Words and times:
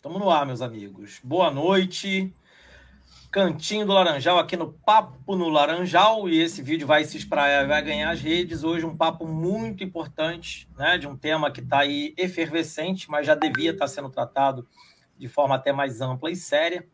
Estamos 0.00 0.18
no 0.18 0.30
ar, 0.30 0.46
meus 0.46 0.62
amigos. 0.62 1.20
Boa 1.22 1.50
noite. 1.50 2.34
Cantinho 3.30 3.84
do 3.84 3.92
Laranjal 3.92 4.38
aqui 4.38 4.56
no 4.56 4.72
Papo 4.72 5.36
no 5.36 5.50
Laranjal. 5.50 6.26
E 6.26 6.40
esse 6.40 6.62
vídeo 6.62 6.86
vai 6.86 7.04
se 7.04 7.18
espraiar, 7.18 7.68
vai 7.68 7.82
ganhar 7.82 8.08
as 8.08 8.18
redes. 8.18 8.64
Hoje 8.64 8.86
um 8.86 8.96
papo 8.96 9.26
muito 9.26 9.84
importante, 9.84 10.66
né? 10.78 10.96
De 10.96 11.06
um 11.06 11.14
tema 11.14 11.50
que 11.50 11.60
está 11.60 11.80
aí 11.80 12.14
efervescente, 12.16 13.10
mas 13.10 13.26
já 13.26 13.34
devia 13.34 13.72
estar 13.72 13.84
tá 13.84 13.88
sendo 13.88 14.08
tratado 14.08 14.66
de 15.18 15.28
forma 15.28 15.54
até 15.54 15.70
mais 15.70 16.00
ampla 16.00 16.30
e 16.30 16.34
séria 16.34 16.88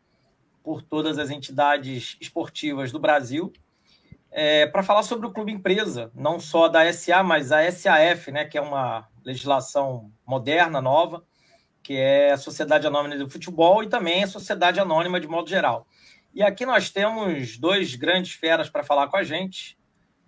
por 0.61 0.81
todas 0.81 1.17
as 1.17 1.29
entidades 1.29 2.17
esportivas 2.19 2.91
do 2.91 2.99
Brasil. 2.99 3.53
É, 4.29 4.67
para 4.67 4.83
falar 4.83 5.03
sobre 5.03 5.27
o 5.27 5.31
clube 5.31 5.53
empresa, 5.53 6.11
não 6.13 6.41
só 6.41 6.67
da 6.67 6.91
SA, 6.91 7.23
mas 7.23 7.53
a 7.53 7.71
SAF, 7.71 8.33
né, 8.33 8.43
que 8.43 8.57
é 8.57 8.61
uma 8.61 9.07
legislação 9.23 10.11
moderna, 10.25 10.81
nova, 10.81 11.23
que 11.87 11.95
é 11.95 12.33
a 12.33 12.37
Sociedade 12.37 12.85
Anônima 12.85 13.15
do 13.15 13.29
Futebol 13.29 13.81
e 13.81 13.87
também 13.87 14.21
a 14.21 14.27
Sociedade 14.27 14.77
Anônima 14.77 15.21
de 15.21 15.27
modo 15.29 15.49
geral. 15.49 15.87
E 16.33 16.43
aqui 16.43 16.65
nós 16.65 16.89
temos 16.89 17.57
dois 17.57 17.95
grandes 17.95 18.33
feras 18.33 18.69
para 18.69 18.83
falar 18.83 19.07
com 19.07 19.15
a 19.15 19.23
gente, 19.23 19.77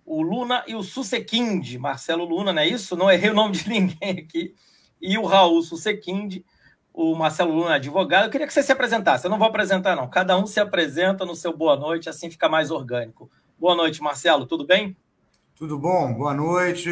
o 0.06 0.22
Luna 0.22 0.64
e 0.66 0.74
o 0.74 0.82
Susequinde, 0.82 1.78
Marcelo 1.78 2.24
Luna, 2.24 2.50
não 2.50 2.62
é 2.62 2.66
isso? 2.66 2.96
Não 2.96 3.10
errei 3.10 3.28
o 3.28 3.34
nome 3.34 3.52
de 3.58 3.68
ninguém 3.68 4.24
aqui. 4.26 4.54
E 5.02 5.18
o 5.18 5.26
Raul 5.26 5.60
Susequinde, 5.60 6.46
o 6.94 7.14
Marcelo 7.14 7.52
Luna, 7.52 7.74
advogado. 7.74 8.24
Eu 8.24 8.30
queria 8.30 8.46
que 8.46 8.54
você 8.54 8.62
se 8.62 8.72
apresentasse. 8.72 9.26
Eu 9.26 9.30
não 9.30 9.38
vou 9.38 9.46
apresentar, 9.46 9.94
não. 9.94 10.08
Cada 10.08 10.38
um 10.38 10.46
se 10.46 10.60
apresenta 10.60 11.26
no 11.26 11.36
seu 11.36 11.54
boa 11.54 11.76
noite, 11.76 12.08
assim 12.08 12.30
fica 12.30 12.48
mais 12.48 12.70
orgânico. 12.70 13.30
Boa 13.58 13.74
noite, 13.74 14.02
Marcelo. 14.02 14.46
Tudo 14.46 14.66
bem? 14.66 14.96
Tudo 15.54 15.78
bom. 15.78 16.14
Boa 16.14 16.32
noite. 16.32 16.88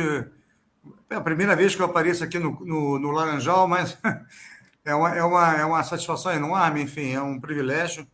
É 1.08 1.14
a 1.14 1.22
primeira 1.22 1.56
vez 1.56 1.74
que 1.74 1.80
eu 1.80 1.86
apareço 1.86 2.22
aqui 2.22 2.38
no, 2.38 2.50
no, 2.66 2.98
no 2.98 3.10
Laranjal, 3.12 3.66
mas 3.66 3.98
é 4.88 4.94
uma, 4.94 5.14
é, 5.14 5.22
uma, 5.22 5.56
é 5.58 5.64
uma 5.66 5.84
satisfação 5.84 6.32
enorme, 6.32 6.82
enfim, 6.82 7.12
é 7.12 7.20
um 7.20 7.38
privilégio. 7.38 8.06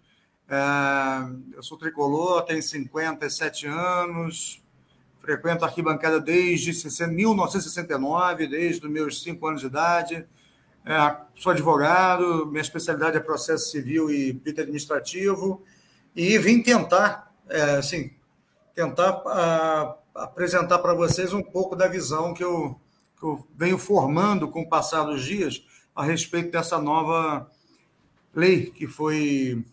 É, 0.48 1.56
eu 1.56 1.62
sou 1.62 1.78
tricolor, 1.78 2.42
tenho 2.42 2.60
57 2.60 3.68
anos, 3.68 4.60
frequento 5.20 5.64
a 5.64 5.68
arquibancada 5.68 6.20
desde 6.20 6.72
1969, 7.08 8.48
desde 8.48 8.84
os 8.84 8.92
meus 8.92 9.22
5 9.22 9.46
anos 9.46 9.60
de 9.60 9.68
idade. 9.68 10.26
É, 10.84 11.16
sou 11.36 11.52
advogado, 11.52 12.44
minha 12.46 12.60
especialidade 12.60 13.16
é 13.16 13.20
processo 13.20 13.70
civil 13.70 14.10
e 14.10 14.34
pito 14.34 14.60
administrativo, 14.60 15.62
e 16.14 16.36
vim 16.38 16.60
tentar, 16.60 17.32
é, 17.48 17.76
assim, 17.76 18.10
tentar 18.74 19.22
a, 19.26 19.96
apresentar 20.12 20.80
para 20.80 20.92
vocês 20.92 21.32
um 21.32 21.42
pouco 21.42 21.76
da 21.76 21.86
visão 21.86 22.34
que 22.34 22.42
eu, 22.42 22.78
que 23.16 23.24
eu 23.24 23.46
venho 23.56 23.78
formando 23.78 24.48
com 24.48 24.62
o 24.62 24.68
passar 24.68 25.04
dos 25.04 25.22
dias 25.24 25.64
a 25.94 26.02
respeito 26.02 26.50
dessa 26.50 26.80
nova 26.80 27.50
lei 28.34 28.66
que 28.66 28.86
foi 28.86 29.64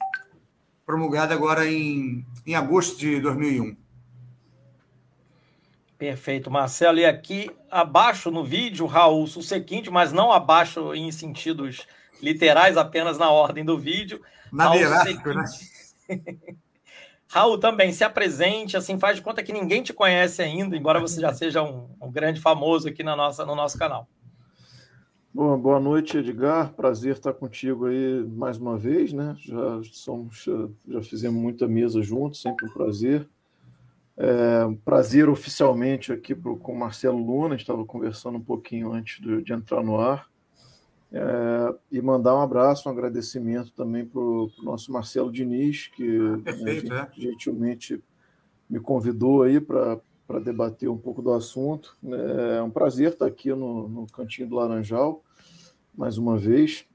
promulgada 0.86 1.34
agora 1.34 1.66
em, 1.66 2.26
em 2.46 2.56
agosto 2.56 2.98
de 2.98 3.20
2001. 3.20 3.76
Perfeito, 5.98 6.50
Marcelo. 6.50 7.00
E 7.00 7.06
aqui 7.06 7.50
abaixo 7.70 8.32
no 8.32 8.44
vídeo, 8.44 8.86
Raul 8.86 9.28
Susequinte, 9.28 9.90
mas 9.90 10.12
não 10.12 10.32
abaixo 10.32 10.94
em 10.94 11.12
sentidos 11.12 11.88
literais, 12.22 12.78
apenas 12.78 13.18
na 13.18 13.30
ordem 13.30 13.64
do 13.64 13.78
vídeo. 13.78 14.22
Madeiráfico, 14.52 15.30
né? 15.30 15.46
Raul 17.28 17.58
também 17.58 17.94
se 17.94 18.04
apresente, 18.04 18.76
assim, 18.76 19.00
faz 19.00 19.16
de 19.16 19.22
conta 19.22 19.42
que 19.42 19.54
ninguém 19.54 19.82
te 19.82 19.94
conhece 19.94 20.42
ainda, 20.42 20.76
embora 20.76 21.00
você 21.00 21.22
já 21.22 21.34
seja 21.34 21.64
um, 21.64 21.88
um 22.02 22.12
grande 22.12 22.42
famoso 22.42 22.90
aqui 22.90 23.04
na 23.04 23.16
nossa, 23.16 23.46
no 23.46 23.56
nosso 23.56 23.78
canal. 23.78 24.06
Bom, 25.34 25.58
boa 25.58 25.80
noite, 25.80 26.18
Edgar. 26.18 26.74
Prazer 26.74 27.14
estar 27.16 27.32
contigo 27.32 27.86
aí 27.86 28.22
mais 28.26 28.58
uma 28.58 28.78
vez, 28.78 29.14
né? 29.14 29.34
Já 29.40 29.82
somos, 29.94 30.46
já 30.86 31.02
fizemos 31.02 31.42
muita 31.42 31.70
mesa 31.70 32.02
juntos, 32.02 32.42
sempre 32.42 32.66
um 32.66 32.74
prazer. 32.74 33.26
É, 34.18 34.66
um 34.66 34.76
prazer 34.76 35.30
oficialmente 35.30 36.12
aqui 36.12 36.36
pro, 36.36 36.58
com 36.58 36.74
o 36.74 36.78
Marcelo 36.78 37.18
Luna, 37.18 37.56
estava 37.56 37.86
conversando 37.86 38.40
um 38.40 38.44
pouquinho 38.44 38.92
antes 38.92 39.22
de, 39.22 39.42
de 39.42 39.54
entrar 39.54 39.82
no 39.82 40.02
ar. 40.02 40.30
É, 41.14 41.76
e 41.90 42.02
mandar 42.02 42.36
um 42.36 42.42
abraço, 42.42 42.90
um 42.90 42.92
agradecimento 42.92 43.72
também 43.72 44.06
para 44.06 44.20
o 44.20 44.52
nosso 44.62 44.92
Marcelo 44.92 45.32
Diniz, 45.32 45.88
que 45.88 46.20
Perfeito, 46.44 46.90
né, 46.90 47.08
gentilmente 47.16 48.04
me 48.70 48.82
convidou 48.82 49.44
aí 49.44 49.62
para 49.62 49.98
para 50.32 50.40
debater 50.40 50.88
um 50.88 50.98
pouco 50.98 51.22
do 51.22 51.34
assunto. 51.34 51.98
É 52.56 52.62
um 52.62 52.70
prazer 52.70 53.12
estar 53.12 53.26
aqui 53.26 53.50
no, 53.50 53.90
no 53.90 54.08
Cantinho 54.08 54.48
do 54.48 54.56
Laranjal, 54.56 55.22
mais 55.94 56.18
uma 56.18 56.38
vez. 56.38 56.86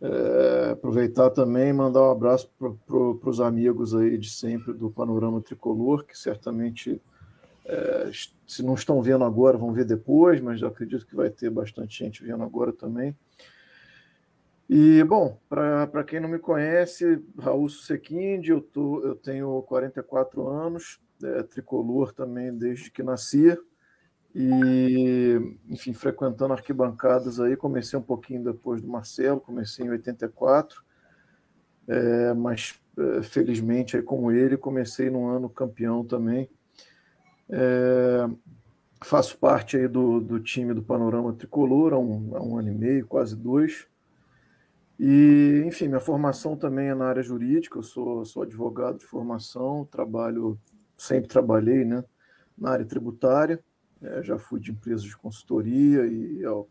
É, 0.00 0.70
aproveitar 0.70 1.30
também 1.30 1.70
e 1.70 1.72
mandar 1.72 2.02
um 2.02 2.12
abraço 2.12 2.48
para 2.56 2.70
pro, 2.86 3.20
os 3.24 3.40
amigos 3.40 3.96
aí 3.96 4.16
de 4.16 4.30
sempre 4.30 4.72
do 4.72 4.88
Panorama 4.88 5.40
Tricolor, 5.40 6.04
que 6.04 6.16
certamente, 6.16 7.02
é, 7.66 8.12
se 8.46 8.62
não 8.62 8.74
estão 8.74 9.02
vendo 9.02 9.24
agora, 9.24 9.58
vão 9.58 9.72
ver 9.72 9.84
depois, 9.84 10.40
mas 10.40 10.62
acredito 10.62 11.04
que 11.04 11.16
vai 11.16 11.30
ter 11.30 11.50
bastante 11.50 11.98
gente 11.98 12.22
vendo 12.22 12.44
agora 12.44 12.72
também. 12.72 13.12
E, 14.70 15.02
bom, 15.02 15.36
para 15.48 16.04
quem 16.04 16.20
não 16.20 16.28
me 16.28 16.38
conhece, 16.38 17.20
Raul 17.36 17.68
Sequinde, 17.68 18.50
eu, 18.52 18.64
eu 19.02 19.16
tenho 19.16 19.62
44 19.62 20.46
anos, 20.46 21.00
é, 21.22 21.42
tricolor 21.42 22.12
também 22.12 22.56
desde 22.56 22.90
que 22.90 23.02
nascia. 23.02 23.58
E, 24.34 25.56
enfim, 25.68 25.92
frequentando 25.92 26.52
arquibancadas 26.52 27.40
aí, 27.40 27.56
comecei 27.56 27.98
um 27.98 28.02
pouquinho 28.02 28.44
depois 28.44 28.80
do 28.80 28.88
Marcelo, 28.88 29.40
comecei 29.40 29.86
em 29.86 29.90
84, 29.90 30.82
é, 31.88 32.34
mas 32.34 32.78
é, 32.96 33.22
felizmente, 33.22 33.96
aí, 33.96 34.02
como 34.02 34.30
ele, 34.30 34.56
comecei 34.56 35.10
num 35.10 35.26
ano 35.28 35.48
campeão 35.48 36.04
também. 36.04 36.48
É, 37.48 38.28
faço 39.02 39.38
parte 39.38 39.76
aí 39.76 39.88
do, 39.88 40.20
do 40.20 40.38
time 40.40 40.74
do 40.74 40.82
Panorama 40.82 41.32
Tricolor 41.32 41.94
há 41.94 41.98
um, 41.98 42.36
há 42.36 42.42
um 42.42 42.58
ano 42.58 42.70
e 42.70 42.74
meio, 42.74 43.06
quase 43.06 43.34
dois. 43.34 43.86
E, 44.98 45.62
enfim, 45.64 45.86
minha 45.86 46.00
formação 46.00 46.56
também 46.56 46.88
é 46.88 46.94
na 46.94 47.06
área 47.06 47.22
jurídica, 47.22 47.78
eu 47.78 47.82
sou, 47.84 48.24
sou 48.24 48.42
advogado 48.42 48.98
de 48.98 49.06
formação, 49.06 49.84
trabalho 49.90 50.58
sempre 50.98 51.28
trabalhei 51.28 51.84
né, 51.84 52.04
na 52.56 52.70
área 52.70 52.84
tributária, 52.84 53.62
é, 54.02 54.22
já 54.22 54.38
fui 54.38 54.60
de 54.60 54.72
empresas 54.72 55.04
de 55.04 55.16
consultoria 55.16 56.06
e 56.06 56.44
há, 56.44 56.62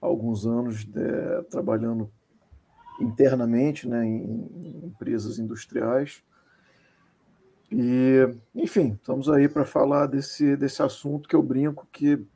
alguns 0.00 0.44
anos 0.44 0.86
é, 0.94 1.42
trabalhando 1.42 2.10
internamente 3.00 3.88
né, 3.88 4.04
em, 4.04 4.50
em 4.52 4.86
empresas 4.86 5.38
industriais. 5.38 6.22
E, 7.70 8.28
enfim, 8.54 8.94
estamos 8.94 9.30
aí 9.30 9.48
para 9.48 9.64
falar 9.64 10.06
desse, 10.06 10.56
desse 10.56 10.82
assunto 10.82 11.28
que 11.28 11.36
eu 11.36 11.42
brinco 11.42 11.88
que 11.90 12.26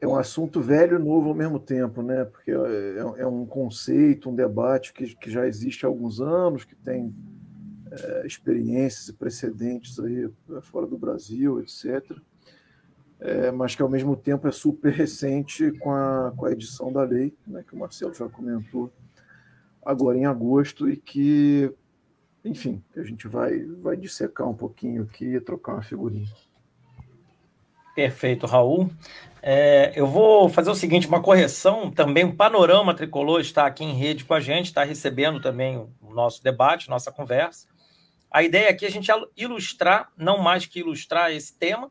é 0.00 0.06
um 0.06 0.16
assunto 0.16 0.60
velho 0.60 0.98
e 0.98 1.02
novo 1.02 1.30
ao 1.30 1.34
mesmo 1.34 1.58
tempo, 1.58 2.02
né? 2.02 2.24
Porque 2.24 2.50
é, 2.50 3.22
é 3.22 3.26
um 3.26 3.46
conceito, 3.46 4.28
um 4.28 4.34
debate 4.34 4.92
que, 4.92 5.16
que 5.16 5.30
já 5.30 5.46
existe 5.46 5.84
há 5.84 5.88
alguns 5.88 6.20
anos, 6.20 6.64
que 6.64 6.76
tem 6.76 7.12
é, 8.02 8.26
experiências 8.26 9.08
e 9.08 9.12
precedentes 9.12 9.98
aí 10.00 10.30
é, 10.50 10.60
fora 10.60 10.86
do 10.86 10.98
Brasil, 10.98 11.60
etc. 11.60 12.16
É, 13.20 13.50
mas 13.50 13.74
que 13.74 13.82
ao 13.82 13.88
mesmo 13.88 14.16
tempo 14.16 14.46
é 14.48 14.52
super 14.52 14.92
recente 14.92 15.72
com 15.78 15.92
a, 15.92 16.32
com 16.36 16.46
a 16.46 16.52
edição 16.52 16.92
da 16.92 17.02
lei, 17.02 17.34
né, 17.46 17.64
que 17.66 17.74
o 17.74 17.78
Marcelo 17.78 18.12
já 18.12 18.28
comentou 18.28 18.92
agora 19.84 20.18
em 20.18 20.24
agosto, 20.24 20.88
e 20.88 20.96
que, 20.96 21.72
enfim, 22.44 22.82
a 22.96 23.02
gente 23.02 23.28
vai, 23.28 23.64
vai 23.64 23.96
dissecar 23.96 24.48
um 24.48 24.54
pouquinho 24.54 25.02
aqui 25.02 25.26
e 25.26 25.40
trocar 25.40 25.74
uma 25.74 25.82
figurinha. 25.82 26.28
Perfeito, 27.94 28.46
Raul. 28.46 28.90
É, 29.40 29.92
eu 29.94 30.06
vou 30.06 30.48
fazer 30.48 30.70
o 30.70 30.74
seguinte, 30.74 31.06
uma 31.06 31.22
correção, 31.22 31.90
também 31.90 32.24
o 32.24 32.34
Panorama 32.34 32.94
Tricolor 32.94 33.40
está 33.40 33.66
aqui 33.66 33.84
em 33.84 33.92
rede 33.92 34.24
com 34.24 34.34
a 34.34 34.40
gente, 34.40 34.66
está 34.66 34.82
recebendo 34.82 35.40
também 35.40 35.76
o 36.00 36.12
nosso 36.12 36.42
debate, 36.42 36.88
nossa 36.88 37.12
conversa. 37.12 37.68
A 38.34 38.42
ideia 38.42 38.68
aqui 38.68 38.84
é 38.84 38.88
a 38.88 38.90
gente 38.90 39.12
ilustrar, 39.36 40.10
não 40.16 40.38
mais 40.38 40.66
que 40.66 40.80
ilustrar 40.80 41.30
esse 41.30 41.56
tema, 41.56 41.88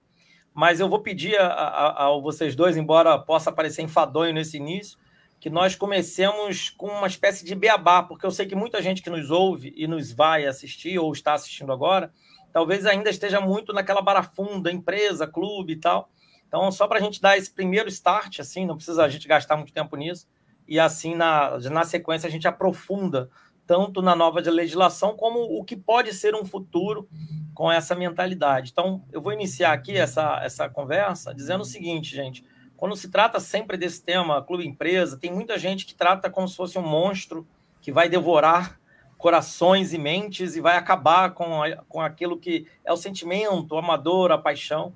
mas 0.54 0.82
eu 0.82 0.90
vou 0.90 1.00
pedir 1.00 1.40
a, 1.40 1.48
a, 1.48 2.08
a, 2.08 2.20
vocês 2.20 2.54
dois, 2.54 2.76
embora 2.76 3.18
possa 3.18 3.50
parecer 3.50 3.82
enfadonho 3.82 4.34
nesse 4.34 4.58
início, 4.58 5.00
que 5.40 5.50
nós 5.50 5.74
comecemos 5.74 6.70
com 6.70 6.88
uma 6.88 7.08
espécie 7.08 7.46
de 7.46 7.56
beabá, 7.56 8.04
porque 8.04 8.26
eu 8.26 8.32
sei 8.32 8.46
que 8.46 8.56
muita 8.56 8.82
gente 8.82 9.02
que 9.02 9.10
nos 9.10 9.32
ouve 9.32 9.74
e 9.74 9.88
nos 9.88 10.12
vai 10.12 10.46
assistir 10.46 11.00
ou 11.00 11.14
está 11.14 11.34
assistindo 11.34 11.72
agora, 11.72 12.12
talvez 12.52 12.86
ainda 12.86 13.10
esteja 13.10 13.40
muito 13.40 13.72
naquela 13.72 14.02
barafunda, 14.02 14.70
empresa, 14.70 15.26
clube 15.26 15.72
e 15.72 15.78
tal. 15.78 16.10
Então, 16.46 16.70
só 16.74 16.90
para 16.90 17.00
a 17.00 17.02
gente 17.02 17.22
dar 17.22 17.38
esse 17.38 17.50
primeiro 17.50 17.88
start, 17.88 18.42
assim, 18.42 18.66
não 18.66 18.76
precisa 18.76 19.06
a 19.06 19.08
gente 19.08 19.30
gastar 19.30 19.56
muito 19.56 19.72
tempo 19.72 19.96
nisso, 19.96 20.28
e 20.68 20.78
assim, 20.78 21.16
na, 21.16 21.58
na 21.58 21.86
sequência, 21.86 22.28
a 22.28 22.32
gente 22.32 22.50
aprofunda 22.50 23.30
tanto 23.66 24.02
na 24.02 24.16
nova 24.16 24.40
legislação 24.40 25.16
como 25.16 25.40
o 25.40 25.64
que 25.64 25.76
pode 25.76 26.14
ser 26.14 26.36
um 26.36 26.46
futuro 26.46 27.08
com 27.54 27.72
essa 27.72 27.96
mentalidade. 27.96 28.72
Então, 28.72 29.04
eu 29.12 29.22
vou 29.22 29.32
iniciar 29.32 29.74
aqui 29.74 29.96
essa, 29.96 30.42
essa 30.44 30.70
conversa 30.70 31.34
dizendo 31.34 31.62
o 31.62 31.66
seguinte, 31.66 32.16
gente. 32.16 32.44
Quando 32.76 32.96
se 32.96 33.10
trata 33.10 33.40
sempre 33.40 33.78
desse 33.78 34.04
tema 34.04 34.44
clube 34.44 34.68
empresa, 34.68 35.18
tem 35.18 35.32
muita 35.32 35.58
gente 35.58 35.86
que 35.86 35.96
trata 35.96 36.30
como 36.30 36.48
se 36.48 36.56
fosse 36.56 36.78
um 36.78 36.82
monstro 36.82 37.48
que 37.82 37.92
vai 37.92 38.10
devorar 38.10 38.80
corações 39.18 39.94
e 39.94 39.98
mentes 39.98 40.56
e 40.56 40.62
vai 40.62 40.76
acabar 40.76 41.34
com, 41.34 41.64
a, 41.64 41.78
com 41.88 42.02
aquilo 42.02 42.38
que 42.38 42.68
é 42.84 42.92
o 42.92 42.98
sentimento, 42.98 43.74
o 43.74 43.78
amador, 43.78 44.32
a 44.32 44.38
paixão. 44.38 44.94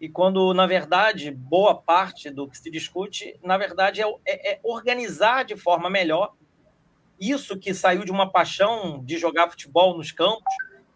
E 0.00 0.08
quando, 0.08 0.54
na 0.54 0.66
verdade, 0.66 1.30
boa 1.30 1.74
parte 1.74 2.30
do 2.30 2.46
que 2.46 2.56
se 2.56 2.70
discute, 2.70 3.36
na 3.42 3.56
verdade, 3.56 4.00
é, 4.00 4.06
é, 4.26 4.52
é 4.52 4.60
organizar 4.62 5.44
de 5.44 5.56
forma 5.56 5.90
melhor 5.90 6.34
isso 7.20 7.58
que 7.58 7.72
saiu 7.74 8.04
de 8.04 8.10
uma 8.10 8.30
paixão 8.30 9.02
de 9.04 9.16
jogar 9.18 9.50
futebol 9.50 9.96
nos 9.96 10.12
campos, 10.12 10.54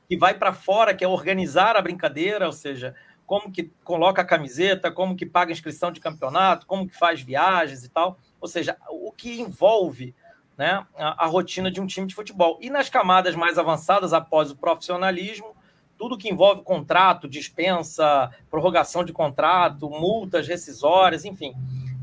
que 0.09 0.17
vai 0.17 0.35
para 0.35 0.53
fora, 0.53 0.94
que 0.94 1.05
é 1.05 1.09
organizar 1.09 1.76
a 1.76 1.82
brincadeira, 1.82 2.47
ou 2.47 2.53
seja, 2.53 2.94
como 3.26 3.53
que 3.53 3.70
coloca 3.85 4.23
a 4.23 4.25
camiseta, 4.25 4.91
como 4.91 5.15
que 5.15 5.26
paga 5.26 5.53
inscrição 5.53 5.93
de 5.93 6.00
campeonato, 6.00 6.67
como 6.67 6.88
que 6.88 6.97
faz 6.97 7.20
viagens 7.20 7.85
e 7.85 7.91
tal. 7.91 8.19
Ou 8.41 8.49
seja, 8.49 8.76
o 8.88 9.12
que 9.12 9.38
envolve 9.41 10.15
né, 10.56 10.85
a, 10.97 11.25
a, 11.25 11.26
rotina 11.26 11.70
de 11.70 11.81
um 11.81 11.87
time 11.87 12.06
de 12.06 12.15
futebol. 12.15 12.59
E 12.61 12.70
nas 12.70 12.88
camadas 12.88 13.37
mais 13.37 13.59
avançadas, 13.59 14.12
após 14.12 14.50
o 14.50 14.56
profissionalismo, 14.56 15.55
tudo 15.99 16.17
que 16.17 16.29
envolve 16.29 16.62
contrato, 16.62 17.29
dispensa, 17.29 18.31
prorrogação 18.50 19.05
de 19.05 19.12
contrato, 19.12 19.91
multas 19.91 20.49
rescisórias, 20.49 21.25
enfim. 21.25 21.55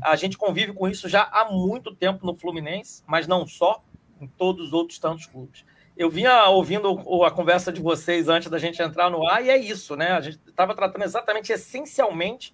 A 0.02 0.14
gente 0.14 0.38
convive 0.38 0.72
com 0.72 0.86
isso 0.86 1.08
já 1.08 1.22
há 1.32 1.50
muito 1.50 1.94
tempo 1.94 2.24
no 2.24 2.36
Fluminense, 2.36 3.02
mas 3.06 3.26
não 3.26 3.46
só, 3.46 3.82
em 4.20 4.26
todos 4.26 4.68
os 4.68 4.72
outros 4.72 4.98
tantos 4.98 5.26
clubes. 5.26 5.64
Eu 5.96 6.10
vinha 6.10 6.46
ouvindo 6.46 7.24
a 7.24 7.30
conversa 7.30 7.72
de 7.72 7.80
vocês 7.80 8.28
antes 8.28 8.50
da 8.50 8.58
gente 8.58 8.82
entrar 8.82 9.10
no 9.10 9.26
ar, 9.26 9.44
e 9.44 9.48
é 9.48 9.56
isso, 9.56 9.96
né? 9.96 10.12
A 10.12 10.20
gente 10.20 10.38
estava 10.46 10.74
tratando 10.74 11.02
exatamente, 11.02 11.52
essencialmente, 11.52 12.52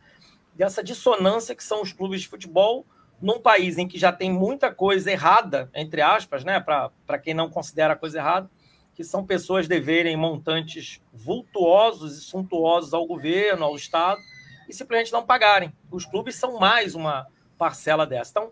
dessa 0.54 0.82
dissonância 0.82 1.54
que 1.54 1.64
são 1.64 1.82
os 1.82 1.92
clubes 1.92 2.20
de 2.20 2.28
futebol 2.28 2.86
num 3.20 3.40
país 3.40 3.78
em 3.78 3.88
que 3.88 3.98
já 3.98 4.12
tem 4.12 4.30
muita 4.30 4.72
coisa 4.72 5.10
errada, 5.10 5.70
entre 5.74 6.00
aspas, 6.00 6.44
né? 6.44 6.60
Para 6.60 7.18
quem 7.18 7.34
não 7.34 7.50
considera 7.50 7.94
a 7.94 7.96
coisa 7.96 8.18
errada, 8.18 8.50
que 8.94 9.02
são 9.02 9.24
pessoas 9.24 9.66
deverem 9.66 10.16
montantes 10.16 11.00
vultuosos 11.12 12.18
e 12.18 12.20
suntuosos 12.20 12.92
ao 12.92 13.06
governo, 13.06 13.64
ao 13.64 13.74
Estado, 13.74 14.20
e 14.68 14.72
simplesmente 14.74 15.12
não 15.12 15.24
pagarem. 15.24 15.72
Os 15.90 16.04
clubes 16.04 16.36
são 16.36 16.58
mais 16.58 16.94
uma 16.94 17.26
parcela 17.58 18.06
dessa. 18.06 18.30
Então, 18.30 18.50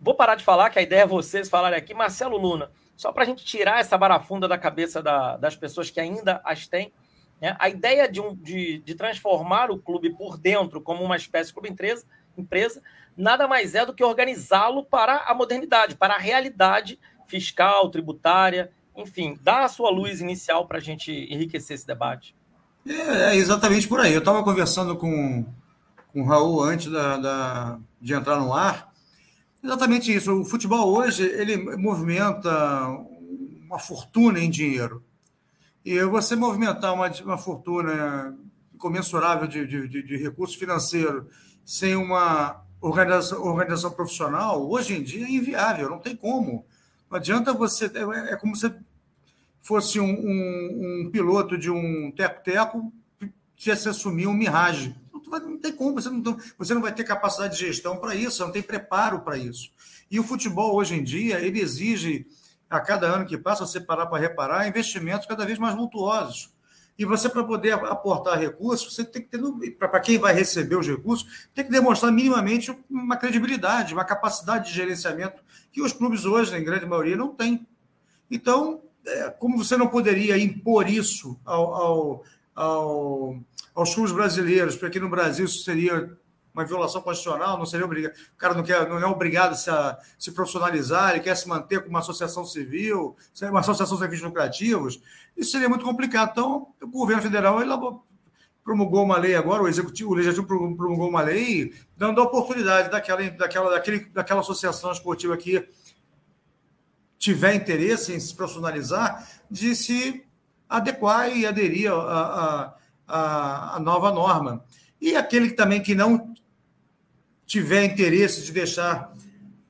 vou 0.00 0.14
parar 0.14 0.34
de 0.34 0.44
falar, 0.44 0.70
que 0.70 0.78
a 0.78 0.82
ideia 0.82 1.02
é 1.02 1.06
vocês 1.06 1.48
falarem 1.48 1.78
aqui. 1.78 1.94
Marcelo 1.94 2.36
Luna, 2.36 2.70
só 2.96 3.12
para 3.12 3.22
a 3.22 3.26
gente 3.26 3.44
tirar 3.44 3.80
essa 3.80 3.96
barafunda 3.96 4.48
da 4.48 4.58
cabeça 4.58 5.02
da, 5.02 5.36
das 5.36 5.56
pessoas 5.56 5.90
que 5.90 6.00
ainda 6.00 6.40
as 6.44 6.66
têm, 6.66 6.92
né? 7.40 7.56
a 7.58 7.68
ideia 7.68 8.08
de, 8.08 8.20
um, 8.20 8.34
de, 8.34 8.78
de, 8.78 8.94
transformar 8.94 9.70
o 9.70 9.78
clube 9.78 10.10
por 10.10 10.38
dentro 10.38 10.80
como 10.80 11.04
uma 11.04 11.16
espécie 11.16 11.48
de 11.48 11.54
clube 11.54 11.68
empresa, 11.68 12.06
empresa 12.36 12.82
nada 13.16 13.48
mais 13.48 13.74
é 13.74 13.84
do 13.84 13.94
que 13.94 14.04
organizá-lo 14.04 14.84
para 14.84 15.18
a 15.26 15.34
modernidade, 15.34 15.96
para 15.96 16.14
a 16.14 16.18
realidade 16.18 16.98
fiscal, 17.26 17.90
tributária, 17.90 18.70
enfim, 18.96 19.38
dá 19.42 19.64
a 19.64 19.68
sua 19.68 19.90
luz 19.90 20.20
inicial 20.20 20.66
para 20.66 20.78
a 20.78 20.80
gente 20.80 21.12
enriquecer 21.12 21.74
esse 21.74 21.86
debate. 21.86 22.34
É, 22.86 23.32
é 23.32 23.36
exatamente 23.36 23.88
por 23.88 24.00
aí. 24.00 24.12
Eu 24.12 24.20
estava 24.20 24.42
conversando 24.42 24.96
com, 24.96 25.44
com 26.12 26.22
o 26.22 26.24
Raul 26.24 26.62
antes 26.62 26.90
da, 26.90 27.16
da, 27.16 27.78
de 28.00 28.14
entrar 28.14 28.38
no 28.38 28.54
ar, 28.54 28.92
Exatamente 29.62 30.14
isso. 30.14 30.40
O 30.40 30.44
futebol 30.44 30.96
hoje 30.96 31.24
ele 31.24 31.56
movimenta 31.76 32.88
uma 33.66 33.78
fortuna 33.78 34.38
em 34.38 34.50
dinheiro. 34.50 35.02
E 35.84 36.02
você 36.04 36.34
movimentar 36.34 36.92
uma, 36.94 37.08
uma 37.08 37.38
fortuna 37.38 38.36
comensurável 38.78 39.46
de, 39.46 39.66
de, 39.66 40.02
de 40.02 40.16
recurso 40.16 40.58
financeiro 40.58 41.28
sem 41.64 41.96
uma 41.96 42.62
organização, 42.80 43.42
organização 43.42 43.90
profissional, 43.90 44.68
hoje 44.68 44.94
em 44.94 45.02
dia 45.02 45.26
é 45.26 45.30
inviável, 45.30 45.88
não 45.88 45.98
tem 45.98 46.14
como. 46.14 46.64
Não 47.10 47.18
adianta 47.18 47.52
você. 47.52 47.86
É, 47.86 48.32
é 48.32 48.36
como 48.36 48.54
se 48.54 48.72
fosse 49.60 49.98
um, 49.98 50.08
um, 50.08 51.02
um 51.06 51.10
piloto 51.10 51.58
de 51.58 51.70
um 51.70 52.12
teco-teco 52.12 52.92
que 53.56 53.74
se 53.74 53.88
assumir 53.88 54.26
um 54.26 54.34
Mirage 54.34 54.94
não 55.26 55.58
tem 55.58 55.72
como, 55.72 55.94
você 55.94 56.08
não, 56.08 56.36
você 56.58 56.74
não 56.74 56.82
vai 56.82 56.92
ter 56.92 57.04
capacidade 57.04 57.56
de 57.56 57.66
gestão 57.66 57.96
para 57.96 58.14
isso, 58.14 58.36
você 58.36 58.42
não 58.44 58.52
tem 58.52 58.62
preparo 58.62 59.20
para 59.20 59.36
isso. 59.36 59.70
E 60.10 60.20
o 60.20 60.24
futebol, 60.24 60.74
hoje 60.74 60.94
em 60.94 61.02
dia, 61.02 61.40
ele 61.40 61.60
exige, 61.60 62.26
a 62.68 62.80
cada 62.80 63.06
ano 63.06 63.26
que 63.26 63.38
passa, 63.38 63.66
você 63.66 63.80
parar 63.80 64.06
para 64.06 64.20
reparar, 64.20 64.68
investimentos 64.68 65.26
cada 65.26 65.44
vez 65.44 65.58
mais 65.58 65.74
vultuosos. 65.74 66.54
E 66.98 67.04
você, 67.04 67.28
para 67.28 67.44
poder 67.44 67.72
aportar 67.72 68.38
recursos, 68.38 68.94
você 68.94 69.04
tem 69.04 69.20
que 69.20 69.28
ter, 69.28 69.70
para 69.72 70.00
quem 70.00 70.18
vai 70.18 70.32
receber 70.32 70.76
os 70.76 70.86
recursos, 70.86 71.48
tem 71.54 71.64
que 71.64 71.70
demonstrar 71.70 72.10
minimamente 72.10 72.74
uma 72.88 73.16
credibilidade, 73.16 73.92
uma 73.92 74.04
capacidade 74.04 74.68
de 74.68 74.74
gerenciamento 74.74 75.42
que 75.70 75.82
os 75.82 75.92
clubes 75.92 76.24
hoje, 76.24 76.56
em 76.56 76.64
grande 76.64 76.86
maioria, 76.86 77.16
não 77.16 77.34
têm. 77.34 77.66
Então, 78.30 78.80
é, 79.06 79.30
como 79.30 79.58
você 79.58 79.76
não 79.76 79.88
poderia 79.88 80.38
impor 80.38 80.88
isso 80.88 81.38
ao, 81.44 81.74
ao, 81.74 82.24
ao 82.56 83.36
aos 83.76 83.94
clubes 83.94 84.10
brasileiros, 84.10 84.74
porque 84.74 84.86
aqui 84.86 84.98
no 84.98 85.10
Brasil 85.10 85.44
isso 85.44 85.62
seria 85.62 86.10
uma 86.54 86.64
violação 86.64 87.02
constitucional, 87.02 87.58
não 87.58 87.66
seria 87.66 87.84
obrigado. 87.84 88.14
O 88.14 88.38
cara 88.38 88.54
não, 88.54 88.62
quer, 88.62 88.88
não 88.88 88.98
é 88.98 89.04
obrigado 89.04 89.52
a 89.52 89.54
se, 89.54 89.68
a 89.68 89.98
se 90.18 90.32
profissionalizar, 90.32 91.10
ele 91.10 91.20
quer 91.20 91.36
se 91.36 91.46
manter 91.46 91.80
como 91.80 91.90
uma 91.90 91.98
associação 91.98 92.46
civil, 92.46 93.14
uma 93.42 93.60
associação 93.60 93.98
sem 93.98 94.08
fins 94.08 94.22
lucrativos. 94.22 94.98
Isso 95.36 95.50
seria 95.50 95.68
muito 95.68 95.84
complicado. 95.84 96.30
Então, 96.30 96.68
o 96.82 96.86
governo 96.86 97.22
federal 97.22 97.58
promulgou 98.64 99.04
uma 99.04 99.18
lei 99.18 99.36
agora, 99.36 99.62
o 99.62 99.68
executivo, 99.68 100.12
o 100.12 100.14
legislativo 100.14 100.46
promulgou 100.46 101.10
uma 101.10 101.20
lei 101.20 101.74
dando 101.94 102.22
a 102.22 102.24
oportunidade 102.24 102.90
daquela, 102.90 103.30
daquela, 103.30 103.70
daquele, 103.70 104.06
daquela 104.06 104.40
associação 104.40 104.90
esportiva 104.90 105.36
que 105.36 105.68
tiver 107.18 107.54
interesse 107.54 108.14
em 108.14 108.18
se 108.18 108.34
profissionalizar, 108.34 109.28
de 109.50 109.76
se 109.76 110.25
adequar 110.68 111.34
e 111.36 111.46
aderir 111.46 111.90
a 113.08 113.78
nova 113.80 114.10
norma. 114.10 114.64
E 115.00 115.14
aquele 115.14 115.50
também 115.50 115.82
que 115.82 115.94
não 115.94 116.34
tiver 117.46 117.84
interesse 117.84 118.42
de 118.44 118.52
deixar 118.52 119.12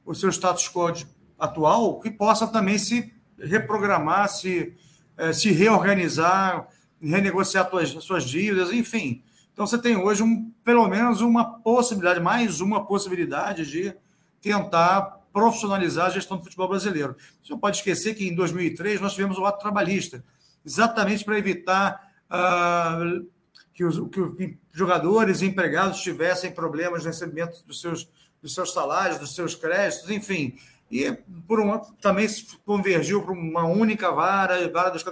o 0.05 0.15
seu 0.15 0.31
status 0.31 0.69
quo 0.69 0.93
atual, 1.39 2.01
que 2.01 2.11
possa 2.11 2.47
também 2.47 2.79
se 2.79 3.13
reprogramar, 3.39 4.29
se, 4.29 4.75
eh, 5.19 5.33
se 5.33 5.51
reorganizar, 5.53 6.69
renegociar 7.03 7.69
suas, 7.69 7.91
suas 8.05 8.25
dívidas, 8.25 8.73
enfim. 8.73 9.23
Então 9.53 9.67
você 9.67 9.79
tem 9.79 9.97
hoje 9.97 10.23
um, 10.23 10.51
pelo 10.65 10.89
menos 10.89 11.21
uma 11.21 11.59
possibilidade, 11.59 12.21
mais 12.21 12.61
uma 12.61 12.87
possibilidade 12.87 13.67
de 13.67 13.95
tentar 14.41 15.21
profissionalizar 15.33 16.07
a 16.07 16.11
gestão 16.11 16.39
do 16.39 16.45
futebol 16.45 16.69
brasileiro. 16.69 17.15
Você 17.43 17.53
não 17.53 17.59
pode 17.59 17.77
esquecer 17.77 18.15
que 18.15 18.27
em 18.27 18.35
2003 18.35 19.01
nós 19.01 19.13
tivemos 19.13 19.37
o 19.37 19.45
ato 19.45 19.61
trabalhista, 19.61 20.25
exatamente 20.67 21.25
para 21.25 21.39
evitar 21.39 22.13
uh, 22.29 23.25
que, 23.73 23.85
os, 23.85 23.99
que 24.11 24.59
jogadores 24.73 25.41
e 25.41 25.47
empregados 25.47 26.01
tivessem 26.01 26.51
problemas 26.51 27.05
no 27.05 27.11
recebimento 27.11 27.65
dos 27.65 27.81
seus, 27.81 28.11
dos 28.43 28.53
seus 28.53 28.73
salários, 28.73 29.19
dos 29.19 29.35
seus 29.35 29.55
créditos, 29.55 30.11
enfim. 30.11 30.59
E 30.91 31.13
por 31.47 31.61
uma, 31.61 31.79
também 32.01 32.29
se 32.29 32.57
convergiu 32.65 33.23
para 33.23 33.33
uma 33.33 33.65
única 33.65 34.11
vara, 34.11 34.69
vara 34.71 34.91
dos 34.91 35.05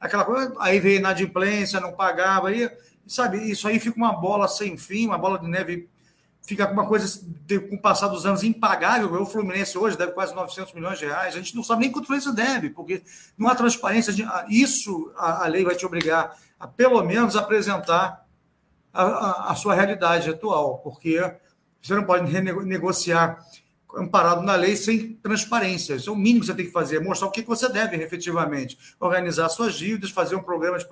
aquela 0.00 0.24
coisa, 0.24 0.54
aí 0.58 0.78
veio 0.78 0.98
inadimplência, 0.98 1.80
não 1.80 1.92
pagava, 1.92 2.48
aí, 2.48 2.70
sabe, 3.06 3.38
isso 3.50 3.66
aí 3.68 3.78
fica 3.78 3.96
uma 3.96 4.12
bola 4.12 4.48
sem 4.48 4.76
fim, 4.76 5.06
uma 5.06 5.18
bola 5.18 5.38
de 5.38 5.48
neve 5.48 5.88
fica 6.42 6.70
uma 6.70 6.86
coisa, 6.86 7.06
com 7.68 7.76
o 7.76 7.80
passar 7.80 8.08
dos 8.08 8.26
anos, 8.26 8.42
impagável. 8.42 9.22
O 9.22 9.26
Fluminense 9.26 9.78
hoje 9.78 9.96
deve 9.96 10.12
quase 10.12 10.34
900 10.34 10.74
milhões 10.74 10.98
de 10.98 11.06
reais. 11.06 11.34
A 11.34 11.38
gente 11.38 11.54
não 11.54 11.62
sabe 11.62 11.82
nem 11.82 11.92
quanto 11.92 12.06
Fluminense 12.06 12.34
deve, 12.34 12.70
porque 12.70 13.02
não 13.38 13.48
há 13.48 13.54
transparência. 13.54 14.12
De, 14.12 14.24
isso 14.48 15.12
a, 15.16 15.44
a, 15.44 15.46
lei 15.46 15.64
vai 15.64 15.76
te 15.76 15.86
obrigar 15.86 16.36
a, 16.58 16.66
pelo 16.66 17.02
menos, 17.02 17.36
apresentar 17.36 18.26
a, 18.92 19.02
a, 19.02 19.52
a 19.52 19.54
sua 19.54 19.74
realidade 19.74 20.28
atual, 20.28 20.78
porque 20.78 21.20
você 21.80 21.94
não 21.94 22.04
pode 22.04 22.30
renegociar 22.30 23.38
amparado 23.96 24.42
na 24.42 24.54
lei 24.54 24.76
sem 24.76 25.14
transparência. 25.14 25.94
Isso 25.94 26.10
é 26.10 26.12
o 26.12 26.16
mínimo 26.16 26.40
que 26.40 26.46
você 26.46 26.54
tem 26.54 26.66
que 26.66 26.72
fazer, 26.72 27.00
mostrar 27.00 27.28
o 27.28 27.30
que 27.30 27.42
você 27.42 27.68
deve 27.68 27.96
efetivamente. 27.96 28.78
Organizar 28.98 29.48
suas 29.48 29.74
dívidas, 29.74 30.10
fazer 30.10 30.34
um 30.36 30.42
programa 30.42 30.78
de 30.78 30.86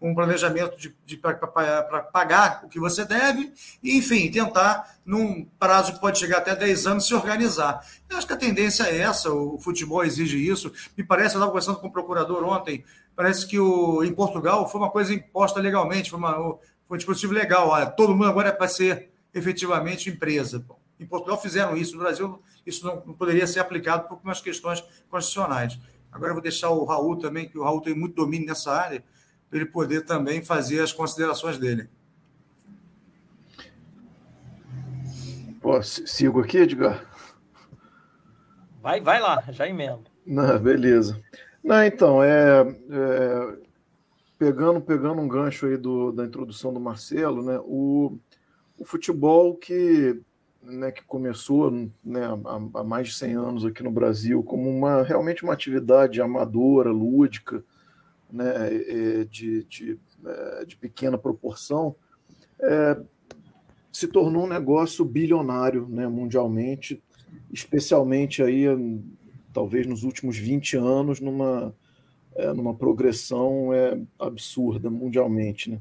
um 0.00 0.14
planejamento 0.14 0.78
de, 0.78 0.94
de 1.04 1.16
para 1.16 1.34
pagar 1.36 2.62
o 2.64 2.68
que 2.68 2.78
você 2.78 3.04
deve, 3.04 3.52
e, 3.82 3.96
enfim, 3.96 4.30
tentar, 4.30 4.98
num 5.04 5.44
prazo 5.58 5.92
que 5.92 6.00
pode 6.00 6.18
chegar 6.18 6.38
até 6.38 6.54
10 6.54 6.86
anos, 6.86 7.06
se 7.06 7.14
organizar. 7.14 7.84
Eu 8.08 8.16
acho 8.16 8.26
que 8.26 8.32
a 8.32 8.36
tendência 8.36 8.84
é 8.84 8.98
essa, 8.98 9.32
o 9.32 9.58
futebol 9.58 10.04
exige 10.04 10.38
isso. 10.38 10.72
Me 10.96 11.04
parece, 11.04 11.34
eu 11.34 11.38
estava 11.38 11.48
conversando 11.48 11.78
com 11.78 11.88
o 11.88 11.92
procurador 11.92 12.44
ontem, 12.44 12.84
parece 13.16 13.46
que 13.46 13.58
o, 13.58 14.02
em 14.02 14.12
Portugal 14.12 14.68
foi 14.68 14.80
uma 14.80 14.90
coisa 14.90 15.12
imposta 15.12 15.60
legalmente, 15.60 16.10
foi, 16.10 16.18
uma, 16.18 16.34
foi 16.34 16.94
um 16.94 16.96
dispositivo 16.96 17.32
legal. 17.32 17.68
Olha, 17.68 17.86
todo 17.86 18.12
mundo 18.14 18.26
agora 18.26 18.56
vai 18.58 18.68
ser 18.68 19.10
efetivamente 19.32 20.08
empresa. 20.08 20.58
Bom, 20.60 20.78
em 20.98 21.06
Portugal 21.06 21.40
fizeram 21.40 21.76
isso, 21.76 21.96
no 21.96 22.02
Brasil 22.02 22.42
isso 22.66 22.86
não, 22.86 23.02
não 23.06 23.14
poderia 23.14 23.46
ser 23.46 23.60
aplicado 23.60 24.08
por 24.08 24.20
umas 24.22 24.40
questões 24.40 24.82
constitucionais. 25.10 25.78
Agora 26.10 26.30
eu 26.30 26.34
vou 26.34 26.42
deixar 26.42 26.70
o 26.70 26.84
Raul 26.84 27.16
também, 27.16 27.48
que 27.48 27.58
o 27.58 27.62
Raul 27.64 27.80
tem 27.80 27.94
muito 27.94 28.14
domínio 28.14 28.46
nessa 28.46 28.72
área, 28.72 29.04
para 29.50 29.58
ele 29.58 29.66
poder 29.66 30.04
também 30.04 30.44
fazer 30.44 30.80
as 30.80 30.92
considerações 30.92 31.58
dele. 31.58 31.88
Pô, 35.60 35.82
sigo 35.82 36.40
aqui, 36.40 36.58
Edgar? 36.58 37.04
Vai, 38.80 39.00
vai 39.00 39.18
lá, 39.18 39.42
já 39.50 39.66
emendo. 39.66 40.04
Não, 40.26 40.58
beleza. 40.58 41.20
Não, 41.62 41.82
então, 41.82 42.22
é, 42.22 42.60
é, 42.90 43.56
pegando, 44.38 44.80
pegando 44.80 45.22
um 45.22 45.28
gancho 45.28 45.66
aí 45.66 45.76
do, 45.76 46.12
da 46.12 46.24
introdução 46.24 46.72
do 46.72 46.78
Marcelo, 46.78 47.42
né, 47.42 47.58
o, 47.64 48.18
o 48.78 48.84
futebol 48.84 49.56
que, 49.56 50.20
né, 50.64 50.90
que 50.90 51.04
começou 51.04 51.70
né, 51.70 52.24
há, 52.24 52.80
há, 52.80 52.84
mais 52.84 53.08
de 53.08 53.14
100 53.14 53.34
anos 53.34 53.64
aqui 53.64 53.82
no 53.82 53.90
Brasil 53.90 54.42
como 54.42 54.68
uma 54.68 55.02
realmente 55.02 55.42
uma 55.42 55.52
atividade 55.52 56.20
amadora, 56.20 56.90
lúdica, 56.90 57.62
né, 58.32 58.52
é, 58.56 59.24
de, 59.24 59.64
de, 59.64 59.98
é, 60.24 60.64
de 60.64 60.76
pequena 60.76 61.18
proporção, 61.18 61.94
é, 62.60 63.00
se 63.92 64.08
tornou 64.08 64.44
um 64.44 64.48
negócio 64.48 65.04
bilionário 65.04 65.86
né, 65.88 66.08
mundialmente, 66.08 67.00
especialmente 67.52 68.42
aí, 68.42 68.64
talvez 69.52 69.86
nos 69.86 70.02
últimos 70.02 70.36
20 70.36 70.76
anos, 70.76 71.20
numa, 71.20 71.74
é, 72.34 72.52
numa 72.52 72.74
progressão 72.74 73.72
é, 73.72 74.00
absurda 74.18 74.90
mundialmente. 74.90 75.70
Né? 75.70 75.80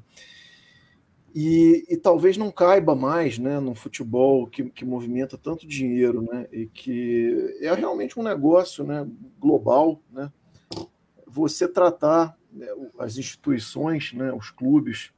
E, 1.35 1.83
e, 1.89 1.97
talvez 1.97 2.37
não 2.37 2.51
caiba 2.51 2.95
mais 2.95 3.39
né, 3.39 3.59
no 3.59 3.73
futebol 3.73 4.45
que, 4.45 4.65
que 4.65 4.85
movimenta 4.85 5.35
tanto 5.35 5.65
dinheiro 5.65 6.21
né, 6.21 6.47
e 6.51 6.67
que 6.67 7.57
é 7.59 7.73
realmente 7.73 8.19
um 8.19 8.23
negócio 8.23 8.83
né, 8.83 9.07
global. 9.39 9.99
Né, 10.11 10.31
você 11.25 11.67
tratar 11.67 12.37
né, 12.51 12.67
as 12.99 13.17
instituições, 13.17 14.13
né, 14.13 14.31
os 14.31 14.51
clubes 14.51 15.11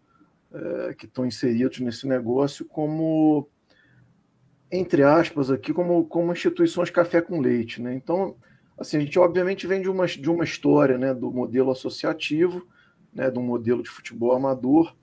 é, 0.54 0.94
que 0.94 1.06
estão 1.06 1.26
inseridos 1.26 1.82
nesse 1.82 2.08
negócio 2.08 2.64
como, 2.64 3.50
entre 4.72 5.04
aspas, 5.04 5.52
aqui, 5.52 5.74
como, 5.74 6.06
como 6.06 6.32
instituições 6.32 6.90
café 6.90 7.22
com 7.22 7.42
leite. 7.42 7.82
Né? 7.82 7.94
Então, 7.94 8.38
assim, 8.78 8.96
a 8.96 9.00
gente 9.02 9.20
obviamente 9.20 9.68
vem 9.68 9.82
de 9.82 9.90
uma, 9.90 10.06
de 10.06 10.30
uma 10.30 10.46
história 10.46 10.98
né, 10.98 11.14
do 11.14 11.30
modelo 11.30 11.72
associativo, 11.72 12.66
né, 13.14 13.30
do 13.30 13.42
modelo 13.42 13.84
de 13.84 13.90
futebol 13.90 14.32
amador, 14.32 14.96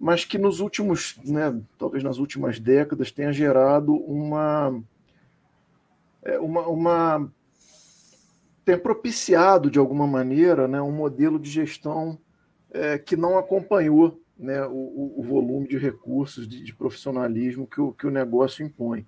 mas 0.00 0.24
que 0.24 0.38
nos 0.38 0.60
últimos, 0.60 1.18
né, 1.22 1.60
talvez 1.78 2.02
nas 2.02 2.16
últimas 2.16 2.58
décadas, 2.58 3.12
tenha 3.12 3.30
gerado 3.30 3.94
uma, 3.94 4.82
é, 6.22 6.38
uma, 6.38 6.66
uma 6.66 7.32
tem 8.64 8.78
propiciado 8.78 9.70
de 9.70 9.78
alguma 9.78 10.06
maneira 10.06 10.66
né, 10.66 10.80
um 10.80 10.90
modelo 10.90 11.38
de 11.38 11.50
gestão 11.50 12.18
é, 12.70 12.98
que 12.98 13.14
não 13.14 13.36
acompanhou 13.36 14.18
né, 14.38 14.64
o, 14.66 15.12
o, 15.18 15.22
volume 15.22 15.68
de 15.68 15.76
recursos, 15.76 16.48
de, 16.48 16.64
de 16.64 16.74
profissionalismo 16.74 17.66
que 17.66 17.80
o, 17.80 17.92
que 17.92 18.06
o 18.06 18.10
negócio 18.10 18.64
impõe. 18.64 19.06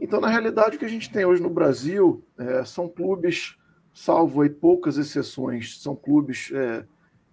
Então, 0.00 0.22
na 0.22 0.28
realidade, 0.28 0.76
o 0.76 0.78
que 0.78 0.86
a 0.86 0.88
gente 0.88 1.12
tem 1.12 1.26
hoje 1.26 1.42
no 1.42 1.50
Brasil 1.50 2.24
é, 2.38 2.64
são 2.64 2.88
clubes, 2.88 3.58
salvo 3.92 4.40
aí 4.40 4.48
poucas 4.48 4.96
exceções, 4.96 5.82
são 5.82 5.94
clubes 5.94 6.50
é, 6.54 6.86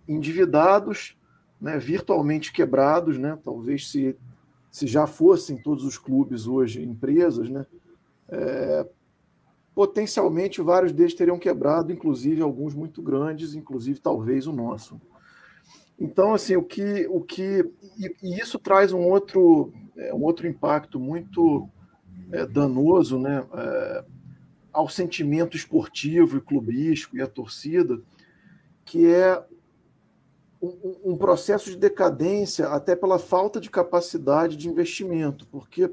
endividados, 0.10 1.16
né, 1.60 1.78
virtualmente 1.78 2.52
quebrados, 2.52 3.18
né, 3.18 3.38
talvez 3.44 3.90
se, 3.90 4.16
se 4.70 4.86
já 4.88 5.08
fossem 5.08 5.58
todos 5.58 5.84
os 5.84 5.98
clubes 5.98 6.48
hoje 6.48 6.84
empresas, 6.84 7.50
né, 7.50 7.66
é, 8.30 8.88
potencialmente 9.74 10.62
vários 10.62 10.92
deles 10.92 11.14
teriam 11.14 11.38
quebrado, 11.38 11.92
inclusive 11.92 12.42
alguns 12.42 12.74
muito 12.74 13.02
grandes, 13.02 13.56
inclusive 13.56 14.00
talvez 14.00 14.48
o 14.48 14.54
nosso. 14.54 15.00
Então, 16.00 16.34
assim, 16.34 16.56
o 16.56 16.64
que, 16.64 17.08
o 17.10 17.22
que 17.22 17.70
e, 17.98 18.16
e 18.22 18.40
isso 18.40 18.60
traz 18.60 18.92
um 18.92 19.02
outro, 19.02 19.74
é, 19.98 20.14
um 20.14 20.24
outro 20.24 20.48
impacto 20.48 21.00
muito 21.00 21.70
é, 22.32 22.46
danoso, 22.46 23.20
né, 23.20 23.46
é, 23.54 24.06
ao 24.72 24.90
sentimento 24.90 25.56
esportivo 25.56 26.38
e 26.38 26.42
clubístico 26.42 27.16
e 27.16 27.22
à 27.22 27.28
torcida, 27.28 28.02
que 28.84 29.08
é 29.08 29.42
um, 30.84 31.12
um, 31.12 31.18
processo 31.18 31.70
de 31.70 31.78
decadência 31.78 32.68
até 32.70 32.96
pela 32.96 33.20
falta 33.20 33.60
de 33.60 33.70
capacidade 33.70 34.56
de 34.56 34.70
investimento, 34.70 35.48
porque 35.48 35.92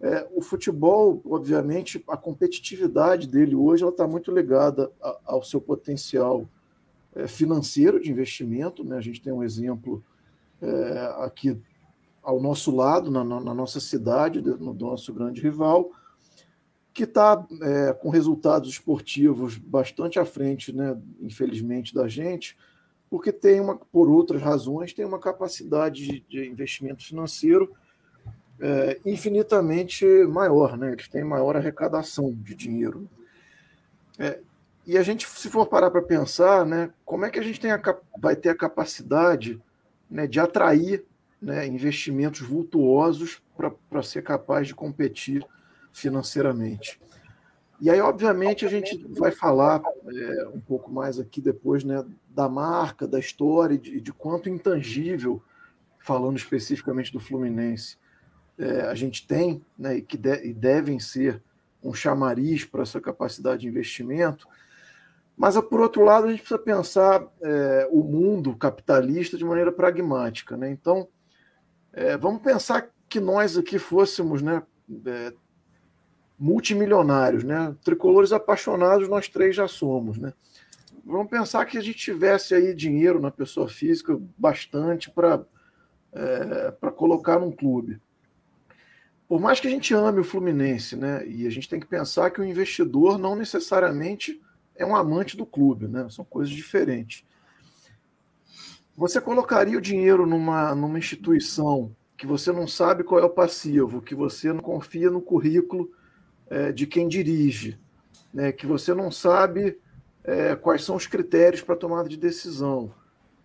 é, 0.00 0.28
o 0.34 0.42
futebol, 0.42 1.22
obviamente, 1.24 2.02
a 2.06 2.16
competitividade 2.16 3.26
dele 3.26 3.54
hoje 3.54 3.86
está 3.86 4.06
muito 4.06 4.30
ligada 4.30 4.90
a, 5.02 5.18
ao 5.24 5.42
seu 5.42 5.60
potencial 5.60 6.48
é, 7.14 7.26
financeiro 7.26 8.00
de 8.00 8.10
investimento. 8.10 8.84
Né? 8.84 8.96
A 8.96 9.00
gente 9.00 9.22
tem 9.22 9.32
um 9.32 9.42
exemplo 9.42 10.04
é, 10.60 11.14
aqui 11.18 11.58
ao 12.22 12.40
nosso 12.40 12.74
lado, 12.74 13.10
na, 13.10 13.22
na 13.24 13.54
nossa 13.54 13.78
cidade, 13.78 14.42
no 14.42 14.74
nosso 14.74 15.14
grande 15.14 15.40
rival, 15.40 15.92
que 16.92 17.04
está 17.04 17.46
é, 17.62 17.92
com 17.92 18.08
resultados 18.08 18.70
esportivos 18.70 19.56
bastante 19.56 20.18
à 20.18 20.24
frente, 20.24 20.74
né, 20.74 20.98
infelizmente, 21.20 21.94
da 21.94 22.08
gente, 22.08 22.56
porque 23.16 23.32
tem 23.32 23.60
uma, 23.60 23.78
por 23.78 24.10
outras 24.10 24.42
razões, 24.42 24.92
tem 24.92 25.02
uma 25.02 25.18
capacidade 25.18 26.22
de, 26.28 26.46
investimento 26.46 27.02
financeiro 27.02 27.74
é, 28.60 29.00
infinitamente 29.06 30.04
maior, 30.28 30.76
né? 30.76 30.92
Eles 30.92 31.08
têm 31.08 31.24
maior 31.24 31.56
arrecadação 31.56 32.30
de 32.30 32.54
dinheiro. 32.54 33.08
É, 34.18 34.38
e 34.86 34.98
a 34.98 35.02
gente, 35.02 35.26
se 35.26 35.48
for 35.48 35.64
parar 35.64 35.90
para 35.90 36.02
pensar, 36.02 36.66
né, 36.66 36.90
como 37.06 37.24
é 37.24 37.30
que 37.30 37.38
a 37.38 37.42
gente 37.42 37.58
tem 37.58 37.70
a, 37.70 37.80
vai 38.18 38.36
ter 38.36 38.50
a 38.50 38.54
capacidade 38.54 39.58
né, 40.10 40.26
de 40.26 40.38
atrair 40.38 41.02
né, 41.40 41.66
investimentos 41.66 42.42
vultuosos 42.42 43.42
para 43.88 44.02
ser 44.02 44.22
capaz 44.22 44.66
de 44.66 44.74
competir 44.74 45.42
financeiramente? 45.90 47.00
E 47.80 47.90
aí, 47.90 48.00
obviamente, 48.00 48.64
a 48.64 48.68
gente 48.68 49.04
vai 49.10 49.30
falar 49.30 49.82
é, 50.06 50.48
um 50.48 50.60
pouco 50.60 50.90
mais 50.90 51.18
aqui 51.18 51.40
depois 51.40 51.84
né, 51.84 52.04
da 52.28 52.48
marca, 52.48 53.06
da 53.06 53.18
história 53.18 53.74
e 53.74 53.78
de, 53.78 54.00
de 54.00 54.12
quanto 54.12 54.48
intangível, 54.48 55.42
falando 55.98 56.36
especificamente 56.36 57.12
do 57.12 57.20
Fluminense, 57.20 57.98
é, 58.58 58.82
a 58.82 58.94
gente 58.94 59.26
tem 59.26 59.62
né, 59.78 59.96
e 59.98 60.02
que 60.02 60.16
de, 60.16 60.46
e 60.46 60.54
devem 60.54 60.98
ser 60.98 61.42
um 61.82 61.92
chamariz 61.92 62.64
para 62.64 62.82
essa 62.82 63.00
capacidade 63.00 63.62
de 63.62 63.68
investimento. 63.68 64.48
Mas, 65.36 65.60
por 65.60 65.80
outro 65.80 66.02
lado, 66.02 66.26
a 66.26 66.30
gente 66.30 66.40
precisa 66.40 66.58
pensar 66.58 67.26
é, 67.42 67.88
o 67.90 68.02
mundo 68.02 68.56
capitalista 68.56 69.36
de 69.36 69.44
maneira 69.44 69.70
pragmática. 69.70 70.56
Né? 70.56 70.70
Então, 70.70 71.08
é, 71.92 72.16
vamos 72.16 72.40
pensar 72.40 72.88
que 73.08 73.20
nós 73.20 73.58
aqui 73.58 73.78
fôssemos 73.78 74.40
né, 74.40 74.62
é, 75.04 75.32
multimilionários, 76.38 77.44
né? 77.44 77.74
tricolores 77.84 78.32
apaixonados, 78.32 79.08
nós 79.08 79.28
três 79.28 79.56
já 79.56 79.66
somos. 79.66 80.18
Né? 80.18 80.32
Vamos 81.04 81.28
pensar 81.28 81.64
que 81.64 81.78
a 81.78 81.82
gente 81.82 81.98
tivesse 81.98 82.54
aí 82.54 82.74
dinheiro 82.74 83.20
na 83.20 83.30
pessoa 83.30 83.68
física 83.68 84.18
bastante 84.36 85.10
para 85.10 85.42
é, 86.12 86.72
colocar 86.92 87.38
num 87.38 87.52
clube 87.52 88.00
por 89.28 89.40
mais 89.40 89.58
que 89.58 89.66
a 89.66 89.70
gente 89.70 89.92
ame 89.92 90.20
o 90.20 90.24
Fluminense, 90.24 90.94
né? 90.94 91.26
E 91.26 91.46
a 91.46 91.50
gente 91.50 91.68
tem 91.68 91.80
que 91.80 91.86
pensar 91.86 92.30
que 92.30 92.40
o 92.40 92.44
investidor 92.44 93.18
não 93.18 93.34
necessariamente 93.34 94.40
é 94.74 94.86
um 94.86 94.94
amante 94.94 95.36
do 95.36 95.44
clube, 95.44 95.88
né? 95.88 96.06
São 96.10 96.24
coisas 96.24 96.54
diferentes. 96.54 97.24
Você 98.96 99.20
colocaria 99.20 99.76
o 99.76 99.80
dinheiro 99.80 100.26
numa, 100.26 100.74
numa 100.74 100.98
instituição 100.98 101.94
que 102.16 102.26
você 102.26 102.52
não 102.52 102.66
sabe 102.66 103.04
qual 103.04 103.20
é 103.20 103.24
o 103.24 103.30
passivo, 103.30 104.00
que 104.00 104.14
você 104.14 104.52
não 104.52 104.60
confia 104.60 105.10
no 105.10 105.20
currículo 105.20 105.90
é, 106.48 106.72
de 106.72 106.86
quem 106.86 107.08
dirige, 107.08 107.78
né? 108.32 108.52
que 108.52 108.66
você 108.66 108.94
não 108.94 109.10
sabe 109.10 109.78
é, 110.24 110.54
quais 110.56 110.84
são 110.84 110.96
os 110.96 111.06
critérios 111.06 111.62
para 111.62 111.76
tomada 111.76 112.08
de 112.08 112.16
decisão, 112.16 112.92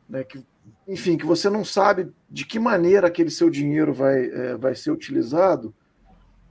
né? 0.10 0.24
que 0.24 0.44
enfim, 0.88 1.18
que 1.18 1.26
você 1.26 1.50
não 1.50 1.64
sabe 1.64 2.12
de 2.30 2.46
que 2.46 2.60
maneira 2.60 3.08
aquele 3.08 3.30
seu 3.30 3.50
dinheiro 3.50 3.94
vai, 3.94 4.26
é, 4.26 4.56
vai 4.56 4.76
ser 4.76 4.92
utilizado, 4.92 5.74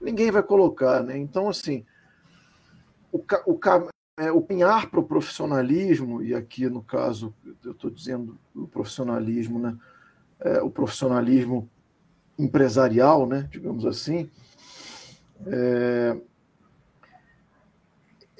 ninguém 0.01 0.31
vai 0.31 0.43
colocar. 0.43 1.03
Né? 1.03 1.17
Então, 1.17 1.49
assim, 1.49 1.85
o, 3.11 3.19
o, 3.45 3.59
é, 4.17 4.31
o 4.31 4.41
pinhar 4.41 4.89
para 4.89 4.99
o 4.99 5.05
profissionalismo, 5.05 6.21
e 6.21 6.33
aqui 6.33 6.69
no 6.69 6.81
caso 6.81 7.33
eu 7.63 7.71
estou 7.71 7.89
dizendo 7.89 8.37
o 8.55 8.67
profissionalismo, 8.67 9.59
né? 9.59 9.77
É, 10.39 10.61
o 10.61 10.71
profissionalismo 10.71 11.69
empresarial, 12.37 13.27
né? 13.27 13.47
digamos 13.51 13.85
assim, 13.85 14.27
é, 15.45 16.17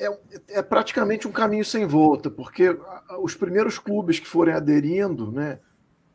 é, 0.08 0.20
é, 0.50 0.62
praticamente 0.62 1.28
um 1.28 1.32
caminho 1.32 1.64
sem 1.64 1.86
volta, 1.86 2.30
porque 2.30 2.76
os 3.22 3.36
primeiros 3.36 3.78
clubes 3.78 4.20
que 4.20 4.28
forem 4.28 4.54
aderindo, 4.54 5.32
né, 5.32 5.60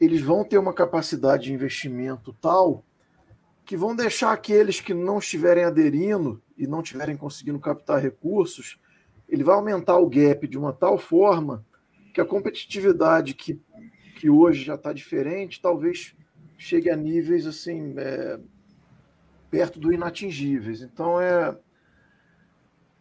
eles 0.00 0.21
vão 0.21 0.45
ter 0.45 0.59
uma 0.59 0.73
capacidade 0.73 1.45
de 1.45 1.52
investimento 1.52 2.37
tal 2.40 2.85
que 3.64 3.76
vão 3.76 3.97
deixar 3.97 4.33
aqueles 4.33 4.81
que 4.81 4.95
não 4.95 5.19
estiverem 5.19 5.64
aderindo 5.64 6.40
e 6.57 6.66
não 6.66 6.81
estiverem 6.81 7.16
conseguindo 7.16 7.59
captar 7.59 8.00
recursos, 8.00 8.78
ele 9.28 9.43
vai 9.43 9.57
aumentar 9.57 9.99
o 9.99 10.09
gap 10.09 10.47
de 10.47 10.57
uma 10.57 10.73
tal 10.73 10.99
forma 10.99 11.64
que 12.14 12.21
a 12.21 12.25
competitividade 12.25 13.35
que, 13.35 13.61
que 14.19 14.31
hoje 14.31 14.64
já 14.64 14.76
está 14.76 14.93
diferente, 14.93 15.61
talvez 15.61 16.14
chegue 16.57 16.88
a 16.88 16.97
níveis 16.97 17.47
assim 17.47 17.95
é, 17.99 18.38
perto 19.50 19.78
do 19.78 19.93
inatingíveis. 19.93 20.81
Então 20.81 21.21
é 21.21 21.57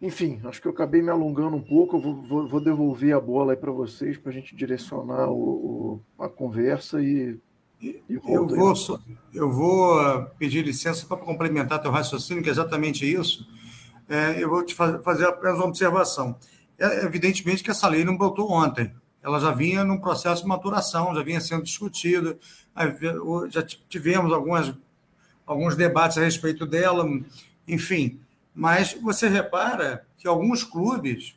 enfim, 0.02 0.42
acho 0.44 0.62
que 0.62 0.68
eu 0.68 0.72
acabei 0.72 1.02
me 1.02 1.10
alongando 1.10 1.56
um 1.56 1.62
pouco. 1.62 1.96
Eu 1.98 2.02
vou, 2.02 2.22
vou, 2.22 2.48
vou 2.48 2.60
devolver 2.62 3.16
a 3.16 3.20
bola 3.20 3.54
aí 3.54 3.58
para 3.58 3.72
vocês 3.72 4.18
para 4.18 4.32
a 4.32 4.34
gente 4.34 4.56
direcionar 4.56 5.30
o, 5.30 6.02
o, 6.18 6.24
a 6.24 6.28
conversa 6.28 7.02
e. 7.02 7.40
e 7.82 8.02
eu, 8.10 8.46
vou, 8.46 8.74
eu 9.34 9.52
vou 9.52 10.26
pedir 10.38 10.64
licença 10.64 11.06
para 11.06 11.18
complementar 11.18 11.82
teu 11.82 11.92
raciocínio, 11.92 12.44
que 12.44 12.50
é 12.50 12.52
exatamente 12.52 13.10
isso. 13.10 13.48
É, 14.08 14.44
eu 14.44 14.50
vou 14.50 14.64
te 14.64 14.76
fazer 14.76 15.26
apenas 15.26 15.58
uma 15.58 15.68
observação. 15.68 16.38
É, 16.78 17.06
evidentemente 17.06 17.64
que 17.64 17.72
essa 17.72 17.88
lei 17.88 18.04
não 18.04 18.18
botou 18.18 18.52
ontem. 18.52 18.94
Ela 19.24 19.40
já 19.40 19.52
vinha 19.52 19.84
num 19.84 19.98
processo 19.98 20.44
de 20.44 20.48
maturação, 20.48 21.16
já 21.16 21.24
vinha 21.24 21.42
sendo 21.42 21.64
discutida. 21.64 22.38
Já 23.50 23.64
tivemos 23.64 24.32
algumas, 24.32 24.72
alguns 25.48 25.76
debates 25.76 26.18
a 26.18 26.22
respeito 26.22 26.66
dela, 26.66 27.08
enfim. 27.68 28.20
Mas 28.56 28.94
você 28.94 29.28
repara 29.28 30.08
que 30.18 30.28
alguns 30.28 30.64
clubes 30.64 31.36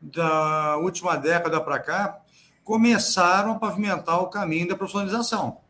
da 0.00 0.76
última 0.76 1.16
década 1.16 1.60
para 1.60 1.80
cá 1.80 2.20
começaram 2.62 3.52
a 3.52 3.58
pavimentar 3.58 4.22
o 4.22 4.28
caminho 4.28 4.68
da 4.68 4.76
profissionalização. 4.76 5.60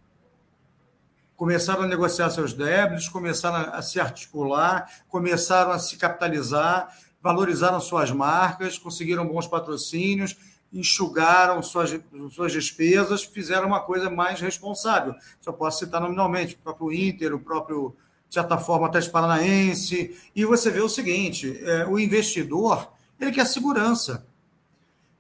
Começaram 1.35 1.83
a 1.83 1.87
negociar 1.87 2.29
seus 2.31 2.53
débitos, 2.53 3.09
começaram 3.09 3.73
a 3.73 3.81
se 3.81 3.99
articular, 3.99 4.89
começaram 5.09 5.73
a 5.73 5.79
se 5.79 5.97
capitalizar, 5.97 6.95
valorizaram 7.23 7.81
suas 7.81 8.11
marcas, 8.11 8.79
conseguiram 8.79 9.27
bons 9.27 9.47
patrocínios, 9.47 10.37
enxugaram 10.73 11.63
suas, 11.63 11.99
suas 12.33 12.53
despesas, 12.53 13.25
fizeram 13.25 13.67
uma 13.67 13.81
coisa 13.81 14.11
mais 14.11 14.41
responsável. 14.41 15.15
Só 15.41 15.53
posso 15.53 15.81
citar 15.81 16.01
nominalmente 16.01 16.55
o 16.55 16.59
próprio 16.59 16.93
Inter, 16.93 17.35
o 17.35 17.41
próprio 17.41 17.97
de 18.33 18.37
certa 18.37 18.57
forma, 18.57 18.87
até 18.87 18.99
Paranaense. 19.03 20.17
E 20.35 20.43
você 20.47 20.71
vê 20.71 20.81
o 20.81 20.89
seguinte: 20.89 21.55
é, 21.67 21.85
o 21.85 21.99
investidor 21.99 22.91
ele 23.21 23.31
quer 23.31 23.47
segurança. 23.47 24.27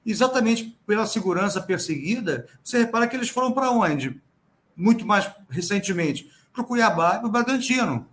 Exatamente 0.04 0.74
pela 0.86 1.06
segurança 1.06 1.60
perseguida, 1.60 2.48
você 2.64 2.78
repara 2.78 3.06
que 3.06 3.14
eles 3.14 3.28
foram 3.28 3.52
para 3.52 3.70
onde? 3.70 4.18
Muito 4.74 5.06
mais 5.06 5.30
recentemente, 5.50 6.32
para 6.54 6.62
o 6.62 6.64
Cuiabá 6.64 7.16
e 7.16 7.18
para 7.18 7.28
o 7.28 7.30
Bragantino. 7.30 8.08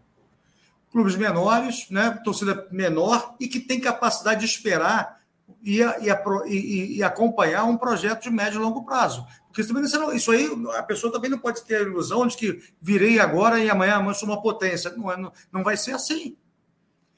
Clubes 0.91 1.15
menores, 1.15 1.89
né, 1.89 2.19
torcida 2.21 2.67
menor 2.69 3.35
e 3.39 3.47
que 3.47 3.61
tem 3.61 3.79
capacidade 3.79 4.41
de 4.41 4.47
esperar 4.47 5.21
e, 5.63 5.79
e, 5.81 6.09
e, 6.45 6.97
e 6.97 7.03
acompanhar 7.03 7.63
um 7.63 7.77
projeto 7.77 8.23
de 8.23 8.29
médio 8.29 8.59
e 8.59 8.61
longo 8.61 8.83
prazo. 8.83 9.25
Porque 9.49 9.63
também 9.63 9.83
não, 9.83 10.13
isso 10.13 10.31
aí, 10.31 10.47
a 10.77 10.83
pessoa 10.83 11.11
também 11.11 11.29
não 11.29 11.39
pode 11.39 11.63
ter 11.65 11.77
a 11.77 11.81
ilusão 11.81 12.25
de 12.27 12.37
que 12.37 12.61
virei 12.79 13.19
agora 13.19 13.59
e 13.59 13.69
amanhã, 13.69 13.95
amanhã 13.95 14.13
sou 14.13 14.29
uma 14.29 14.41
potência. 14.41 14.91
Não, 14.95 15.11
é, 15.11 15.17
não, 15.17 15.33
não 15.51 15.63
vai 15.63 15.75
ser 15.75 15.91
assim. 15.91 16.37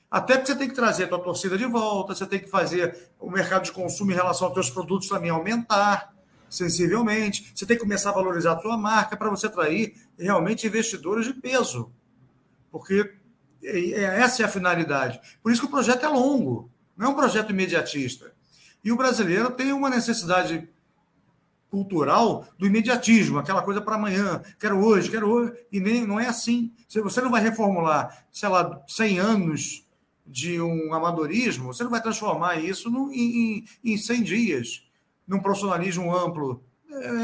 Até 0.10 0.38
porque 0.38 0.52
você 0.52 0.58
tem 0.58 0.70
que 0.70 0.76
trazer 0.76 1.06
a 1.06 1.08
tua 1.08 1.20
torcida 1.20 1.58
de 1.58 1.66
volta, 1.66 2.16
você 2.16 2.26
tem 2.26 2.40
que 2.40 2.50
fazer 2.50 3.12
o 3.20 3.30
mercado 3.30 3.64
de 3.64 3.72
consumo 3.72 4.12
em 4.12 4.16
relação 4.16 4.48
aos 4.48 4.54
teus 4.54 4.70
produtos 4.70 5.08
também 5.08 5.30
aumentar 5.30 6.14
sensivelmente. 6.50 7.52
Você 7.56 7.66
tem 7.66 7.78
que 7.78 7.84
começar 7.84 8.10
a 8.10 8.14
valorizar 8.14 8.54
a 8.54 8.60
sua 8.60 8.78
marca 8.78 9.16
para 9.16 9.30
você 9.30 9.48
atrair 9.48 9.96
realmente 10.18 10.68
investidores 10.68 11.26
de 11.26 11.34
peso. 11.34 11.92
Porque 12.72 13.14
é, 13.64 13.80
é, 13.92 14.04
essa 14.22 14.42
é 14.42 14.46
a 14.46 14.50
finalidade. 14.50 15.20
Por 15.42 15.52
isso 15.52 15.62
que 15.62 15.68
o 15.68 15.72
projeto 15.72 16.06
é 16.06 16.10
longo, 16.10 16.70
não 16.96 17.08
é 17.08 17.10
um 17.10 17.16
projeto 17.16 17.52
imediatista. 17.52 18.34
E 18.84 18.92
o 18.92 18.98
brasileiro 18.98 19.52
tem 19.52 19.72
uma 19.72 19.90
necessidade 19.90 20.68
cultural 21.72 22.46
do 22.60 22.68
imediatismo, 22.68 23.40
aquela 23.40 23.62
coisa 23.62 23.80
para 23.82 23.96
amanhã, 23.96 24.42
quero 24.60 24.86
hoje, 24.86 25.10
quero 25.10 25.32
hoje, 25.32 25.54
e 25.72 25.80
nem 25.80 26.06
não 26.06 26.20
é 26.20 26.28
assim. 26.28 26.74
Se 26.86 27.00
você 27.02 27.22
não 27.22 27.32
vai 27.32 27.42
reformular, 27.42 28.26
sei 28.30 28.50
lá, 28.50 28.84
100 28.86 29.20
anos 29.20 29.88
de 30.28 30.62
um 30.62 30.94
amadorismo, 30.94 31.74
você 31.74 31.84
não 31.84 31.90
vai 31.90 32.02
transformar 32.02 32.58
isso 32.58 32.92
no, 32.92 33.10
em, 33.12 33.64
em 33.84 33.98
100 33.98 34.24
dias, 34.24 34.84
num 35.26 35.40
profissionalismo 35.40 36.14
amplo. 36.14 36.62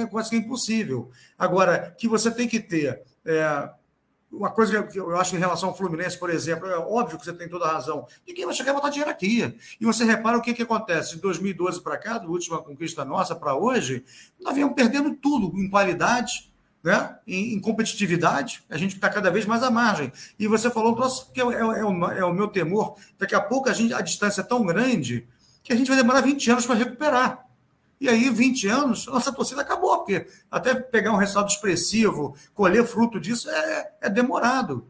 É 0.01 0.06
quase 0.06 0.30
que 0.30 0.38
impossível. 0.38 1.12
Agora, 1.38 1.93
que 1.98 2.08
você 2.08 2.32
tem 2.32 2.48
que 2.48 2.62
ter 2.62 3.02
é, 3.26 3.69
uma 4.32 4.52
coisa 4.52 4.84
que 4.84 5.00
eu 5.00 5.16
acho 5.18 5.36
em 5.36 5.40
relação 5.40 5.70
ao 5.70 5.78
Fluminense, 5.78 6.18
por 6.18 6.30
exemplo, 6.30 6.68
é 6.68 6.78
óbvio 6.78 7.18
que 7.18 7.26
você 7.26 7.34
tem 7.34 7.48
toda 7.48 7.66
a 7.66 7.72
razão. 7.72 8.06
Ninguém 8.28 8.46
vai 8.46 8.54
chegar 8.54 8.72
a 8.72 8.76
botar 8.76 8.90
dinheiro 8.90 9.10
aqui. 9.10 9.58
E 9.80 9.86
você 9.86 10.04
repara 10.04 10.38
o 10.38 10.42
que, 10.42 10.54
que 10.54 10.63
acontece. 10.63 11.16
De 11.16 11.22
2012 11.22 11.82
para 11.82 11.98
cá, 11.98 12.18
da 12.18 12.28
última 12.28 12.62
conquista 12.62 13.06
nossa 13.06 13.36
para 13.36 13.56
hoje, 13.56 14.04
nós 14.40 14.54
viemos 14.54 14.76
perdendo 14.76 15.16
tudo 15.16 15.58
em 15.58 15.70
qualidade, 15.70 16.52
né? 16.84 17.18
em, 17.26 17.54
em 17.54 17.60
competitividade. 17.60 18.63
A 18.70 18.78
gente 18.78 18.96
está 18.96 19.10
cada 19.10 19.32
vez 19.32 19.46
mais 19.46 19.63
à 19.63 19.72
margem. 19.72 20.12
E 20.38 20.48
você 20.48 20.70
falou 20.70 20.92
um 20.92 20.96
troço 20.96 21.32
que 21.32 21.42
é, 21.42 21.46
é, 21.46 21.62
é, 21.62 21.86
o, 21.86 22.06
é 22.12 22.26
o 22.26 22.34
meu 22.34 22.50
temor. 22.50 22.96
Daqui 23.18 23.34
a 23.34 23.42
pouco 23.42 23.70
a, 23.70 23.74
gente, 23.74 23.94
a 23.94 24.02
distância 24.02 24.42
é 24.42 24.44
tão 24.44 24.66
grande 24.66 25.26
que 25.63 25.72
a 25.72 25.76
gente 25.76 25.88
vai 25.88 25.98
demorar 25.98 26.22
20 26.22 26.52
anos 26.52 26.66
para 26.66 26.76
recuperar. 26.76 27.47
E 28.00 28.08
aí, 28.08 28.30
20 28.30 28.68
anos, 28.68 29.08
nossa 29.08 29.32
torcida 29.32 29.62
acabou, 29.62 29.98
porque 29.98 30.28
até 30.52 30.76
pegar 30.76 31.12
um 31.12 31.18
resultado 31.18 31.50
expressivo, 31.50 32.36
colher 32.54 32.86
fruto 32.86 33.20
disso, 33.20 33.50
é, 33.50 33.92
é 34.02 34.10
demorado. 34.10 34.88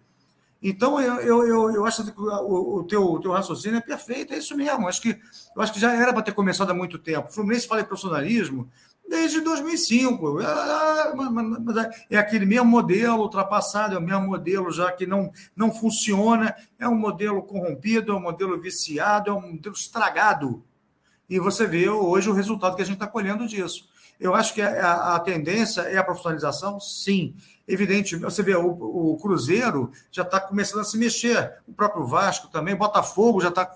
Então, 0.61 0.99
eu, 0.99 1.21
eu, 1.21 1.71
eu, 1.71 1.85
acho 1.85 2.03
que 2.03 2.19
o, 2.19 2.83
teu, 2.83 3.03
o 3.03 3.19
teu 3.19 3.31
raciocínio 3.31 3.77
é 3.77 3.81
perfeito, 3.81 4.33
é 4.33 4.37
isso 4.37 4.57
mesmo. 4.57 4.87
Acho 4.87 5.01
que, 5.01 5.17
eu 5.55 5.61
acho 5.61 5.71
que 5.71 5.79
já 5.79 5.93
era 5.93 6.11
para 6.11 6.23
ter 6.23 6.33
começado 6.33 6.71
há 6.71 6.73
muito 6.73 6.97
tempo. 6.97 7.29
O 7.29 7.31
Fluminense 7.31 7.67
fala 7.67 7.81
em 7.81 7.85
profissionalismo 7.85 8.69
desde 9.07 9.39
2005. 9.39 10.41
É, 10.41 12.15
é 12.15 12.17
aquele 12.17 12.45
mesmo 12.45 12.65
modelo 12.65 13.21
ultrapassado, 13.21 13.95
é 13.95 13.97
o 13.97 14.01
mesmo 14.01 14.27
modelo 14.27 14.71
já 14.71 14.91
que 14.91 15.05
não, 15.05 15.31
não 15.55 15.71
funciona, 15.71 16.55
é 16.79 16.87
um 16.87 16.95
modelo 16.95 17.43
corrompido, 17.43 18.11
é 18.11 18.15
um 18.15 18.21
modelo 18.21 18.59
viciado, 18.59 19.29
é 19.29 19.33
um 19.33 19.53
modelo 19.53 19.75
estragado 19.75 20.63
e 21.29 21.39
você 21.39 21.65
vê 21.67 21.89
hoje 21.89 22.29
o 22.29 22.33
resultado 22.33 22.75
que 22.75 22.81
a 22.81 22.85
gente 22.85 22.95
está 22.95 23.07
colhendo 23.07 23.47
disso. 23.47 23.89
Eu 24.19 24.33
acho 24.33 24.53
que 24.53 24.61
a, 24.61 25.15
a, 25.15 25.19
tendência 25.19 25.81
é 25.81 25.97
a 25.97 26.03
profissionalização, 26.03 26.79
sim. 26.79 27.35
Evidente, 27.67 28.15
você 28.15 28.41
vê, 28.41 28.55
o, 28.55 28.67
o 28.67 29.17
Cruzeiro 29.17 29.91
já 30.11 30.23
está 30.23 30.39
começando 30.39 30.81
a 30.81 30.85
se 30.85 30.97
mexer, 30.97 31.53
o 31.67 31.73
próprio 31.73 32.05
Vasco 32.05 32.47
também, 32.47 32.75
Botafogo 32.75 33.41
já 33.41 33.49
está 33.49 33.71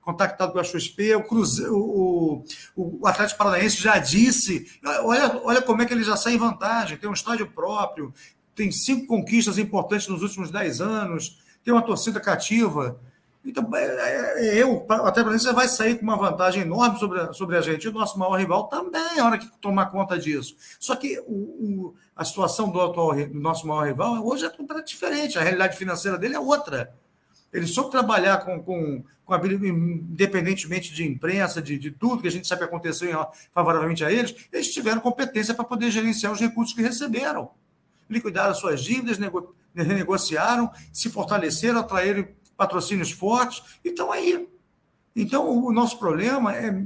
contactado 0.00 0.52
pela 0.52 0.64
XP, 0.64 1.14
o, 1.16 1.24
Cruzeiro, 1.24 1.76
o, 1.76 2.44
o, 2.74 3.06
Atlético 3.06 3.38
Paranaense 3.38 3.76
já 3.76 3.98
disse, 3.98 4.66
olha, 5.04 5.40
olha 5.44 5.62
como 5.62 5.82
é 5.82 5.86
que 5.86 5.92
ele 5.92 6.04
já 6.04 6.16
sai 6.16 6.34
em 6.34 6.38
vantagem, 6.38 6.96
tem 6.96 7.08
um 7.08 7.14
estádio 7.14 7.50
próprio, 7.50 8.12
tem 8.54 8.72
cinco 8.72 9.06
conquistas 9.06 9.58
importantes 9.58 10.08
nos 10.08 10.22
últimos 10.22 10.50
dez 10.50 10.80
anos, 10.80 11.38
tem 11.62 11.72
uma 11.72 11.82
torcida 11.82 12.18
cativa, 12.18 12.98
então, 13.44 13.68
é, 13.74 13.84
é, 13.84 14.46
é, 14.46 14.62
eu, 14.62 14.86
até 14.88 15.22
para 15.22 15.32
você 15.32 15.52
vai 15.52 15.66
sair 15.66 15.96
com 15.96 16.04
uma 16.04 16.16
vantagem 16.16 16.62
enorme 16.62 16.98
sobre 16.98 17.20
a, 17.20 17.32
sobre 17.32 17.56
a 17.56 17.60
gente. 17.60 17.88
O 17.88 17.92
nosso 17.92 18.16
maior 18.18 18.36
rival 18.36 18.68
também, 18.68 19.18
a 19.18 19.26
hora 19.26 19.38
que 19.38 19.50
tomar 19.60 19.86
conta 19.86 20.16
disso. 20.16 20.56
Só 20.78 20.94
que 20.94 21.18
o, 21.26 21.32
o, 21.32 21.94
a 22.14 22.24
situação 22.24 22.70
do, 22.70 22.80
atual, 22.80 23.14
do 23.14 23.40
nosso 23.40 23.66
maior 23.66 23.86
rival 23.86 24.24
hoje 24.24 24.44
é 24.44 24.48
completamente 24.48 24.88
diferente. 24.88 25.38
A 25.38 25.42
realidade 25.42 25.76
financeira 25.76 26.16
dele 26.16 26.36
é 26.36 26.40
outra. 26.40 26.94
Ele 27.52 27.66
soube 27.66 27.90
trabalhar 27.90 28.38
com, 28.38 28.62
com, 28.62 29.04
com 29.24 29.46
independentemente 29.46 30.94
de 30.94 31.04
imprensa, 31.04 31.60
de, 31.60 31.76
de 31.76 31.90
tudo 31.90 32.22
que 32.22 32.28
a 32.28 32.30
gente 32.30 32.46
sabe 32.46 32.60
que 32.60 32.66
aconteceu 32.66 33.26
favoravelmente 33.52 34.04
a 34.04 34.10
eles, 34.10 34.34
eles 34.52 34.72
tiveram 34.72 35.00
competência 35.00 35.52
para 35.52 35.64
poder 35.64 35.90
gerenciar 35.90 36.32
os 36.32 36.40
recursos 36.40 36.74
que 36.74 36.80
receberam. 36.80 37.50
Liquidaram 38.08 38.54
suas 38.54 38.82
dívidas, 38.82 39.18
nego, 39.18 39.54
renegociaram, 39.74 40.70
se 40.92 41.10
fortaleceram, 41.10 41.80
atraíram 41.80 42.26
patrocínios 42.62 43.10
fortes, 43.10 43.62
e 43.84 43.88
estão 43.88 44.12
aí. 44.12 44.48
Então, 45.16 45.48
o 45.48 45.72
nosso 45.72 45.98
problema 45.98 46.54
é 46.54 46.84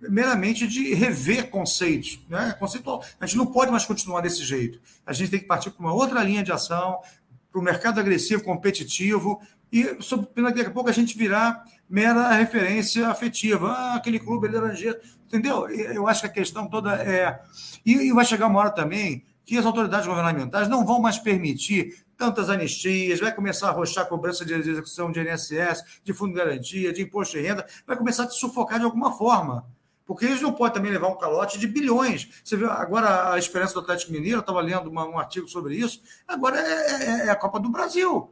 meramente 0.00 0.66
de 0.66 0.92
rever 0.94 1.48
conceitos. 1.48 2.20
Né? 2.28 2.54
Conceitual. 2.58 3.02
A 3.18 3.26
gente 3.26 3.38
não 3.38 3.46
pode 3.46 3.70
mais 3.70 3.86
continuar 3.86 4.20
desse 4.20 4.44
jeito. 4.44 4.78
A 5.06 5.12
gente 5.12 5.30
tem 5.30 5.40
que 5.40 5.46
partir 5.46 5.70
para 5.70 5.80
uma 5.80 5.94
outra 5.94 6.22
linha 6.22 6.42
de 6.42 6.52
ação, 6.52 7.00
para 7.50 7.58
o 7.58 7.64
mercado 7.64 7.98
agressivo, 8.00 8.42
competitivo, 8.42 9.40
e 9.72 9.82
daqui 10.36 10.60
a 10.60 10.70
pouco 10.70 10.90
a 10.90 10.92
gente 10.92 11.16
virar 11.16 11.64
mera 11.88 12.32
referência 12.32 13.08
afetiva. 13.08 13.72
Ah, 13.72 13.94
aquele 13.94 14.20
clube 14.20 14.46
é 14.46 14.50
laranjeiro. 14.50 14.98
Entendeu? 15.26 15.68
Eu 15.68 16.06
acho 16.06 16.20
que 16.20 16.26
a 16.26 16.30
questão 16.30 16.68
toda 16.68 16.94
é. 16.94 17.40
E, 17.84 18.12
vai 18.12 18.24
chegar 18.24 18.46
uma 18.46 18.60
hora 18.60 18.70
também 18.70 19.24
que 19.44 19.58
as 19.58 19.66
autoridades 19.66 20.06
governamentais 20.06 20.68
não 20.68 20.86
vão 20.86 21.00
mais 21.00 21.18
permitir 21.18 22.03
tantas 22.16 22.48
anistias, 22.48 23.20
vai 23.20 23.34
começar 23.34 23.68
a 23.68 23.70
arrochar 23.70 24.08
cobrança 24.08 24.44
de 24.44 24.54
execução 24.54 25.10
de 25.10 25.20
INSS, 25.20 26.00
de 26.02 26.12
fundo 26.12 26.32
de 26.32 26.38
garantia, 26.38 26.92
de 26.92 27.02
imposto 27.02 27.36
de 27.36 27.42
renda, 27.42 27.66
vai 27.86 27.96
começar 27.96 28.24
a 28.24 28.26
te 28.26 28.34
sufocar 28.34 28.78
de 28.78 28.84
alguma 28.84 29.12
forma. 29.16 29.66
Porque 30.06 30.26
eles 30.26 30.42
não 30.42 30.52
podem 30.52 30.74
também 30.74 30.92
levar 30.92 31.08
um 31.08 31.16
calote 31.16 31.58
de 31.58 31.66
bilhões. 31.66 32.28
Você 32.44 32.56
viu 32.56 32.70
agora 32.70 33.32
a 33.32 33.38
esperança 33.38 33.72
do 33.74 33.80
Atlético 33.80 34.12
Mineiro, 34.12 34.38
eu 34.38 34.40
estava 34.40 34.60
lendo 34.60 34.90
uma, 34.90 35.06
um 35.06 35.18
artigo 35.18 35.48
sobre 35.48 35.76
isso, 35.76 36.02
agora 36.28 36.60
é, 36.60 36.62
é, 36.62 37.26
é, 37.26 37.30
a 37.30 37.36
Copa 37.36 37.58
do 37.58 37.70
Brasil. 37.70 38.30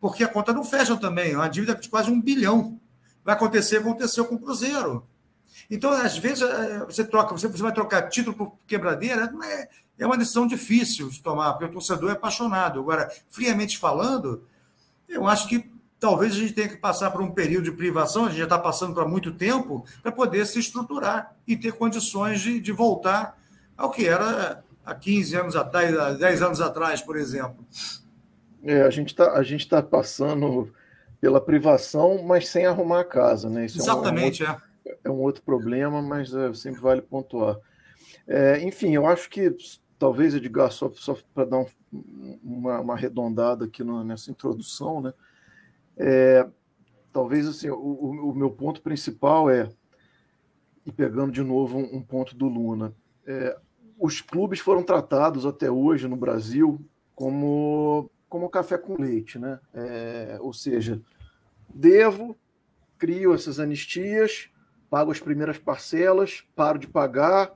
Porque 0.00 0.24
a 0.24 0.28
conta 0.28 0.52
não 0.52 0.64
fecha 0.64 0.96
também, 0.96 1.32
é 1.32 1.36
uma 1.36 1.48
dívida 1.48 1.74
de 1.74 1.88
quase 1.88 2.10
um 2.10 2.20
bilhão. 2.20 2.80
Vai 3.24 3.34
acontecer, 3.34 3.78
aconteceu 3.78 4.24
com 4.26 4.34
o 4.34 4.40
Cruzeiro. 4.40 5.06
Então, 5.70 5.92
às 5.92 6.18
vezes, 6.18 6.42
é, 6.42 6.80
você 6.80 7.04
troca, 7.04 7.32
você 7.32 7.48
vai 7.48 7.72
trocar 7.72 8.08
título 8.08 8.36
por 8.36 8.56
quebradeira, 8.66 9.32
é, 9.44 9.68
é 9.98 10.06
uma 10.06 10.18
decisão 10.18 10.46
difícil 10.46 11.08
de 11.08 11.22
tomar, 11.22 11.52
porque 11.52 11.66
o 11.66 11.72
torcedor 11.72 12.10
é 12.10 12.12
apaixonado. 12.14 12.80
Agora, 12.80 13.10
friamente 13.28 13.78
falando, 13.78 14.44
eu 15.08 15.26
acho 15.26 15.48
que 15.48 15.70
talvez 15.98 16.32
a 16.32 16.36
gente 16.36 16.52
tenha 16.52 16.68
que 16.68 16.76
passar 16.76 17.10
por 17.10 17.22
um 17.22 17.30
período 17.30 17.64
de 17.64 17.72
privação, 17.72 18.24
a 18.24 18.28
gente 18.28 18.38
já 18.38 18.44
está 18.44 18.58
passando 18.58 18.94
por 18.94 19.08
muito 19.08 19.32
tempo, 19.32 19.84
para 20.02 20.12
poder 20.12 20.44
se 20.46 20.58
estruturar 20.58 21.34
e 21.46 21.56
ter 21.56 21.72
condições 21.72 22.40
de, 22.40 22.60
de 22.60 22.72
voltar 22.72 23.38
ao 23.76 23.90
que 23.90 24.06
era 24.06 24.62
há 24.84 24.94
15 24.94 25.36
anos 25.36 25.56
atrás, 25.56 25.96
há 25.98 26.12
10 26.12 26.42
anos 26.42 26.60
atrás, 26.60 27.00
por 27.00 27.16
exemplo. 27.16 27.64
É, 28.62 28.82
a 28.82 28.90
gente 28.90 29.10
está 29.10 29.82
tá 29.82 29.82
passando 29.82 30.72
pela 31.20 31.40
privação, 31.40 32.22
mas 32.22 32.48
sem 32.48 32.66
arrumar 32.66 33.00
a 33.00 33.04
casa, 33.04 33.48
né? 33.48 33.64
Isso 33.64 33.78
Exatamente, 33.78 34.42
é 34.42 34.46
um, 34.46 34.50
outro, 34.50 34.64
é. 34.84 34.96
é 35.04 35.10
um 35.10 35.20
outro 35.20 35.42
problema, 35.42 36.02
mas 36.02 36.34
é, 36.34 36.52
sempre 36.52 36.80
vale 36.80 37.00
pontuar. 37.00 37.56
É, 38.26 38.62
enfim, 38.62 38.94
eu 38.94 39.06
acho 39.06 39.28
que 39.30 39.54
talvez, 39.98 40.34
Edgar, 40.34 40.70
só, 40.70 40.90
só 40.92 41.16
para 41.34 41.44
dar 41.44 41.58
um, 41.58 41.66
uma, 42.42 42.80
uma, 42.80 42.94
arredondada 42.94 43.64
aqui 43.64 43.82
no, 43.82 44.04
nessa 44.04 44.30
introdução, 44.30 45.00
né? 45.00 45.12
É, 45.96 46.46
talvez 47.12 47.46
assim, 47.46 47.70
o, 47.70 47.76
o, 47.76 48.34
meu 48.34 48.50
ponto 48.50 48.82
principal 48.82 49.48
é, 49.48 49.70
e 50.84 50.90
pegando 50.90 51.30
de 51.30 51.42
novo 51.42 51.78
um, 51.78 51.96
um 51.96 52.02
ponto 52.02 52.36
do 52.36 52.48
Luna, 52.48 52.92
é, 53.26 53.56
os 53.98 54.20
clubes 54.20 54.58
foram 54.58 54.82
tratados 54.82 55.46
até 55.46 55.70
hoje 55.70 56.08
no 56.08 56.16
Brasil 56.16 56.84
como, 57.14 58.10
como 58.28 58.50
café 58.50 58.76
com 58.76 59.00
leite, 59.00 59.38
né? 59.38 59.60
É, 59.72 60.38
ou 60.40 60.52
seja, 60.52 61.00
devo, 61.72 62.36
crio 62.98 63.32
essas 63.32 63.60
anistias, 63.60 64.50
pago 64.90 65.12
as 65.12 65.20
primeiras 65.20 65.58
parcelas, 65.58 66.44
paro 66.54 66.78
de 66.78 66.88
pagar, 66.88 67.52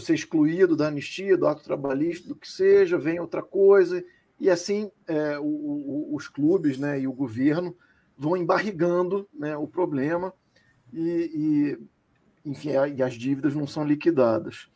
ser 0.00 0.14
excluído 0.14 0.76
da 0.76 0.88
anistia, 0.88 1.36
do 1.36 1.46
ato 1.46 1.62
trabalhista, 1.62 2.28
do 2.28 2.34
que 2.34 2.50
seja, 2.50 2.98
vem 2.98 3.20
outra 3.20 3.42
coisa, 3.42 4.04
e 4.38 4.50
assim 4.50 4.90
é, 5.06 5.38
o, 5.38 5.44
o, 5.44 6.14
os 6.14 6.28
clubes 6.28 6.78
né, 6.78 7.00
e 7.00 7.06
o 7.06 7.12
governo 7.12 7.76
vão 8.18 8.36
embarrigando 8.36 9.28
né, 9.32 9.56
o 9.56 9.66
problema 9.66 10.32
e, 10.92 11.78
e 12.44 12.50
enfim, 12.50 12.70
e 12.96 13.02
as 13.02 13.14
dívidas 13.14 13.54
não 13.54 13.66
são 13.66 13.84
liquidadas. 13.84 14.68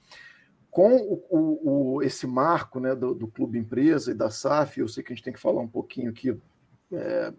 Com 0.70 0.96
o, 0.96 1.96
o, 1.96 2.02
esse 2.02 2.26
marco 2.26 2.78
né, 2.78 2.94
do, 2.94 3.14
do, 3.14 3.26
Clube 3.26 3.58
Empresa 3.58 4.10
e 4.10 4.14
da 4.14 4.30
SAF, 4.30 4.78
eu 4.78 4.88
sei 4.88 5.02
que 5.02 5.12
a 5.12 5.16
gente 5.16 5.24
tem 5.24 5.32
que 5.32 5.40
falar 5.40 5.60
um 5.60 5.68
pouquinho 5.68 6.10
aqui 6.10 6.36
é, 6.92 7.32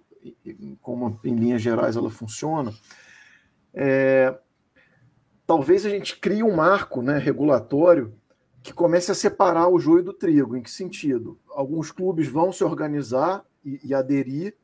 como 0.82 1.20
em 1.24 1.36
linhas 1.36 1.62
gerais 1.62 1.96
ela 1.96 2.10
funciona, 2.10 2.74
é, 3.74 4.38
talvez 5.52 5.86
a 5.86 5.90
gente 5.90 6.18
crie 6.18 6.42
um 6.42 6.56
marco 6.56 7.02
né, 7.02 7.18
regulatório 7.18 8.18
que 8.64 8.72
comece 8.72 9.12
a 9.12 9.16
separar 9.16 9.68
o 9.68 9.78
joio 9.78 10.02
do 10.02 10.14
trigo. 10.14 10.56
Em 10.56 10.64
que 10.64 10.72
sentido? 10.72 11.38
Alguns 11.50 11.92
clubes 11.92 12.30
vão 12.30 12.54
se 12.54 12.64
organizar 12.64 13.44
e, 13.62 13.78
e 13.84 13.94
aderir, 13.94 14.56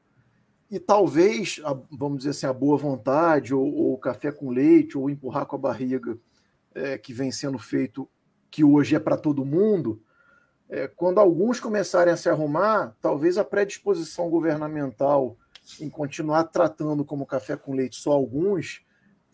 e 0.72 0.80
talvez, 0.80 1.60
a, 1.66 1.78
vamos 1.92 2.20
dizer 2.20 2.30
assim, 2.30 2.46
a 2.46 2.54
boa 2.54 2.78
vontade, 2.78 3.54
ou, 3.54 3.66
ou 3.66 3.98
café 3.98 4.32
com 4.32 4.50
leite, 4.50 4.98
ou 4.98 5.10
empurrar 5.10 5.46
com 5.46 5.58
a 5.58 5.60
barriga, 5.60 6.18
é, 6.74 6.98
que 6.98 7.12
vem 7.12 7.34
sendo 7.34 7.60
feito 7.60 8.08
que 8.50 8.64
hoje 8.64 8.96
é 8.96 9.00
para 9.00 9.18
todo 9.18 9.44
mundo, 9.44 10.02
é, 10.70 10.88
quando 10.88 11.20
alguns 11.20 11.60
começarem 11.60 12.14
a 12.14 12.18
se 12.18 12.30
arrumar, 12.30 12.96
talvez 13.02 13.38
a 13.38 13.44
predisposição 13.44 14.30
governamental 14.30 15.36
em 15.82 15.90
continuar 15.90 16.46
tratando 16.46 17.04
como 17.04 17.26
café 17.26 17.58
com 17.58 17.76
leite 17.76 17.98
só 17.98 18.14
alguns 18.14 18.87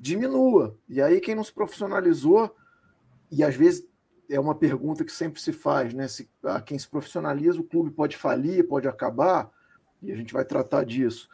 diminua. 0.04 0.78
E 0.88 1.02
aí 1.02 1.20
quem 1.20 1.36
não 1.36 1.44
se 1.44 1.54
profissionalizou, 1.54 2.56
e 3.32 3.44
às 3.44 3.56
vezes 3.56 3.88
é 4.30 4.40
uma 4.40 4.56
pergunta 4.56 5.04
que 5.04 5.12
sempre 5.12 5.42
se 5.42 5.54
faz, 5.54 5.94
né? 5.94 6.08
Se 6.08 6.30
a 6.44 6.62
quem 6.62 6.78
se 6.78 6.88
profissionaliza, 6.88 7.60
o 7.60 7.64
clube 7.64 7.92
pode 7.92 8.18
falir, 8.18 8.68
pode 8.68 8.88
acabar, 8.88 9.50
e 10.02 10.12
a 10.12 10.16
gente 10.16 10.34
vai 10.34 10.46
tratar 10.46 10.84
disso. 10.84 11.30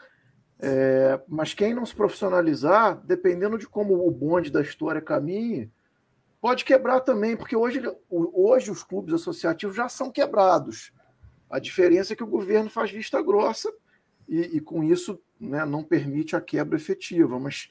É, 0.61 1.19
mas 1.27 1.53
quem 1.53 1.73
não 1.73 1.85
se 1.85 1.95
profissionalizar, 1.95 3.01
dependendo 3.05 3.57
de 3.57 3.67
como 3.67 4.07
o 4.07 4.11
bonde 4.11 4.51
da 4.51 4.61
história 4.61 5.01
caminhe, 5.01 5.71
Pode 6.41 6.63
quebrar 6.63 7.01
também, 7.01 7.35
porque 7.35 7.55
hoje, 7.55 7.81
hoje 8.09 8.71
os 8.71 8.81
clubes 8.81 9.13
associativos 9.13 9.75
já 9.75 9.89
são 9.89 10.09
quebrados. 10.09 10.93
A 11.49 11.59
diferença 11.59 12.13
é 12.13 12.15
que 12.15 12.23
o 12.23 12.27
governo 12.27 12.69
faz 12.69 12.91
vista 12.91 13.21
grossa 13.21 13.69
e, 14.27 14.57
e 14.57 14.61
com 14.61 14.81
isso 14.81 15.21
né, 15.39 15.65
não 15.65 15.83
permite 15.83 16.35
a 16.35 16.41
quebra 16.41 16.77
efetiva. 16.77 17.37
Mas 17.37 17.69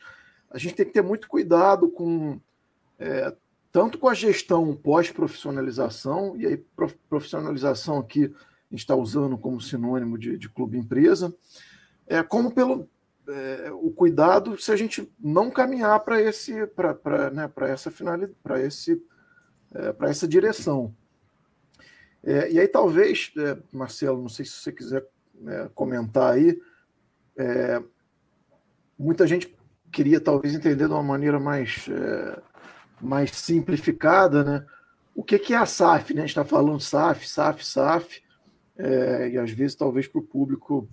a 0.51 0.59
gente 0.59 0.75
tem 0.75 0.87
que 0.87 0.93
ter 0.93 1.03
muito 1.03 1.29
cuidado 1.29 1.91
com 1.91 2.41
é, 2.99 3.35
tanto 3.71 3.99
com 3.99 4.09
a 4.09 4.15
gestão 4.15 4.75
pós-profissionalização, 4.75 6.37
e 6.37 6.47
aí 6.47 6.57
profissionalização 7.09 7.99
aqui 7.99 8.25
a 8.25 8.75
gente 8.75 8.81
está 8.81 8.97
usando 8.97 9.39
como 9.39 9.61
sinônimo 9.61 10.19
de, 10.19 10.37
de 10.37 10.49
clube-empresa, 10.49 11.35
é, 12.07 12.23
como 12.23 12.51
pelo, 12.53 12.89
é, 13.29 13.71
o 13.73 13.91
cuidado 13.91 14.59
se 14.59 14.73
a 14.73 14.77
gente 14.77 15.11
não 15.19 15.51
caminhar 15.51 16.01
para 16.01 16.21
esse 16.21 16.67
para 16.67 17.31
né, 17.31 17.51
essa 17.69 17.91
finalidade 17.91 18.35
para 18.43 18.61
esse 18.61 19.03
é, 19.75 19.93
para 19.93 20.09
essa 20.09 20.27
direção. 20.27 20.95
É, 22.23 22.51
e 22.51 22.59
aí 22.59 22.67
talvez 22.67 23.31
é, 23.37 23.59
Marcelo 23.71 24.21
não 24.21 24.29
sei 24.29 24.45
se 24.45 24.53
você 24.53 24.73
quiser 24.73 25.07
né, 25.35 25.71
comentar 25.75 26.33
aí 26.33 26.61
é, 27.37 27.83
muita 28.99 29.27
gente 29.27 29.58
queria 29.93 30.21
talvez 30.21 30.55
entender 30.55 30.87
de 30.87 30.93
uma 30.93 31.03
maneira 31.03 31.39
mais 31.41 31.87
é, 31.89 32.43
mais 33.01 33.31
simplificada 33.31 34.45
né? 34.45 34.67
O 35.15 35.23
que, 35.23 35.39
que 35.39 35.55
é 35.55 35.57
a 35.57 35.67
SAF 35.67 36.15
né? 36.15 36.23
A 36.23 36.27
gente 36.27 36.31
está 36.31 36.45
falando 36.45 36.81
SAF 36.81 37.29
SAF 37.29 37.65
SAF 37.65 38.23
e 39.33 39.37
às 39.37 39.51
vezes 39.51 39.75
talvez 39.75 40.07
para 40.07 40.21
o 40.21 40.25
público 40.25 40.89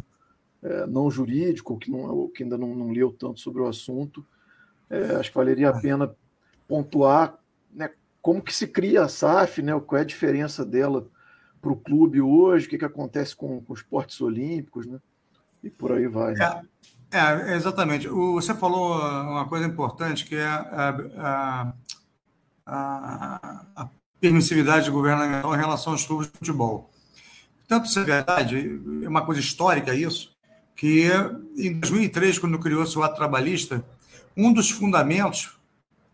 é, 0.66 0.88
não 0.88 1.12
jurídico, 1.12 1.78
que, 1.78 1.92
não, 1.92 2.28
que 2.30 2.42
ainda 2.42 2.58
não, 2.58 2.74
não 2.74 2.90
leu 2.90 3.12
tanto 3.12 3.40
sobre 3.40 3.62
o 3.62 3.68
assunto, 3.68 4.26
é, 4.90 5.16
acho 5.16 5.30
que 5.30 5.38
valeria 5.38 5.70
a 5.70 5.80
pena 5.80 6.16
pontuar 6.68 7.38
né, 7.72 7.92
como 8.20 8.42
que 8.42 8.54
se 8.54 8.68
cria 8.68 9.04
a 9.04 9.08
SAF, 9.08 9.62
né, 9.62 9.80
qual 9.80 10.00
é 10.00 10.02
a 10.02 10.06
diferença 10.06 10.66
dela 10.66 11.08
para 11.62 11.72
o 11.72 11.76
clube 11.76 12.20
hoje, 12.20 12.66
o 12.66 12.70
que, 12.70 12.80
que 12.80 12.86
acontece 12.86 13.36
com, 13.36 13.62
com 13.62 13.74
os 13.74 13.80
esportes 13.80 14.20
olímpicos, 14.22 14.88
né, 14.88 15.00
e 15.64 15.70
por 15.70 15.92
aí 15.92 16.08
vai. 16.08 16.34
Né? 16.34 16.44
É, 16.44 16.62
é, 17.20 17.56
exatamente. 17.56 18.08
O, 18.08 18.34
você 18.34 18.54
falou 18.54 19.00
uma 19.00 19.48
coisa 19.48 19.66
importante, 19.66 20.26
que 20.26 20.36
é 20.36 20.46
a, 20.46 20.96
a, 21.18 21.74
a, 22.66 23.62
a 23.76 23.90
permissividade 24.20 24.90
governamental 24.90 25.54
em 25.54 25.60
relação 25.60 25.94
aos 25.94 26.06
clubes 26.06 26.28
de 26.28 26.38
futebol. 26.38 26.90
Tanto 27.68 27.88
isso 27.88 28.00
é 28.00 28.04
verdade, 28.04 28.80
é 29.04 29.08
uma 29.08 29.26
coisa 29.26 29.42
histórica 29.42 29.94
isso, 29.94 30.36
que 30.76 31.10
em 31.58 31.80
2003, 31.80 32.38
quando 32.38 32.60
criou-se 32.60 32.98
o 32.98 33.04
ato 33.04 33.16
trabalhista, 33.16 33.84
um 34.38 34.52
dos 34.54 34.70
fundamentos 34.70 35.58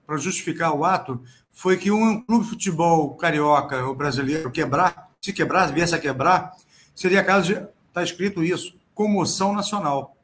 para 0.05 0.17
justificar 0.17 0.73
o 0.73 0.85
ato 0.85 1.21
foi 1.51 1.77
que 1.77 1.91
um 1.91 2.21
clube 2.21 2.45
de 2.45 2.49
futebol 2.51 3.15
carioca 3.15 3.83
ou 3.85 3.95
brasileiro 3.95 4.51
quebrar, 4.51 5.09
se 5.21 5.33
quebrar, 5.33 5.71
viesse 5.73 5.95
a 5.95 5.99
quebrar, 5.99 6.55
seria 6.95 7.23
caso 7.23 7.47
de, 7.47 7.67
está 7.87 8.03
escrito 8.03 8.43
isso, 8.43 8.75
comoção 8.93 9.53
nacional. 9.53 10.15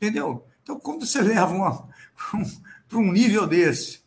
Entendeu? 0.00 0.46
Então, 0.62 0.78
quando 0.78 1.04
você 1.04 1.20
leva 1.20 1.52
um, 1.52 2.44
para 2.88 2.98
um 2.98 3.12
nível 3.12 3.46
desse, 3.46 4.00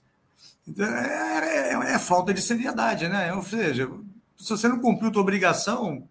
é, 0.78 1.74
é, 1.74 1.94
é, 1.94 2.00
falta 2.00 2.34
de 2.34 2.42
seriedade, 2.42 3.08
né? 3.08 3.34
Ou 3.34 3.44
seja, 3.44 3.92
se 4.38 4.50
você 4.50 4.68
não 4.68 4.80
cumpriu 4.80 5.10
a 5.10 5.12
tua 5.12 5.22
obrigação, 5.22 6.08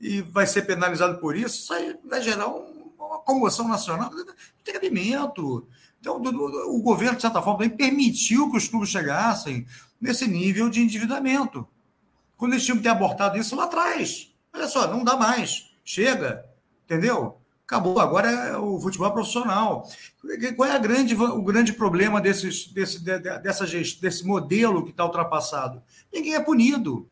e 0.00 0.20
vai 0.20 0.46
ser 0.46 0.62
penalizado 0.62 1.18
por 1.18 1.36
isso, 1.36 1.56
isso 1.60 1.72
aí 1.72 1.96
vai 2.04 2.20
gerar 2.22 2.48
uma 2.48 3.18
comoção 3.20 3.66
nacional, 3.66 4.10
não 4.10 4.24
tem 4.62 4.74
cabimento. 4.74 5.66
Então, 6.00 6.16
o 6.16 6.82
governo, 6.82 7.16
de 7.16 7.22
certa 7.22 7.40
forma, 7.40 7.60
também 7.60 7.76
permitiu 7.76 8.50
que 8.50 8.58
os 8.58 8.68
clubes 8.68 8.90
chegassem 8.90 9.66
nesse 10.00 10.28
nível 10.28 10.68
de 10.68 10.82
endividamento. 10.82 11.66
Quando 12.36 12.52
eles 12.52 12.64
tinham 12.64 12.76
que 12.76 12.82
ter 12.82 12.90
abortado 12.90 13.38
isso 13.38 13.56
lá 13.56 13.64
atrás. 13.64 14.30
Olha 14.52 14.68
só, 14.68 14.86
não 14.86 15.02
dá 15.02 15.16
mais. 15.16 15.70
Chega. 15.82 16.44
Entendeu? 16.84 17.40
Acabou. 17.66 17.98
Agora 17.98 18.30
é 18.30 18.56
o 18.56 18.80
futebol 18.80 19.10
profissional. 19.10 19.88
Qual 20.54 20.68
é 20.68 20.78
grande, 20.78 21.16
o 21.16 21.42
grande 21.42 21.72
problema 21.72 22.20
desses, 22.20 22.68
desse, 22.68 23.00
dessa, 23.02 23.66
desse 23.66 24.24
modelo 24.24 24.84
que 24.84 24.90
está 24.90 25.04
ultrapassado? 25.04 25.82
Ninguém 26.12 26.36
é 26.36 26.40
punido. 26.40 27.10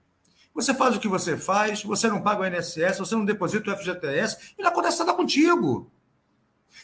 Você 0.54 0.72
faz 0.72 0.94
o 0.94 1.00
que 1.00 1.08
você 1.08 1.36
faz, 1.36 1.82
você 1.82 2.08
não 2.08 2.22
paga 2.22 2.42
o 2.42 2.46
INSS, 2.46 2.98
você 3.00 3.16
não 3.16 3.24
deposita 3.24 3.72
o 3.72 3.76
FGTS, 3.76 4.54
e 4.56 4.62
não 4.62 4.70
acontece 4.70 5.00
nada 5.00 5.12
contigo. 5.12 5.90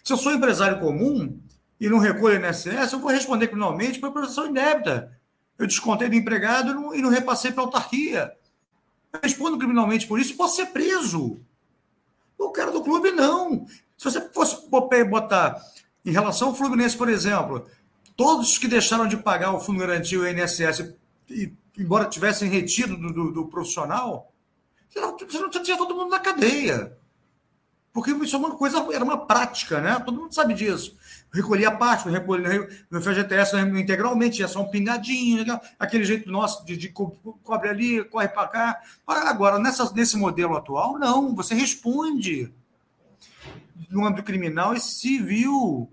Se 0.02 0.12
eu 0.12 0.16
sou 0.16 0.32
empresário 0.32 0.80
comum 0.80 1.38
e 1.78 1.88
não 1.88 1.98
recolho 1.98 2.42
o 2.42 2.44
INSS, 2.44 2.92
eu 2.92 2.98
vou 2.98 3.12
responder 3.12 3.46
criminalmente 3.46 4.00
por 4.00 4.10
prestação 4.10 4.48
indébita. 4.48 5.16
Eu 5.56 5.68
descontei 5.68 6.08
do 6.08 6.16
empregado 6.16 6.72
e 6.72 6.74
não, 6.74 6.94
e 6.94 7.02
não 7.02 7.10
repassei 7.10 7.52
para 7.52 7.62
a 7.62 7.66
autarquia. 7.66 8.32
Eu 9.12 9.20
respondo 9.22 9.58
criminalmente 9.58 10.08
por 10.08 10.18
isso 10.18 10.32
e 10.32 10.36
posso 10.36 10.56
ser 10.56 10.66
preso. 10.66 11.40
O 12.40 12.50
cara 12.50 12.70
do 12.70 12.82
clube, 12.82 13.10
não. 13.12 13.66
Se 13.98 14.04
você 14.04 14.20
fosse 14.30 14.66
botar 14.68 15.60
em 16.04 16.10
relação 16.10 16.48
ao 16.48 16.54
Fluminense, 16.54 16.96
por 16.96 17.10
exemplo, 17.10 17.66
todos 18.16 18.56
que 18.56 18.66
deixaram 18.66 19.06
de 19.06 19.18
pagar 19.18 19.52
o 19.52 19.60
fundo 19.60 19.78
garantido 19.78 20.22
o 20.22 20.26
INSS 20.26 20.94
e 21.28 21.52
embora 21.78 22.06
tivessem 22.06 22.48
retido 22.48 22.96
do, 22.96 23.12
do, 23.12 23.32
do 23.32 23.46
profissional, 23.46 24.32
você 24.88 25.00
não, 25.00 25.16
você 25.16 25.38
não 25.38 25.50
tinha 25.50 25.76
todo 25.76 25.94
mundo 25.94 26.10
na 26.10 26.18
cadeia. 26.18 26.96
Porque 27.92 28.10
isso 28.10 28.36
é 28.36 28.38
uma 28.38 28.56
coisa, 28.56 28.78
era 28.92 29.04
uma 29.04 29.26
prática, 29.26 29.80
né? 29.80 30.00
Todo 30.00 30.20
mundo 30.20 30.34
sabe 30.34 30.54
disso. 30.54 30.96
Recolhia 31.32 31.70
parte, 31.70 32.08
recolhia 32.08 32.68
no 32.90 33.00
FGTS 33.00 33.56
integralmente, 33.56 34.40
ia 34.40 34.48
só 34.48 34.62
um 34.62 34.68
pingadinho, 34.68 35.44
né? 35.44 35.60
aquele 35.78 36.04
jeito 36.04 36.30
nosso 36.30 36.64
de, 36.64 36.76
de 36.76 36.88
cobre 36.88 37.68
ali, 37.68 38.04
corre 38.04 38.28
para 38.28 38.48
cá. 38.48 38.80
Agora, 39.06 39.58
nessa, 39.58 39.92
nesse 39.94 40.16
modelo 40.16 40.56
atual, 40.56 40.98
não, 40.98 41.34
você 41.34 41.54
responde 41.54 42.52
no 43.88 44.04
âmbito 44.04 44.24
criminal 44.24 44.74
e 44.74 44.80
civil 44.80 45.88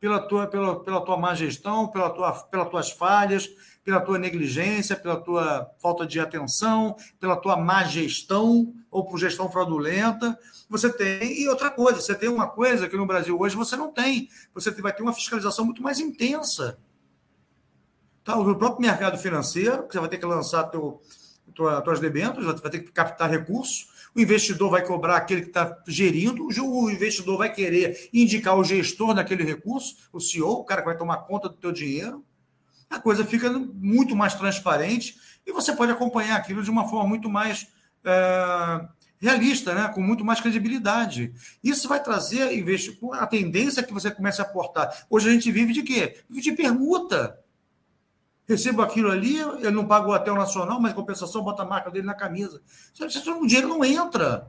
pela 0.00 0.18
tua, 0.18 0.46
pela, 0.46 0.80
pela 0.80 1.00
tua 1.02 1.16
má 1.18 1.34
gestão, 1.34 1.86
pela 1.88 2.08
tua, 2.08 2.32
pelas 2.32 2.68
tuas 2.70 2.90
falhas, 2.90 3.50
pela 3.84 4.00
tua 4.00 4.18
negligência, 4.18 4.96
pela 4.96 5.20
tua 5.20 5.70
falta 5.78 6.06
de 6.06 6.18
atenção, 6.18 6.96
pela 7.18 7.36
tua 7.36 7.56
má 7.56 7.84
gestão 7.84 8.74
ou 8.90 9.04
por 9.04 9.18
gestão 9.18 9.50
fraudulenta. 9.50 10.38
Você 10.68 10.92
tem. 10.92 11.40
E 11.40 11.48
outra 11.48 11.70
coisa, 11.70 12.00
você 12.00 12.14
tem 12.14 12.28
uma 12.28 12.48
coisa 12.48 12.88
que 12.88 12.96
no 12.96 13.06
Brasil 13.06 13.38
hoje 13.38 13.56
você 13.56 13.76
não 13.76 13.92
tem. 13.92 14.28
Você 14.54 14.70
vai 14.70 14.92
ter 14.92 15.02
uma 15.02 15.12
fiscalização 15.12 15.64
muito 15.64 15.82
mais 15.82 15.98
intensa. 16.00 16.78
Tá? 18.24 18.36
O 18.36 18.54
próprio 18.56 18.82
mercado 18.82 19.18
financeiro, 19.18 19.86
você 19.90 19.98
vai 19.98 20.08
ter 20.08 20.18
que 20.18 20.26
lançar 20.26 20.64
teu, 20.64 21.00
tua, 21.54 21.80
tuas 21.80 22.00
debêntures, 22.00 22.46
vai 22.60 22.70
ter 22.70 22.80
que 22.80 22.92
captar 22.92 23.30
recursos. 23.30 23.88
O 24.14 24.20
investidor 24.20 24.70
vai 24.70 24.84
cobrar 24.84 25.16
aquele 25.16 25.42
que 25.42 25.48
está 25.48 25.82
gerindo, 25.86 26.46
o 26.46 26.90
investidor 26.90 27.38
vai 27.38 27.52
querer 27.52 28.08
indicar 28.12 28.58
o 28.58 28.64
gestor 28.64 29.14
daquele 29.14 29.44
recurso, 29.44 29.96
o 30.12 30.20
CEO, 30.20 30.50
o 30.50 30.64
cara 30.64 30.82
que 30.82 30.88
vai 30.88 30.96
tomar 30.96 31.18
conta 31.18 31.48
do 31.48 31.54
teu 31.54 31.70
dinheiro 31.70 32.24
a 32.90 32.98
coisa 32.98 33.24
fica 33.24 33.48
muito 33.48 34.16
mais 34.16 34.34
transparente 34.34 35.16
e 35.46 35.52
você 35.52 35.74
pode 35.74 35.92
acompanhar 35.92 36.36
aquilo 36.36 36.60
de 36.60 36.70
uma 36.70 36.88
forma 36.88 37.08
muito 37.08 37.30
mais 37.30 37.68
é, 38.04 38.88
realista, 39.20 39.74
né? 39.74 39.88
com 39.88 40.00
muito 40.00 40.24
mais 40.24 40.40
credibilidade. 40.40 41.32
Isso 41.62 41.88
vai 41.88 42.02
trazer 42.02 42.50
a 43.12 43.26
tendência 43.26 43.82
que 43.82 43.92
você 43.92 44.10
comece 44.10 44.40
a 44.40 44.44
aportar. 44.44 45.06
Hoje 45.10 45.28
a 45.28 45.32
gente 45.32 45.52
vive 45.52 45.72
de 45.72 45.82
quê? 45.82 46.16
Vive 46.28 46.42
de 46.42 46.52
permuta. 46.52 47.38
Recebo 48.48 48.82
aquilo 48.82 49.10
ali, 49.10 49.38
ele 49.38 49.70
não 49.70 49.86
paga 49.86 50.08
o 50.08 50.12
hotel 50.12 50.34
nacional, 50.34 50.80
mas 50.80 50.92
compensação 50.92 51.44
bota 51.44 51.62
a 51.62 51.66
marca 51.66 51.90
dele 51.90 52.06
na 52.06 52.14
camisa. 52.14 52.60
O 53.40 53.46
dinheiro 53.46 53.68
não 53.68 53.84
entra. 53.84 54.48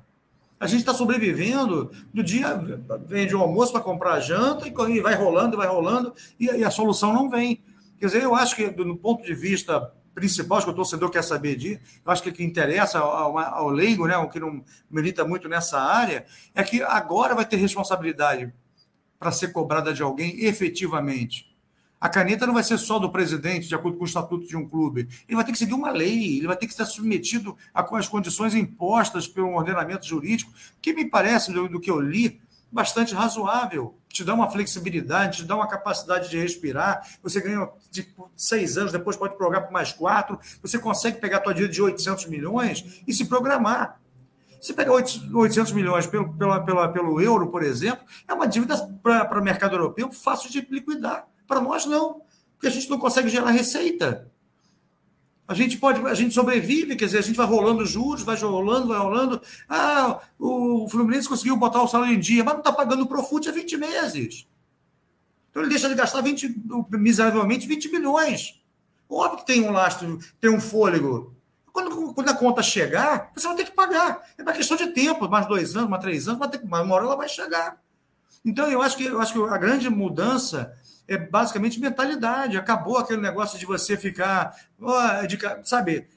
A 0.60 0.66
gente 0.68 0.80
está 0.80 0.94
sobrevivendo 0.94 1.92
do 2.14 2.24
dia, 2.24 2.60
vende 3.06 3.36
o 3.36 3.42
almoço 3.42 3.72
para 3.72 3.82
comprar 3.82 4.14
a 4.14 4.20
janta 4.20 4.68
e 4.68 5.02
vai 5.02 5.16
rolando, 5.16 5.58
vai 5.58 5.68
rolando, 5.68 6.14
e 6.40 6.64
a 6.64 6.72
solução 6.72 7.14
não 7.14 7.30
vem. 7.30 7.64
Quer 8.00 8.08
dizer, 8.08 8.24
eu 8.24 8.34
acho 8.34 8.56
que, 8.56 8.70
do 8.70 8.96
ponto 8.96 9.24
de 9.24 9.34
vista 9.36 9.92
principal, 10.14 10.62
que 10.62 10.70
o 10.70 10.74
torcedor 10.74 11.10
quer 11.10 11.24
saber 11.24 11.56
de, 11.56 11.74
eu 11.74 12.12
acho 12.12 12.22
que 12.22 12.30
o 12.30 12.34
que 12.34 12.44
interessa 12.44 13.00
ao, 13.00 13.38
ao 13.38 13.70
leigo, 13.70 14.08
né, 14.08 14.18
o 14.18 14.30
que 14.30 14.40
não 14.40 14.64
milita 14.90 15.26
muito 15.26 15.48
nessa 15.48 15.80
área, 15.80 16.26
é 16.54 16.64
que 16.64 16.82
agora 16.82 17.36
vai 17.36 17.46
ter 17.46 17.58
responsabilidade 17.58 18.54
para 19.18 19.32
ser 19.32 19.50
cobrada 19.50 19.94
de 19.94 20.02
alguém 20.02 20.44
efetivamente. 20.46 21.52
A 22.00 22.10
caneta 22.10 22.48
não 22.48 22.56
vai 22.56 22.64
ser 22.64 22.80
só 22.80 22.98
do 22.98 23.12
presidente, 23.12 23.68
de 23.68 23.76
acordo 23.76 23.98
com 23.98 24.04
o 24.04 24.08
estatuto 24.08 24.48
de 24.48 24.58
um 24.58 24.68
clube. 24.68 25.08
Ele 25.28 25.36
vai 25.36 25.46
ter 25.46 25.52
que 25.52 25.58
seguir 25.60 25.76
uma 25.76 25.92
lei, 25.92 26.38
ele 26.38 26.48
vai 26.48 26.58
ter 26.58 26.66
que 26.66 26.72
estar 26.72 26.86
submetido 26.86 27.56
às 27.74 28.08
condições 28.08 28.56
impostas 28.56 29.28
pelo 29.28 29.54
ordenamento 29.54 30.08
jurídico, 30.08 30.52
que 30.82 30.94
me 30.94 31.06
parece, 31.06 31.54
do, 31.54 31.70
do 31.70 31.80
que 31.80 31.92
eu 31.92 32.02
li, 32.02 32.42
bastante 32.72 33.14
razoável 33.14 34.01
te 34.14 34.24
dá 34.24 34.34
uma 34.34 34.50
flexibilidade, 34.50 35.40
te 35.40 35.46
dá 35.46 35.56
uma 35.56 35.68
capacidade 35.68 36.30
de 36.30 36.38
respirar. 36.38 37.08
Você 37.24 37.42
ganha 37.42 37.70
de 37.90 38.08
seis 38.36 38.78
anos, 38.78 38.92
depois 38.92 39.16
pode 39.16 39.36
programar 39.36 39.68
por 39.68 39.74
mais 39.74 39.92
quatro. 39.94 40.40
Você 40.62 40.80
consegue 40.80 41.20
pegar 41.20 41.38
a 41.38 41.40
tua 41.42 41.54
dívida 41.54 41.74
de 41.74 41.82
800 41.82 42.26
milhões 42.28 43.02
e 43.08 43.14
se 43.14 43.26
programar. 43.26 44.00
Se 44.62 44.74
pegar 44.74 44.92
800 44.92 45.72
milhões 45.72 46.06
pelo, 46.06 46.34
pelo, 46.34 46.64
pelo, 46.64 46.90
pelo 46.90 47.22
euro, 47.22 47.48
por 47.48 47.64
exemplo, 47.64 48.06
é 48.28 48.34
uma 48.34 48.48
dívida 48.48 48.78
para 49.02 49.40
o 49.40 49.44
mercado 49.44 49.76
europeu 49.76 50.12
fácil 50.12 50.52
de 50.52 50.66
liquidar. 50.70 51.28
Para 51.48 51.60
nós, 51.60 51.86
não, 51.86 52.22
porque 52.54 52.68
a 52.68 52.70
gente 52.70 52.90
não 52.90 53.00
consegue 53.00 53.28
gerar 53.28 53.50
receita. 53.50 54.31
A 55.52 55.54
gente 55.54 55.76
pode, 55.76 56.00
a 56.08 56.14
gente 56.14 56.34
sobrevive, 56.34 56.96
quer 56.96 57.04
dizer, 57.04 57.18
a 57.18 57.22
gente 57.22 57.36
vai 57.36 57.46
rolando 57.46 57.86
juros, 57.86 58.24
vai 58.24 58.38
rolando, 58.38 58.88
vai 58.88 58.98
rolando. 58.98 59.42
Ah, 59.68 60.22
o 60.40 60.88
Fluminense 60.90 61.28
conseguiu 61.28 61.58
botar 61.58 61.84
o 61.84 61.90
salário 61.90 62.16
em 62.16 62.20
dia, 62.20 62.42
mas 62.42 62.54
não 62.54 62.62
está 62.62 62.72
pagando 62.72 63.04
o 63.04 63.06
Profut 63.06 63.50
há 63.50 63.52
20 63.52 63.76
meses. 63.76 64.48
Então 65.50 65.62
ele 65.62 65.70
deixa 65.70 65.90
de 65.90 65.96
gastar 65.96 66.22
20, 66.22 66.56
miseravelmente 66.92 67.68
20 67.68 67.92
milhões. 67.92 68.62
Óbvio 69.10 69.40
que 69.40 69.46
tem 69.46 69.68
um 69.68 69.74
lastro, 69.74 70.20
tem 70.40 70.50
um 70.50 70.62
fôlego. 70.62 71.36
Quando, 71.74 72.14
quando 72.14 72.30
a 72.30 72.34
conta 72.34 72.64
chegar, 72.64 73.30
você 73.36 73.46
vai 73.46 73.58
ter 73.58 73.66
que 73.66 73.72
pagar. 73.72 74.22
É 74.38 74.44
uma 74.44 74.54
questão 74.54 74.78
de 74.78 74.88
tempo, 74.88 75.28
mais 75.28 75.46
dois 75.48 75.76
anos, 75.76 75.90
mais 75.90 76.02
três 76.02 76.30
anos, 76.30 76.40
vai 76.40 76.82
uma 76.82 76.96
hora 76.96 77.04
ela 77.04 77.18
vai 77.18 77.28
chegar. 77.28 77.78
Então, 78.46 78.72
eu 78.72 78.82
acho 78.82 78.96
que, 78.96 79.04
eu 79.04 79.20
acho 79.20 79.34
que 79.34 79.54
a 79.54 79.58
grande 79.58 79.90
mudança 79.90 80.74
é 81.14 81.18
basicamente 81.18 81.80
mentalidade. 81.80 82.58
Acabou 82.58 82.98
aquele 82.98 83.22
negócio 83.22 83.60
de 83.60 83.66
você 83.66 83.98
ficar, 83.98 84.56
oh, 84.80 85.28
de, 85.28 85.38
sabe, 85.64 86.08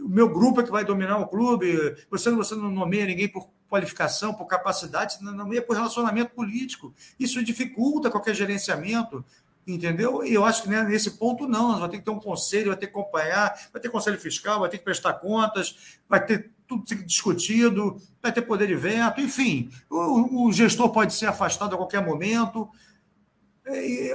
o 0.00 0.08
meu 0.08 0.28
grupo 0.28 0.60
é 0.60 0.64
que 0.64 0.70
vai 0.70 0.84
dominar 0.84 1.18
o 1.18 1.26
clube, 1.26 1.96
você, 2.08 2.30
você 2.30 2.54
não 2.54 2.70
nomeia 2.70 3.06
ninguém 3.06 3.28
por 3.28 3.50
qualificação, 3.68 4.32
por 4.32 4.46
capacidade, 4.46 5.16
não 5.20 5.32
nomeia 5.32 5.60
por 5.60 5.74
relacionamento 5.74 6.30
político. 6.30 6.94
Isso 7.18 7.42
dificulta 7.44 8.10
qualquer 8.10 8.34
gerenciamento, 8.34 9.24
entendeu? 9.66 10.24
E 10.24 10.32
eu 10.32 10.44
acho 10.44 10.62
que 10.62 10.68
né, 10.68 10.84
nesse 10.84 11.18
ponto 11.18 11.48
não, 11.48 11.68
nós 11.68 11.78
vamos 11.78 11.90
ter 11.90 11.98
que 11.98 12.04
ter 12.04 12.10
um 12.10 12.20
conselho, 12.20 12.68
vai 12.68 12.76
ter 12.76 12.86
que 12.86 12.92
acompanhar, 12.92 13.54
vai 13.72 13.82
ter 13.82 13.90
conselho 13.90 14.18
fiscal, 14.18 14.60
vai 14.60 14.70
ter 14.70 14.78
que 14.78 14.84
prestar 14.84 15.14
contas, 15.14 15.98
vai 16.08 16.24
ter 16.24 16.50
tudo 16.66 16.84
discutido, 17.04 18.00
vai 18.22 18.30
ter 18.30 18.42
poder 18.42 18.68
de 18.68 18.76
veto, 18.76 19.20
enfim, 19.20 19.70
o, 19.90 20.46
o 20.46 20.52
gestor 20.52 20.90
pode 20.90 21.12
ser 21.14 21.26
afastado 21.26 21.74
a 21.74 21.76
qualquer 21.76 22.04
momento, 22.04 22.68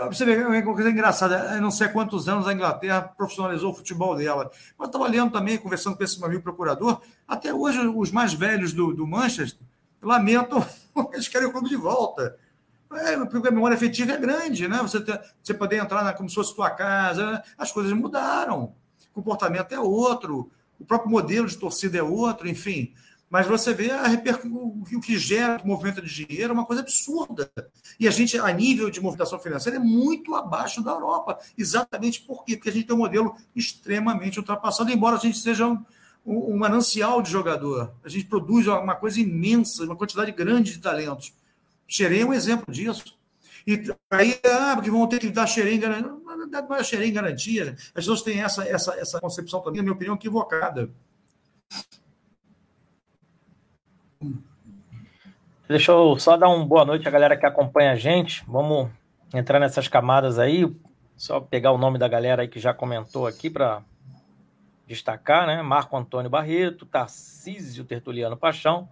você 0.08 0.26
vê 0.26 0.44
uma 0.44 0.62
coisa 0.64 0.90
engraçada, 0.90 1.56
eu 1.56 1.62
não 1.62 1.70
sei 1.70 1.88
quantos 1.88 2.28
anos 2.28 2.48
a 2.48 2.54
Inglaterra 2.54 3.02
profissionalizou 3.02 3.72
o 3.72 3.76
futebol 3.76 4.16
dela. 4.16 4.50
Mas 4.78 4.88
estava 4.88 5.08
lendo 5.08 5.32
também, 5.32 5.58
conversando 5.58 5.96
com 5.96 6.04
esse 6.04 6.18
meu 6.18 6.28
amigo 6.28 6.42
procurador, 6.42 7.02
até 7.28 7.54
hoje 7.54 7.80
os 7.80 8.12
mais 8.12 8.34
velhos 8.34 8.74
do, 8.74 8.94
do 8.94 9.06
Manchester 9.06 9.60
lamentam, 10.02 10.66
eles 11.14 11.28
querem 11.28 11.48
o 11.48 11.52
clube 11.52 11.70
de 11.70 11.76
volta. 11.76 12.38
É, 12.92 13.18
porque 13.26 13.48
a 13.48 13.52
memória 13.52 13.76
afetiva 13.76 14.12
é 14.12 14.18
grande, 14.18 14.68
né? 14.68 14.78
Você, 14.82 15.02
ter, 15.02 15.20
você 15.42 15.54
poder 15.54 15.78
entrar 15.78 16.04
na, 16.04 16.14
como 16.14 16.30
se 16.30 16.36
fosse 16.36 16.56
tua 16.56 16.70
casa, 16.70 17.44
as 17.58 17.72
coisas 17.72 17.92
mudaram, 17.94 18.76
o 19.12 19.14
comportamento 19.14 19.72
é 19.72 19.80
outro, 19.80 20.52
o 20.80 20.86
próprio 20.86 21.10
modelo 21.10 21.48
de 21.48 21.58
torcida 21.58 21.98
é 21.98 22.04
outro, 22.04 22.48
enfim. 22.48 22.94
Mas 23.34 23.48
você 23.48 23.74
vê 23.74 23.90
a 23.90 24.04
o 24.94 25.02
que 25.02 25.18
gera 25.18 25.60
o 25.64 25.68
movimento 25.68 26.00
de 26.04 26.24
dinheiro 26.24 26.52
é 26.52 26.54
uma 26.54 26.68
coisa 26.68 26.84
absurda. 26.84 27.52
E 28.00 28.08
a 28.08 28.12
gente, 28.12 28.38
a 28.38 28.54
nível 28.54 28.92
de 28.92 29.02
movimentação 29.02 29.40
financeira, 29.40 29.80
é 29.80 29.82
muito 29.82 30.36
abaixo 30.36 30.84
da 30.84 30.92
Europa. 30.92 31.40
Exatamente 31.58 32.22
por 32.22 32.46
quê? 32.46 32.56
Porque 32.56 32.70
a 32.70 32.72
gente 32.72 32.86
tem 32.86 32.96
um 32.96 33.00
modelo 33.00 33.36
extremamente 33.56 34.38
ultrapassado, 34.38 34.92
embora 34.92 35.16
a 35.16 35.20
gente 35.20 35.40
seja 35.40 35.68
um, 35.68 35.84
um 36.24 36.56
manancial 36.56 37.24
de 37.24 37.32
jogador. 37.32 37.96
A 38.04 38.08
gente 38.08 38.26
produz 38.26 38.68
uma 38.68 38.94
coisa 38.94 39.20
imensa, 39.20 39.84
uma 39.84 39.96
quantidade 39.96 40.32
grande 40.32 40.74
de 40.74 40.78
talentos. 40.78 41.34
Xerém 41.88 42.22
é 42.22 42.26
um 42.28 42.34
exemplo 42.36 42.72
disso. 42.72 43.18
E 43.66 43.82
aí, 44.12 44.40
ah, 44.46 44.76
porque 44.76 44.92
vão 44.92 45.08
ter 45.08 45.18
que 45.18 45.32
dar 45.32 45.48
xerém 45.48 45.80
garantia. 45.80 46.12
Não 46.70 46.76
é 46.76 46.84
xerém 46.84 47.12
garantia. 47.12 47.74
As 47.80 47.92
pessoas 47.94 48.22
têm 48.22 48.42
essa, 48.42 48.64
essa, 48.64 48.94
essa 48.94 49.20
concepção 49.20 49.60
também, 49.60 49.78
na 49.78 49.86
minha 49.86 49.96
opinião, 49.96 50.14
equivocada. 50.14 50.92
Deixa 55.74 55.92
eu 55.92 56.20
só 56.20 56.38
dar 56.38 56.50
uma 56.50 56.64
boa 56.64 56.86
noite 56.86 57.08
à 57.08 57.10
galera 57.10 57.36
que 57.36 57.48
acompanha 57.48 57.94
a 57.94 57.96
gente. 57.96 58.44
Vamos 58.48 58.92
entrar 59.34 59.60
nessas 59.60 59.88
camadas 59.88 60.38
aí. 60.38 60.72
Só 61.18 61.40
pegar 61.40 61.72
o 61.72 61.80
nome 61.80 61.98
da 61.98 62.08
galera 62.08 62.44
aí 62.44 62.48
que 62.48 62.60
já 62.60 62.76
comentou 62.76 63.26
aqui 63.26 63.50
para 63.50 63.82
destacar, 64.86 65.48
né? 65.48 65.64
Marco 65.64 65.98
Antônio 65.98 66.30
Barreto, 66.30 66.86
Tarcísio 66.86 67.86
Tertuliano 67.86 68.38
Paixão, 68.38 68.88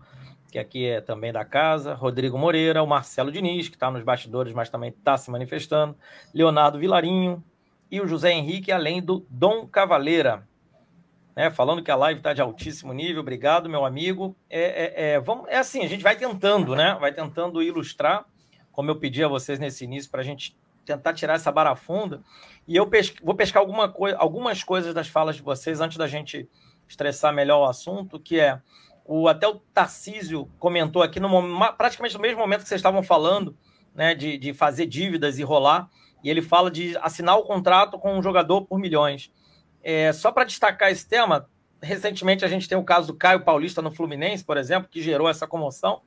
que 0.51 0.57
aqui 0.57 0.87
é 0.87 0.99
também 0.99 1.31
da 1.31 1.45
casa, 1.45 1.93
Rodrigo 1.93 2.35
Moreira, 2.35 2.81
o 2.81 2.87
Marcelo 2.87 3.31
Diniz, 3.31 3.69
que 3.69 3.75
está 3.75 3.91
nos 3.91 4.01
bastidores, 4.01 4.51
mas 4.51 4.67
também 4.67 4.89
está 4.89 5.15
se 5.17 5.29
manifestando, 5.29 5.95
Leonardo 6.33 6.79
Vilarinho 6.79 7.43
e 7.91 8.01
o 8.01 8.07
José 8.07 8.31
Henrique, 8.31 8.71
além 8.71 9.03
do 9.03 9.23
Dom 9.29 9.67
Cavaleira 9.67 10.47
né, 11.35 11.49
falando 11.49 11.83
que 11.83 11.91
a 11.91 11.95
live 11.95 12.19
está 12.19 12.33
de 12.33 12.41
altíssimo 12.41 12.93
nível. 12.93 13.21
Obrigado, 13.21 13.69
meu 13.69 13.85
amigo. 13.85 14.35
É, 14.49 14.61
é, 14.61 15.11
é, 15.11 15.19
vamos, 15.19 15.47
é 15.49 15.57
assim, 15.57 15.83
a 15.83 15.87
gente 15.87 16.03
vai 16.03 16.15
tentando, 16.15 16.75
né? 16.75 16.97
Vai 16.99 17.13
tentando 17.13 17.61
ilustrar, 17.61 18.25
como 18.71 18.91
eu 18.91 18.95
pedi 18.97 19.23
a 19.23 19.27
vocês 19.27 19.59
nesse 19.59 19.85
início, 19.85 20.09
para 20.09 20.21
a 20.21 20.23
gente 20.23 20.57
tentar 20.85 21.13
tirar 21.13 21.35
essa 21.35 21.51
barafunda. 21.51 22.21
E 22.67 22.75
eu 22.75 22.89
vou 23.23 23.35
pescar 23.35 23.61
alguma 23.61 23.89
coi 23.89 24.13
algumas 24.13 24.63
coisas 24.63 24.93
das 24.93 25.07
falas 25.07 25.35
de 25.35 25.41
vocês 25.41 25.79
antes 25.79 25.97
da 25.97 26.07
gente 26.07 26.49
estressar 26.87 27.33
melhor 27.33 27.61
o 27.61 27.69
assunto, 27.69 28.19
que 28.19 28.39
é 28.39 28.59
o 29.05 29.27
até 29.27 29.47
o 29.47 29.55
Tarcísio 29.73 30.49
comentou 30.59 31.01
aqui 31.01 31.19
no 31.19 31.29
praticamente 31.77 32.15
no 32.15 32.21
mesmo 32.21 32.39
momento 32.39 32.63
que 32.63 32.67
vocês 32.67 32.79
estavam 32.79 33.01
falando, 33.01 33.55
né, 33.95 34.13
de, 34.13 34.37
de 34.37 34.53
fazer 34.53 34.85
dívidas 34.85 35.39
e 35.39 35.43
rolar, 35.43 35.89
e 36.23 36.29
ele 36.29 36.41
fala 36.41 36.69
de 36.69 36.97
assinar 36.97 37.37
o 37.37 37.43
contrato 37.43 37.97
com 37.97 38.17
um 38.17 38.21
jogador 38.21 38.63
por 38.63 38.77
milhões. 38.79 39.31
É, 39.83 40.13
só 40.13 40.31
para 40.31 40.43
destacar 40.43 40.91
esse 40.91 41.07
tema, 41.07 41.49
recentemente 41.81 42.45
a 42.45 42.47
gente 42.47 42.69
tem 42.69 42.77
o 42.77 42.83
caso 42.83 43.07
do 43.07 43.15
Caio 43.15 43.43
Paulista 43.43 43.81
no 43.81 43.91
Fluminense, 43.91 44.43
por 44.43 44.57
exemplo, 44.57 44.89
que 44.89 45.01
gerou 45.01 45.29
essa 45.29 45.47
comoção. 45.47 46.01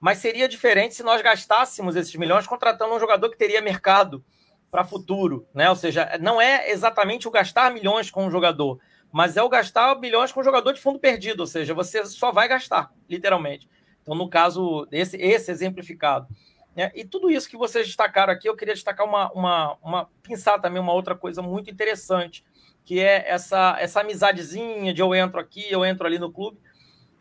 Mas 0.00 0.18
seria 0.18 0.48
diferente 0.48 0.94
se 0.94 1.02
nós 1.02 1.22
gastássemos 1.22 1.94
esses 1.94 2.14
milhões 2.16 2.46
contratando 2.46 2.94
um 2.94 2.98
jogador 2.98 3.30
que 3.30 3.38
teria 3.38 3.62
mercado 3.62 4.24
para 4.68 4.84
futuro, 4.84 5.46
né? 5.54 5.70
Ou 5.70 5.76
seja, 5.76 6.18
não 6.20 6.40
é 6.40 6.70
exatamente 6.70 7.28
o 7.28 7.30
gastar 7.30 7.70
milhões 7.70 8.10
com 8.10 8.26
um 8.26 8.30
jogador, 8.30 8.80
mas 9.12 9.36
é 9.36 9.42
o 9.42 9.48
gastar 9.48 9.94
milhões 10.00 10.32
com 10.32 10.40
um 10.40 10.44
jogador 10.44 10.72
de 10.72 10.80
fundo 10.80 10.98
perdido, 10.98 11.40
ou 11.40 11.46
seja, 11.46 11.74
você 11.74 12.04
só 12.06 12.32
vai 12.32 12.48
gastar, 12.48 12.90
literalmente. 13.08 13.68
Então, 14.00 14.14
no 14.14 14.28
caso, 14.28 14.88
esse, 14.90 15.16
esse 15.18 15.50
exemplificado. 15.50 16.26
Né? 16.74 16.90
E 16.94 17.04
tudo 17.04 17.30
isso 17.30 17.48
que 17.48 17.56
vocês 17.56 17.86
destacaram 17.86 18.32
aqui, 18.32 18.48
eu 18.48 18.56
queria 18.56 18.74
destacar 18.74 19.06
uma, 19.06 19.30
uma, 19.32 19.78
uma 19.82 20.10
pensar 20.22 20.58
também 20.58 20.80
uma 20.80 20.94
outra 20.94 21.14
coisa 21.14 21.42
muito 21.42 21.70
interessante, 21.70 22.44
que 22.84 23.00
é 23.00 23.28
essa, 23.28 23.76
essa 23.78 24.00
amizadezinha 24.00 24.92
de 24.92 25.00
eu 25.00 25.14
entro 25.14 25.40
aqui, 25.40 25.64
eu 25.70 25.84
entro 25.84 26.06
ali 26.06 26.18
no 26.18 26.32
clube. 26.32 26.58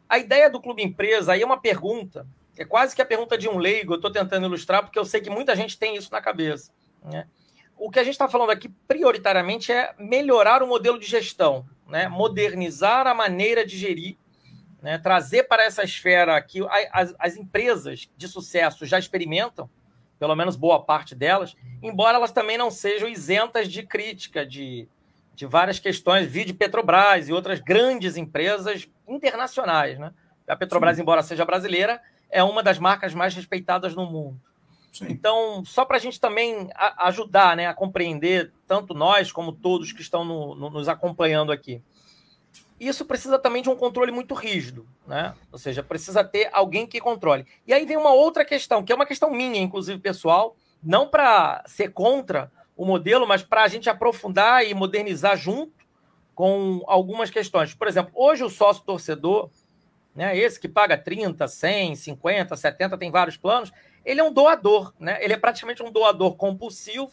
A 0.10 0.18
ideia 0.18 0.50
do 0.50 0.62
clube 0.62 0.84
empresa 0.84 1.34
aí 1.34 1.42
é 1.42 1.46
uma 1.46 1.62
pergunta, 1.62 2.28
é 2.58 2.66
quase 2.66 2.96
que 2.96 3.02
a 3.02 3.06
pergunta 3.06 3.38
de 3.38 3.48
um 3.48 3.58
leigo, 3.58 3.94
eu 3.94 3.96
estou 3.96 4.12
tentando 4.12 4.46
ilustrar, 4.46 4.84
porque 4.84 5.00
eu 5.00 5.06
sei 5.06 5.22
que 5.22 5.30
muita 5.30 5.56
gente 5.56 5.78
tem 5.78 5.96
isso 5.96 6.12
na 6.12 6.22
cabeça. 6.22 6.72
Né? 7.04 7.28
O 7.78 7.90
que 7.90 8.00
a 8.00 8.04
gente 8.04 8.14
está 8.14 8.28
falando 8.28 8.52
aqui, 8.52 8.70
prioritariamente, 8.88 9.72
é 9.72 9.94
melhorar 9.98 10.62
o 10.62 10.68
modelo 10.68 11.00
de 11.00 11.06
gestão, 11.06 11.66
né? 11.88 12.08
modernizar 12.08 13.08
a 13.08 13.14
maneira 13.14 13.66
de 13.66 13.78
gerir, 13.78 14.18
né? 14.82 14.98
trazer 14.98 15.44
para 15.44 15.64
essa 15.64 15.84
esfera 15.84 16.40
que 16.42 16.60
as, 16.92 17.16
as 17.18 17.38
empresas 17.38 18.10
de 18.16 18.28
sucesso 18.28 18.86
já 18.86 19.00
experimentam, 19.00 19.70
pelo 20.20 20.36
menos 20.36 20.56
boa 20.56 20.84
parte 20.84 21.16
delas, 21.16 21.56
embora 21.82 22.18
elas 22.18 22.32
também 22.32 22.58
não 22.58 22.70
sejam 22.70 23.08
isentas 23.08 23.68
de 23.68 23.82
crítica, 23.82 24.46
de, 24.46 24.88
de 25.34 25.46
várias 25.46 25.80
questões, 25.80 26.28
vide 26.28 26.54
Petrobras 26.54 27.30
e 27.30 27.34
outras 27.34 27.60
grandes 27.60 28.18
empresas 28.18 28.88
internacionais. 29.08 29.98
Né? 29.98 30.12
A 30.48 30.56
Petrobras, 30.56 30.98
Sim. 30.98 31.04
embora 31.04 31.24
seja 31.24 31.46
brasileira, 31.46 32.02
é 32.30 32.44
uma 32.44 32.62
das 32.62 32.80
marcas 32.80 33.14
mais 33.14 33.34
respeitadas 33.36 33.96
no 33.96 34.06
mundo. 34.06 34.40
Sim. 34.92 35.08
Então, 35.10 35.64
só 35.66 35.86
para 35.86 35.98
a 35.98 36.00
gente 36.00 36.20
também 36.20 36.70
ajudar 36.98 37.56
né, 37.56 37.68
a 37.68 37.74
compreender, 37.74 38.52
tanto 38.68 38.94
nós 38.94 39.32
como 39.32 39.54
todos 39.54 39.92
que 39.92 40.02
estão 40.02 40.26
no, 40.26 40.56
no, 40.56 40.70
nos 40.70 40.90
acompanhando 40.90 41.52
aqui, 41.52 41.82
isso 42.80 43.06
precisa 43.06 43.38
também 43.38 43.62
de 43.62 43.70
um 43.70 43.76
controle 43.76 44.12
muito 44.12 44.34
rígido, 44.34 44.88
né? 45.06 45.36
Ou 45.52 45.60
seja, 45.60 45.84
precisa 45.84 46.24
ter 46.24 46.50
alguém 46.52 46.88
que 46.88 47.00
controle. 47.00 47.46
E 47.68 47.72
aí 47.72 47.86
vem 47.86 47.96
uma 47.96 48.12
outra 48.12 48.44
questão, 48.44 48.84
que 48.84 48.92
é 48.92 48.96
uma 48.96 49.06
questão 49.06 49.30
minha, 49.30 49.62
inclusive 49.62 50.00
pessoal, 50.00 50.56
não 50.82 51.08
para 51.08 51.64
ser 51.68 51.90
contra 51.90 52.52
o 52.82 52.86
modelo, 52.86 53.28
mas 53.28 53.44
para 53.44 53.62
a 53.62 53.68
gente 53.68 53.92
aprofundar 53.92 54.66
e 54.66 54.74
modernizar 54.74 55.38
junto 55.38 55.86
com 56.34 56.82
algumas 56.88 57.30
questões. 57.30 57.76
Por 57.76 57.88
exemplo, 57.88 58.12
hoje 58.16 58.44
o 58.44 58.50
sócio 58.50 58.84
torcedor, 58.84 59.52
né, 60.16 60.36
esse 60.36 60.60
que 60.60 60.68
paga 60.68 60.98
30, 60.98 61.48
100, 61.48 61.96
50, 61.96 62.58
70, 62.58 62.98
tem 62.98 63.12
vários 63.12 63.38
planos, 63.38 63.72
ele 64.04 64.20
é 64.20 64.24
um 64.24 64.34
doador, 64.34 64.92
né? 65.00 65.24
Ele 65.24 65.32
é 65.32 65.38
praticamente 65.38 65.84
um 65.84 65.92
doador 65.92 66.36
compulsivo 66.36 67.12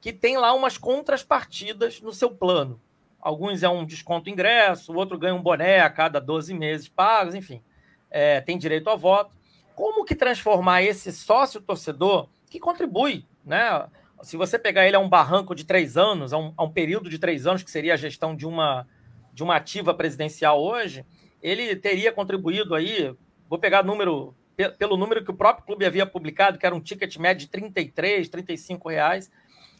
que 0.00 0.10
tem 0.10 0.38
lá 0.38 0.54
umas 0.54 0.78
contrapartidas 0.78 2.00
no 2.00 2.10
seu 2.10 2.30
plano. 2.30 2.80
Alguns 3.20 3.62
é 3.62 3.68
um 3.68 3.84
desconto 3.84 4.30
ingresso, 4.30 4.90
o 4.90 4.96
outro 4.96 5.18
ganha 5.18 5.34
um 5.34 5.42
boné 5.42 5.80
a 5.80 5.90
cada 5.90 6.18
12 6.18 6.54
meses 6.54 6.88
pagos, 6.88 7.34
enfim, 7.34 7.62
é, 8.10 8.40
tem 8.40 8.56
direito 8.56 8.88
ao 8.88 8.96
voto. 8.96 9.36
Como 9.74 10.02
que 10.02 10.14
transformar 10.14 10.82
esse 10.82 11.12
sócio 11.12 11.60
torcedor 11.60 12.30
que 12.48 12.58
contribui, 12.58 13.26
né? 13.44 13.86
Se 14.22 14.36
você 14.36 14.58
pegar 14.58 14.86
ele 14.86 14.96
a 14.96 15.00
um 15.00 15.08
barranco 15.08 15.54
de 15.54 15.64
três 15.64 15.96
anos, 15.96 16.32
a 16.32 16.38
um, 16.38 16.54
a 16.56 16.64
um 16.64 16.70
período 16.70 17.10
de 17.10 17.18
três 17.18 17.46
anos, 17.46 17.62
que 17.62 17.70
seria 17.70 17.94
a 17.94 17.96
gestão 17.96 18.34
de 18.34 18.46
uma, 18.46 18.86
de 19.32 19.42
uma 19.42 19.56
ativa 19.56 19.92
presidencial 19.92 20.62
hoje, 20.62 21.04
ele 21.42 21.76
teria 21.76 22.12
contribuído 22.12 22.74
aí, 22.74 23.14
vou 23.48 23.58
pegar 23.58 23.82
número 23.82 24.34
pelo 24.78 24.96
número 24.96 25.24
que 25.24 25.30
o 25.30 25.36
próprio 25.36 25.66
clube 25.66 25.84
havia 25.84 26.06
publicado, 26.06 26.58
que 26.58 26.66
era 26.66 26.74
um 26.74 26.80
ticket 26.80 27.16
médio 27.16 27.46
de 27.46 27.50
33, 27.50 28.28
35 28.28 28.88
reais. 28.88 29.30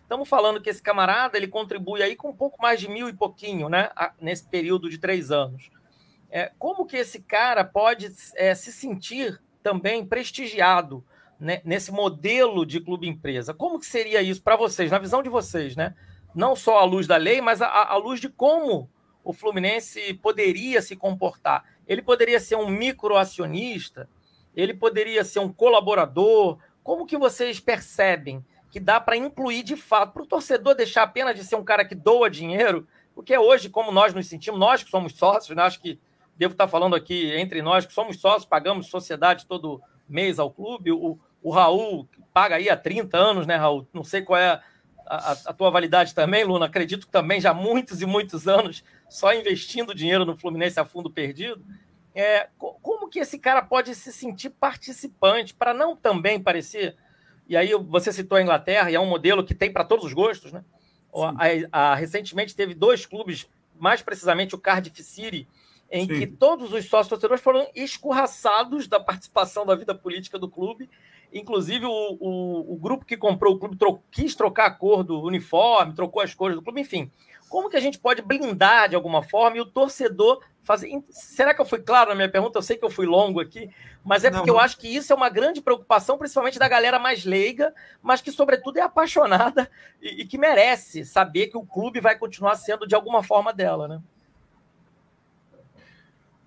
Estamos 0.03 0.29
falando 0.29 0.61
que 0.61 0.69
esse 0.69 0.83
camarada 0.83 1.37
ele 1.37 1.47
contribui 1.47 2.03
aí 2.03 2.17
com 2.17 2.31
um 2.31 2.37
pouco 2.37 2.61
mais 2.61 2.81
de 2.81 2.89
mil 2.89 3.09
e 3.09 3.13
pouquinho, 3.13 3.69
né? 3.69 3.89
Nesse 4.21 4.49
período 4.49 4.91
de 4.91 4.99
três 4.99 5.31
anos. 5.31 5.71
É, 6.31 6.51
como 6.59 6.85
que 6.85 6.97
esse 6.97 7.21
cara 7.21 7.65
pode 7.65 8.11
é, 8.35 8.55
se 8.55 8.73
sentir 8.73 9.41
também 9.63 10.05
prestigiado 10.05 11.05
né, 11.45 11.61
nesse 11.65 11.93
modelo 11.93 12.65
de 12.65 12.81
clube 12.81 13.07
empresa? 13.07 13.53
Como 13.53 13.79
que 13.79 13.87
seria 13.87 14.23
isso 14.23 14.43
para 14.43 14.57
vocês, 14.57 14.91
na 14.91 14.99
visão 14.99 15.23
de 15.23 15.29
vocês, 15.29 15.77
né? 15.77 15.95
Não 16.35 16.57
só 16.57 16.79
à 16.79 16.85
luz 16.85 17.07
da 17.07 17.17
lei, 17.17 17.41
mas 17.41 17.63
à, 17.63 17.95
luz 17.97 18.21
de 18.21 18.29
como 18.29 18.91
o 19.23 19.33
Fluminense 19.33 20.15
poderia 20.15 20.83
se 20.83 20.97
comportar. 20.97 21.65
Ele 21.87 22.03
poderia 22.03 22.41
ser 22.41 22.57
um 22.57 22.69
microacionista, 22.69 24.09
ele 24.57 24.75
poderia 24.75 25.23
ser 25.23 25.39
um 25.39 25.53
colaborador. 25.53 26.59
Como 26.83 27.07
que 27.07 27.17
vocês 27.17 27.61
percebem 27.61 28.45
que 28.71 28.81
dá 28.81 29.01
para 29.01 29.17
incluir 29.17 29.63
de 29.63 29.77
fato, 29.77 30.13
para 30.13 30.23
o 30.23 30.27
torcedor 30.27 30.75
deixar 30.75 31.05
apenas 31.05 31.37
de 31.37 31.45
ser 31.45 31.55
um 31.55 31.63
cara 31.63 31.85
que 31.85 31.95
doa 31.95 32.29
dinheiro, 32.29 32.89
porque 33.15 33.39
hoje, 33.39 33.69
como 33.69 33.93
nós 33.93 34.13
nos 34.13 34.27
sentimos, 34.27 34.59
nós 34.59 34.83
que 34.83 34.91
somos 34.91 35.13
sócios, 35.13 35.57
né, 35.57 35.63
acho 35.63 35.81
que 35.81 36.01
devo 36.37 36.53
estar 36.53 36.67
falando 36.67 36.97
aqui 36.97 37.31
entre 37.37 37.63
nós 37.63 37.87
que 37.87 37.93
somos 37.93 38.19
sócios, 38.19 38.45
pagamos 38.45 38.89
sociedade 38.89 39.47
todo 39.47 39.81
mês 40.09 40.39
ao 40.39 40.51
clube, 40.51 40.91
o, 40.91 41.19
o 41.45 41.51
Raul 41.51 42.09
paga 42.33 42.57
aí 42.57 42.71
há 42.71 42.77
30 42.77 43.19
anos, 43.19 43.47
né, 43.47 43.55
Raul? 43.55 43.87
Não 43.93 44.03
sei 44.03 44.23
qual 44.23 44.41
é 44.41 44.61
a, 45.07 45.33
a, 45.33 45.53
tua 45.53 45.71
validade 45.71 46.15
também, 46.15 46.43
Luna, 46.43 46.65
acredito 46.65 47.07
que 47.07 47.13
também 47.13 47.39
já 47.39 47.53
muitos 47.53 48.01
e 48.01 48.07
muitos 48.07 48.49
anos 48.49 48.83
só 49.11 49.33
investindo 49.35 49.95
dinheiro 49.95 50.25
no 50.25 50.37
Fluminense 50.39 50.81
a 50.81 50.87
fundo 50.87 51.11
perdido. 51.11 51.63
É, 52.15 52.49
como 52.59 53.11
que 53.11 53.19
esse 53.19 53.39
cara 53.39 53.61
pode 53.61 53.95
se 53.95 54.11
sentir 54.11 54.49
participante 54.49 55.53
para 55.53 55.75
não 55.75 55.95
também 55.95 56.41
parecer? 56.41 56.97
E 57.47 57.57
aí 57.59 57.75
você 57.75 58.11
citou 58.11 58.39
a 58.39 58.43
Inglaterra 58.43 58.91
e 58.91 58.95
é 58.95 59.01
um 59.01 59.07
modelo 59.07 59.45
que 59.45 59.55
tem 59.55 59.71
para 59.71 59.85
todos 59.85 60.07
os 60.07 60.15
gostos, 60.15 60.51
né? 60.51 60.65
A, 61.71 61.91
a, 61.91 61.95
recentemente 61.95 62.57
teve 62.57 62.75
dois 62.75 63.05
clubes, 63.05 63.47
mais 63.79 64.01
precisamente 64.01 64.55
o 64.55 64.59
Cardiff 64.59 65.03
City, 65.03 65.47
em 65.91 66.07
Sim. 66.07 66.19
que 66.19 66.27
todos 66.27 66.73
os 66.73 66.87
sócios 66.87 67.09
torcedores 67.09 67.43
foram 67.43 67.69
escorraçados 67.75 68.89
da 68.89 68.99
participação 68.99 69.67
da 69.67 69.75
vida 69.75 69.95
política 69.95 70.39
do 70.39 70.49
clube. 70.49 70.89
Inclusive, 71.35 71.85
o, 71.85 72.17
o, 72.21 72.75
o 72.75 72.77
grupo 72.77 73.05
que 73.05 73.17
comprou 73.17 73.55
o 73.55 73.59
clube 73.59 73.77
tro 73.77 74.01
quis 74.09 74.37
trocar 74.37 74.67
a 74.67 74.71
cor 74.71 75.03
do 75.03 75.21
uniforme, 75.21 75.93
trocou 75.93 76.23
as 76.23 76.33
cores 76.33 76.57
do 76.57 76.63
clube, 76.63 76.81
enfim. 76.81 77.11
Como 77.49 77.69
que 77.69 77.77
a 77.77 77.81
gente 77.81 77.99
pode 77.99 78.23
blindar 78.23 78.89
de 78.89 78.95
alguma 78.95 79.21
forma 79.21 79.57
e 79.57 79.61
o 79.61 79.67
torcedor 79.67 80.41
fazer. 80.63 80.91
Será 81.11 81.53
que 81.53 81.61
eu 81.61 81.67
fui 81.67 81.81
claro 81.81 82.11
na 82.11 82.17
minha 82.17 82.31
pergunta? 82.31 82.57
Eu 82.57 82.63
sei 82.63 82.77
que 82.77 82.85
eu 82.85 82.91
fui 82.91 83.05
longo 83.05 83.41
aqui, 83.41 83.69
mas 84.05 84.25
é 84.25 84.31
porque 84.31 84.47
não, 84.47 84.55
eu 84.55 84.61
acho 84.61 84.79
que 84.79 84.89
isso 84.89 85.13
é 85.13 85.17
uma 85.17 85.29
grande 85.29 85.61
preocupação, 85.61 86.17
principalmente 86.17 86.59
da 86.59 86.69
galera 86.69 86.99
mais 86.99 87.25
leiga, 87.25 87.75
mas 88.01 88.21
que, 88.21 88.33
sobretudo, 88.33 88.79
é 88.79 88.83
apaixonada 88.83 89.71
e, 90.01 90.23
e 90.23 90.27
que 90.27 90.39
merece 90.39 91.05
saber 91.05 91.49
que 91.49 91.57
o 91.57 91.67
clube 91.67 92.01
vai 92.01 92.17
continuar 92.17 92.55
sendo 92.57 92.87
de 92.87 92.95
alguma 92.95 93.23
forma 93.23 93.53
dela, 93.53 93.89
né? 93.89 94.03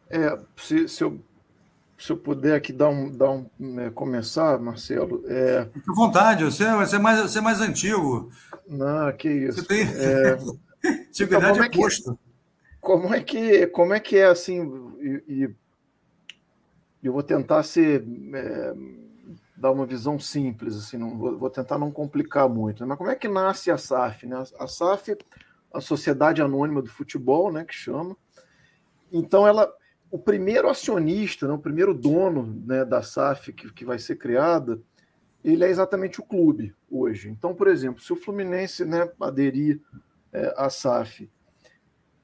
É, 0.09 0.39
se, 0.55 0.87
se 0.87 1.03
eu 1.03 1.21
se 1.97 2.11
eu 2.11 2.17
puder 2.17 2.55
aqui 2.55 2.71
dar 2.71 2.89
um, 2.89 3.09
dar 3.09 3.31
um 3.31 3.49
né, 3.59 3.89
começar, 3.89 4.59
Marcelo. 4.59 5.23
É... 5.27 5.65
Fique 5.73 5.89
à 5.89 5.93
vontade, 5.93 6.43
você, 6.43 6.63
é, 6.63 6.75
você, 6.75 6.95
é 6.95 6.99
mais, 6.99 7.21
você 7.21 7.39
é 7.39 7.41
mais 7.41 7.61
antigo. 7.61 8.29
Não, 8.67 9.11
que 9.13 9.29
isso. 9.29 9.61
Você 9.61 9.67
tem. 9.67 9.81
É... 9.83 10.37
Então, 11.19 11.41
é 11.41 11.69
posto. 11.69 12.17
Como 12.79 13.13
é 13.13 13.19
que, 13.19 13.67
como 13.67 13.93
é, 13.93 13.99
que 13.99 14.15
é 14.15 14.27
assim? 14.27 14.61
E, 15.01 15.23
e 15.27 15.55
eu 17.03 17.11
vou 17.11 17.23
tentar 17.23 17.63
ser 17.63 18.05
é, 18.33 18.73
dar 19.57 19.71
uma 19.71 19.85
visão 19.85 20.19
simples, 20.19 20.77
assim, 20.77 20.97
não, 20.97 21.17
vou, 21.17 21.37
vou, 21.37 21.49
tentar 21.49 21.77
não 21.77 21.91
complicar 21.91 22.47
muito. 22.47 22.81
Né? 22.81 22.89
Mas 22.89 22.97
como 22.97 23.09
é 23.09 23.15
que 23.15 23.27
nasce 23.27 23.71
a 23.71 23.77
SAF? 23.77 24.27
Né? 24.27 24.41
A 24.59 24.67
SAF, 24.67 25.17
a 25.73 25.81
Sociedade 25.81 26.41
Anônima 26.41 26.81
do 26.81 26.89
Futebol, 26.89 27.51
né, 27.51 27.65
que 27.65 27.73
chama. 27.73 28.15
Então, 29.11 29.47
ela, 29.47 29.69
o 30.09 30.17
primeiro 30.17 30.69
acionista, 30.69 31.47
né, 31.47 31.53
o 31.53 31.59
primeiro 31.59 31.93
dono 31.93 32.61
né, 32.65 32.85
da 32.85 33.01
SAF 33.01 33.51
que, 33.51 33.71
que 33.73 33.85
vai 33.85 33.99
ser 33.99 34.15
criada, 34.15 34.79
ele 35.43 35.63
é 35.63 35.69
exatamente 35.69 36.19
o 36.19 36.25
clube 36.25 36.73
hoje. 36.89 37.29
Então, 37.29 37.53
por 37.53 37.67
exemplo, 37.67 38.01
se 38.01 38.11
o 38.11 38.15
Fluminense 38.15 38.85
né, 38.85 39.09
aderir 39.19 39.81
é, 40.31 40.53
à 40.57 40.69
SAF 40.69 41.29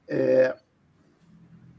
é, 0.08 0.56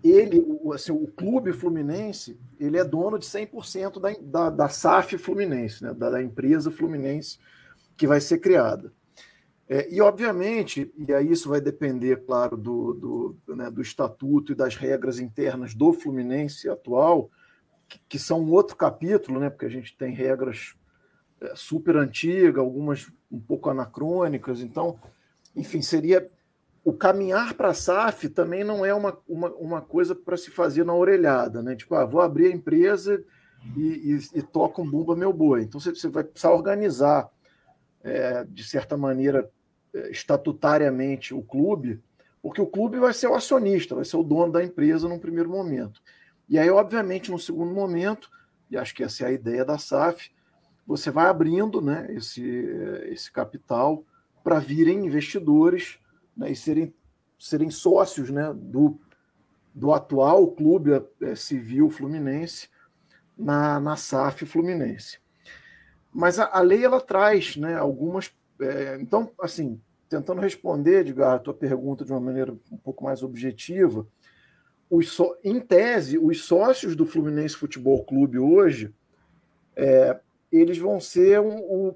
ele, 0.03 0.39
o, 0.61 0.71
assim, 0.73 0.91
o 0.91 1.07
clube 1.07 1.51
fluminense, 1.51 2.39
ele 2.59 2.77
é 2.77 2.84
dono 2.84 3.17
de 3.17 3.25
100% 3.25 3.99
da, 3.99 4.13
da, 4.21 4.49
da 4.51 4.69
SAF 4.69 5.17
Fluminense, 5.17 5.84
né, 5.84 5.93
da, 5.93 6.11
da, 6.11 6.21
empresa 6.21 6.69
Fluminense 6.69 7.39
que 7.97 8.05
vai 8.05 8.21
ser 8.21 8.38
criada. 8.38 8.93
É, 9.68 9.91
e, 9.91 9.99
obviamente, 9.99 10.93
e 10.95 11.11
aí 11.13 11.32
isso 11.32 11.49
vai 11.49 11.59
depender, 11.59 12.24
claro, 12.26 12.55
do, 12.55 13.36
do, 13.45 13.55
né, 13.55 13.70
do 13.72 13.82
estatuto 13.82 14.51
e 14.51 14.55
das 14.55 14.76
regras 14.76 15.20
internas 15.20 15.74
do 15.74 15.91
Fluminense 15.91 16.70
atual, 16.70 17.32
que, 17.89 17.99
que 18.07 18.20
são 18.20 18.41
um 18.41 18.51
outro 18.51 18.76
capítulo, 18.76 19.39
né, 19.39 19.49
porque 19.49 19.66
a 19.66 19.70
gente 19.70 19.97
tem 19.97 20.13
regras 20.13 20.76
é, 21.41 21.53
super 21.55 21.97
antigas, 21.97 22.59
algumas 22.59 23.11
um 23.32 23.39
pouco 23.39 23.70
anacrônicas, 23.70 24.61
então, 24.61 24.99
enfim, 25.55 25.82
seria 25.82 26.30
o 26.86 26.93
caminhar 26.93 27.55
para 27.55 27.70
a 27.70 27.74
SAF 27.74 28.30
também 28.30 28.63
não 28.63 28.86
é 28.86 28.93
uma, 28.93 29.18
uma, 29.28 29.49
uma 29.53 29.82
coisa 29.82 30.13
para 30.13 30.38
se 30.38 30.51
fazer 30.51 30.86
na 30.86 30.93
orelhada, 30.93 31.63
né? 31.63 31.76
Tipo, 31.76 31.95
ah, 31.95 32.05
vou 32.05 32.22
abrir 32.22 32.45
a 32.45 32.55
empresa 32.55 33.24
e, 33.76 33.82
e, 33.82 34.39
e 34.39 34.41
toca 34.43 34.84
um 34.84 34.89
bumba 34.89 35.16
meu 35.16 35.34
boi. 35.34 35.63
Então 35.63 35.80
você, 35.80 35.89
você 35.89 36.07
vai 36.07 36.24
precisar 36.24 36.51
organizar, 36.51 37.28
é, 38.05 38.45
de 38.45 38.63
certa 38.63 38.95
maneira, 38.95 39.49
é, 39.93 40.11
estatutariamente 40.11 41.33
o 41.33 41.41
clube, 41.41 41.99
porque 42.41 42.61
o 42.61 42.67
clube 42.67 42.99
vai 42.99 43.11
ser 43.11 43.27
o 43.27 43.33
acionista, 43.33 43.95
vai 43.95 44.05
ser 44.05 44.17
o 44.17 44.23
dono 44.23 44.51
da 44.51 44.63
empresa 44.63 45.09
num 45.09 45.17
primeiro 45.17 45.49
momento. 45.49 45.99
E 46.47 46.59
aí, 46.59 46.69
obviamente, 46.69 47.31
no 47.31 47.39
segundo 47.39 47.73
momento, 47.73 48.29
e 48.69 48.77
acho 48.77 48.93
que 48.93 49.03
essa 49.03 49.23
é 49.23 49.27
a 49.27 49.31
ideia 49.31 49.65
da 49.65 49.79
SAF, 49.79 50.29
você 50.85 51.09
vai 51.09 51.25
abrindo 51.25 51.81
né, 51.81 52.05
esse, 52.11 52.45
esse 53.07 53.31
capital 53.31 54.03
para 54.43 54.59
virem 54.59 55.07
investidores 55.07 55.97
né, 56.37 56.51
e 56.51 56.55
serem, 56.55 56.93
serem 57.39 57.71
sócios 57.71 58.29
né, 58.29 58.53
do, 58.53 58.99
do 59.73 59.91
atual 59.91 60.47
clube 60.51 60.91
é, 61.21 61.35
civil 61.35 61.89
fluminense 61.89 62.69
na, 63.35 63.79
na 63.79 63.95
SAF 63.95 64.45
Fluminense. 64.45 65.17
Mas 66.16 66.39
a, 66.39 66.49
a 66.49 66.61
lei 66.61 66.86
ela 66.86 67.01
traz 67.01 67.57
né, 67.57 67.76
algumas. 67.76 68.34
É, 68.61 68.97
então, 69.01 69.30
assim, 69.38 69.82
tentando 70.07 70.39
responder, 70.39 71.01
Edgar, 71.01 71.34
a 71.34 71.39
tua 71.39 71.53
pergunta 71.53 72.05
de 72.05 72.13
uma 72.13 72.22
maneira 72.22 72.53
um 72.72 72.78
pouco 72.78 73.03
mais 73.03 73.22
objetiva, 73.22 74.07
os 74.89 75.09
so, 75.09 75.36
em 75.43 75.59
tese, 75.59 76.18
os 76.18 76.45
sócios 76.45 76.95
do 76.95 77.05
Fluminense 77.05 77.57
Futebol 77.57 78.01
Clube 78.05 78.39
hoje, 78.39 78.95
é, 79.76 80.18
eles 80.49 80.78
vão 80.78 81.01
ser 81.01 81.41
um, 81.41 81.57
um, 81.57 81.95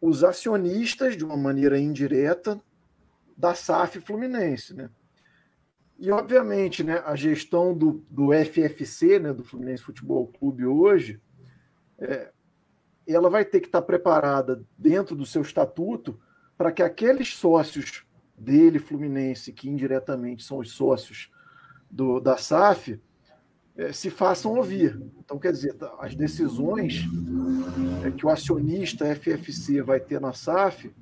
os 0.00 0.24
acionistas, 0.24 1.14
de 1.14 1.22
uma 1.22 1.36
maneira 1.36 1.78
indireta, 1.78 2.58
da 3.36 3.54
SAF 3.54 4.00
Fluminense. 4.00 4.72
Né? 4.72 4.88
E, 5.98 6.10
obviamente, 6.10 6.82
né, 6.82 7.02
a 7.04 7.14
gestão 7.14 7.76
do, 7.76 8.02
do 8.08 8.30
FFC, 8.32 9.18
né, 9.18 9.34
do 9.34 9.44
Fluminense 9.44 9.82
Futebol 9.82 10.26
Clube 10.26 10.64
hoje, 10.64 11.20
é, 11.98 12.32
ela 13.14 13.30
vai 13.30 13.44
ter 13.44 13.60
que 13.60 13.66
estar 13.66 13.82
preparada 13.82 14.62
dentro 14.76 15.14
do 15.14 15.26
seu 15.26 15.42
estatuto 15.42 16.18
para 16.56 16.72
que 16.72 16.82
aqueles 16.82 17.34
sócios 17.34 18.04
dele, 18.36 18.78
Fluminense, 18.78 19.52
que 19.52 19.68
indiretamente 19.68 20.42
são 20.42 20.58
os 20.58 20.72
sócios 20.72 21.30
do, 21.90 22.20
da 22.20 22.36
SAF, 22.36 23.00
é, 23.76 23.92
se 23.92 24.10
façam 24.10 24.54
ouvir. 24.54 24.98
Então, 25.18 25.38
quer 25.38 25.52
dizer, 25.52 25.74
tá, 25.74 25.94
as 26.00 26.14
decisões 26.14 27.04
é, 28.04 28.10
que 28.10 28.24
o 28.24 28.30
acionista 28.30 29.14
FFC 29.14 29.82
vai 29.82 30.00
ter 30.00 30.20
na 30.20 30.32
SAF, 30.32 30.92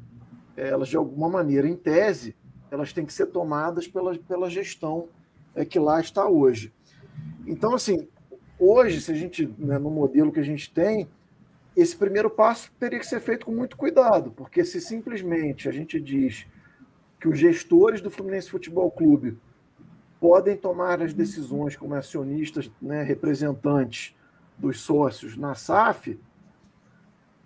é, 0.57 0.69
elas 0.69 0.89
de 0.89 0.97
alguma 0.97 1.29
maneira, 1.29 1.69
em 1.69 1.77
tese, 1.77 2.37
elas 2.71 2.93
têm 2.93 3.07
que 3.07 3.13
ser 3.13 3.27
tomadas 3.27 3.87
pela, 3.87 4.17
pela 4.19 4.51
gestão 4.51 5.09
que 5.71 5.79
lá 5.79 6.01
está 6.01 6.29
hoje. 6.29 6.73
Então, 7.47 7.75
assim, 7.75 8.09
hoje, 8.59 9.01
se 9.01 9.13
a 9.13 9.15
gente, 9.15 9.47
né, 9.57 9.79
no 9.79 9.89
modelo 9.89 10.33
que 10.33 10.41
a 10.41 10.45
gente 10.45 10.73
tem, 10.73 11.09
esse 11.77 11.97
primeiro 11.97 12.31
passo 12.31 12.71
teria 12.79 12.99
que 12.99 13.07
ser 13.07 13.21
feito 13.21 13.47
com 13.47 13.53
muito 13.53 13.77
cuidado, 13.77 14.31
porque 14.31 14.65
se 14.65 14.81
simplesmente 14.81 15.69
a 15.69 15.73
gente 15.73 16.01
diz 16.01 16.47
que 17.21 17.29
os 17.29 17.39
gestores 17.39 18.01
do 18.01 18.11
Fluminense 18.11 18.51
Futebol 18.51 18.91
Clube 18.91 19.39
podem 20.21 20.57
tomar 20.57 21.03
as 21.03 21.13
decisões 21.13 21.77
como 21.77 21.95
acionistas, 21.95 22.71
né, 22.81 23.03
representantes 23.03 24.15
dos 24.57 24.81
sócios 24.81 25.37
na 25.37 25.55
SAF, 25.55 26.19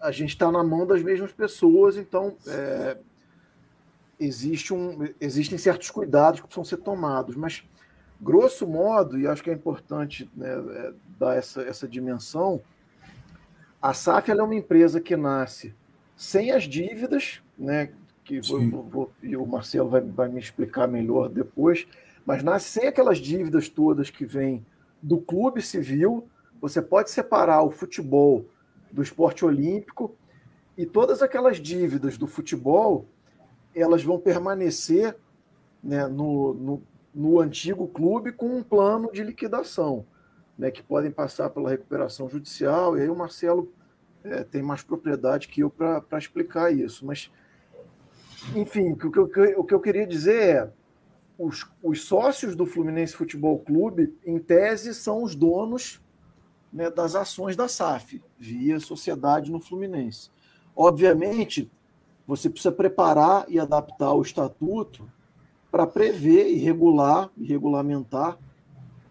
a 0.00 0.12
gente 0.12 0.30
está 0.30 0.52
na 0.52 0.62
mão 0.62 0.86
das 0.86 1.02
mesmas 1.02 1.32
pessoas, 1.32 1.96
então 1.96 2.36
é, 2.46 2.98
existe 4.20 4.72
um, 4.72 5.08
existem 5.20 5.58
certos 5.58 5.90
cuidados 5.90 6.40
que 6.40 6.46
precisam 6.46 6.64
ser 6.64 6.78
tomados, 6.78 7.34
mas 7.34 7.64
grosso 8.20 8.66
modo, 8.66 9.18
e 9.18 9.26
acho 9.26 9.42
que 9.42 9.50
é 9.50 9.54
importante 9.54 10.30
né, 10.36 10.48
é, 10.48 10.92
dar 11.18 11.36
essa, 11.36 11.62
essa 11.62 11.88
dimensão, 11.88 12.60
a 13.80 13.94
SAF 13.94 14.30
é 14.30 14.34
uma 14.34 14.54
empresa 14.54 15.00
que 15.00 15.16
nasce 15.16 15.74
sem 16.16 16.50
as 16.50 16.64
dívidas, 16.64 17.40
né, 17.56 17.90
que 18.24 18.40
vou, 18.40 18.82
vou, 18.82 19.12
e 19.22 19.36
o 19.36 19.46
Marcelo 19.46 19.88
vai, 19.88 20.00
vai 20.00 20.28
me 20.28 20.40
explicar 20.40 20.88
melhor 20.88 21.28
depois, 21.28 21.86
mas 22.26 22.42
nasce 22.42 22.68
sem 22.68 22.88
aquelas 22.88 23.18
dívidas 23.18 23.68
todas 23.68 24.10
que 24.10 24.26
vêm 24.26 24.64
do 25.00 25.18
clube 25.18 25.62
civil. 25.62 26.28
Você 26.60 26.82
pode 26.82 27.10
separar 27.10 27.62
o 27.62 27.70
futebol 27.70 28.44
do 28.90 29.02
esporte 29.02 29.44
olímpico 29.44 30.14
e 30.76 30.84
todas 30.84 31.22
aquelas 31.22 31.58
dívidas 31.58 32.18
do 32.18 32.26
futebol 32.26 33.06
elas 33.74 34.02
vão 34.02 34.18
permanecer 34.18 35.16
né, 35.82 36.06
no, 36.06 36.54
no, 36.54 36.82
no, 37.14 37.40
antigo 37.40 37.86
clube 37.86 38.32
com 38.32 38.58
um 38.58 38.62
plano 38.62 39.10
de 39.12 39.22
liquidação, 39.22 40.04
né, 40.58 40.70
que 40.70 40.82
podem 40.82 41.10
passar 41.10 41.48
pela 41.50 41.70
recuperação 41.70 42.28
judicial. 42.28 42.98
E 42.98 43.02
aí 43.02 43.08
o 43.08 43.14
Marcelo 43.14 43.72
é, 44.24 44.42
tem 44.42 44.60
mais 44.60 44.82
propriedade 44.82 45.46
que 45.46 45.60
eu 45.60 45.70
para 45.70 46.18
explicar 46.18 46.72
isso. 46.72 47.06
Mas, 47.06 47.30
enfim, 48.56 48.92
o 48.92 48.96
que, 48.96 49.18
eu, 49.18 49.30
o 49.60 49.64
que 49.64 49.72
eu 49.72 49.80
queria 49.80 50.06
dizer 50.06 50.42
é 50.42 50.72
os, 51.38 51.64
os 51.82 52.02
sócios 52.02 52.56
do 52.56 52.66
Fluminense 52.66 53.14
Futebol 53.14 53.60
Clube, 53.60 54.12
em 54.26 54.40
tese, 54.40 54.92
são 54.92 55.22
os 55.22 55.36
donos 55.36 56.02
né, 56.72 56.90
das 56.90 57.14
ações 57.14 57.54
da 57.54 57.68
SAF, 57.68 58.20
via 58.36 58.80
sociedade 58.80 59.52
no 59.52 59.60
Fluminense. 59.60 60.30
Obviamente, 60.74 61.70
você 62.26 62.50
precisa 62.50 62.72
preparar 62.72 63.46
e 63.48 63.58
adaptar 63.58 64.12
o 64.12 64.22
estatuto 64.22 65.10
para 65.70 65.86
prever 65.86 66.48
e 66.50 66.56
regular 66.56 67.30
e 67.36 67.46
regulamentar 67.46 68.38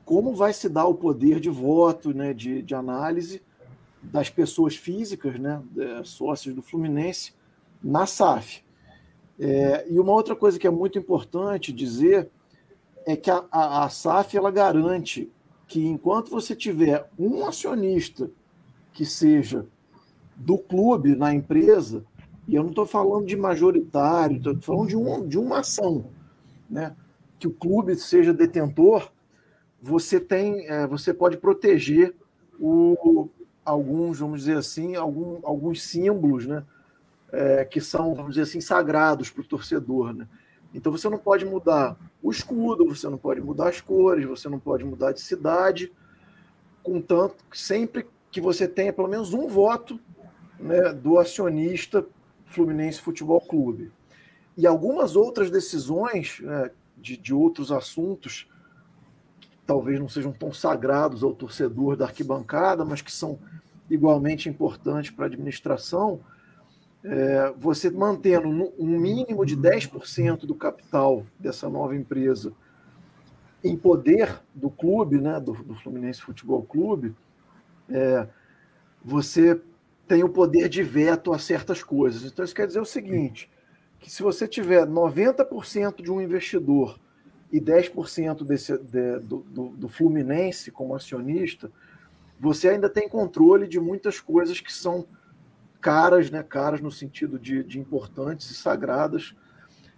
como 0.07 0.33
vai 0.33 0.53
se 0.53 0.69
dar 0.69 0.85
o 0.85 0.95
poder 0.95 1.37
de 1.37 1.49
voto, 1.49 2.13
né, 2.13 2.33
de, 2.33 2.61
de 2.61 2.73
análise 2.73 3.41
das 4.01 4.29
pessoas 4.29 4.73
físicas, 4.73 5.37
né, 5.37 5.61
sócios 6.05 6.55
do 6.55 6.61
Fluminense, 6.61 7.33
na 7.83 8.05
SAF. 8.05 8.63
É, 9.37 9.85
e 9.91 9.99
uma 9.99 10.13
outra 10.13 10.33
coisa 10.33 10.57
que 10.57 10.65
é 10.65 10.69
muito 10.69 10.97
importante 10.97 11.73
dizer 11.73 12.29
é 13.05 13.17
que 13.17 13.29
a, 13.29 13.43
a, 13.51 13.83
a 13.83 13.89
SAF 13.89 14.37
ela 14.37 14.49
garante 14.49 15.29
que 15.67 15.85
enquanto 15.85 16.31
você 16.31 16.55
tiver 16.55 17.09
um 17.19 17.45
acionista 17.45 18.31
que 18.93 19.05
seja 19.05 19.65
do 20.37 20.57
clube 20.57 21.17
na 21.17 21.33
empresa, 21.33 22.05
e 22.47 22.55
eu 22.55 22.63
não 22.63 22.69
estou 22.69 22.85
falando 22.85 23.25
de 23.25 23.35
majoritário, 23.35 24.37
estou 24.37 24.57
falando 24.61 24.87
de, 24.87 24.95
um, 24.95 25.27
de 25.27 25.37
uma 25.37 25.59
ação, 25.59 26.05
né? 26.69 26.95
que 27.37 27.45
o 27.45 27.51
clube 27.51 27.93
seja 27.97 28.33
detentor, 28.33 29.11
você 29.81 30.19
tem, 30.19 30.67
é, 30.67 30.87
você 30.87 31.13
pode 31.13 31.37
proteger 31.37 32.15
o, 32.59 33.29
alguns, 33.63 34.19
vamos 34.19 34.41
dizer 34.41 34.57
assim, 34.57 34.95
algum, 34.95 35.39
alguns 35.43 35.83
símbolos, 35.83 36.45
né? 36.45 36.63
é, 37.31 37.65
que 37.65 37.81
são, 37.81 38.13
vamos 38.13 38.31
dizer 38.35 38.43
assim, 38.43 38.61
sagrados 38.61 39.29
para 39.29 39.41
o 39.41 39.47
torcedor. 39.47 40.13
Né? 40.13 40.27
Então 40.73 40.91
você 40.91 41.09
não 41.09 41.17
pode 41.17 41.45
mudar 41.45 41.97
o 42.21 42.31
escudo, 42.31 42.87
você 42.87 43.09
não 43.09 43.17
pode 43.17 43.41
mudar 43.41 43.69
as 43.69 43.81
cores, 43.81 44.25
você 44.25 44.49
não 44.49 44.59
pode 44.59 44.83
mudar 44.83 45.11
de 45.11 45.21
cidade, 45.21 45.91
contanto 46.81 47.35
sempre 47.53 48.07
que 48.31 48.41
você 48.41 48.67
tenha 48.67 48.93
pelo 48.93 49.07
menos 49.07 49.33
um 49.33 49.47
voto 49.47 49.99
né, 50.59 50.93
do 50.93 51.19
acionista 51.19 52.05
Fluminense 52.45 53.01
Futebol 53.01 53.41
Clube. 53.41 53.91
E 54.55 54.65
algumas 54.65 55.15
outras 55.15 55.51
decisões 55.51 56.39
né, 56.39 56.71
de, 56.97 57.17
de 57.17 57.33
outros 57.33 57.71
assuntos, 57.71 58.49
que 58.56 58.56
talvez 59.67 59.99
não 59.99 60.07
sejam 60.07 60.31
tão 60.31 60.51
sagrados 60.53 61.23
ao 61.23 61.35
torcedor 61.35 61.97
da 61.97 62.05
arquibancada, 62.05 62.85
mas 62.85 63.01
que 63.01 63.11
são 63.11 63.37
igualmente 63.89 64.47
importantes 64.47 65.11
para 65.11 65.25
a 65.25 65.27
administração, 65.27 66.21
é, 67.03 67.53
você 67.57 67.89
mantendo 67.89 68.47
um 68.47 68.99
mínimo 68.99 69.45
de 69.45 69.55
10% 69.55 70.45
do 70.45 70.55
capital 70.55 71.23
dessa 71.37 71.69
nova 71.69 71.95
empresa 71.95 72.53
em 73.63 73.75
poder 73.75 74.41
do 74.55 74.69
clube, 74.69 75.19
né, 75.19 75.39
do, 75.39 75.53
do 75.53 75.75
Fluminense 75.75 76.21
Futebol 76.21 76.63
Clube, 76.63 77.13
é, 77.89 78.27
você 79.03 79.59
tem 80.07 80.23
o 80.23 80.29
poder 80.29 80.69
de 80.69 80.83
veto 80.83 81.33
a 81.33 81.39
certas 81.39 81.83
coisas. 81.83 82.23
Então, 82.23 82.43
isso 82.43 82.55
quer 82.55 82.67
dizer 82.67 82.79
o 82.79 82.85
seguinte: 82.85 83.49
que 83.99 84.09
se 84.09 84.23
você 84.23 84.47
tiver 84.47 84.85
90% 84.85 86.01
de 86.01 86.11
um 86.11 86.21
investidor 86.21 86.99
e 87.51 87.61
10% 87.61 88.43
desse, 88.43 88.77
de, 88.77 89.19
do, 89.19 89.37
do, 89.37 89.67
do 89.69 89.87
Fluminense 89.87 90.71
como 90.71 90.95
acionista, 90.95 91.71
você 92.39 92.69
ainda 92.69 92.89
tem 92.89 93.07
controle 93.07 93.67
de 93.67 93.79
muitas 93.79 94.19
coisas 94.19 94.59
que 94.59 94.71
são 94.71 95.05
caras, 95.81 96.29
né, 96.29 96.43
caras 96.43 96.81
no 96.81 96.91
sentido 96.91 97.39
de, 97.39 97.63
de 97.63 97.79
importantes 97.79 98.49
e 98.51 98.55
sagradas 98.55 99.35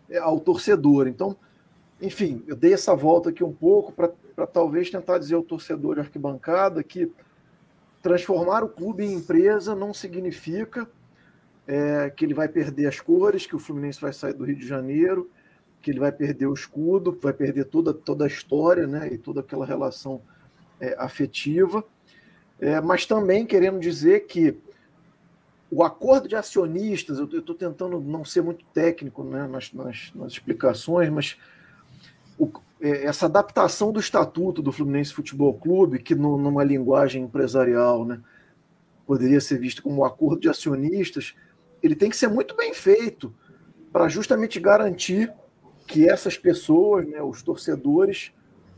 é, 0.10 0.18
ao 0.18 0.40
torcedor. 0.40 1.08
Então, 1.08 1.36
enfim, 2.02 2.44
eu 2.48 2.56
dei 2.56 2.74
essa 2.74 2.96
volta 2.96 3.30
aqui 3.30 3.44
um 3.44 3.54
pouco 3.54 3.92
para 3.92 4.48
talvez 4.48 4.90
tentar 4.90 5.18
dizer 5.18 5.36
ao 5.36 5.44
torcedor 5.44 5.96
de 5.96 6.02
arquibancada 6.02 6.84
que 6.84 7.12
transformar 8.02 8.64
o 8.64 8.70
clube 8.70 9.04
em 9.04 9.14
empresa 9.14 9.76
não 9.76 9.94
significa 9.94 10.88
é, 11.68 12.10
que 12.10 12.26
ele 12.26 12.34
vai 12.34 12.48
perder 12.48 12.88
as 12.88 13.00
cores, 13.00 13.46
que 13.46 13.56
o 13.56 13.60
Fluminense 13.60 14.00
vai 14.00 14.14
sair 14.14 14.34
do 14.34 14.46
Rio 14.46 14.56
de 14.56 14.66
Janeiro, 14.66 15.30
que 15.82 15.92
ele 15.92 16.00
vai 16.00 16.12
perder 16.12 16.48
o 16.48 16.54
escudo, 16.54 17.18
vai 17.22 17.34
perder 17.34 17.66
toda, 17.66 17.94
toda 17.94 18.26
a 18.26 18.28
história 18.28 18.86
né, 18.86 19.10
e 19.12 19.18
toda 19.18 19.40
aquela 19.40 19.66
relação 19.66 20.22
é, 20.80 20.96
afetiva. 20.98 21.84
É, 22.60 22.82
mas 22.82 23.06
também 23.06 23.46
querendo 23.46 23.80
dizer 23.80 24.26
que 24.28 24.58
o 25.72 25.84
acordo 25.84 26.28
de 26.28 26.36
acionistas, 26.36 27.20
eu 27.20 27.26
estou 27.26 27.56
tentando 27.56 28.00
não 28.00 28.26
ser 28.26 28.42
muito 28.42 28.66
técnico 28.74 29.24
né, 29.24 29.48
nas, 29.48 29.72
nas, 29.72 30.12
nas 30.16 30.34
explicações, 30.34 31.10
mas 31.10 31.38
o, 32.38 32.50
é, 32.82 33.06
essa 33.06 33.28
adaptação 33.28 33.92
do 33.92 34.00
estatuto 34.00 34.62
do 34.62 34.72
Fluminense 34.72 35.14
Futebol 35.14 35.54
Clube, 35.54 36.00
que 36.00 36.16
no, 36.16 36.38
numa 36.38 36.64
linguagem 36.64 37.24
empresarial 37.24 38.04
né, 38.04 38.20
poderia 39.06 39.40
ser 39.40 39.60
visto 39.60 39.82
como 39.84 40.02
um 40.02 40.06
acordo 40.06 40.42
de 40.42 40.50
acionistas, 40.50 41.36
ele 41.82 41.96
tem 41.96 42.10
que 42.10 42.18
ser 42.18 42.28
muito 42.28 42.56
bem 42.56 42.74
feito 42.74 43.34
para 43.92 44.08
justamente 44.08 44.60
garantir 44.60 45.32
que 45.90 46.08
essas 46.08 46.38
pessoas, 46.38 47.08
né, 47.08 47.20
os 47.20 47.42
torcedores, 47.42 48.32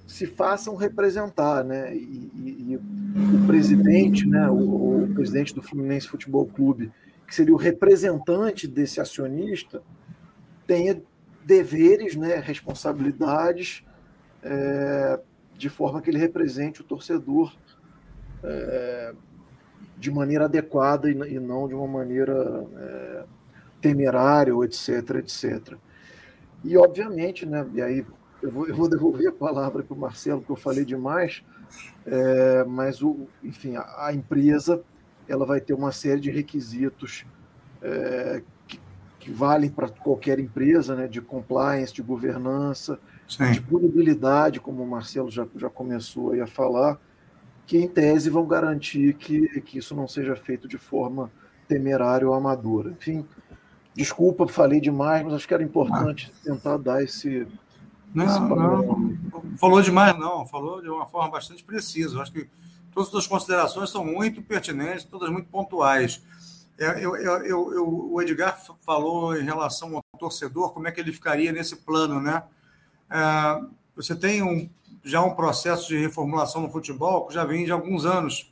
se 0.08 0.26
façam 0.26 0.78
representar, 0.78 1.62
né? 1.62 1.94
E, 1.94 2.32
e, 2.36 2.72
e 2.72 2.76
o 2.78 3.46
presidente, 3.46 4.26
né, 4.26 4.50
o, 4.50 5.04
o, 5.04 5.14
presidente 5.14 5.54
do 5.54 5.62
Fluminense 5.62 6.08
Futebol 6.08 6.46
Clube, 6.46 6.90
que 7.28 7.36
seria 7.36 7.54
o 7.54 7.58
representante 7.58 8.66
desse 8.66 9.02
acionista, 9.02 9.84
tenha 10.66 11.02
deveres, 11.46 12.16
né, 12.16 12.38
responsabilidades, 12.38 13.84
é, 14.42 15.20
de 15.58 15.68
forma 15.68 16.02
que 16.02 16.10
ele 16.10 16.18
represente 16.18 16.80
o 16.80 16.86
torcedor 16.86 17.54
é, 18.42 19.14
de 19.98 20.10
maneira 20.10 20.46
adequada 20.46 21.10
e, 21.10 21.14
e, 21.14 21.40
não 21.40 21.68
de 21.68 21.74
uma 21.74 21.88
maneira 21.88 22.66
é, 22.78 23.24
temerária, 23.82 24.54
etc, 24.64 25.16
etc. 25.18 25.78
E 26.64 26.78
obviamente, 26.78 27.46
né, 27.46 27.68
e 27.74 27.82
aí 27.82 28.06
eu 28.42 28.52
vou, 28.52 28.68
eu 28.68 28.76
vou 28.76 28.90
devolver 28.90 29.28
a 29.28 29.32
palavra 29.32 29.84
para 29.84 29.94
o 29.94 30.00
Marcelo, 30.00 30.42
que 30.42 30.50
eu 30.50 30.56
falei 30.56 30.84
demais, 30.84 31.44
é, 32.06 32.64
mas, 32.64 33.02
o, 33.02 33.28
enfim, 33.44 33.76
a, 33.76 34.08
a, 34.08 34.14
empresa 34.14 34.82
ela 35.28 35.46
vai 35.46 35.62
ter 35.62 35.74
uma 35.74 35.92
série 35.92 36.20
de 36.20 36.32
requisitos 36.32 37.26
é, 37.82 38.42
que, 38.68 38.80
que, 39.20 39.32
valem 39.32 39.70
para 39.70 39.90
qualquer 39.90 40.40
empresa, 40.40 40.96
né, 40.96 41.08
de 41.08 41.22
compliance, 41.22 41.94
de 41.94 42.02
governança, 42.02 43.00
Sim. 43.28 43.52
de 43.52 43.62
punibilidade, 43.62 44.60
como 44.60 44.84
o 44.84 44.88
Marcelo 44.88 45.30
já, 45.30 45.48
já 45.56 45.70
começou 45.70 46.34
a 46.42 46.48
falar, 46.48 47.00
que 47.66 47.78
em 47.78 47.88
tese 47.88 48.30
vão 48.30 48.46
garantir 48.46 49.14
que, 49.14 49.62
que 49.62 49.78
isso 49.78 49.96
não 49.96 50.08
seja 50.08 50.36
feito 50.36 50.68
de 50.68 50.78
forma 50.78 51.32
temerária 51.68 52.28
ou 52.28 52.34
amadora. 52.34 52.90
Enfim, 52.90 53.26
desculpa, 53.96 54.48
falei 54.48 54.80
demais, 54.80 55.24
mas 55.24 55.34
acho 55.34 55.48
que 55.48 55.54
era 55.54 55.64
importante 55.64 56.32
ah. 56.34 56.44
tentar 56.44 56.78
dar 56.78 57.04
esse, 57.04 57.48
não, 58.14 58.50
não, 58.50 59.18
falou 59.58 59.82
demais, 59.82 60.18
não. 60.20 60.46
Falou 60.46 60.82
de 60.82 60.90
uma 60.90 61.06
forma 61.06 61.32
bastante 61.32 61.64
precisa. 61.64 62.18
Eu 62.18 62.22
acho 62.22 62.32
que 62.32 62.48
todas 62.94 63.08
as 63.08 63.12
suas 63.12 63.28
considerações 63.28 63.90
são 63.90 64.06
muito 64.06 64.42
pertinentes, 64.42 65.06
todas 65.06 65.30
muito 65.30 65.48
pontuais. 65.50 66.22
É, 66.78 67.04
eu, 67.04 67.16
eu, 67.16 67.74
eu, 67.74 68.12
o 68.12 68.22
Edgar 68.22 68.60
falou 68.86 69.38
em 69.38 69.44
relação 69.44 69.96
ao 69.96 70.20
torcedor, 70.20 70.74
como 70.74 70.88
é 70.88 70.92
que 70.92 71.00
ele 71.00 71.14
ficaria 71.14 71.52
nesse 71.52 71.78
plano, 71.78 72.20
né? 72.20 72.44
É, 73.10 73.62
você 73.96 74.16
tem 74.16 74.42
um, 74.42 74.70
já 75.04 75.22
um 75.22 75.34
processo 75.34 75.88
de 75.88 75.98
reformulação 75.98 76.62
no 76.62 76.72
futebol 76.72 77.28
que 77.28 77.34
já 77.34 77.46
vem 77.46 77.66
de 77.66 77.72
alguns 77.72 78.06
anos 78.06 78.51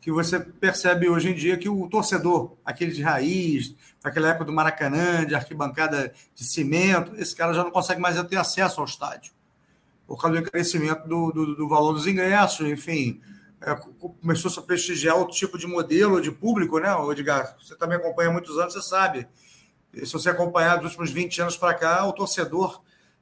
que 0.00 0.10
você 0.10 0.40
percebe 0.40 1.08
hoje 1.08 1.30
em 1.30 1.34
dia 1.34 1.58
que 1.58 1.68
o 1.68 1.88
torcedor, 1.88 2.56
aquele 2.64 2.90
de 2.90 3.02
raiz, 3.02 3.74
daquela 4.02 4.30
época 4.30 4.46
do 4.46 4.52
Maracanã, 4.52 5.26
de 5.26 5.34
arquibancada 5.34 6.12
de 6.34 6.44
cimento, 6.44 7.14
esse 7.16 7.36
cara 7.36 7.52
já 7.52 7.62
não 7.62 7.70
consegue 7.70 8.00
mais 8.00 8.20
ter 8.24 8.36
acesso 8.36 8.80
ao 8.80 8.86
estádio, 8.86 9.32
por 10.06 10.20
causa 10.20 10.36
do 10.36 10.42
encarecimento 10.42 11.06
do, 11.06 11.30
do, 11.30 11.54
do 11.54 11.68
valor 11.68 11.92
dos 11.92 12.06
ingressos, 12.06 12.66
enfim. 12.66 13.20
É, 13.60 13.74
começou 14.22 14.50
a 14.56 14.66
prestigiar 14.66 15.16
outro 15.16 15.36
tipo 15.36 15.58
de 15.58 15.66
modelo 15.66 16.18
de 16.20 16.30
público, 16.30 16.78
né, 16.78 16.88
Edgar? 17.10 17.56
Você 17.62 17.76
também 17.76 17.98
acompanha 17.98 18.30
há 18.30 18.32
muitos 18.32 18.58
anos, 18.58 18.72
você 18.72 18.80
sabe. 18.80 19.28
Se 19.92 20.12
você 20.12 20.30
acompanhar 20.30 20.76
dos 20.76 20.86
últimos 20.86 21.10
20 21.10 21.42
anos 21.42 21.56
para 21.58 21.74
cá, 21.74 22.06
o 22.06 22.12
torcedor, 22.14 22.80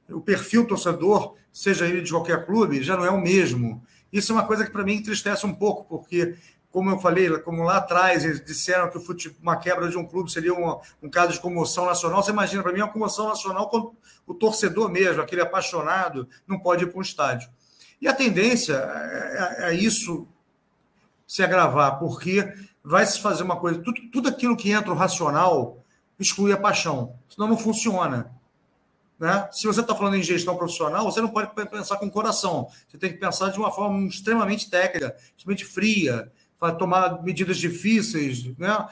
o 0.09 0.21
perfil 0.21 0.65
torcedor, 0.65 1.35
seja 1.51 1.85
ele 1.85 2.01
de 2.01 2.11
qualquer 2.11 2.45
clube, 2.45 2.81
já 2.81 2.95
não 2.95 3.03
é 3.03 3.09
o 3.09 3.19
mesmo. 3.19 3.83
Isso 4.13 4.31
é 4.31 4.35
uma 4.35 4.45
coisa 4.45 4.65
que 4.65 4.71
para 4.71 4.83
mim 4.83 4.93
entristece 4.93 5.45
um 5.45 5.53
pouco, 5.53 5.83
porque 5.85 6.35
como 6.71 6.89
eu 6.91 6.99
falei, 6.99 7.35
como 7.39 7.63
lá 7.63 7.77
atrás 7.77 8.23
eles 8.23 8.43
disseram 8.43 8.89
que 8.89 8.97
o 8.97 9.01
futebol, 9.01 9.37
uma 9.41 9.57
quebra 9.57 9.89
de 9.89 9.97
um 9.97 10.05
clube 10.05 10.31
seria 10.31 10.53
um, 10.53 10.79
um 11.01 11.09
caso 11.09 11.33
de 11.33 11.39
comoção 11.39 11.85
nacional, 11.85 12.21
você 12.21 12.31
imagina, 12.31 12.61
para 12.61 12.71
mim, 12.71 12.81
uma 12.81 12.91
comoção 12.91 13.27
nacional 13.27 13.69
quando 13.69 13.95
o 14.27 14.33
torcedor 14.33 14.89
mesmo, 14.89 15.21
aquele 15.21 15.41
apaixonado, 15.41 16.27
não 16.47 16.59
pode 16.59 16.83
ir 16.83 16.87
para 16.87 16.99
um 16.99 17.01
estádio. 17.01 17.49
E 17.99 18.07
a 18.07 18.13
tendência 18.13 18.75
é, 18.75 19.65
é, 19.67 19.69
é 19.69 19.73
isso 19.73 20.27
se 21.25 21.43
agravar, 21.43 21.99
porque 21.99 22.53
vai 22.83 23.05
se 23.05 23.19
fazer 23.19 23.43
uma 23.43 23.57
coisa, 23.57 23.81
tudo, 23.81 23.99
tudo 24.11 24.29
aquilo 24.29 24.55
que 24.55 24.71
entra 24.71 24.91
o 24.91 24.95
racional 24.95 25.83
exclui 26.19 26.51
a 26.51 26.57
paixão, 26.57 27.15
senão 27.27 27.47
não 27.47 27.57
funciona. 27.57 28.31
Né? 29.19 29.49
Se 29.51 29.67
você 29.67 29.81
está 29.81 29.93
falando 29.93 30.15
em 30.15 30.23
gestão 30.23 30.55
profissional, 30.55 31.03
você 31.03 31.19
não 31.19 31.27
pode 31.27 31.51
pensar 31.69 31.97
com 31.97 32.05
o 32.05 32.11
coração. 32.11 32.69
Você 32.87 32.97
tem 32.97 33.11
que 33.11 33.17
pensar 33.17 33.49
de 33.49 33.59
uma 33.59 33.69
forma 33.69 34.07
extremamente 34.07 34.69
técnica, 34.69 35.15
extremamente 35.35 35.65
fria, 35.65 36.31
tomar 36.77 37.23
medidas 37.23 37.57
difíceis, 37.57 38.45
né? 38.57 38.87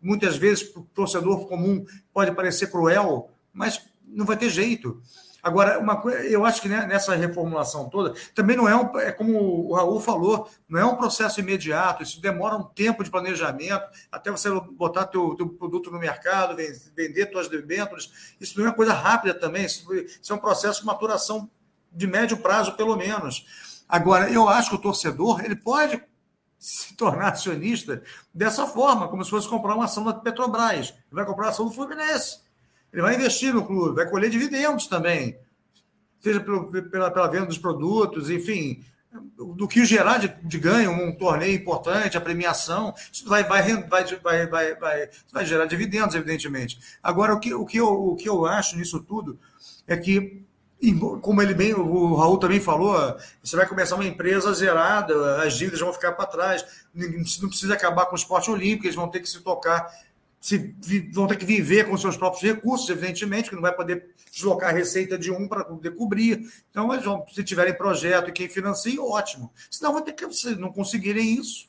Muitas 0.00 0.36
vezes 0.36 0.64
para 0.64 0.82
o 0.82 0.86
torcedor 0.92 1.46
comum 1.46 1.84
pode 2.12 2.32
parecer 2.32 2.70
cruel, 2.70 3.30
mas 3.52 3.80
não 4.06 4.26
vai 4.26 4.36
ter 4.36 4.50
jeito. 4.50 5.00
Agora, 5.42 5.80
uma 5.80 6.00
coisa, 6.00 6.20
eu 6.20 6.44
acho 6.44 6.62
que 6.62 6.68
nessa 6.68 7.16
reformulação 7.16 7.88
toda, 7.88 8.14
também 8.32 8.56
não 8.56 8.68
é 8.68 8.76
um, 8.76 8.96
é 9.00 9.10
como 9.10 9.36
o 9.68 9.74
Raul 9.74 10.00
falou, 10.00 10.48
não 10.68 10.78
é 10.78 10.84
um 10.84 10.94
processo 10.94 11.40
imediato, 11.40 12.04
isso 12.04 12.20
demora 12.20 12.56
um 12.56 12.62
tempo 12.62 13.02
de 13.02 13.10
planejamento, 13.10 13.84
até 14.10 14.30
você 14.30 14.48
botar 14.70 15.06
teu, 15.06 15.34
teu 15.34 15.48
produto 15.48 15.90
no 15.90 15.98
mercado, 15.98 16.54
vender 16.94 17.28
suas 17.32 17.48
debêntures, 17.48 18.36
isso 18.40 18.56
não 18.56 18.66
é 18.66 18.68
uma 18.68 18.74
coisa 18.76 18.92
rápida 18.92 19.34
também, 19.34 19.64
isso, 19.64 19.92
isso 19.92 20.32
é 20.32 20.36
um 20.36 20.38
processo 20.38 20.80
de 20.80 20.86
maturação 20.86 21.50
de 21.90 22.06
médio 22.06 22.36
prazo, 22.36 22.76
pelo 22.76 22.94
menos. 22.94 23.44
Agora, 23.88 24.30
eu 24.30 24.48
acho 24.48 24.70
que 24.70 24.76
o 24.76 24.80
torcedor, 24.80 25.44
ele 25.44 25.56
pode 25.56 26.00
se 26.62 26.94
tornar 26.94 27.32
acionista 27.32 28.00
dessa 28.32 28.68
forma, 28.68 29.08
como 29.08 29.24
se 29.24 29.30
fosse 29.30 29.48
comprar 29.48 29.74
uma 29.74 29.86
ação 29.86 30.04
da 30.04 30.14
Petrobras. 30.14 30.90
Ele 30.90 30.96
vai 31.10 31.26
comprar 31.26 31.46
a 31.46 31.50
ação 31.50 31.66
do 31.66 31.72
Fluminense. 31.72 32.38
Ele 32.92 33.02
vai 33.02 33.16
investir 33.16 33.52
no 33.52 33.66
clube, 33.66 33.96
vai 33.96 34.08
colher 34.08 34.30
dividendos 34.30 34.86
também, 34.86 35.36
seja 36.20 36.38
pelo, 36.38 36.70
pela, 36.70 37.10
pela 37.10 37.26
venda 37.26 37.46
dos 37.46 37.58
produtos, 37.58 38.30
enfim, 38.30 38.84
do 39.36 39.66
que 39.66 39.84
gerar 39.84 40.18
de, 40.18 40.28
de, 40.46 40.56
ganho, 40.56 40.92
um 40.92 41.12
torneio 41.16 41.56
importante, 41.56 42.16
a 42.16 42.20
premiação, 42.20 42.94
isso 43.12 43.28
vai, 43.28 43.42
vai, 43.42 43.62
vai, 43.82 44.18
vai, 44.20 44.46
vai, 44.46 45.08
vai, 45.32 45.44
gerar 45.44 45.66
dividendos, 45.66 46.14
evidentemente. 46.14 46.78
Agora, 47.02 47.34
o 47.34 47.40
que, 47.40 47.52
o, 47.52 47.66
que 47.66 47.78
eu, 47.78 47.88
o 47.88 48.14
que 48.14 48.28
eu 48.28 48.46
acho 48.46 48.76
nisso 48.76 49.00
tudo 49.00 49.36
é 49.88 49.96
que 49.96 50.44
como 51.20 51.40
ele 51.40 51.54
bem, 51.54 51.74
o 51.74 52.14
Raul 52.16 52.38
também 52.38 52.58
falou, 52.58 53.16
você 53.42 53.54
vai 53.54 53.68
começar 53.68 53.94
uma 53.94 54.04
empresa 54.04 54.52
zerada, 54.52 55.40
as 55.42 55.54
dívidas 55.54 55.78
vão 55.78 55.92
ficar 55.92 56.12
para 56.12 56.26
trás, 56.26 56.64
não 56.92 57.48
precisa 57.48 57.74
acabar 57.74 58.06
com 58.06 58.14
o 58.14 58.18
esporte 58.18 58.50
olímpico, 58.50 58.86
eles 58.86 58.96
vão 58.96 59.08
ter 59.08 59.20
que 59.20 59.28
se 59.28 59.40
tocar, 59.40 59.88
se, 60.40 60.74
vão 61.12 61.28
ter 61.28 61.36
que 61.36 61.44
viver 61.44 61.88
com 61.88 61.96
seus 61.96 62.16
próprios 62.16 62.42
recursos, 62.42 62.88
evidentemente, 62.90 63.48
que 63.48 63.54
não 63.54 63.62
vai 63.62 63.72
poder 63.72 64.10
deslocar 64.32 64.70
a 64.70 64.72
receita 64.72 65.16
de 65.16 65.30
um 65.30 65.46
para 65.46 65.64
poder 65.64 65.92
cobrir. 65.92 66.50
Então, 66.68 66.92
eles 66.92 67.04
vão, 67.04 67.24
se 67.32 67.44
tiverem 67.44 67.74
projeto 67.74 68.30
e 68.30 68.32
quem 68.32 68.48
financia, 68.48 69.00
ótimo. 69.00 69.52
Senão, 69.70 69.92
vai 69.92 70.02
ter 70.02 70.14
que, 70.14 70.28
se 70.32 70.56
não 70.56 70.72
conseguirem 70.72 71.34
isso, 71.34 71.68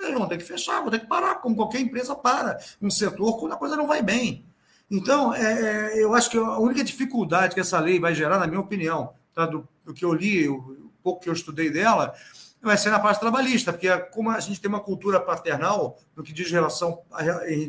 eles 0.00 0.14
vão 0.14 0.26
ter 0.26 0.38
que 0.38 0.44
fechar, 0.44 0.80
vão 0.80 0.90
ter 0.90 1.00
que 1.00 1.06
parar, 1.06 1.34
como 1.36 1.54
qualquer 1.54 1.80
empresa 1.80 2.14
para, 2.14 2.58
um 2.80 2.90
setor 2.90 3.38
quando 3.38 3.52
a 3.52 3.56
coisa 3.56 3.76
não 3.76 3.86
vai 3.86 4.00
bem. 4.00 4.42
Então, 4.90 5.34
é, 5.34 5.92
é, 5.92 6.02
eu 6.02 6.14
acho 6.14 6.30
que 6.30 6.38
a 6.38 6.58
única 6.58 6.84
dificuldade 6.84 7.54
que 7.54 7.60
essa 7.60 7.80
lei 7.80 7.98
vai 7.98 8.14
gerar, 8.14 8.38
na 8.38 8.46
minha 8.46 8.60
opinião, 8.60 9.14
tá, 9.34 9.46
do, 9.46 9.66
do, 9.84 9.94
que 9.94 10.04
eu 10.04 10.12
li, 10.12 10.48
o 10.48 10.92
pouco 11.02 11.22
que 11.22 11.28
eu 11.28 11.32
estudei 11.32 11.70
dela, 11.70 12.14
vai 12.62 12.76
ser 12.78 12.90
na 12.90 12.98
parte 12.98 13.20
trabalhista, 13.20 13.72
porque 13.72 13.94
como 14.12 14.30
a 14.30 14.40
gente 14.40 14.60
tem 14.60 14.68
uma 14.68 14.80
cultura 14.80 15.20
paternal 15.20 15.98
no 16.16 16.22
que 16.22 16.32
diz 16.32 16.50
relação, 16.50 17.02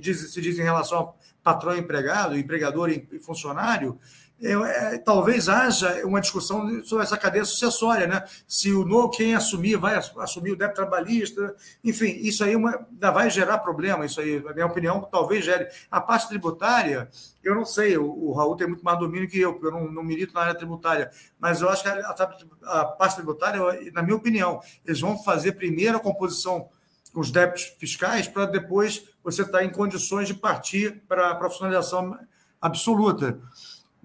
se 0.01 0.41
diz 0.41 0.57
em 0.57 0.63
relação 0.63 0.99
a 0.99 1.13
patrão 1.43 1.75
empregado, 1.75 2.37
empregador 2.37 2.89
e 2.89 3.19
funcionário, 3.19 3.99
é, 4.41 4.97
talvez 4.97 5.47
haja 5.47 6.05
uma 6.05 6.19
discussão 6.19 6.83
sobre 6.83 7.03
essa 7.05 7.17
cadeia 7.17 7.45
sucessória, 7.45 8.05
né? 8.05 8.23
Se 8.47 8.71
o 8.71 8.83
novo, 8.83 9.09
quem 9.09 9.33
assumir, 9.33 9.77
vai 9.77 9.95
assumir 9.95 10.51
o 10.51 10.57
débito 10.57 10.75
trabalhista, 10.75 11.55
enfim, 11.83 12.07
isso 12.21 12.43
aí 12.43 12.55
uma, 12.55 12.85
vai 12.99 13.29
gerar 13.29 13.59
problema, 13.59 14.05
isso 14.05 14.19
aí, 14.19 14.43
na 14.43 14.53
minha 14.53 14.65
opinião, 14.65 15.01
talvez 15.01 15.45
gere. 15.45 15.67
A 15.89 16.01
parte 16.01 16.27
tributária, 16.27 17.09
eu 17.41 17.55
não 17.55 17.65
sei, 17.65 17.97
o, 17.97 18.05
o 18.05 18.33
Raul 18.33 18.57
tem 18.57 18.67
muito 18.67 18.83
mais 18.83 18.99
domínio 18.99 19.29
que 19.29 19.39
eu, 19.39 19.53
porque 19.53 19.67
eu 19.67 19.71
não, 19.71 19.89
não 19.89 20.03
milito 20.03 20.33
na 20.33 20.41
área 20.41 20.55
tributária, 20.55 21.09
mas 21.39 21.61
eu 21.61 21.69
acho 21.69 21.83
que 21.83 21.89
a, 21.89 21.93
a, 21.93 22.81
a 22.81 22.85
parte 22.85 23.15
tributária, 23.15 23.61
na 23.93 24.03
minha 24.03 24.17
opinião, 24.17 24.59
eles 24.85 24.99
vão 24.99 25.17
fazer 25.23 25.53
primeiro 25.53 25.97
a 25.97 26.01
composição 26.01 26.69
com 27.13 27.21
os 27.21 27.31
débitos 27.31 27.73
fiscais 27.79 28.27
para 28.27 28.45
depois 28.45 29.05
você 29.23 29.43
estar 29.43 29.63
em 29.63 29.69
condições 29.69 30.27
de 30.27 30.33
partir 30.33 31.01
para 31.07 31.31
a 31.31 31.35
profissionalização 31.35 32.19
absoluta 32.61 33.39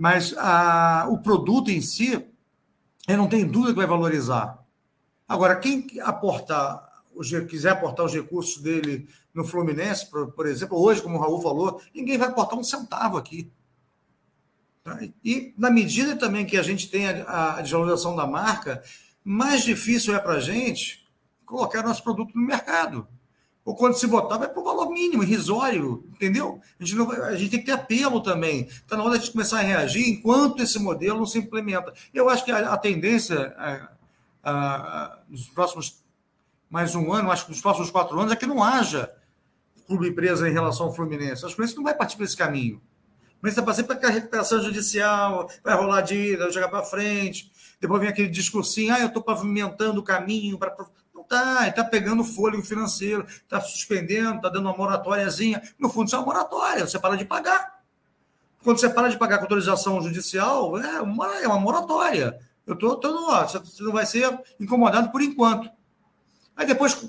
mas 0.01 0.35
a, 0.39 1.07
o 1.11 1.19
produto 1.19 1.71
em 1.71 1.83
si, 1.83 2.27
eu 3.07 3.19
não 3.19 3.29
tenho 3.29 3.47
dúvida 3.47 3.75
que 3.75 3.79
vai 3.81 3.87
valorizar. 3.87 4.59
Agora, 5.29 5.57
quem 5.57 5.87
aportar 6.01 6.89
quiser 7.47 7.73
aportar 7.73 8.07
os 8.07 8.15
recursos 8.15 8.63
dele 8.63 9.07
no 9.35 9.45
Fluminense, 9.45 10.09
por, 10.11 10.33
por 10.33 10.47
exemplo, 10.47 10.81
hoje, 10.81 11.03
como 11.03 11.19
o 11.19 11.21
Raul 11.21 11.43
falou, 11.43 11.83
ninguém 11.95 12.17
vai 12.17 12.29
aportar 12.29 12.59
um 12.59 12.65
centavo 12.65 13.19
aqui. 13.19 13.53
Tá? 14.83 14.99
E 15.23 15.53
na 15.59 15.71
medida 15.71 16.17
também 16.17 16.47
que 16.47 16.57
a 16.57 16.63
gente 16.63 16.89
tem 16.89 17.07
a, 17.07 17.57
a 17.57 17.61
desvalorização 17.61 18.17
da 18.17 18.27
marca, 18.27 18.83
mais 19.23 19.63
difícil 19.63 20.15
é 20.15 20.19
para 20.19 20.37
a 20.37 20.41
gente 20.41 21.07
colocar 21.45 21.83
nosso 21.83 22.03
produto 22.03 22.35
no 22.35 22.47
mercado. 22.47 23.07
Ou 23.65 23.75
quando 23.75 23.95
se 23.95 24.07
botar, 24.07 24.39
vai 24.39 24.49
para 24.49 24.61
o 24.61 24.65
valor 24.65 24.91
mínimo, 24.91 25.23
irrisório, 25.23 26.05
entendeu? 26.15 26.61
A 26.79 26.85
gente, 26.85 26.97
vai, 26.97 27.21
a 27.21 27.37
gente 27.37 27.51
tem 27.51 27.61
que 27.61 27.67
ter 27.67 27.73
apelo 27.73 28.23
também. 28.23 28.63
Está 28.63 28.97
na 28.97 29.05
hora 29.05 29.19
de 29.19 29.31
começar 29.31 29.59
a 29.59 29.63
reagir 29.63 30.09
enquanto 30.09 30.63
esse 30.63 30.79
modelo 30.79 31.19
não 31.19 31.27
se 31.27 31.39
implementa. 31.39 31.93
Eu 32.13 32.29
acho 32.29 32.45
que 32.45 32.51
a, 32.51 32.73
a 32.73 32.77
tendência 32.79 33.55
a, 33.59 33.91
a, 34.43 35.19
nos 35.29 35.49
próximos 35.51 36.03
mais 36.71 36.95
um 36.95 37.13
ano, 37.13 37.31
acho 37.31 37.45
que 37.45 37.51
nos 37.51 37.61
próximos 37.61 37.91
quatro 37.91 38.19
anos, 38.19 38.33
é 38.33 38.37
que 38.37 38.47
não 38.47 38.63
haja 38.63 39.13
clube 39.87 40.09
empresa 40.09 40.49
em 40.49 40.53
relação 40.53 40.87
ao 40.87 40.95
Fluminense. 40.95 41.45
Acho 41.45 41.47
que 41.47 41.47
o 41.47 41.57
Fluminense 41.57 41.77
não 41.77 41.85
vai 41.85 41.95
partir 41.95 42.17
para 42.17 42.25
esse 42.25 42.37
caminho. 42.37 42.77
O 42.77 43.41
Fluminense 43.41 43.57
vai 43.57 43.65
passar 43.65 43.83
para 43.85 44.09
a 44.09 44.13
recuperação 44.13 44.63
judicial, 44.63 45.51
vai 45.65 45.75
rolar 45.77 46.03
dívida, 46.03 46.45
vai 46.45 46.53
jogar 46.53 46.69
para 46.69 46.85
frente. 46.85 47.51
Depois 47.81 48.01
vem 48.01 48.09
aquele 48.09 48.29
discursinho, 48.29 48.95
ah, 48.95 49.01
eu 49.01 49.09
estou 49.09 49.23
pavimentando 49.23 49.99
o 49.99 50.03
caminho 50.05 50.57
para 50.59 50.77
Tá, 51.31 51.69
está 51.69 51.85
pegando 51.85 52.25
fôlego 52.25 52.61
financeiro, 52.61 53.25
está 53.25 53.61
suspendendo, 53.61 54.39
está 54.39 54.49
dando 54.49 54.67
uma 54.67 54.77
moratóriazinha. 54.77 55.63
No 55.79 55.89
fundo, 55.89 56.09
isso 56.09 56.17
é 56.17 56.19
uma 56.19 56.27
moratória, 56.27 56.85
você 56.85 56.99
para 56.99 57.17
de 57.17 57.25
pagar. 57.25 57.85
Quando 58.65 58.81
você 58.81 58.91
para 58.91 59.09
de 59.09 59.17
pagar 59.17 59.39
com 59.39 59.45
autorização 59.45 60.03
judicial, 60.03 60.77
é 60.77 61.01
uma, 61.01 61.37
é 61.39 61.47
uma 61.47 61.61
moratória. 61.61 62.37
Eu 62.67 62.75
estou, 62.75 62.97
tô, 62.97 63.13
tô, 63.13 63.47
você 63.47 63.81
não 63.85 63.93
vai 63.93 64.05
ser 64.07 64.41
incomodado 64.59 65.13
por 65.13 65.23
enquanto. 65.23 65.71
Aí 66.57 66.67
depois 66.67 67.09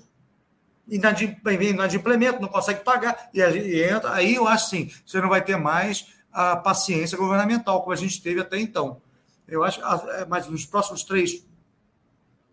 inadimplemento, 0.87 2.39
não 2.39 2.47
consegue 2.47 2.83
pagar, 2.83 3.31
e, 3.33 3.39
e 3.39 3.83
entra. 3.83 4.13
Aí 4.13 4.35
eu 4.35 4.47
acho 4.47 4.69
sim, 4.69 4.91
você 5.03 5.19
não 5.19 5.29
vai 5.29 5.43
ter 5.43 5.57
mais 5.57 6.13
a 6.31 6.55
paciência 6.57 7.17
governamental, 7.17 7.81
como 7.81 7.91
a 7.91 7.97
gente 7.97 8.21
teve 8.21 8.39
até 8.39 8.59
então. 8.59 9.01
Eu 9.47 9.63
acho, 9.63 9.81
é, 10.11 10.25
mas 10.25 10.45
nos 10.45 10.63
próximos 10.63 11.03
três, 11.03 11.43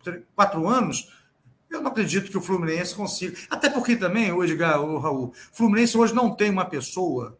três 0.02 0.22
quatro 0.34 0.66
anos, 0.66 1.17
eu 1.70 1.80
não 1.80 1.90
acredito 1.90 2.30
que 2.30 2.38
o 2.38 2.42
Fluminense 2.42 2.94
consiga. 2.94 3.36
Até 3.50 3.68
porque 3.68 3.96
também, 3.96 4.32
hoje, 4.32 4.54
o 4.54 4.98
Raul, 4.98 5.32
Fluminense 5.52 5.96
hoje 5.96 6.14
não 6.14 6.34
tem 6.34 6.50
uma 6.50 6.64
pessoa 6.64 7.38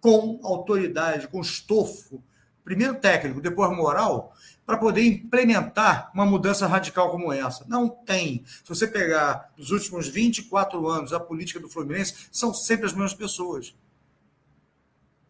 com 0.00 0.40
autoridade, 0.42 1.28
com 1.28 1.40
estofo, 1.40 2.22
primeiro 2.64 2.96
técnico, 2.96 3.40
depois 3.40 3.74
moral, 3.74 4.34
para 4.66 4.76
poder 4.76 5.02
implementar 5.02 6.10
uma 6.12 6.26
mudança 6.26 6.66
radical 6.66 7.10
como 7.10 7.32
essa. 7.32 7.64
Não 7.66 7.88
tem. 7.88 8.44
Se 8.46 8.68
você 8.68 8.86
pegar 8.86 9.50
os 9.58 9.70
últimos 9.70 10.06
24 10.06 10.86
anos 10.86 11.12
a 11.12 11.18
política 11.18 11.58
do 11.58 11.68
Fluminense, 11.68 12.28
são 12.30 12.52
sempre 12.52 12.86
as 12.86 12.92
mesmas 12.92 13.14
pessoas. 13.14 13.74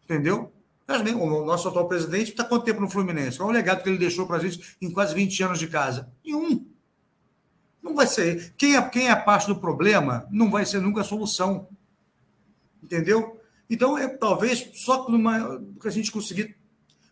Entendeu? 0.03 0.51
O 0.87 1.45
nosso 1.45 1.67
atual 1.67 1.87
presidente 1.87 2.31
está 2.31 2.43
quanto 2.43 2.65
tempo 2.65 2.81
no 2.81 2.89
Fluminense? 2.89 3.37
Qual 3.37 3.47
o 3.47 3.51
legado 3.51 3.83
que 3.83 3.89
ele 3.89 3.97
deixou 3.97 4.25
para 4.25 4.37
a 4.37 4.39
gente 4.39 4.75
em 4.81 4.91
quase 4.91 5.13
20 5.13 5.43
anos 5.43 5.59
de 5.59 5.67
casa? 5.67 6.11
Nenhum. 6.25 6.65
Não 7.81 7.95
vai 7.95 8.07
ser. 8.07 8.53
Quem 8.57 8.75
é, 8.75 8.81
quem 8.81 9.09
é 9.09 9.15
parte 9.15 9.47
do 9.47 9.55
problema 9.55 10.27
não 10.31 10.51
vai 10.51 10.65
ser 10.65 10.81
nunca 10.81 11.01
a 11.01 11.05
solução. 11.05 11.67
Entendeu? 12.83 13.39
Então, 13.69 13.97
é, 13.97 14.07
talvez 14.07 14.69
só 14.73 15.05
que 15.05 15.87
a 15.87 15.91
gente 15.91 16.11
conseguir 16.11 16.57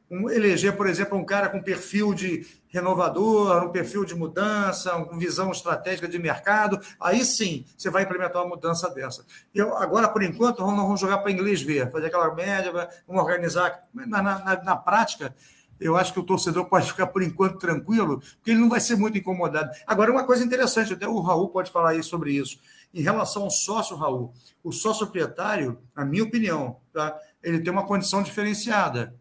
um, 0.10 0.30
eleger, 0.30 0.76
por 0.76 0.88
exemplo, 0.88 1.18
um 1.18 1.26
cara 1.26 1.50
com 1.50 1.62
perfil 1.62 2.14
de 2.14 2.46
renovador, 2.70 3.66
um 3.66 3.72
perfil 3.72 4.06
de 4.06 4.16
mudança, 4.16 4.92
com 5.06 5.18
visão 5.18 5.52
estratégica 5.52 6.08
de 6.08 6.18
mercado, 6.18 6.80
aí 7.00 7.24
sim 7.26 7.66
você 7.78 7.90
vai 7.90 8.04
implementar 8.04 8.42
uma 8.42 8.56
mudança 8.56 8.90
dessa. 8.90 9.26
Eu, 9.54 9.76
agora, 9.78 10.08
por 10.08 10.24
enquanto, 10.24 10.60
nós 10.60 10.76
vamos 10.76 11.00
jogar 11.00 11.20
para 11.20 11.32
inglês 11.32 11.62
ver, 11.62 11.92
fazer 11.92 12.08
aquela 12.08 12.34
média, 12.34 12.72
vamos 13.06 13.22
organizar. 13.22 13.84
Na, 13.94 14.22
na, 14.22 14.64
na 14.64 14.76
prática, 14.76 15.36
eu 15.80 15.96
acho 15.96 16.14
que 16.14 16.20
o 16.20 16.24
torcedor 16.24 16.66
pode 16.66 16.88
ficar 16.88 17.08
por 17.08 17.22
enquanto 17.22 17.58
tranquilo, 17.58 18.20
porque 18.20 18.52
ele 18.52 18.60
não 18.60 18.70
vai 18.70 18.80
ser 18.80 18.96
muito 18.96 19.18
incomodado. 19.18 19.70
Agora, 19.86 20.12
uma 20.12 20.26
coisa 20.26 20.44
interessante, 20.44 20.94
até 20.94 21.08
o 21.08 21.20
Raul 21.20 21.50
pode 21.50 21.72
falar 21.72 21.92
aí 21.92 22.04
sobre 22.04 22.32
isso. 22.32 22.60
Em 22.94 23.02
relação 23.02 23.44
ao 23.44 23.52
sócio, 23.52 23.96
Raul, 23.96 24.34
o 24.64 24.72
sócio 24.72 25.06
proprietário, 25.06 25.78
na 25.96 26.04
minha 26.04 26.24
opinião, 26.24 26.78
tá? 26.92 27.18
ele 27.44 27.60
tem 27.60 27.72
uma 27.72 27.86
condição 27.86 28.22
diferenciada. 28.24 29.16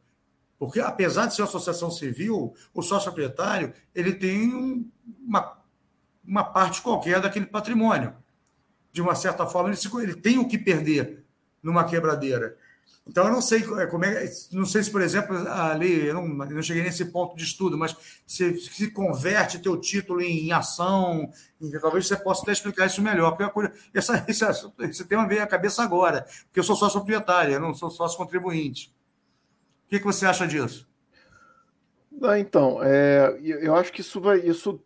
Porque, 0.58 0.80
apesar 0.80 1.26
de 1.26 1.34
ser 1.34 1.42
uma 1.42 1.48
associação 1.48 1.90
civil, 1.90 2.54
o 2.72 2.82
sócio 2.82 3.12
proprietário 3.12 3.74
ele 3.94 4.14
tem 4.14 4.54
um, 4.54 4.88
uma, 5.26 5.58
uma 6.26 6.44
parte 6.44 6.80
qualquer 6.80 7.20
daquele 7.20 7.46
patrimônio. 7.46 8.14
De 8.90 9.02
uma 9.02 9.14
certa 9.14 9.46
forma, 9.46 9.68
ele, 9.68 9.76
se, 9.76 9.94
ele 9.98 10.14
tem 10.14 10.38
o 10.38 10.48
que 10.48 10.56
perder 10.56 11.24
numa 11.62 11.84
quebradeira. 11.84 12.56
Então, 13.08 13.24
eu 13.24 13.32
não 13.32 13.40
sei 13.40 13.60
é, 13.60 13.86
como 13.86 14.04
é, 14.04 14.28
não 14.50 14.66
sei 14.66 14.82
se, 14.82 14.90
por 14.90 15.00
exemplo, 15.00 15.36
ali, 15.48 16.06
eu 16.06 16.14
não, 16.14 16.44
eu 16.44 16.56
não 16.56 16.62
cheguei 16.62 16.82
nesse 16.82 17.04
ponto 17.04 17.36
de 17.36 17.44
estudo, 17.44 17.78
mas 17.78 17.96
se, 18.26 18.58
se 18.58 18.90
converte 18.90 19.60
teu 19.60 19.80
título 19.80 20.20
em, 20.20 20.48
em 20.48 20.52
ação, 20.52 21.30
em, 21.60 21.70
talvez 21.78 22.08
você 22.08 22.16
possa 22.16 22.42
até 22.42 22.50
explicar 22.50 22.86
isso 22.86 23.00
melhor, 23.00 23.30
porque 23.30 23.44
a 23.44 23.48
coisa, 23.48 23.72
essa, 23.94 24.24
esse, 24.26 24.44
esse 24.80 25.04
tema 25.04 25.26
veio 25.28 25.42
à 25.42 25.46
cabeça 25.46 25.84
agora, 25.84 26.26
porque 26.46 26.58
eu 26.58 26.64
sou 26.64 26.74
sócio 26.74 26.98
proprietário, 26.98 27.54
eu 27.54 27.60
não 27.60 27.72
sou 27.74 27.90
sócio 27.90 28.18
contribuinte. 28.18 28.92
O 29.86 29.88
que, 29.88 30.00
que 30.00 30.04
você 30.04 30.26
acha 30.26 30.46
disso? 30.46 30.88
então, 32.40 32.82
é, 32.82 33.38
eu 33.42 33.76
acho 33.76 33.92
que 33.92 34.00
isso 34.00 34.20
vai, 34.20 34.40
isso, 34.40 34.82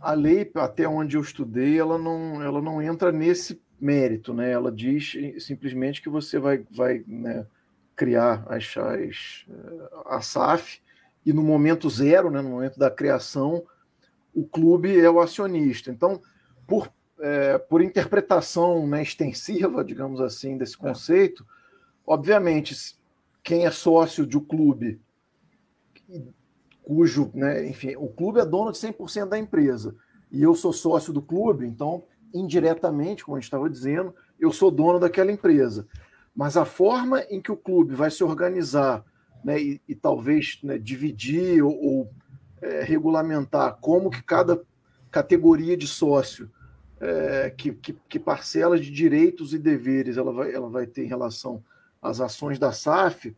a 0.00 0.12
lei, 0.12 0.50
até 0.54 0.88
onde 0.88 1.16
eu 1.16 1.20
estudei, 1.20 1.78
ela 1.78 1.98
não, 1.98 2.42
ela 2.42 2.62
não 2.62 2.80
entra 2.80 3.12
nesse 3.12 3.60
mérito, 3.80 4.32
né? 4.32 4.50
Ela 4.52 4.70
diz 4.72 5.12
simplesmente 5.40 6.00
que 6.00 6.08
você 6.08 6.38
vai, 6.38 6.64
vai 6.70 7.04
né, 7.06 7.44
criar 7.98 8.46
as, 8.48 8.76
as, 8.76 9.44
eh, 9.50 9.88
a 10.06 10.20
SAF 10.22 10.80
e 11.26 11.32
no 11.32 11.42
momento 11.42 11.90
zero, 11.90 12.30
né, 12.30 12.40
no 12.40 12.50
momento 12.50 12.78
da 12.78 12.88
criação, 12.88 13.66
o 14.32 14.46
clube 14.46 14.98
é 14.98 15.10
o 15.10 15.20
acionista. 15.20 15.90
Então, 15.90 16.22
por, 16.64 16.88
é, 17.18 17.58
por 17.58 17.82
interpretação 17.82 18.86
né, 18.86 19.02
extensiva, 19.02 19.84
digamos 19.84 20.20
assim, 20.20 20.56
desse 20.56 20.76
é. 20.76 20.78
conceito, 20.78 21.44
obviamente, 22.06 22.96
quem 23.42 23.66
é 23.66 23.70
sócio 23.72 24.24
de 24.24 24.38
um 24.38 24.44
clube 24.44 25.00
cujo, 26.84 27.30
né, 27.34 27.68
enfim, 27.68 27.96
o 27.96 28.08
clube 28.08 28.38
é 28.38 28.46
dono 28.46 28.70
de 28.70 28.78
100% 28.78 29.28
da 29.28 29.38
empresa 29.38 29.94
e 30.30 30.40
eu 30.40 30.54
sou 30.54 30.72
sócio 30.72 31.12
do 31.12 31.20
clube, 31.20 31.66
então, 31.66 32.04
indiretamente, 32.32 33.24
como 33.24 33.36
a 33.36 33.40
gente 33.40 33.48
estava 33.48 33.68
dizendo, 33.68 34.14
eu 34.38 34.52
sou 34.52 34.70
dono 34.70 35.00
daquela 35.00 35.32
empresa. 35.32 35.86
Mas 36.38 36.56
a 36.56 36.64
forma 36.64 37.20
em 37.22 37.40
que 37.40 37.50
o 37.50 37.56
clube 37.56 37.96
vai 37.96 38.12
se 38.12 38.22
organizar 38.22 39.04
né, 39.42 39.60
e, 39.60 39.82
e 39.88 39.94
talvez 39.96 40.60
né, 40.62 40.78
dividir 40.78 41.64
ou, 41.64 41.76
ou 41.76 42.10
é, 42.62 42.84
regulamentar 42.84 43.76
como 43.80 44.08
que 44.08 44.22
cada 44.22 44.62
categoria 45.10 45.76
de 45.76 45.88
sócio, 45.88 46.48
é, 47.00 47.50
que, 47.50 47.72
que, 47.72 47.92
que 48.08 48.20
parcelas 48.20 48.80
de 48.80 48.88
direitos 48.92 49.52
e 49.52 49.58
deveres 49.58 50.16
ela 50.16 50.32
vai, 50.32 50.54
ela 50.54 50.70
vai 50.70 50.86
ter 50.86 51.02
em 51.02 51.08
relação 51.08 51.60
às 52.00 52.20
ações 52.20 52.56
da 52.56 52.70
SAF, 52.70 53.36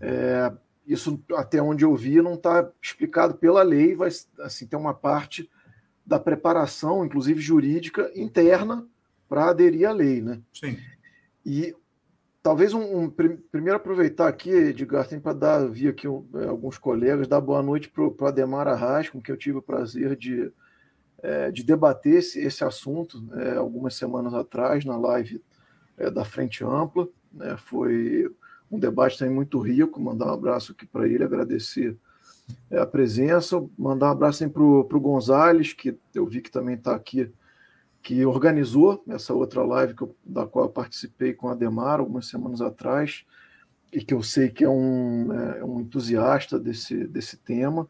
é, 0.00 0.50
isso 0.86 1.22
até 1.34 1.60
onde 1.60 1.84
eu 1.84 1.94
vi 1.94 2.22
não 2.22 2.32
está 2.32 2.66
explicado 2.80 3.34
pela 3.34 3.62
lei, 3.62 3.94
vai 3.94 4.08
assim 4.40 4.66
ter 4.66 4.76
uma 4.76 4.94
parte 4.94 5.50
da 6.06 6.18
preparação, 6.18 7.04
inclusive 7.04 7.42
jurídica, 7.42 8.10
interna 8.14 8.88
para 9.28 9.50
aderir 9.50 9.86
à 9.86 9.92
lei, 9.92 10.22
né? 10.22 10.40
Sim. 10.50 10.78
E 11.44 11.74
Talvez 12.42 12.74
um, 12.74 13.04
um 13.04 13.08
primeiro 13.08 13.76
aproveitar 13.76 14.26
aqui, 14.26 14.50
Edgar, 14.50 15.06
tem 15.06 15.20
para 15.20 15.32
dar, 15.32 15.68
vi 15.68 15.86
aqui 15.86 16.08
um, 16.08 16.26
é, 16.34 16.48
alguns 16.48 16.76
colegas, 16.76 17.28
dar 17.28 17.40
boa 17.40 17.62
noite 17.62 17.88
para 17.88 18.02
o 18.02 18.26
Ademar 18.26 18.66
Arras, 18.66 19.08
com 19.08 19.22
quem 19.22 19.32
eu 19.32 19.38
tive 19.38 19.58
o 19.58 19.62
prazer 19.62 20.16
de, 20.16 20.52
é, 21.22 21.52
de 21.52 21.62
debater 21.62 22.14
esse, 22.14 22.40
esse 22.40 22.64
assunto 22.64 23.22
é, 23.34 23.56
algumas 23.56 23.94
semanas 23.94 24.34
atrás, 24.34 24.84
na 24.84 24.96
live 24.96 25.40
é, 25.96 26.10
da 26.10 26.24
Frente 26.24 26.64
Ampla. 26.64 27.08
Né, 27.32 27.56
foi 27.56 28.28
um 28.68 28.78
debate 28.78 29.16
também 29.16 29.34
muito 29.34 29.60
rico. 29.60 30.00
Mandar 30.00 30.26
um 30.26 30.34
abraço 30.34 30.72
aqui 30.72 30.84
para 30.84 31.06
ele, 31.06 31.22
agradecer 31.22 31.96
é, 32.68 32.78
a 32.80 32.86
presença. 32.86 33.64
Mandar 33.78 34.08
um 34.08 34.12
abraço 34.12 34.50
para 34.50 34.62
o 34.64 35.00
Gonzales, 35.00 35.74
que 35.74 35.96
eu 36.12 36.26
vi 36.26 36.40
que 36.40 36.50
também 36.50 36.74
está 36.74 36.92
aqui 36.92 37.32
que 38.02 38.26
organizou 38.26 39.02
essa 39.08 39.32
outra 39.32 39.62
live 39.62 39.94
eu, 39.98 40.16
da 40.24 40.44
qual 40.44 40.66
eu 40.66 40.70
participei 40.70 41.32
com 41.32 41.48
a 41.48 41.54
Demar 41.54 42.00
algumas 42.00 42.26
semanas 42.26 42.60
atrás, 42.60 43.24
e 43.92 44.02
que 44.02 44.12
eu 44.12 44.22
sei 44.22 44.48
que 44.48 44.64
é 44.64 44.68
um, 44.68 45.32
é, 45.32 45.64
um 45.64 45.80
entusiasta 45.80 46.58
desse, 46.58 47.06
desse 47.06 47.36
tema, 47.36 47.88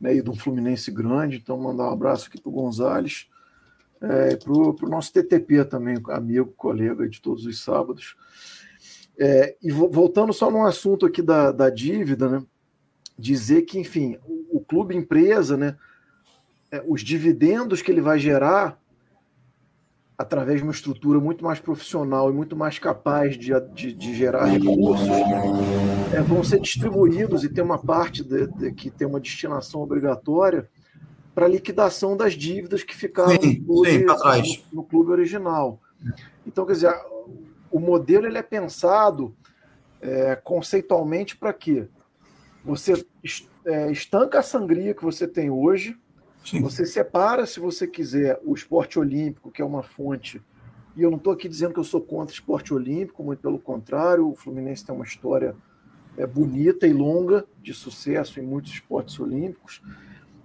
né, 0.00 0.14
e 0.14 0.22
de 0.22 0.30
um 0.30 0.34
Fluminense 0.34 0.90
grande. 0.90 1.36
Então, 1.36 1.58
mandar 1.58 1.90
um 1.90 1.92
abraço 1.92 2.28
aqui 2.28 2.40
para 2.40 2.48
o 2.48 2.52
Gonzales, 2.52 3.28
é, 4.00 4.36
para 4.36 4.52
o 4.52 4.88
nosso 4.88 5.12
TTP 5.12 5.64
também, 5.64 6.00
amigo, 6.08 6.54
colega 6.56 7.06
de 7.06 7.20
todos 7.20 7.44
os 7.44 7.62
sábados. 7.62 8.16
É, 9.18 9.56
e 9.62 9.70
voltando 9.70 10.32
só 10.32 10.50
num 10.50 10.64
assunto 10.64 11.04
aqui 11.04 11.20
da, 11.20 11.52
da 11.52 11.68
dívida, 11.68 12.28
né, 12.28 12.42
dizer 13.18 13.62
que, 13.62 13.78
enfim, 13.78 14.16
o, 14.24 14.58
o 14.58 14.60
clube 14.60 14.96
empresa, 14.96 15.56
né, 15.56 15.76
é, 16.70 16.82
os 16.86 17.02
dividendos 17.02 17.82
que 17.82 17.90
ele 17.90 18.00
vai 18.00 18.18
gerar 18.18 18.80
através 20.20 20.58
de 20.58 20.64
uma 20.64 20.72
estrutura 20.72 21.18
muito 21.18 21.42
mais 21.42 21.58
profissional 21.58 22.28
e 22.28 22.32
muito 22.34 22.54
mais 22.54 22.78
capaz 22.78 23.38
de, 23.38 23.58
de, 23.72 23.94
de 23.94 24.14
gerar 24.14 24.44
recursos, 24.44 25.08
é, 26.12 26.20
vão 26.20 26.44
ser 26.44 26.60
distribuídos 26.60 27.42
e 27.42 27.48
tem 27.48 27.64
uma 27.64 27.78
parte 27.78 28.22
de, 28.22 28.46
de, 28.48 28.70
que 28.70 28.90
tem 28.90 29.08
uma 29.08 29.18
destinação 29.18 29.80
obrigatória 29.80 30.68
para 31.34 31.48
liquidação 31.48 32.18
das 32.18 32.34
dívidas 32.34 32.82
que 32.82 32.94
ficaram 32.94 33.30
sim, 33.30 33.60
no, 33.60 33.64
clube, 33.64 33.90
sim, 33.90 34.04
no, 34.04 34.82
no, 34.82 34.84
clube 34.84 35.10
original. 35.10 35.80
Então, 36.46 36.66
quer 36.66 36.72
dizer, 36.74 36.94
o 37.70 37.80
modelo 37.80 38.26
ele 38.26 38.36
é 38.36 38.42
pensado 38.42 39.34
é, 40.02 40.36
conceitualmente 40.36 41.34
para 41.34 41.54
quê? 41.54 41.88
Você 42.62 43.06
é, 43.64 43.90
estanca 43.90 44.40
a 44.40 44.42
sangria 44.42 44.92
que 44.92 45.02
você 45.02 45.26
tem 45.26 45.48
hoje, 45.48 45.96
Sim. 46.44 46.62
Você 46.62 46.86
separa, 46.86 47.46
se 47.46 47.60
você 47.60 47.86
quiser, 47.86 48.40
o 48.44 48.54
esporte 48.54 48.98
olímpico, 48.98 49.50
que 49.50 49.60
é 49.60 49.64
uma 49.64 49.82
fonte. 49.82 50.42
E 50.96 51.02
eu 51.02 51.10
não 51.10 51.18
estou 51.18 51.32
aqui 51.32 51.48
dizendo 51.48 51.74
que 51.74 51.80
eu 51.80 51.84
sou 51.84 52.00
contra 52.00 52.34
esporte 52.34 52.74
olímpico, 52.74 53.22
muito 53.22 53.40
pelo 53.40 53.58
contrário, 53.58 54.28
o 54.28 54.34
Fluminense 54.34 54.84
tem 54.84 54.94
uma 54.94 55.04
história 55.04 55.54
é, 56.16 56.26
bonita 56.26 56.86
e 56.86 56.92
longa 56.92 57.44
de 57.62 57.72
sucesso 57.72 58.40
em 58.40 58.42
muitos 58.42 58.72
esportes 58.72 59.18
olímpicos. 59.20 59.82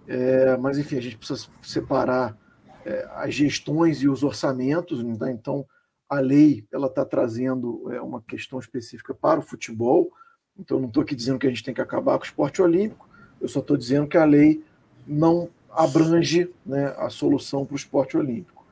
É, 0.07 0.55
mas, 0.57 0.77
enfim, 0.77 0.97
a 0.97 1.01
gente 1.01 1.17
precisa 1.17 1.47
separar 1.61 2.37
é, 2.85 3.07
as 3.15 3.33
gestões 3.33 4.01
e 4.01 4.07
os 4.07 4.23
orçamentos. 4.23 5.03
Né? 5.03 5.31
Então, 5.31 5.65
a 6.07 6.19
lei 6.19 6.65
ela 6.71 6.87
está 6.87 7.03
trazendo 7.03 7.91
é, 7.91 7.99
uma 7.99 8.21
questão 8.21 8.59
específica 8.59 9.13
para 9.13 9.39
o 9.39 9.43
futebol. 9.43 10.11
Então, 10.57 10.79
não 10.79 10.87
estou 10.87 11.01
aqui 11.01 11.15
dizendo 11.15 11.39
que 11.39 11.47
a 11.47 11.49
gente 11.49 11.63
tem 11.63 11.73
que 11.73 11.81
acabar 11.81 12.17
com 12.17 12.23
o 12.23 12.27
esporte 12.27 12.61
olímpico, 12.61 13.09
eu 13.41 13.47
só 13.47 13.59
estou 13.59 13.75
dizendo 13.75 14.07
que 14.07 14.17
a 14.17 14.23
lei 14.23 14.63
não 15.05 15.49
abrange 15.76 16.49
né, 16.65 16.93
a 16.97 17.09
solução 17.09 17.65
para 17.65 17.73
o 17.73 17.78
esporte 17.78 18.17
olímpico. 18.17 18.65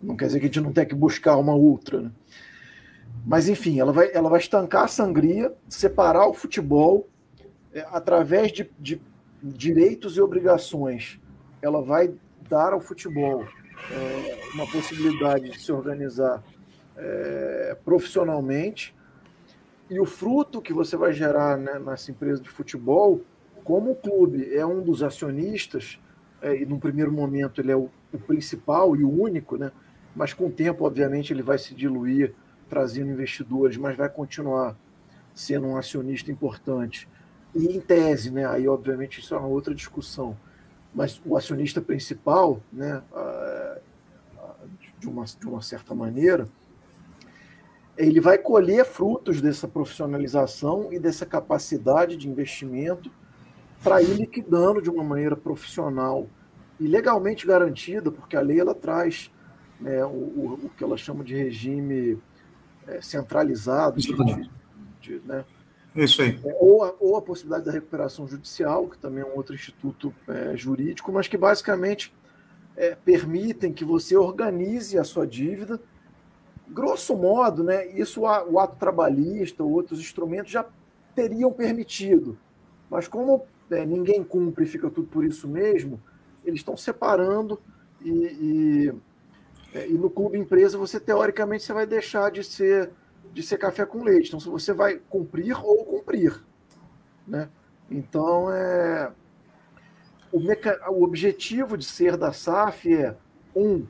Não 0.00 0.16
quer 0.16 0.26
dizer 0.26 0.40
que 0.40 0.46
a 0.46 0.48
gente 0.48 0.60
não 0.60 0.72
tenha 0.72 0.86
que 0.86 0.94
buscar 0.94 1.36
uma 1.36 1.54
outra. 1.54 2.00
Né? 2.00 2.10
Mas, 3.26 3.48
enfim, 3.48 3.78
ela 3.78 3.92
vai, 3.92 4.10
ela 4.12 4.30
vai 4.30 4.40
estancar 4.40 4.84
a 4.84 4.88
sangria, 4.88 5.52
separar 5.68 6.26
o 6.28 6.34
futebol 6.34 7.08
é, 7.72 7.86
através 7.90 8.52
de, 8.52 8.70
de, 8.78 9.00
direitos 9.42 10.16
e 10.16 10.20
obrigações. 10.20 11.20
Ela 11.60 11.82
vai 11.82 12.12
dar 12.48 12.72
ao 12.72 12.80
futebol 12.80 13.44
é, 13.90 14.38
uma 14.54 14.66
possibilidade 14.66 15.50
de 15.50 15.60
se 15.60 15.70
organizar 15.70 16.42
é, 16.96 17.76
profissionalmente. 17.84 18.94
E 19.90 19.98
o 19.98 20.06
fruto 20.06 20.62
que 20.62 20.72
você 20.72 20.96
vai 20.96 21.12
gerar 21.12 21.56
né, 21.56 21.78
nessa 21.78 22.10
empresa 22.10 22.42
de 22.42 22.48
futebol, 22.48 23.20
como 23.64 23.90
o 23.90 23.96
clube 23.96 24.54
é 24.54 24.64
um 24.64 24.80
dos 24.80 25.02
acionistas, 25.02 25.98
é, 26.40 26.62
e 26.62 26.66
num 26.66 26.78
primeiro 26.78 27.12
momento 27.12 27.60
ele 27.60 27.72
é 27.72 27.76
o, 27.76 27.90
o, 28.12 28.18
principal 28.18 28.96
e 28.96 29.04
o 29.04 29.10
único, 29.10 29.56
né? 29.56 29.72
mas 30.14 30.32
com 30.32 30.46
o 30.46 30.50
tempo, 30.50 30.84
obviamente, 30.84 31.32
ele 31.32 31.42
vai 31.42 31.58
se 31.58 31.74
diluir, 31.74 32.34
trazendo 32.68 33.10
investidores, 33.10 33.76
mas 33.76 33.96
vai 33.96 34.08
continuar 34.08 34.76
sendo 35.34 35.66
um 35.68 35.76
acionista 35.76 36.30
importante. 36.30 37.08
E 37.54 37.66
em 37.66 37.80
tese, 37.80 38.30
né? 38.30 38.46
aí 38.46 38.68
obviamente 38.68 39.20
isso 39.20 39.34
é 39.34 39.38
uma 39.38 39.48
outra 39.48 39.74
discussão, 39.74 40.36
mas 40.94 41.20
o 41.24 41.36
acionista 41.36 41.80
principal, 41.80 42.60
né? 42.72 43.02
de, 44.98 45.08
uma, 45.08 45.24
de 45.24 45.46
uma 45.46 45.62
certa 45.62 45.94
maneira, 45.94 46.46
ele 47.96 48.20
vai 48.20 48.38
colher 48.38 48.84
frutos 48.84 49.40
dessa 49.40 49.66
profissionalização 49.66 50.92
e 50.92 50.98
dessa 50.98 51.26
capacidade 51.26 52.16
de 52.16 52.28
investimento 52.28 53.10
para 53.82 54.02
ir 54.02 54.14
liquidando 54.14 54.82
de 54.82 54.90
uma 54.90 55.04
maneira 55.04 55.36
profissional 55.36 56.28
e 56.80 56.86
legalmente 56.86 57.46
garantida, 57.46 58.10
porque 58.10 58.36
a 58.36 58.40
lei 58.40 58.60
ela 58.60 58.74
traz 58.74 59.30
né, 59.80 60.04
o, 60.04 60.08
o, 60.08 60.60
o, 60.64 60.70
que 60.70 60.82
ela 60.82 60.96
chama 60.96 61.24
de 61.24 61.34
regime 61.34 62.18
é, 62.86 63.00
centralizado, 63.00 64.00
de, 64.00 64.14
de, 65.00 65.20
né, 65.24 65.44
isso 65.94 66.22
aí. 66.22 66.38
É, 66.44 66.56
ou, 66.60 66.84
a, 66.84 66.94
ou 67.00 67.16
a 67.16 67.22
possibilidade 67.22 67.64
da 67.64 67.72
recuperação 67.72 68.26
judicial, 68.26 68.88
que 68.88 68.98
também 68.98 69.22
é 69.22 69.26
um 69.26 69.36
outro 69.36 69.54
instituto 69.54 70.14
é, 70.28 70.56
jurídico, 70.56 71.12
mas 71.12 71.26
que 71.26 71.36
basicamente 71.36 72.14
é, 72.76 72.94
permitem 72.94 73.72
que 73.72 73.84
você 73.84 74.16
organize 74.16 74.98
a 74.98 75.04
sua 75.04 75.26
dívida. 75.26 75.80
Grosso 76.68 77.16
modo, 77.16 77.64
né, 77.64 77.86
isso 77.98 78.22
o 78.22 78.58
ato 78.58 78.76
trabalhista, 78.76 79.64
outros 79.64 80.00
instrumentos 80.00 80.52
já 80.52 80.64
teriam 81.14 81.52
permitido. 81.52 82.38
Mas 82.90 83.08
como 83.08 83.46
é, 83.70 83.84
ninguém 83.84 84.22
cumpre 84.24 84.64
e 84.64 84.68
fica 84.68 84.90
tudo 84.90 85.08
por 85.08 85.24
isso 85.24 85.48
mesmo, 85.48 86.00
eles 86.44 86.60
estão 86.60 86.76
separando 86.76 87.60
e, 88.00 88.10
e, 88.10 88.94
é, 89.74 89.88
e, 89.88 89.92
no 89.94 90.08
clube 90.08 90.38
empresa 90.38 90.78
você 90.78 90.98
teoricamente 90.98 91.64
você 91.64 91.72
vai 91.72 91.86
deixar 91.86 92.30
de 92.30 92.44
ser 92.44 92.90
de 93.32 93.42
ser 93.42 93.58
café 93.58 93.84
com 93.84 94.02
leite. 94.02 94.28
Então 94.28 94.40
você 94.40 94.72
vai 94.72 95.00
cumprir 95.10 95.54
ou 95.62 95.84
cumprir, 95.84 96.42
né? 97.26 97.50
Então 97.90 98.50
é 98.50 99.12
o, 100.32 100.40
meca... 100.40 100.80
o 100.90 101.02
objetivo 101.02 101.76
de 101.76 101.84
ser 101.84 102.16
da 102.16 102.32
SAF 102.32 102.92
é 102.92 103.16
um 103.54 103.86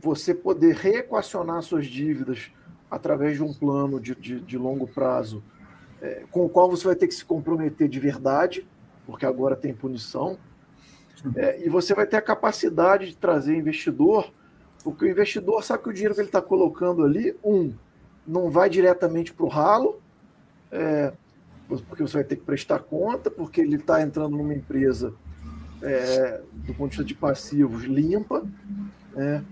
você 0.00 0.32
poder 0.32 0.76
reequacionar 0.76 1.60
suas 1.62 1.86
dívidas 1.86 2.52
através 2.88 3.36
de 3.36 3.42
um 3.42 3.52
plano 3.52 4.00
de, 4.00 4.14
de, 4.14 4.40
de 4.40 4.56
longo 4.56 4.86
prazo 4.86 5.42
é, 6.00 6.24
com 6.30 6.44
o 6.44 6.48
qual 6.48 6.70
você 6.70 6.84
vai 6.84 6.96
ter 6.96 7.08
que 7.08 7.14
se 7.14 7.24
comprometer 7.24 7.88
de 7.88 7.98
verdade, 7.98 8.66
porque 9.06 9.26
agora 9.26 9.56
tem 9.56 9.74
punição, 9.74 10.38
é, 11.34 11.64
e 11.64 11.68
você 11.68 11.94
vai 11.94 12.06
ter 12.06 12.16
a 12.16 12.22
capacidade 12.22 13.08
de 13.08 13.16
trazer 13.16 13.56
investidor, 13.56 14.32
porque 14.84 15.04
o 15.04 15.08
investidor 15.08 15.64
sabe 15.64 15.82
que 15.82 15.88
o 15.88 15.92
dinheiro 15.92 16.14
que 16.14 16.20
ele 16.20 16.28
está 16.28 16.40
colocando 16.40 17.04
ali, 17.04 17.36
um, 17.44 17.74
não 18.26 18.50
vai 18.50 18.68
diretamente 18.68 19.32
para 19.32 19.44
o 19.44 19.48
ralo, 19.48 20.00
é, 20.70 21.12
porque 21.66 22.02
você 22.02 22.14
vai 22.14 22.24
ter 22.24 22.36
que 22.36 22.44
prestar 22.44 22.78
conta, 22.80 23.30
porque 23.30 23.60
ele 23.60 23.76
está 23.76 24.00
entrando 24.00 24.36
numa 24.36 24.54
empresa 24.54 25.12
é, 25.82 26.40
do 26.52 26.74
ponto 26.74 26.90
de 26.90 26.96
vista 26.96 27.04
de 27.04 27.14
passivos 27.14 27.84
limpa, 27.84 28.44
né, 29.14 29.44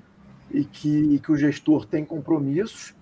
e, 0.50 0.64
que, 0.64 1.14
e 1.14 1.18
que 1.18 1.32
o 1.32 1.36
gestor 1.36 1.86
tem 1.86 2.04
compromissos. 2.04 2.94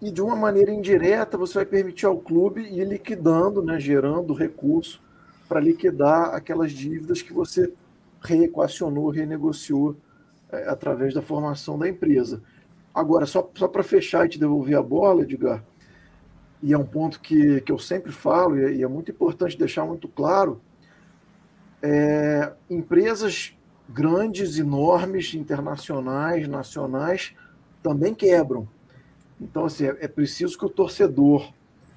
E 0.00 0.10
de 0.10 0.22
uma 0.22 0.36
maneira 0.36 0.70
indireta 0.70 1.36
você 1.36 1.54
vai 1.54 1.66
permitir 1.66 2.06
ao 2.06 2.18
clube 2.18 2.62
ir 2.62 2.84
liquidando, 2.84 3.62
né, 3.62 3.80
gerando 3.80 4.32
recurso 4.32 5.02
para 5.48 5.60
liquidar 5.60 6.34
aquelas 6.34 6.72
dívidas 6.72 7.22
que 7.22 7.32
você 7.32 7.72
reequacionou, 8.20 9.10
renegociou 9.10 9.96
é, 10.50 10.68
através 10.68 11.14
da 11.14 11.22
formação 11.22 11.78
da 11.78 11.88
empresa. 11.88 12.42
Agora, 12.94 13.26
só, 13.26 13.48
só 13.54 13.66
para 13.66 13.82
fechar 13.82 14.26
e 14.26 14.28
te 14.28 14.38
devolver 14.38 14.76
a 14.76 14.82
bola, 14.82 15.22
Edgar, 15.22 15.64
e 16.62 16.72
é 16.72 16.78
um 16.78 16.84
ponto 16.84 17.20
que, 17.20 17.60
que 17.60 17.70
eu 17.70 17.78
sempre 17.78 18.10
falo, 18.10 18.58
e 18.58 18.64
é, 18.64 18.72
e 18.74 18.82
é 18.82 18.88
muito 18.88 19.10
importante 19.10 19.56
deixar 19.56 19.84
muito 19.84 20.08
claro, 20.08 20.60
é, 21.82 22.52
empresas 22.68 23.56
grandes, 23.88 24.58
enormes, 24.58 25.34
internacionais, 25.34 26.48
nacionais, 26.48 27.34
também 27.82 28.14
quebram. 28.14 28.68
Então, 29.40 29.64
assim, 29.64 29.86
é, 29.86 29.96
é 30.00 30.08
preciso 30.08 30.58
que 30.58 30.64
o 30.64 30.70
torcedor 30.70 31.52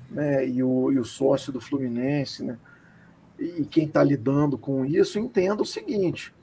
né, 0.09 0.47
e, 0.47 0.61
o, 0.61 0.91
e 0.91 0.99
o 0.99 1.05
sócio 1.05 1.51
do 1.51 1.61
Fluminense, 1.61 2.43
né, 2.43 2.57
e 3.39 3.65
quem 3.65 3.85
está 3.85 4.03
lidando 4.03 4.57
com 4.57 4.85
isso 4.85 5.17
entenda 5.17 5.63
o 5.63 5.65
seguinte: 5.65 6.33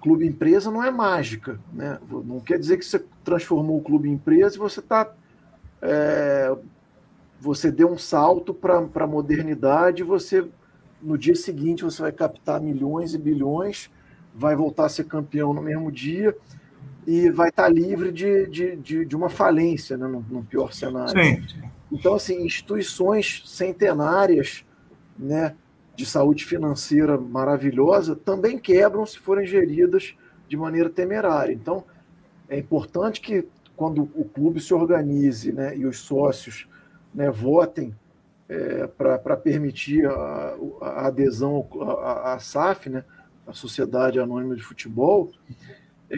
clube 0.00 0.26
empresa 0.26 0.70
não 0.70 0.82
é 0.84 0.90
mágica, 0.90 1.58
né? 1.72 1.98
Não 2.08 2.40
quer 2.40 2.58
dizer 2.58 2.76
que 2.76 2.84
você 2.84 3.04
transformou 3.24 3.78
o 3.78 3.82
clube 3.82 4.08
em 4.08 4.12
empresa 4.12 4.54
e 4.54 4.58
você 4.58 4.80
está 4.80 5.12
é, 5.82 6.56
você 7.40 7.72
deu 7.72 7.90
um 7.90 7.98
salto 7.98 8.52
para 8.52 8.78
a 8.78 9.06
modernidade, 9.06 10.02
você 10.02 10.46
no 11.02 11.16
dia 11.16 11.34
seguinte 11.34 11.82
você 11.82 12.02
vai 12.02 12.12
captar 12.12 12.60
milhões 12.60 13.14
e 13.14 13.18
bilhões, 13.18 13.90
vai 14.34 14.54
voltar 14.54 14.86
a 14.86 14.88
ser 14.88 15.04
campeão 15.04 15.52
no 15.52 15.62
mesmo 15.62 15.90
dia 15.90 16.36
e 17.06 17.30
vai 17.30 17.48
estar 17.48 17.68
livre 17.68 18.12
de, 18.12 18.46
de, 18.46 18.76
de, 18.76 19.04
de, 19.04 19.16
uma 19.16 19.28
falência, 19.28 19.96
né, 19.96 20.06
no, 20.06 20.24
no 20.28 20.44
pior 20.44 20.72
cenário. 20.72 21.22
Sim. 21.22 21.42
Então, 21.90 22.14
assim, 22.14 22.44
instituições 22.44 23.42
centenárias, 23.46 24.64
né, 25.18 25.54
de 25.94 26.06
saúde 26.06 26.44
financeira 26.44 27.18
maravilhosa 27.18 28.16
também 28.16 28.58
quebram 28.58 29.04
se 29.04 29.18
forem 29.18 29.46
geridas 29.46 30.14
de 30.48 30.56
maneira 30.56 30.88
temerária. 30.88 31.52
Então, 31.52 31.84
é 32.48 32.58
importante 32.58 33.20
que 33.20 33.46
quando 33.76 34.02
o 34.14 34.24
clube 34.24 34.60
se 34.60 34.72
organize 34.72 35.52
né, 35.52 35.76
e 35.76 35.86
os 35.86 36.00
sócios 36.00 36.68
né, 37.14 37.30
votem 37.30 37.94
é, 38.48 38.86
para 38.86 39.36
permitir 39.36 40.06
a, 40.06 40.56
a 40.80 41.06
adesão 41.06 41.66
à 42.02 42.38
SAF, 42.40 42.88
né, 42.88 43.04
a 43.46 43.52
Sociedade 43.52 44.18
Anônima 44.18 44.56
de 44.56 44.62
Futebol, 44.62 45.30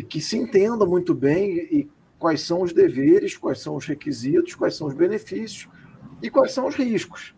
que 0.09 0.21
se 0.21 0.37
entenda 0.37 0.87
muito 0.87 1.15
bem 1.15 1.57
e 1.57 1.91
quais 2.19 2.41
são 2.43 2.63
os 2.63 2.73
deveres, 2.73 3.37
quais 3.37 3.61
são 3.61 3.77
os 3.77 3.87
requisitos, 3.87 4.55
quais 4.55 4.77
são 4.77 4.87
os 4.87 4.95
benefícios 4.95 5.69
e 6.23 6.31
quais 6.31 6.53
são 6.53 6.67
os 6.67 6.75
riscos. 6.75 7.35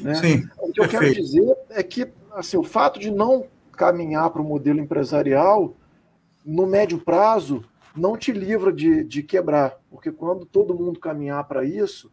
Né? 0.00 0.14
Sim, 0.14 0.48
o 0.58 0.72
que 0.72 0.80
eu 0.80 0.88
quero 0.88 1.12
dizer 1.12 1.56
é 1.70 1.82
que 1.82 2.10
assim, 2.32 2.56
o 2.56 2.62
fato 2.62 2.98
de 2.98 3.10
não 3.10 3.46
caminhar 3.72 4.30
para 4.30 4.42
o 4.42 4.44
modelo 4.44 4.80
empresarial 4.80 5.76
no 6.44 6.66
médio 6.66 6.98
prazo, 6.98 7.64
não 7.96 8.16
te 8.16 8.32
livra 8.32 8.72
de, 8.72 9.04
de 9.04 9.22
quebrar, 9.22 9.78
porque 9.90 10.10
quando 10.10 10.46
todo 10.46 10.74
mundo 10.74 10.98
caminhar 10.98 11.44
para 11.46 11.64
isso 11.64 12.10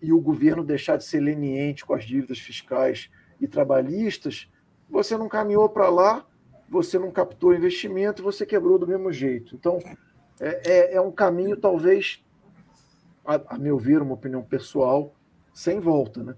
e 0.00 0.12
o 0.12 0.20
governo 0.20 0.64
deixar 0.64 0.96
de 0.96 1.04
ser 1.04 1.20
leniente 1.20 1.84
com 1.84 1.94
as 1.94 2.04
dívidas 2.04 2.38
fiscais 2.38 3.10
e 3.40 3.46
trabalhistas, 3.46 4.48
você 4.88 5.16
não 5.16 5.28
caminhou 5.28 5.68
para 5.68 5.88
lá, 5.88 6.24
você 6.68 6.98
não 6.98 7.10
captou 7.10 7.54
investimento, 7.54 8.22
você 8.22 8.44
quebrou 8.44 8.78
do 8.78 8.86
mesmo 8.86 9.12
jeito. 9.12 9.54
Então, 9.54 9.78
é, 10.40 10.70
é, 10.70 10.94
é 10.94 11.00
um 11.00 11.12
caminho, 11.12 11.56
talvez, 11.56 12.22
a, 13.24 13.54
a, 13.54 13.58
meu 13.58 13.78
ver, 13.78 14.02
uma 14.02 14.14
opinião 14.14 14.42
pessoal, 14.42 15.14
sem 15.54 15.80
volta. 15.80 16.22
Né? 16.22 16.34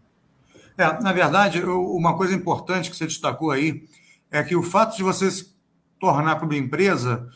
É, 0.77 1.01
na 1.03 1.13
verdade, 1.13 1.63
uma 1.63 2.17
coisa 2.17 2.35
importante 2.35 2.91
que 2.91 2.97
você 2.97 3.07
destacou 3.07 3.51
aí 3.51 3.89
é 4.31 4.43
que 4.43 4.55
o 4.55 4.63
fato 4.63 4.97
de 4.97 5.03
você 5.03 5.31
se 5.31 5.57
tornar 5.99 6.37
para 6.37 6.45
uma 6.45 6.57
empresa 6.57 7.29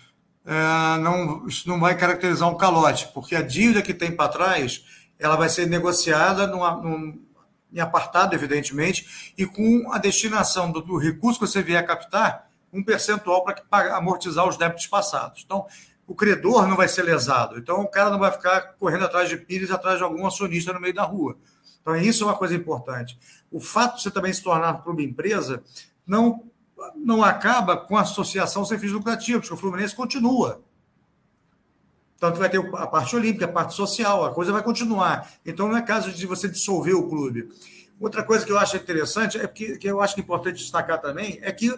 é, 0.45 0.99
não, 0.99 1.47
isso 1.47 1.69
não 1.69 1.81
vai 1.81 1.97
caracterizar 1.97 2.49
um 2.49 2.57
calote, 2.57 3.09
porque 3.15 3.35
a 3.35 3.43
dívida 3.43 3.83
que 3.83 3.95
tem 3.95 4.15
para 4.15 4.29
trás 4.29 4.85
ela 5.19 5.37
vai 5.37 5.49
ser 5.49 5.67
negociada 5.67 6.49
numa, 6.49 6.77
num, 6.77 7.21
em 7.73 7.79
apartado, 7.81 8.35
evidentemente, 8.35 9.33
e 9.39 9.47
com 9.47 9.93
a 9.93 9.99
destinação 9.99 10.71
do, 10.71 10.83
do 10.83 10.99
recurso 10.99 11.39
que 11.39 11.47
você 11.47 11.63
vier 11.63 11.79
a 11.79 11.87
captar, 11.87 12.51
um 12.73 12.83
percentual 12.83 13.45
para 13.45 13.97
amortizar 13.97 14.49
os 14.49 14.57
débitos 14.57 14.87
passados. 14.87 15.43
Então, 15.45 15.67
o 16.07 16.15
credor 16.15 16.67
não 16.67 16.77
vai 16.77 16.89
ser 16.89 17.03
lesado. 17.03 17.59
Então, 17.59 17.81
o 17.81 17.89
cara 17.89 18.11
não 18.11 18.19
vai 18.19 18.33
ficar 18.33 18.75
correndo 18.79 19.05
atrás 19.05 19.29
de 19.29 19.37
pires, 19.37 19.71
atrás 19.71 19.99
de 19.99 20.05
algum 20.05 20.27
acionista 20.27 20.73
no 20.73 20.81
meio 20.81 20.95
da 20.95 21.05
rua. 21.05 21.37
Então, 21.81 21.97
isso 21.97 22.25
é 22.25 22.27
uma 22.27 22.37
coisa 22.37 22.55
importante. 22.55 23.19
O 23.51 23.61
fato 23.61 23.97
de 23.97 24.03
você 24.03 24.11
também 24.11 24.33
se 24.33 24.43
tornar 24.43 24.83
uma 24.87 25.03
empresa 25.03 25.63
não, 26.07 26.45
não 26.97 27.23
acaba 27.23 27.77
com 27.77 27.97
a 27.97 28.03
associação 28.03 28.65
sem 28.65 28.79
fins 28.79 28.93
lucrativos, 28.93 29.49
porque 29.49 29.55
o 29.55 29.57
Fluminense 29.57 29.95
continua. 29.95 30.63
Tanto 32.19 32.39
vai 32.39 32.49
ter 32.49 32.59
a 32.77 32.87
parte 32.87 33.17
olímpica, 33.17 33.47
a 33.47 33.49
parte 33.49 33.75
social, 33.75 34.25
a 34.25 34.33
coisa 34.33 34.53
vai 34.53 34.63
continuar. 34.63 35.33
Então, 35.45 35.69
não 35.69 35.77
é 35.77 35.83
caso 35.83 36.13
de 36.13 36.27
você 36.27 36.49
dissolver 36.49 36.95
o 36.95 37.09
clube. 37.09 37.49
Outra 38.01 38.23
coisa 38.23 38.45
que 38.45 38.53
eu 38.53 38.59
acho 38.59 38.77
interessante, 38.77 39.39
é 39.39 39.47
que, 39.47 39.77
que 39.79 39.89
eu 39.89 40.01
acho 40.01 40.15
que 40.15 40.21
é 40.21 40.25
importante 40.25 40.59
destacar 40.59 41.01
também, 41.01 41.39
é 41.43 41.53
que 41.53 41.73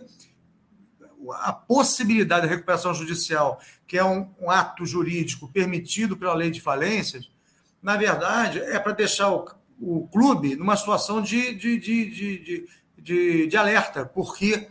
a 1.32 1.52
possibilidade 1.52 2.46
de 2.46 2.52
recuperação 2.52 2.94
judicial, 2.94 3.60
que 3.86 3.98
é 3.98 4.04
um, 4.04 4.28
um 4.40 4.50
ato 4.50 4.84
jurídico 4.84 5.48
permitido 5.48 6.16
pela 6.16 6.34
lei 6.34 6.50
de 6.50 6.60
falências, 6.60 7.30
na 7.82 7.96
verdade, 7.96 8.60
é 8.60 8.78
para 8.78 8.92
deixar 8.92 9.30
o, 9.30 9.46
o, 9.80 10.08
clube 10.08 10.56
numa 10.56 10.76
situação 10.76 11.20
de, 11.20 11.54
de, 11.54 11.78
de, 11.78 12.66
de, 12.98 13.46
de 13.46 13.56
alerta, 13.56 14.06
porque 14.06 14.68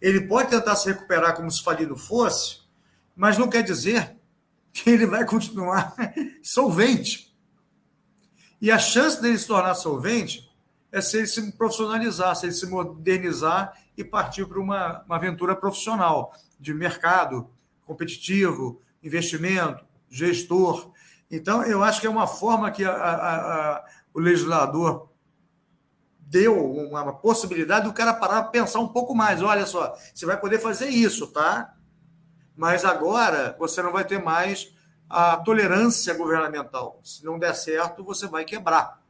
ele 0.00 0.22
pode 0.22 0.50
tentar 0.50 0.76
se 0.76 0.88
recuperar 0.88 1.34
como 1.34 1.50
se 1.50 1.62
falido 1.62 1.96
fosse, 1.96 2.60
mas 3.16 3.36
não 3.36 3.48
quer 3.48 3.62
dizer 3.62 4.16
que 4.72 4.88
ele 4.90 5.06
vai 5.06 5.24
continuar 5.24 5.94
solvente. 6.42 7.34
E 8.60 8.70
a 8.70 8.78
chance 8.78 9.20
dele 9.20 9.36
se 9.36 9.46
tornar 9.46 9.74
solvente 9.74 10.48
é 10.92 11.00
se 11.00 11.16
ele 11.16 11.26
se 11.26 11.52
profissionalizar, 11.52 12.36
se 12.36 12.46
ele 12.46 12.52
se 12.52 12.66
modernizar 12.66 13.72
e 13.96 14.04
partir 14.04 14.46
para 14.46 14.60
uma, 14.60 15.02
uma 15.02 15.16
aventura 15.16 15.56
profissional 15.56 16.34
de 16.60 16.74
mercado 16.74 17.50
competitivo, 17.86 18.80
investimento, 19.02 19.84
gestor. 20.08 20.92
Então, 21.30 21.62
eu 21.64 21.82
acho 21.82 22.00
que 22.00 22.06
é 22.06 22.10
uma 22.10 22.26
forma 22.26 22.70
que 22.70 22.84
a, 22.84 22.92
a, 22.92 23.76
a, 23.76 23.84
o 24.12 24.20
legislador 24.20 25.08
deu 26.20 26.62
uma 26.64 27.12
possibilidade 27.12 27.86
do 27.86 27.92
cara 27.92 28.14
parar 28.14 28.42
para 28.42 28.50
pensar 28.50 28.80
um 28.80 28.88
pouco 28.88 29.14
mais. 29.14 29.42
Olha 29.42 29.66
só, 29.66 29.94
você 30.14 30.24
vai 30.24 30.38
poder 30.38 30.58
fazer 30.58 30.88
isso, 30.88 31.26
tá? 31.26 31.74
Mas 32.56 32.84
agora 32.84 33.56
você 33.58 33.82
não 33.82 33.92
vai 33.92 34.04
ter 34.04 34.22
mais 34.22 34.72
a 35.08 35.36
tolerância 35.38 36.14
governamental. 36.14 37.00
Se 37.02 37.24
não 37.24 37.38
der 37.38 37.54
certo, 37.54 38.04
você 38.04 38.26
vai 38.26 38.44
quebrar. 38.44 39.01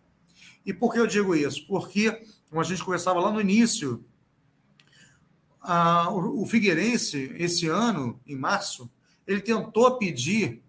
E 0.65 0.73
por 0.73 0.93
que 0.93 0.99
eu 0.99 1.07
digo 1.07 1.35
isso? 1.35 1.67
Porque, 1.67 2.25
como 2.49 2.61
a 2.61 2.65
gente 2.65 2.85
conversava 2.85 3.21
lá 3.21 3.31
no 3.31 3.41
início, 3.41 4.05
a, 5.61 6.11
o 6.11 6.45
Figueirense, 6.47 7.33
esse 7.37 7.69
ano, 7.69 8.21
em 8.27 8.37
março, 8.37 8.91
ele 9.27 9.41
tentou 9.41 9.99
pedir 9.99 10.63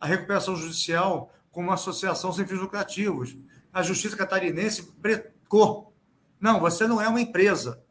a 0.00 0.06
recuperação 0.06 0.54
judicial 0.56 1.32
como 1.50 1.68
uma 1.68 1.74
associação 1.74 2.32
sem 2.32 2.46
fins 2.46 2.60
lucrativos. 2.60 3.36
A 3.72 3.82
Justiça 3.82 4.16
Catarinense 4.16 4.92
brecou. 4.98 5.94
Não, 6.40 6.60
você 6.60 6.86
não 6.86 7.00
é 7.00 7.08
uma 7.08 7.20
empresa. 7.20 7.82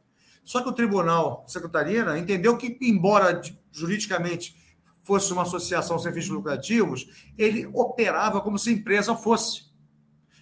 Só 0.43 0.61
que 0.61 0.69
o 0.69 0.73
Tribunal 0.73 1.43
Secretarina 1.47 2.19
entendeu 2.19 2.57
que, 2.57 2.77
embora 2.81 3.41
juridicamente 3.71 4.55
fosse 5.01 5.31
uma 5.33 5.41
associação 5.41 5.97
sem 5.97 6.13
fins 6.13 6.27
lucrativos, 6.27 7.07
ele 7.37 7.65
operava 7.73 8.41
como 8.41 8.59
se 8.59 8.71
empresa 8.71 9.15
fosse. 9.15 9.72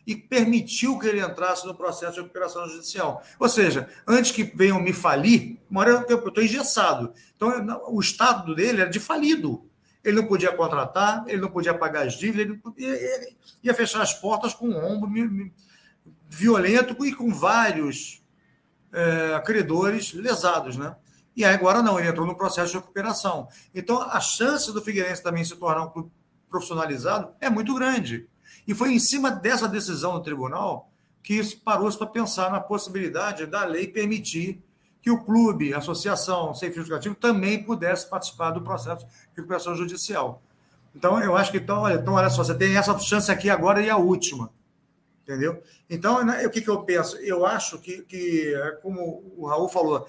E 0.06 0.16
permitiu 0.16 0.98
que 0.98 1.08
ele 1.08 1.22
entrasse 1.22 1.66
no 1.66 1.76
processo 1.76 2.14
de 2.14 2.22
recuperação 2.22 2.68
judicial. 2.68 3.24
Ou 3.40 3.48
seja, 3.48 3.90
antes 4.08 4.32
que 4.32 4.44
venham 4.44 4.82
me 4.82 4.94
falir, 4.94 5.60
uma 5.70 5.86
eu 5.86 6.28
estou 6.28 6.44
engessado. 6.44 7.14
Então, 7.36 7.82
o 7.88 8.00
estado 8.00 8.56
dele 8.56 8.82
era 8.82 8.90
de 8.90 9.00
falido. 9.00 9.70
Ele 10.04 10.20
não 10.20 10.28
podia 10.28 10.52
contratar, 10.52 11.24
ele 11.28 11.42
não 11.42 11.52
podia 11.52 11.74
pagar 11.74 12.08
as 12.08 12.14
dívidas, 12.14 12.58
ele 12.78 13.38
ia 13.62 13.74
fechar 13.74 14.02
as 14.02 14.14
portas 14.14 14.54
com 14.54 14.68
um 14.68 14.84
ombro 14.84 15.10
violento 16.28 17.06
e 17.06 17.14
com 17.14 17.32
vários 17.32 18.24
é, 18.92 19.40
credores 19.46 20.14
lesados, 20.14 20.78
né? 20.78 20.96
E 21.36 21.46
agora 21.46 21.82
não, 21.82 22.00
ele 22.00 22.10
entrou 22.10 22.26
no 22.26 22.36
processo 22.36 22.72
de 22.72 22.78
recuperação. 22.78 23.48
Então, 23.74 24.02
a 24.02 24.20
chance 24.20 24.72
do 24.74 24.82
Figueirense 24.82 25.24
também 25.24 25.44
se 25.44 25.56
tornar 25.56 25.84
um 25.84 25.90
clube 25.90 26.12
profissionalizado 26.50 27.34
é 27.40 27.50
muito 27.50 27.74
grande. 27.74 28.28
E 28.68 28.74
foi 28.74 28.94
em 28.94 29.00
cima 29.00 29.32
dessa 29.32 29.68
decisão 29.68 30.14
do 30.14 30.22
tribunal 30.22 30.90
que 31.24 31.44
parou-se 31.58 31.98
para 31.98 32.08
pensar 32.08 32.52
na 32.52 32.60
possibilidade 32.60 33.46
da 33.46 33.66
lei 33.66 33.88
permitir 33.88 34.62
que 35.02 35.10
o 35.10 35.24
clube, 35.24 35.74
a 35.74 35.80
associação 35.80 36.54
sem 36.54 36.72
fins 36.72 36.84
lucrativos, 36.84 37.18
também 37.20 37.64
pudesse 37.64 38.08
participar 38.08 38.52
do 38.52 38.62
processo 38.62 39.06
de 39.06 39.12
recuperação 39.36 39.76
judicial. 39.76 40.42
Então, 40.96 41.22
eu 41.22 41.36
acho 41.36 41.52
que, 41.52 41.58
então, 41.58 41.82
olha, 41.82 41.96
então, 41.96 42.14
olha 42.14 42.30
só, 42.30 42.44
você 42.44 42.54
tem 42.54 42.78
essa 42.78 42.98
chance 43.00 43.32
aqui 43.32 43.50
agora 43.50 43.82
e 43.82 43.90
a 43.90 43.98
última. 43.98 44.52
Entendeu? 45.24 45.64
Então, 45.90 46.24
né, 46.26 46.46
o 46.46 46.50
que, 46.50 46.62
que 46.62 46.70
eu 46.70 46.84
penso? 46.84 47.16
Eu 47.18 47.46
acho 47.46 47.80
que, 47.80 48.02
que, 48.04 48.54
como 48.82 49.24
o 49.38 49.48
Raul 49.48 49.70
falou, 49.70 50.08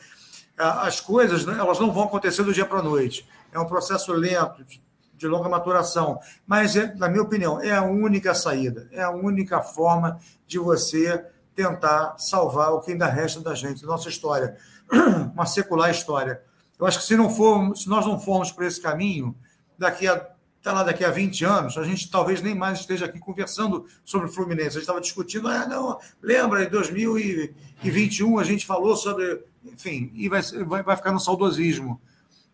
as 0.56 1.00
coisas 1.00 1.46
né, 1.46 1.56
elas 1.58 1.78
não 1.78 1.92
vão 1.92 2.04
acontecer 2.04 2.42
do 2.42 2.52
dia 2.52 2.66
para 2.66 2.80
a 2.80 2.82
noite. 2.82 3.26
É 3.52 3.58
um 3.58 3.66
processo 3.66 4.12
lento, 4.12 4.64
de 4.64 4.81
longa 5.26 5.48
maturação. 5.48 6.18
Mas, 6.46 6.76
é, 6.76 6.94
na 6.94 7.08
minha 7.08 7.22
opinião, 7.22 7.60
é 7.60 7.72
a 7.72 7.82
única 7.82 8.34
saída, 8.34 8.88
é 8.92 9.02
a 9.02 9.10
única 9.10 9.60
forma 9.60 10.18
de 10.46 10.58
você 10.58 11.24
tentar 11.54 12.16
salvar 12.18 12.72
o 12.72 12.80
que 12.80 12.92
ainda 12.92 13.06
resta 13.06 13.40
da 13.40 13.54
gente, 13.54 13.84
nossa 13.84 14.08
história, 14.08 14.56
uma 15.34 15.46
secular 15.46 15.90
história. 15.90 16.42
Eu 16.78 16.86
acho 16.86 16.98
que 16.98 17.04
se, 17.04 17.16
não 17.16 17.30
for, 17.30 17.76
se 17.76 17.88
nós 17.88 18.06
não 18.06 18.18
formos 18.18 18.50
por 18.50 18.64
esse 18.64 18.80
caminho, 18.80 19.36
daqui 19.78 20.08
a 20.08 20.28
tá 20.62 20.70
lá 20.70 20.84
daqui 20.84 21.04
a 21.04 21.10
20 21.10 21.44
anos, 21.44 21.76
a 21.76 21.82
gente 21.82 22.08
talvez 22.08 22.40
nem 22.40 22.54
mais 22.54 22.78
esteja 22.78 23.06
aqui 23.06 23.18
conversando 23.18 23.84
sobre 24.04 24.28
o 24.28 24.32
Fluminense. 24.32 24.68
A 24.68 24.70
gente 24.70 24.82
estava 24.82 25.00
discutindo, 25.00 25.48
ah, 25.48 25.66
não, 25.66 25.98
lembra, 26.22 26.62
em 26.62 26.70
2021 26.70 28.38
a 28.38 28.44
gente 28.44 28.64
falou 28.64 28.94
sobre 28.94 29.42
enfim, 29.64 30.10
e 30.14 30.28
vai, 30.28 30.42
vai, 30.66 30.82
vai 30.82 30.96
ficar 30.96 31.12
no 31.12 31.20
saudosismo. 31.20 32.00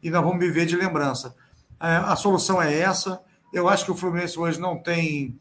E 0.03 0.11
nós 0.11 0.23
vamos 0.23 0.39
viver 0.39 0.67
de 0.67 0.77
lembrança. 0.77 1.35
É, 1.81 1.97
a 1.97 2.17
solução 2.17 2.61
é 2.61 2.77
essa. 2.79 3.21
Eu 3.53 3.69
acho 3.69 3.85
que 3.85 3.91
o 3.91 3.97
Fluminense 3.97 4.39
hoje 4.39 4.61
não 4.61 4.79
tem 4.79 5.39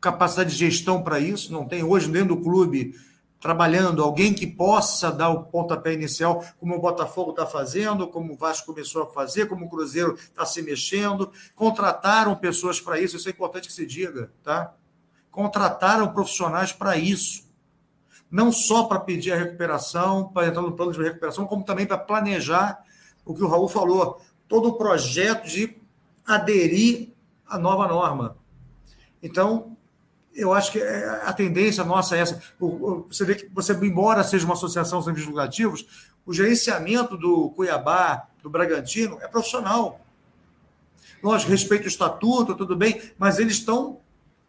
capacidade 0.00 0.50
de 0.50 0.56
gestão 0.56 1.02
para 1.02 1.18
isso, 1.18 1.52
não 1.52 1.66
tem 1.66 1.82
hoje 1.82 2.10
dentro 2.10 2.36
do 2.36 2.42
clube 2.42 2.94
trabalhando 3.40 4.02
alguém 4.02 4.32
que 4.32 4.46
possa 4.46 5.10
dar 5.12 5.28
o 5.28 5.44
pontapé 5.44 5.92
inicial, 5.92 6.44
como 6.58 6.74
o 6.74 6.80
Botafogo 6.80 7.30
está 7.30 7.46
fazendo, 7.46 8.08
como 8.08 8.32
o 8.32 8.36
Vasco 8.36 8.66
começou 8.66 9.02
a 9.02 9.06
fazer, 9.06 9.46
como 9.46 9.66
o 9.66 9.68
Cruzeiro 9.68 10.14
está 10.14 10.44
se 10.44 10.62
mexendo. 10.62 11.30
Contrataram 11.54 12.34
pessoas 12.34 12.80
para 12.80 13.00
isso, 13.00 13.16
isso 13.16 13.28
é 13.28 13.32
importante 13.32 13.68
que 13.68 13.74
se 13.74 13.86
diga, 13.86 14.32
tá? 14.42 14.74
Contrataram 15.30 16.12
profissionais 16.12 16.72
para 16.72 16.96
isso 16.96 17.46
não 18.30 18.50
só 18.50 18.84
para 18.84 19.00
pedir 19.00 19.32
a 19.32 19.36
recuperação, 19.36 20.28
para 20.28 20.48
entrar 20.48 20.62
no 20.62 20.72
plano 20.72 20.92
de 20.92 21.02
recuperação, 21.02 21.46
como 21.46 21.64
também 21.64 21.86
para 21.86 21.98
planejar 21.98 22.82
o 23.24 23.34
que 23.34 23.42
o 23.42 23.48
Raul 23.48 23.68
falou, 23.68 24.20
todo 24.48 24.68
o 24.68 24.72
projeto 24.74 25.46
de 25.46 25.76
aderir 26.26 27.10
à 27.46 27.58
nova 27.58 27.86
norma. 27.86 28.36
Então, 29.22 29.76
eu 30.34 30.52
acho 30.52 30.72
que 30.72 30.78
é, 30.78 31.22
a 31.24 31.32
tendência 31.32 31.82
nossa 31.84 32.16
é 32.16 32.20
essa. 32.20 32.42
Você 33.08 33.24
vê 33.24 33.34
que 33.34 33.48
você, 33.52 33.72
embora 33.72 34.22
seja 34.22 34.44
uma 34.44 34.54
associação 34.54 35.02
sem 35.02 35.14
fins 35.14 35.26
lucrativos, 35.26 35.86
o 36.24 36.32
gerenciamento 36.32 37.16
do 37.16 37.50
Cuiabá, 37.50 38.28
do 38.42 38.50
Bragantino, 38.50 39.18
é 39.22 39.28
profissional. 39.28 40.00
Lógico, 41.22 41.50
respeito 41.50 41.84
o 41.84 41.88
estatuto, 41.88 42.54
tudo 42.54 42.76
bem, 42.76 43.00
mas 43.18 43.38
eles 43.38 43.54
estão 43.54 44.00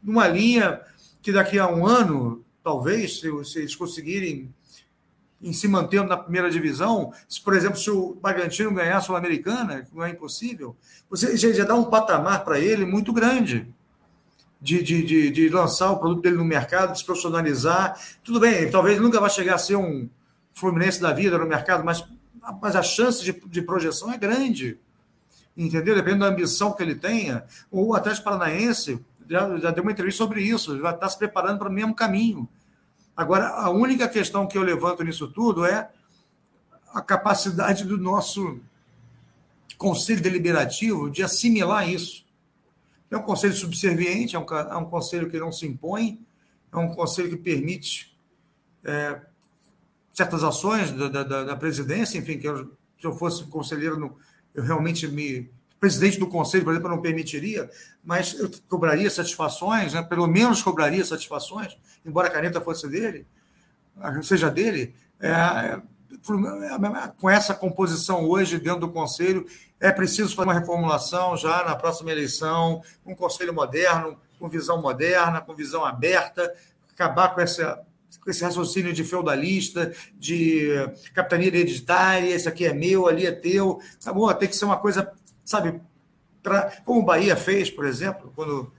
numa 0.04 0.28
linha 0.28 0.82
que 1.22 1.32
daqui 1.32 1.58
a 1.58 1.68
um 1.68 1.86
ano 1.86 2.44
talvez, 2.64 3.22
se, 3.22 3.46
se 3.46 3.60
eles 3.60 3.76
conseguirem 3.76 4.54
em 5.42 5.54
se 5.54 5.68
mantendo 5.68 6.10
na 6.10 6.18
primeira 6.18 6.50
divisão, 6.50 7.14
se, 7.28 7.42
por 7.42 7.56
exemplo, 7.56 7.78
se 7.78 7.90
o 7.92 8.18
Bragantino 8.22 8.74
ganhar 8.74 8.98
a 8.98 9.02
Sul-Americana, 9.02 9.88
não 9.94 10.04
é 10.04 10.10
impossível, 10.10 10.76
você 11.10 11.38
já, 11.38 11.52
já 11.52 11.64
dá 11.64 11.76
um 11.76 11.86
patamar 11.86 12.44
para 12.44 12.60
ele 12.60 12.86
muito 12.86 13.14
grande. 13.14 13.68
De, 14.60 14.82
de, 14.82 15.04
de, 15.04 15.30
de, 15.30 15.50
lançar 15.50 15.92
o 15.92 16.00
produto 16.00 16.24
dele 16.24 16.38
no 16.38 16.44
mercado, 16.44 16.92
de 16.92 16.98
se 16.98 17.06
profissionalizar. 17.06 17.96
Tudo 18.24 18.40
bem, 18.40 18.68
talvez 18.72 19.00
nunca 19.00 19.20
vá 19.20 19.30
chegar 19.30 19.54
a 19.54 19.60
ser 19.60 19.76
um 19.76 20.10
Fluminense 20.52 21.00
da 21.00 21.14
vida 21.14 21.38
no 21.38 21.46
mercado, 21.46 21.86
mas, 21.86 22.04
mas 22.60 22.76
a 22.76 22.82
chance 22.82 23.24
de, 23.24 23.32
de 23.32 23.62
projeção 23.62 24.12
é 24.12 24.18
grande. 24.18 24.80
Entendeu? 25.56 25.94
Dependendo 25.94 26.22
da 26.22 26.32
ambição 26.32 26.74
que 26.74 26.82
ele 26.82 26.96
tenha. 26.96 27.44
O 27.70 27.94
Atlético 27.94 28.24
Paranaense 28.24 29.00
já, 29.30 29.56
já 29.58 29.70
deu 29.70 29.84
uma 29.84 29.92
entrevista 29.92 30.24
sobre 30.24 30.42
isso, 30.42 30.80
já 30.80 30.90
está 30.90 31.08
se 31.08 31.20
preparando 31.20 31.60
para 31.60 31.70
o 31.70 31.72
mesmo 31.72 31.94
caminho. 31.94 32.50
Agora, 33.18 33.50
a 33.50 33.72
única 33.72 34.08
questão 34.08 34.48
que 34.48 34.56
eu 34.56 34.62
levanto 34.62 35.04
nisso 35.04 35.28
tudo 35.28 35.66
é 35.66 35.90
a 36.94 37.02
capacidade 37.02 37.84
do 37.84 37.98
nosso 37.98 38.62
Conselho 39.76 40.22
Deliberativo 40.22 41.10
de 41.10 41.24
assimilar 41.24 41.90
isso. 41.90 42.26
É 43.10 43.18
um 43.18 43.24
conselho 43.24 43.54
subserviente, 43.54 44.36
é 44.36 44.40
um, 44.40 44.46
é 44.46 44.78
um 44.78 44.86
conselho 44.86 45.30
que 45.30 45.40
não 45.40 45.52
se 45.52 45.66
impõe, 45.66 46.20
é 46.72 46.78
um 46.78 46.94
conselho 46.94 47.30
que 47.30 47.38
permite 47.38 48.16
é, 48.84 49.22
certas 50.12 50.44
ações 50.44 50.92
da, 50.92 51.08
da, 51.08 51.44
da, 51.44 51.56
presidência, 51.56 52.18
enfim, 52.18 52.38
que 52.38 52.48
eu, 52.48 52.66
se 53.00 53.06
eu 53.06 53.16
fosse 53.16 53.46
conselheiro, 53.46 54.18
eu 54.54 54.64
realmente 54.64 55.08
me. 55.08 55.50
Presidente 55.80 56.20
do 56.20 56.28
conselho, 56.28 56.64
por 56.64 56.72
exemplo, 56.72 56.90
não 56.90 57.02
permitiria, 57.02 57.70
mas 58.04 58.34
eu 58.40 58.50
cobraria 58.68 59.10
satisfações, 59.10 59.94
né? 59.94 60.02
pelo 60.02 60.26
menos 60.28 60.62
cobraria 60.64 61.06
satisfações, 61.06 61.78
embora 62.06 62.28
a 62.28 62.32
caneta 62.32 62.60
fosse 62.60 62.88
dele, 62.88 63.28
seja 64.24 64.50
dele, 64.50 64.96
é, 65.20 65.30
é, 65.30 65.82
com 67.20 67.30
essa 67.30 67.54
composição 67.54 68.28
hoje 68.28 68.58
dentro 68.58 68.82
do 68.82 68.90
Conselho, 68.90 69.46
é 69.80 69.92
preciso 69.92 70.36
fazer 70.36 70.48
uma 70.48 70.60
reformulação 70.60 71.38
já 71.38 71.64
na 71.64 71.76
próxima 71.76 72.12
eleição, 72.12 72.82
um 73.06 73.14
Conselho 73.14 73.54
moderno, 73.54 74.18
com 74.40 74.50
visão 74.50 74.82
moderna, 74.82 75.42
com 75.42 75.54
visão 75.54 75.86
aberta, 75.86 76.52
acabar 76.92 77.34
com 77.34 77.42
essa 77.42 77.84
com 78.24 78.32
esse 78.32 78.44
raciocínio 78.44 78.94
de 78.94 79.04
feudalista, 79.04 79.94
de 80.18 80.70
capitania 81.14 81.48
hereditária, 81.48 82.30
esse 82.30 82.48
aqui 82.48 82.66
é 82.66 82.74
meu, 82.74 83.08
ali 83.08 83.26
é 83.26 83.32
teu. 83.32 83.80
Acabou, 84.02 84.34
tem 84.34 84.50
que 84.50 84.56
ser 84.56 84.66
uma 84.66 84.78
coisa, 84.78 85.12
sabe, 85.48 85.80
pra, 86.44 86.70
como 86.84 87.00
o 87.00 87.06
Bahia 87.06 87.38
fez, 87.38 87.72
por 87.72 87.86
exemplo, 87.86 88.32
quando 88.36 88.70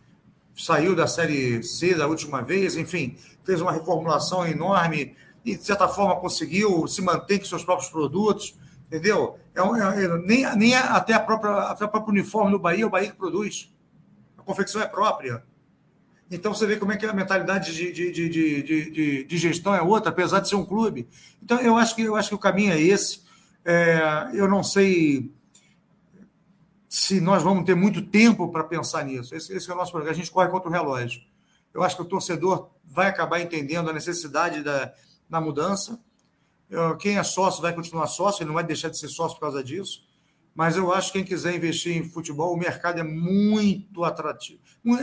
saiu 0.54 0.94
da 0.94 1.06
Série 1.06 1.62
C 1.62 1.94
da 1.94 2.06
última 2.06 2.42
vez, 2.42 2.76
enfim, 2.76 3.16
fez 3.42 3.62
uma 3.62 3.72
reformulação 3.72 4.46
enorme 4.46 5.16
e, 5.44 5.56
de 5.56 5.64
certa 5.64 5.88
forma, 5.88 6.16
conseguiu 6.16 6.86
se 6.86 7.00
manter 7.00 7.38
com 7.38 7.46
seus 7.46 7.64
próprios 7.64 7.90
produtos, 7.90 8.54
entendeu? 8.86 9.38
É, 9.54 9.60
é, 9.60 10.04
é, 10.04 10.18
nem 10.18 10.56
nem 10.56 10.74
até, 10.74 11.14
a 11.14 11.20
própria, 11.20 11.52
até 11.70 11.86
o 11.86 11.88
próprio 11.88 12.12
uniforme 12.12 12.50
no 12.52 12.58
Bahia, 12.58 12.86
o 12.86 12.90
Bahia 12.90 13.10
que 13.10 13.16
produz. 13.16 13.72
A 14.36 14.42
confecção 14.42 14.82
é 14.82 14.86
própria. 14.86 15.42
Então 16.30 16.52
você 16.52 16.66
vê 16.66 16.76
como 16.76 16.92
é 16.92 16.98
que 16.98 17.06
a 17.06 17.14
mentalidade 17.14 17.74
de, 17.74 17.90
de, 17.90 18.12
de, 18.12 18.62
de, 18.90 19.24
de 19.24 19.38
gestão 19.38 19.74
é 19.74 19.80
outra, 19.80 20.10
apesar 20.10 20.40
de 20.40 20.50
ser 20.50 20.56
um 20.56 20.66
clube. 20.66 21.08
Então 21.42 21.58
eu 21.60 21.78
acho 21.78 21.96
que, 21.96 22.02
eu 22.02 22.14
acho 22.14 22.28
que 22.28 22.34
o 22.34 22.38
caminho 22.38 22.74
é 22.74 22.80
esse. 22.80 23.22
É, 23.64 24.28
eu 24.34 24.46
não 24.46 24.62
sei 24.62 25.32
se 26.98 27.20
nós 27.20 27.44
vamos 27.44 27.64
ter 27.64 27.76
muito 27.76 28.02
tempo 28.02 28.48
para 28.48 28.64
pensar 28.64 29.04
nisso. 29.04 29.32
Esse, 29.32 29.52
esse 29.52 29.70
é 29.70 29.72
o 29.72 29.76
nosso 29.76 29.92
problema. 29.92 30.12
A 30.12 30.16
gente 30.16 30.32
corre 30.32 30.48
contra 30.48 30.68
o 30.68 30.72
relógio. 30.72 31.22
Eu 31.72 31.84
acho 31.84 31.94
que 31.94 32.02
o 32.02 32.04
torcedor 32.04 32.70
vai 32.84 33.06
acabar 33.06 33.40
entendendo 33.40 33.88
a 33.88 33.92
necessidade 33.92 34.64
da, 34.64 34.92
da 35.30 35.40
mudança. 35.40 36.00
Eu, 36.68 36.96
quem 36.96 37.16
é 37.16 37.22
sócio 37.22 37.62
vai 37.62 37.72
continuar 37.72 38.08
sócio, 38.08 38.42
ele 38.42 38.48
não 38.48 38.54
vai 38.54 38.64
deixar 38.64 38.88
de 38.88 38.98
ser 38.98 39.08
sócio 39.08 39.36
por 39.36 39.42
causa 39.42 39.62
disso. 39.62 40.02
Mas 40.56 40.76
eu 40.76 40.92
acho 40.92 41.12
que 41.12 41.18
quem 41.18 41.24
quiser 41.24 41.54
investir 41.54 41.96
em 41.96 42.02
futebol, 42.02 42.52
o 42.52 42.58
mercado 42.58 42.98
é 42.98 43.04
muito 43.04 44.02
atrativo, 44.02 44.58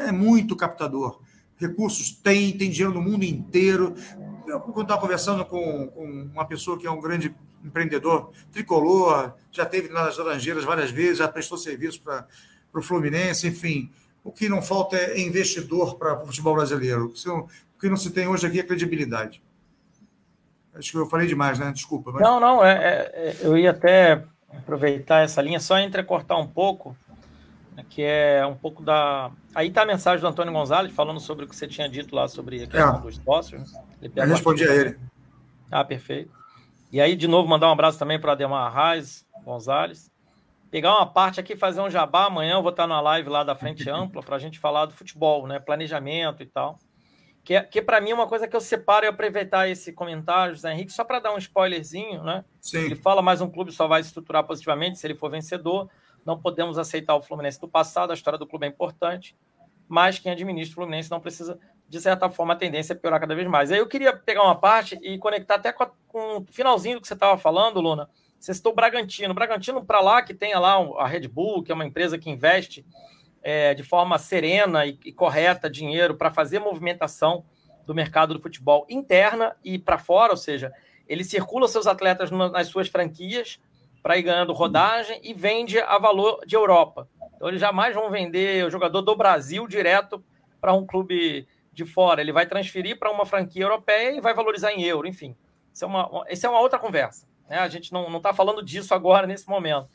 é 0.06 0.12
muito 0.12 0.54
captador. 0.54 1.22
Recursos 1.56 2.12
tem, 2.12 2.58
tem 2.58 2.70
dinheiro 2.70 2.94
no 2.94 3.02
mundo 3.02 3.24
inteiro. 3.24 3.96
Eu, 4.48 4.60
quando 4.60 4.84
estava 4.84 5.02
conversando 5.02 5.46
com, 5.46 5.88
com 5.88 6.30
uma 6.34 6.46
pessoa 6.46 6.78
que 6.78 6.86
é 6.88 6.92
um 6.92 7.00
grande 7.00 7.36
empreendedor 7.64 8.32
tricolor, 8.52 9.34
já 9.52 9.66
teve 9.66 9.90
nas 9.90 10.18
Laranjeiras 10.18 10.64
várias 10.64 10.92
vezes, 10.92 11.18
já 11.18 11.28
prestou 11.28 11.58
serviço 11.58 12.02
para 12.02 12.28
o 12.74 12.82
Fluminense, 12.82 13.48
enfim. 13.48 13.92
O 14.24 14.32
que 14.32 14.50
não 14.50 14.62
falta 14.62 14.98
é 14.98 15.20
investidor 15.20 15.98
para 15.98 16.22
o 16.22 16.26
futebol 16.26 16.56
brasileiro. 16.56 17.14
O 17.28 17.80
que 17.80 17.90
não 17.90 17.98
se 17.98 18.12
tem 18.12 18.28
hoje 18.28 18.48
aqui 18.48 18.60
é 18.60 18.64
credibilidade. 18.64 19.42
Acho 20.74 20.92
que 20.92 20.98
eu 20.98 21.06
falei 21.06 21.28
demais, 21.28 21.58
né? 21.58 21.72
Desculpa. 21.72 22.12
Mas... 22.12 22.22
Não, 22.22 22.40
não, 22.40 22.64
é, 22.64 22.74
é, 22.74 23.30
é 23.30 23.38
eu 23.42 23.58
ia 23.58 23.72
até 23.72 24.24
aproveitar 24.50 25.24
essa 25.24 25.42
linha, 25.42 25.60
só 25.60 25.80
entrecortar 25.80 26.40
um 26.40 26.48
pouco, 26.48 26.96
que 27.84 28.02
é 28.02 28.46
um 28.46 28.56
pouco 28.56 28.82
da. 28.82 29.32
Aí 29.54 29.68
está 29.68 29.84
a 29.84 29.86
mensagem 29.86 30.22
do 30.22 30.28
Antônio 30.28 30.54
Gonzalez 30.54 30.94
falando 30.94 31.20
sobre 31.20 31.46
o 31.46 31.48
que 31.48 31.56
você 31.56 31.68
tinha 31.68 31.90
dito 31.90 32.16
lá 32.16 32.28
sobre 32.28 32.64
a 32.64 32.68
questão 32.68 32.98
é. 32.98 33.02
dos 33.02 33.16
sócios. 33.18 33.74
Né? 33.74 34.12
Eu 34.16 34.28
respondi 34.28 34.68
a 34.68 34.74
ele. 34.74 34.98
Ah, 35.72 35.84
perfeito. 35.84 36.32
E 36.92 37.02
aí, 37.02 37.16
de 37.16 37.28
novo, 37.28 37.48
mandar 37.48 37.68
um 37.68 37.72
abraço 37.72 38.00
também 38.00 38.20
para 38.20 38.32
Ademar 38.32 38.68
Arraes 38.68 39.26
Gonzalez. 39.44 40.12
Pegar 40.72 40.96
uma 40.96 41.06
parte 41.06 41.40
aqui, 41.40 41.56
fazer 41.56 41.82
um 41.82 41.90
jabá. 41.90 42.26
Amanhã 42.26 42.56
eu 42.56 42.62
vou 42.62 42.72
estar 42.72 42.88
na 42.88 43.02
live 43.02 43.30
lá 43.30 43.44
da 43.44 43.56
Frente 43.56 43.88
Ampla 43.92 44.24
para 44.24 44.36
a 44.36 44.40
gente 44.40 44.60
falar 44.60 44.86
do 44.86 44.94
futebol, 44.94 45.48
né? 45.48 45.60
Planejamento 45.60 46.42
e 46.42 46.46
tal. 46.46 46.80
Que, 47.44 47.54
é, 47.56 47.62
que 47.62 47.82
para 47.82 48.02
mim 48.02 48.10
é 48.10 48.14
uma 48.16 48.28
coisa 48.28 48.48
que 48.48 48.56
eu 48.56 48.62
separo 48.62 49.06
e 49.06 49.08
aproveitar 49.08 49.70
esse 49.70 49.94
comentário, 49.94 50.56
José 50.56 50.74
Henrique, 50.74 50.92
só 50.92 51.04
para 51.04 51.20
dar 51.20 51.34
um 51.34 51.38
spoilerzinho, 51.38 52.24
né? 52.24 52.44
Sim. 52.60 52.80
Ele 52.80 52.96
fala 52.96 53.22
mais 53.22 53.40
um 53.40 53.50
clube 53.50 53.72
só 53.72 53.88
vai 53.88 54.02
se 54.02 54.08
estruturar 54.08 54.44
positivamente 54.44 54.98
se 54.98 55.06
ele 55.06 55.14
for 55.14 55.30
vencedor. 55.30 55.88
Não 56.26 56.40
podemos 56.40 56.78
aceitar 56.78 57.16
o 57.16 57.22
Fluminense 57.22 57.62
do 57.62 57.68
passado, 57.68 58.12
a 58.12 58.14
história 58.14 58.40
do 58.40 58.48
clube 58.48 58.66
é 58.66 58.70
importante, 58.70 59.38
mas 59.88 60.18
quem 60.18 60.32
administra 60.32 60.74
o 60.74 60.76
Fluminense 60.76 61.12
não 61.12 61.20
precisa 61.20 61.60
de 61.88 62.02
certa 62.02 62.30
forma, 62.30 62.54
a 62.54 62.58
tendência 62.58 62.94
é 62.94 62.96
piorar 62.96 63.20
cada 63.20 63.36
vez 63.36 63.48
mais. 63.48 63.72
Aí 63.72 63.78
eu 63.78 63.88
queria 63.88 64.16
pegar 64.16 64.44
uma 64.44 64.56
parte 64.56 64.98
e 65.02 65.18
conectar 65.18 65.56
até 65.56 65.72
com, 65.72 65.84
a, 65.84 65.92
com 66.08 66.38
o 66.38 66.46
finalzinho 66.52 66.96
do 66.96 67.02
que 67.02 67.08
você 67.08 67.14
estava 67.14 67.38
falando, 67.38 67.80
Luna. 67.80 68.10
Você 68.40 68.54
citou 68.54 68.72
o 68.72 68.76
Bragantino. 68.76 69.32
O 69.32 69.36
Bragantino, 69.36 69.86
para 69.86 70.02
lá, 70.02 70.22
que 70.22 70.34
tenha 70.34 70.60
lá 70.60 70.78
a 70.98 71.08
Red 71.08 71.28
Bull, 71.28 71.64
que 71.64 71.72
é 71.72 71.76
uma 71.76 71.86
empresa 71.86 72.18
que 72.18 72.30
investe 72.30 72.86
é, 73.42 73.74
de 73.74 73.84
forma 73.84 74.18
serena 74.18 74.86
e, 74.86 75.00
e 75.06 75.12
correta 75.12 75.70
dinheiro 75.70 76.16
para 76.16 76.32
fazer 76.32 76.60
movimentação 76.60 77.46
do 77.86 77.94
mercado 77.94 78.34
do 78.34 78.42
futebol 78.42 78.86
interna 78.90 79.56
e 79.64 79.78
para 79.78 80.00
fora, 80.00 80.34
ou 80.34 80.38
seja, 80.38 80.74
ele 81.08 81.24
circula 81.24 81.68
seus 81.68 81.86
atletas 81.86 82.32
nas 82.32 82.68
suas 82.68 82.88
franquias 82.88 83.60
para 84.06 84.20
ir 84.20 84.22
ganhando 84.22 84.54
rodagem 84.54 85.20
e 85.24 85.34
vende 85.34 85.80
a 85.80 85.98
valor 85.98 86.46
de 86.46 86.56
Europa. 86.56 87.10
Então, 87.34 87.48
eles 87.48 87.60
jamais 87.60 87.96
vão 87.96 88.12
vender 88.12 88.64
o 88.64 88.70
jogador 88.70 89.02
do 89.02 89.16
Brasil 89.16 89.68
direto 89.68 90.24
para 90.62 90.76
um 90.76 90.86
clube 90.86 91.48
de 91.74 91.86
fora, 91.86 92.22
ele 92.22 92.32
vai 92.32 92.46
transferir 92.46 93.00
para 93.00 93.10
uma 93.10 93.26
franquia 93.26 93.64
europeia 93.64 94.16
e 94.16 94.22
vai 94.22 94.32
valorizar 94.32 94.72
em 94.72 94.84
euro, 94.84 95.08
enfim. 95.08 95.36
Isso 95.74 95.86
é 95.86 95.88
uma, 95.88 96.24
isso 96.30 96.46
é 96.46 96.50
uma 96.52 96.60
outra 96.60 96.78
conversa. 96.78 97.28
Né? 97.50 97.58
A 97.58 97.68
gente 97.68 97.92
não 97.92 98.16
está 98.16 98.32
falando 98.32 98.64
disso 98.64 98.94
agora, 98.94 99.26
nesse 99.26 99.50
momento. 99.50 99.90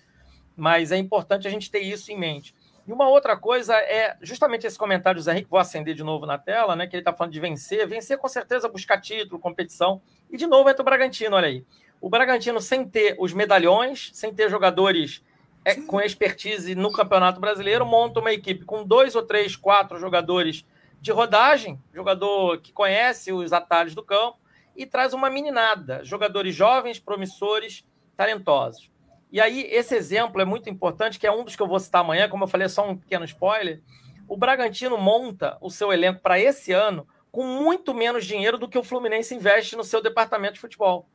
Mas 0.57 0.91
é 0.91 0.97
importante 0.97 1.47
a 1.47 1.51
gente 1.51 1.71
ter 1.71 1.79
isso 1.79 2.11
em 2.11 2.19
mente. 2.19 2.53
E 2.89 2.93
uma 2.93 3.09
outra 3.09 3.37
coisa 3.37 3.77
é 3.77 4.17
justamente 4.21 4.67
esse 4.67 4.77
comentário 4.77 5.21
do 5.21 5.23
Zé 5.23 5.31
Henrique, 5.31 5.49
vou 5.49 5.61
acender 5.61 5.95
de 5.95 6.03
novo 6.03 6.27
na 6.27 6.37
tela, 6.37 6.75
né? 6.75 6.89
Que 6.89 6.97
ele 6.97 7.03
está 7.03 7.13
falando 7.13 7.33
de 7.33 7.39
vencer. 7.39 7.87
Vencer, 7.87 8.19
com 8.19 8.27
certeza, 8.27 8.69
buscar 8.69 9.01
título, 9.01 9.39
competição. 9.39 10.03
E 10.29 10.37
de 10.37 10.49
novo 10.49 10.69
entra 10.69 10.83
o 10.83 10.85
Bragantino, 10.85 11.37
olha 11.37 11.47
aí. 11.47 11.65
O 12.01 12.09
Bragantino, 12.09 12.61
sem 12.61 12.89
ter 12.89 13.15
os 13.19 13.33
medalhões, 13.35 14.11
sem 14.15 14.33
ter 14.33 14.49
jogadores 14.49 15.23
é, 15.65 15.75
com 15.75 16.01
expertise 16.01 16.75
no 16.75 16.91
Campeonato 16.91 17.41
Brasileiro, 17.41 17.85
monta 17.85 18.21
uma 18.21 18.33
equipe 18.33 18.65
com 18.65 18.85
dois 18.85 19.15
ou 19.15 19.23
três, 19.23 19.55
quatro 19.55 19.99
jogadores 19.99 20.65
de 21.01 21.13
rodagem, 21.13 21.79
jogador 21.93 22.59
que 22.61 22.73
conhece 22.73 23.33
os 23.33 23.53
atalhos 23.53 23.95
do 23.95 24.03
campo, 24.03 24.39
e 24.75 24.87
traz 24.87 25.13
uma 25.13 25.29
meninada, 25.29 26.03
jogadores 26.05 26.55
jovens, 26.55 26.99
promissores, 26.99 27.85
talentosos. 28.17 28.91
E 29.31 29.41
aí, 29.41 29.63
esse 29.71 29.95
exemplo 29.95 30.41
é 30.41 30.45
muito 30.45 30.71
importante, 30.71 31.19
que 31.19 31.27
é 31.27 31.33
um 31.33 31.45
dos 31.45 31.55
que 31.55 31.63
eu 31.63 31.69
vou 31.69 31.79
citar 31.79 32.01
amanhã, 32.01 32.29
como 32.29 32.45
eu 32.45 32.49
falei, 32.49 32.65
é 32.65 32.69
só 32.69 32.89
um 32.89 32.97
pequeno 32.97 33.25
spoiler. 33.27 33.83
O 34.27 34.37
Bragantino 34.37 34.97
monta 34.97 35.59
o 35.61 35.71
seu 35.71 35.93
elenco 35.93 36.21
para 36.21 36.39
esse 36.39 36.73
ano 36.73 37.07
com 37.31 37.45
muito 37.45 37.95
menos 37.95 38.25
dinheiro 38.27 38.59
do 38.59 38.69
que 38.69 38.79
o 38.79 38.83
Fluminense 38.83 39.35
investe 39.35 39.77
no 39.77 39.85
seu 39.85 40.03
departamento 40.03 40.55
de 40.55 40.61
futebol. 40.61 41.09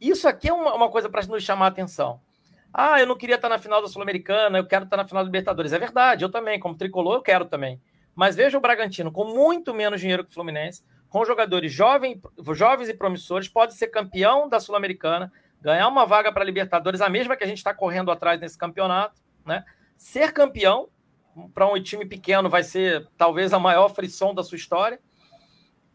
Isso 0.00 0.28
aqui 0.28 0.48
é 0.48 0.52
uma, 0.52 0.74
uma 0.74 0.90
coisa 0.90 1.08
para 1.08 1.24
nos 1.26 1.42
chamar 1.42 1.66
a 1.66 1.68
atenção. 1.68 2.20
Ah, 2.72 3.00
eu 3.00 3.06
não 3.06 3.16
queria 3.16 3.36
estar 3.36 3.48
na 3.48 3.58
final 3.58 3.80
da 3.80 3.88
Sul-Americana, 3.88 4.58
eu 4.58 4.66
quero 4.66 4.84
estar 4.84 4.96
na 4.96 5.06
final 5.06 5.22
da 5.22 5.26
Libertadores. 5.26 5.72
É 5.72 5.78
verdade, 5.78 6.24
eu 6.24 6.30
também, 6.30 6.60
como 6.60 6.76
tricolor, 6.76 7.16
eu 7.16 7.22
quero 7.22 7.44
também. 7.46 7.80
Mas 8.14 8.36
veja 8.36 8.58
o 8.58 8.60
Bragantino 8.60 9.10
com 9.10 9.24
muito 9.24 9.72
menos 9.72 10.00
dinheiro 10.00 10.24
que 10.24 10.30
o 10.30 10.34
Fluminense, 10.34 10.84
com 11.08 11.24
jogadores 11.24 11.72
jovem, 11.72 12.20
jovens 12.52 12.88
e 12.88 12.94
promissores, 12.94 13.48
pode 13.48 13.74
ser 13.74 13.88
campeão 13.88 14.48
da 14.48 14.60
Sul-Americana, 14.60 15.32
ganhar 15.60 15.88
uma 15.88 16.04
vaga 16.04 16.32
para 16.32 16.42
a 16.42 16.46
Libertadores, 16.46 17.00
a 17.00 17.08
mesma 17.08 17.36
que 17.36 17.44
a 17.44 17.46
gente 17.46 17.58
está 17.58 17.72
correndo 17.72 18.10
atrás 18.10 18.40
nesse 18.40 18.58
campeonato, 18.58 19.20
né? 19.44 19.64
Ser 19.96 20.32
campeão 20.32 20.88
para 21.54 21.66
um 21.66 21.80
time 21.82 22.04
pequeno 22.04 22.48
vai 22.48 22.62
ser 22.62 23.08
talvez 23.16 23.52
a 23.52 23.58
maior 23.58 23.88
frição 23.88 24.34
da 24.34 24.42
sua 24.42 24.56
história. 24.56 25.00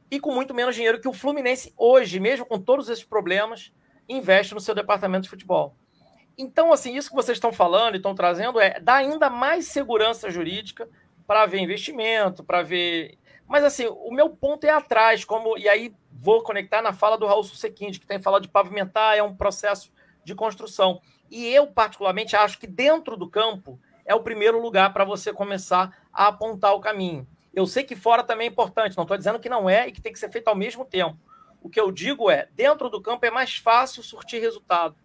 E 0.09 0.19
com 0.19 0.33
muito 0.33 0.53
menos 0.53 0.75
dinheiro 0.75 0.99
que 0.99 1.07
o 1.07 1.13
Fluminense 1.13 1.73
hoje, 1.77 2.19
mesmo 2.19 2.45
com 2.45 2.59
todos 2.59 2.89
esses 2.89 3.03
problemas, 3.03 3.73
investe 4.07 4.53
no 4.53 4.59
seu 4.59 4.75
departamento 4.75 5.23
de 5.23 5.29
futebol. 5.29 5.75
Então, 6.37 6.73
assim, 6.73 6.95
isso 6.95 7.09
que 7.09 7.15
vocês 7.15 7.37
estão 7.37 7.53
falando 7.53 7.93
e 7.93 7.97
estão 7.97 8.15
trazendo 8.15 8.59
é 8.59 8.79
dar 8.79 8.95
ainda 8.95 9.29
mais 9.29 9.67
segurança 9.67 10.29
jurídica 10.29 10.89
para 11.27 11.45
ver 11.45 11.59
investimento, 11.59 12.43
para 12.43 12.63
ver. 12.63 13.17
Mas, 13.47 13.63
assim, 13.63 13.85
o 13.87 14.11
meu 14.11 14.29
ponto 14.29 14.63
é 14.65 14.71
atrás, 14.71 15.23
como. 15.23 15.57
E 15.57 15.69
aí 15.69 15.93
vou 16.11 16.41
conectar 16.41 16.81
na 16.81 16.93
fala 16.93 17.17
do 17.17 17.27
Raul 17.27 17.43
Susequinde, 17.43 17.99
que 17.99 18.07
tem 18.07 18.21
falado 18.21 18.43
de 18.43 18.49
pavimentar, 18.49 19.17
é 19.17 19.21
um 19.21 19.35
processo 19.35 19.91
de 20.23 20.33
construção. 20.33 21.01
E 21.29 21.47
eu, 21.47 21.67
particularmente, 21.67 22.35
acho 22.35 22.57
que 22.57 22.67
dentro 22.67 23.15
do 23.17 23.29
campo 23.29 23.79
é 24.05 24.15
o 24.15 24.21
primeiro 24.21 24.59
lugar 24.61 24.93
para 24.93 25.05
você 25.05 25.31
começar 25.31 25.97
a 26.11 26.27
apontar 26.27 26.73
o 26.73 26.79
caminho. 26.79 27.27
Eu 27.53 27.67
sei 27.67 27.83
que 27.83 27.95
fora 27.95 28.23
também 28.23 28.47
é 28.47 28.49
importante, 28.49 28.97
não 28.97 29.03
estou 29.03 29.17
dizendo 29.17 29.39
que 29.39 29.49
não 29.49 29.69
é 29.69 29.87
e 29.87 29.91
que 29.91 30.01
tem 30.01 30.11
que 30.11 30.19
ser 30.19 30.31
feito 30.31 30.47
ao 30.47 30.55
mesmo 30.55 30.83
tempo. 30.83 31.17
O 31.63 31.69
que 31.69 31.79
eu 31.79 31.91
digo 31.91 32.29
é, 32.29 32.47
dentro 32.51 32.89
do 32.89 33.01
campo 33.01 33.25
é 33.25 33.31
mais 33.31 33.55
fácil 33.55 34.03
surtir 34.03 34.41
resultado. 34.41 34.95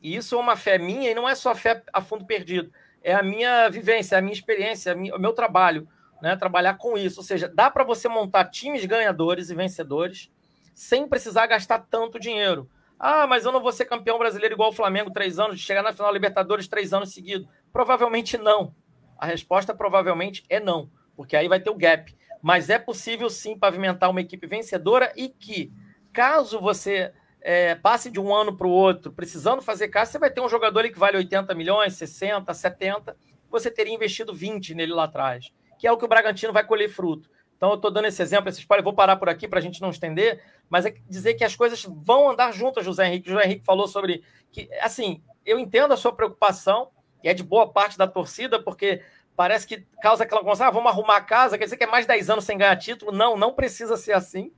E 0.00 0.14
isso 0.14 0.36
é 0.36 0.38
uma 0.38 0.56
fé 0.56 0.78
minha 0.78 1.10
e 1.10 1.14
não 1.14 1.28
é 1.28 1.34
só 1.34 1.54
fé 1.54 1.82
a 1.92 2.00
fundo 2.00 2.24
perdido. 2.24 2.72
É 3.02 3.12
a 3.12 3.22
minha 3.22 3.68
vivência, 3.68 4.16
a 4.16 4.20
minha 4.22 4.32
experiência, 4.32 4.94
o 4.94 5.18
meu 5.18 5.32
trabalho, 5.32 5.88
né? 6.22 6.36
Trabalhar 6.36 6.74
com 6.74 6.96
isso. 6.96 7.20
Ou 7.20 7.24
seja, 7.24 7.48
dá 7.48 7.68
para 7.70 7.82
você 7.82 8.08
montar 8.08 8.44
times 8.46 8.84
ganhadores 8.84 9.50
e 9.50 9.54
vencedores 9.54 10.30
sem 10.74 11.08
precisar 11.08 11.46
gastar 11.46 11.80
tanto 11.90 12.20
dinheiro. 12.20 12.70
Ah, 12.98 13.26
mas 13.26 13.44
eu 13.44 13.52
não 13.52 13.60
vou 13.60 13.72
ser 13.72 13.84
campeão 13.86 14.18
brasileiro 14.18 14.54
igual 14.54 14.70
o 14.70 14.74
Flamengo 14.74 15.10
três 15.10 15.38
anos, 15.38 15.58
de 15.58 15.66
chegar 15.66 15.82
na 15.82 15.92
final 15.92 16.12
Libertadores 16.12 16.68
três 16.68 16.92
anos 16.92 17.12
seguidos. 17.12 17.48
Provavelmente 17.72 18.38
não. 18.38 18.74
A 19.18 19.26
resposta 19.26 19.74
provavelmente 19.74 20.44
é 20.48 20.60
não 20.60 20.90
porque 21.16 21.34
aí 21.34 21.48
vai 21.48 21.58
ter 21.58 21.70
o 21.70 21.74
gap. 21.74 22.14
Mas 22.42 22.68
é 22.68 22.78
possível 22.78 23.30
sim 23.30 23.58
pavimentar 23.58 24.10
uma 24.10 24.20
equipe 24.20 24.46
vencedora 24.46 25.12
e 25.16 25.28
que, 25.28 25.72
caso 26.16 26.58
você 26.58 27.12
é, 27.42 27.74
passe 27.74 28.10
de 28.10 28.18
um 28.18 28.34
ano 28.34 28.56
para 28.56 28.66
o 28.66 28.70
outro 28.70 29.12
precisando 29.12 29.60
fazer 29.60 29.88
caixa, 29.88 30.12
você 30.12 30.18
vai 30.18 30.30
ter 30.30 30.40
um 30.40 30.48
jogador 30.48 30.80
ali 30.80 30.90
que 30.90 30.98
vale 30.98 31.18
80 31.18 31.54
milhões, 31.54 31.92
60, 31.92 32.54
70, 32.54 33.14
você 33.50 33.70
teria 33.70 33.94
investido 33.94 34.34
20 34.34 34.74
nele 34.74 34.94
lá 34.94 35.04
atrás, 35.04 35.52
que 35.78 35.86
é 35.86 35.92
o 35.92 35.98
que 35.98 36.06
o 36.06 36.08
Bragantino 36.08 36.54
vai 36.54 36.66
colher 36.66 36.88
fruto. 36.88 37.28
Então, 37.54 37.68
eu 37.68 37.74
estou 37.76 37.90
dando 37.90 38.06
esse 38.06 38.22
exemplo, 38.22 38.48
esse 38.48 38.60
spoiler, 38.60 38.82
vou 38.82 38.94
parar 38.94 39.16
por 39.16 39.28
aqui 39.28 39.46
para 39.46 39.58
a 39.58 39.62
gente 39.62 39.80
não 39.80 39.90
estender, 39.90 40.42
mas 40.70 40.86
é 40.86 40.94
dizer 41.06 41.34
que 41.34 41.44
as 41.44 41.54
coisas 41.54 41.84
vão 41.84 42.30
andar 42.30 42.52
juntas, 42.52 42.84
José 42.84 43.06
Henrique. 43.06 43.30
José 43.30 43.44
Henrique 43.44 43.64
falou 43.64 43.86
sobre 43.86 44.22
que, 44.50 44.68
assim, 44.80 45.22
eu 45.44 45.58
entendo 45.58 45.92
a 45.92 45.96
sua 45.96 46.14
preocupação, 46.14 46.90
e 47.22 47.28
é 47.28 47.34
de 47.34 47.42
boa 47.42 47.70
parte 47.70 47.96
da 47.96 48.06
torcida, 48.06 48.62
porque 48.62 49.02
parece 49.34 49.66
que 49.66 49.86
causa 50.02 50.24
aquela 50.24 50.42
coisa, 50.42 50.66
ah, 50.66 50.70
vamos 50.70 50.90
arrumar 50.90 51.16
a 51.16 51.20
casa, 51.22 51.56
quer 51.56 51.64
dizer 51.64 51.76
que 51.76 51.84
é 51.84 51.86
mais 51.86 52.04
10 52.04 52.28
anos 52.30 52.44
sem 52.44 52.58
ganhar 52.58 52.76
título. 52.76 53.12
Não, 53.12 53.36
não 53.36 53.54
precisa 53.54 53.96
ser 53.96 54.12
assim. 54.12 54.52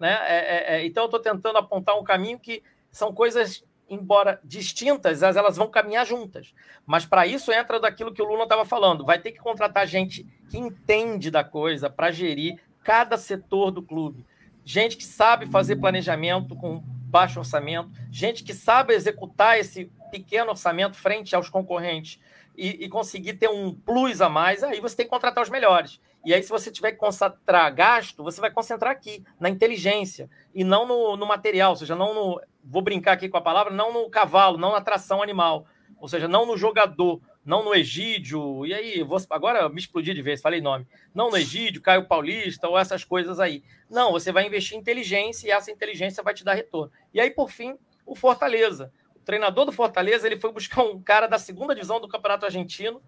Né? 0.00 0.18
É, 0.22 0.38
é, 0.38 0.76
é, 0.76 0.86
então, 0.86 1.04
eu 1.04 1.06
estou 1.06 1.20
tentando 1.20 1.58
apontar 1.58 1.96
um 1.98 2.02
caminho 2.02 2.38
que 2.38 2.62
são 2.90 3.12
coisas, 3.12 3.62
embora 3.88 4.40
distintas, 4.42 5.22
elas 5.22 5.58
vão 5.58 5.68
caminhar 5.68 6.06
juntas. 6.06 6.54
Mas 6.86 7.04
para 7.04 7.26
isso 7.26 7.52
entra 7.52 7.78
daquilo 7.78 8.12
que 8.12 8.22
o 8.22 8.26
Lula 8.26 8.44
estava 8.44 8.64
falando. 8.64 9.04
Vai 9.04 9.18
ter 9.18 9.30
que 9.32 9.38
contratar 9.38 9.86
gente 9.86 10.26
que 10.48 10.56
entende 10.56 11.30
da 11.30 11.44
coisa 11.44 11.90
para 11.90 12.10
gerir 12.10 12.58
cada 12.82 13.18
setor 13.18 13.70
do 13.70 13.82
clube. 13.82 14.24
Gente 14.64 14.96
que 14.96 15.04
sabe 15.04 15.46
fazer 15.46 15.76
planejamento 15.76 16.56
com 16.56 16.82
baixo 17.10 17.40
orçamento, 17.40 17.90
gente 18.10 18.42
que 18.42 18.54
sabe 18.54 18.94
executar 18.94 19.58
esse 19.58 19.90
pequeno 20.10 20.50
orçamento 20.50 20.96
frente 20.96 21.34
aos 21.34 21.48
concorrentes 21.48 22.20
e, 22.56 22.84
e, 22.84 22.88
conseguir 22.88 23.34
ter 23.34 23.48
um 23.48 23.74
plus 23.74 24.20
a 24.20 24.28
mais, 24.28 24.62
aí 24.62 24.80
você 24.80 24.96
tem 24.96 25.06
que 25.06 25.10
contratar 25.10 25.42
os 25.42 25.50
melhores. 25.50 26.00
E 26.24 26.34
aí, 26.34 26.42
se 26.42 26.50
você 26.50 26.70
tiver 26.70 26.92
que 26.92 26.98
concentrar 26.98 27.74
gasto, 27.74 28.22
você 28.22 28.40
vai 28.40 28.50
concentrar 28.50 28.92
aqui, 28.92 29.24
na 29.38 29.48
inteligência, 29.48 30.28
e 30.54 30.62
não 30.62 30.86
no, 30.86 31.16
no 31.16 31.26
material, 31.26 31.70
ou 31.70 31.76
seja, 31.76 31.96
não 31.96 32.14
no. 32.14 32.40
Vou 32.62 32.82
brincar 32.82 33.12
aqui 33.12 33.28
com 33.28 33.38
a 33.38 33.42
palavra, 33.42 33.72
não 33.72 33.92
no 33.92 34.10
cavalo, 34.10 34.58
não 34.58 34.72
na 34.72 34.80
tração 34.80 35.22
animal, 35.22 35.66
ou 35.98 36.08
seja, 36.08 36.28
não 36.28 36.44
no 36.44 36.58
jogador, 36.58 37.20
não 37.44 37.64
no 37.64 37.74
Egídio, 37.74 38.66
e 38.66 38.74
aí, 38.74 39.02
vou, 39.02 39.18
agora 39.30 39.66
me 39.70 39.80
explodi 39.80 40.12
de 40.12 40.20
vez, 40.20 40.42
falei 40.42 40.60
nome, 40.60 40.86
não 41.14 41.30
no 41.30 41.38
Egídio, 41.38 41.80
Caio 41.80 42.06
Paulista 42.06 42.68
ou 42.68 42.78
essas 42.78 43.02
coisas 43.02 43.40
aí. 43.40 43.62
Não, 43.88 44.12
você 44.12 44.30
vai 44.30 44.46
investir 44.46 44.76
em 44.76 44.80
inteligência 44.80 45.48
e 45.48 45.50
essa 45.50 45.70
inteligência 45.70 46.22
vai 46.22 46.34
te 46.34 46.44
dar 46.44 46.52
retorno. 46.54 46.92
E 47.14 47.20
aí, 47.20 47.30
por 47.30 47.50
fim, 47.50 47.78
o 48.04 48.14
Fortaleza 48.14 48.92
treinador 49.30 49.64
do 49.64 49.72
Fortaleza, 49.72 50.26
ele 50.26 50.40
foi 50.40 50.52
buscar 50.52 50.82
um 50.82 51.00
cara 51.00 51.28
da 51.28 51.38
segunda 51.38 51.72
divisão 51.72 52.00
do 52.00 52.08
Campeonato 52.08 52.46
Argentino, 52.46 53.00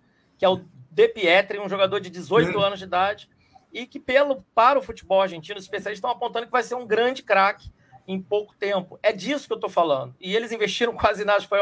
que 0.42 0.46
é 0.46 0.48
o 0.48 0.60
De 0.90 1.06
Pietri, 1.06 1.60
um 1.60 1.68
jogador 1.68 2.00
de 2.00 2.10
18 2.10 2.58
anos 2.58 2.80
de 2.80 2.84
idade, 2.84 3.30
e 3.72 3.86
que 3.86 4.00
pelo 4.00 4.44
para 4.52 4.76
o 4.76 4.82
futebol 4.82 5.22
argentino, 5.22 5.56
os 5.56 5.64
especialistas 5.64 5.98
estão 5.98 6.10
apontando 6.10 6.46
que 6.46 6.50
vai 6.50 6.64
ser 6.64 6.74
um 6.74 6.84
grande 6.84 7.22
craque 7.22 7.70
em 8.08 8.20
pouco 8.20 8.52
tempo. 8.56 8.98
É 9.04 9.12
disso 9.12 9.46
que 9.46 9.52
eu 9.52 9.56
estou 9.56 9.70
falando. 9.70 10.16
E 10.20 10.34
eles 10.34 10.50
investiram 10.50 10.94
quase 10.98 11.24
nada, 11.24 11.40
foi 11.42 11.60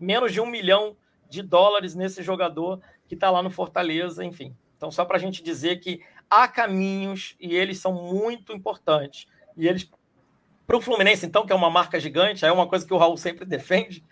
menos 0.00 0.32
de 0.32 0.40
um 0.40 0.46
milhão 0.46 0.96
de 1.28 1.42
dólares 1.42 1.94
nesse 1.94 2.22
jogador 2.22 2.80
que 3.06 3.12
está 3.12 3.30
lá 3.30 3.42
no 3.42 3.50
Fortaleza, 3.50 4.24
enfim. 4.24 4.56
Então, 4.78 4.90
só 4.90 5.04
para 5.04 5.18
a 5.18 5.20
gente 5.20 5.42
dizer 5.42 5.80
que 5.80 6.00
há 6.30 6.48
caminhos 6.48 7.36
e 7.38 7.54
eles 7.54 7.80
são 7.80 7.92
muito 7.92 8.54
importantes. 8.54 9.26
E 9.58 9.68
eles 9.68 9.90
para 10.66 10.78
o 10.78 10.80
Fluminense, 10.80 11.26
então, 11.26 11.44
que 11.44 11.52
é 11.52 11.56
uma 11.56 11.68
marca 11.68 12.00
gigante, 12.00 12.46
é 12.46 12.50
uma 12.50 12.66
coisa 12.66 12.86
que 12.86 12.94
o 12.94 12.96
Raul 12.96 13.18
sempre 13.18 13.44
defende, 13.46 14.02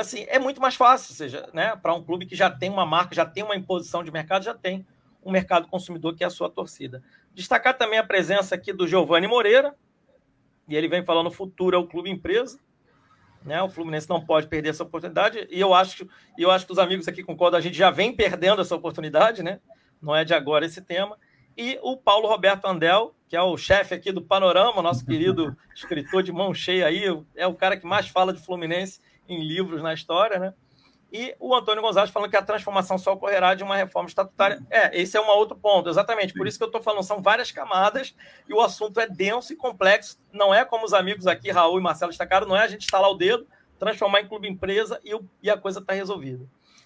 assim, 0.00 0.24
é 0.28 0.38
muito 0.38 0.60
mais 0.60 0.74
fácil, 0.74 1.12
ou 1.12 1.16
seja, 1.16 1.48
né, 1.52 1.76
para 1.76 1.94
um 1.94 2.02
clube 2.02 2.26
que 2.26 2.36
já 2.36 2.50
tem 2.50 2.70
uma 2.70 2.86
marca, 2.86 3.14
já 3.14 3.26
tem 3.26 3.42
uma 3.42 3.56
imposição 3.56 4.02
de 4.02 4.10
mercado, 4.10 4.44
já 4.44 4.54
tem 4.54 4.86
um 5.24 5.30
mercado 5.30 5.68
consumidor 5.68 6.14
que 6.14 6.24
é 6.24 6.26
a 6.26 6.30
sua 6.30 6.48
torcida. 6.48 7.02
Destacar 7.34 7.76
também 7.76 7.98
a 7.98 8.04
presença 8.04 8.54
aqui 8.54 8.72
do 8.72 8.86
Giovanni 8.86 9.26
Moreira, 9.26 9.74
e 10.68 10.76
ele 10.76 10.88
vem 10.88 11.04
falando 11.04 11.30
futuro 11.30 11.76
é 11.76 11.78
o 11.78 11.86
clube 11.86 12.10
empresa, 12.10 12.58
né? 13.44 13.62
O 13.62 13.68
Fluminense 13.68 14.08
não 14.08 14.24
pode 14.24 14.48
perder 14.48 14.70
essa 14.70 14.82
oportunidade, 14.82 15.46
e 15.50 15.60
eu 15.60 15.72
acho, 15.72 16.06
e 16.36 16.42
eu 16.42 16.50
acho 16.50 16.66
que 16.66 16.72
os 16.72 16.78
amigos 16.78 17.08
aqui 17.08 17.22
concordam, 17.22 17.58
a 17.58 17.62
gente 17.62 17.76
já 17.76 17.90
vem 17.90 18.14
perdendo 18.14 18.60
essa 18.60 18.74
oportunidade, 18.74 19.42
né? 19.42 19.60
Não 20.00 20.14
é 20.14 20.24
de 20.24 20.34
agora 20.34 20.66
esse 20.66 20.80
tema 20.80 21.16
e 21.58 21.76
o 21.82 21.96
Paulo 21.96 22.28
Roberto 22.28 22.66
Andel, 22.66 23.12
que 23.26 23.34
é 23.34 23.42
o 23.42 23.56
chefe 23.56 23.92
aqui 23.92 24.12
do 24.12 24.22
Panorama, 24.22 24.80
nosso 24.80 25.04
querido 25.04 25.56
escritor 25.74 26.22
de 26.22 26.30
mão 26.30 26.54
cheia 26.54 26.86
aí, 26.86 27.02
é 27.34 27.48
o 27.48 27.54
cara 27.54 27.76
que 27.76 27.84
mais 27.84 28.06
fala 28.06 28.32
de 28.32 28.40
Fluminense 28.40 29.00
em 29.28 29.42
livros 29.42 29.82
na 29.82 29.92
história, 29.92 30.38
né? 30.38 30.54
E 31.10 31.34
o 31.40 31.54
Antônio 31.54 31.82
Gonzalez 31.82 32.10
falando 32.10 32.30
que 32.30 32.36
a 32.36 32.42
transformação 32.42 32.98
só 32.98 33.14
ocorrerá 33.14 33.54
de 33.54 33.64
uma 33.64 33.76
reforma 33.76 34.08
estatutária. 34.08 34.60
É, 34.70 35.00
esse 35.00 35.16
é 35.16 35.20
um 35.20 35.28
outro 35.28 35.56
ponto, 35.56 35.88
exatamente. 35.88 36.34
Por 36.34 36.46
isso 36.46 36.58
que 36.58 36.64
eu 36.64 36.68
estou 36.68 36.82
falando, 36.82 37.02
são 37.02 37.22
várias 37.22 37.50
camadas 37.50 38.14
e 38.46 38.52
o 38.52 38.60
assunto 38.60 39.00
é 39.00 39.08
denso 39.08 39.52
e 39.52 39.56
complexo. 39.56 40.18
Não 40.32 40.52
é 40.52 40.66
como 40.66 40.84
os 40.84 40.92
amigos 40.92 41.26
aqui, 41.26 41.50
Raul 41.50 41.78
e 41.78 41.82
Marcelo 41.82 42.10
destacaram, 42.10 42.46
não 42.46 42.56
é 42.56 42.62
a 42.62 42.68
gente 42.68 42.82
estalar 42.82 43.10
o 43.10 43.14
dedo, 43.14 43.46
transformar 43.78 44.20
em 44.20 44.28
clube 44.28 44.48
empresa 44.48 45.00
e, 45.02 45.18
e 45.42 45.48
a 45.48 45.56
coisa 45.56 45.80
está 45.80 45.94
resolvida. 45.94 46.44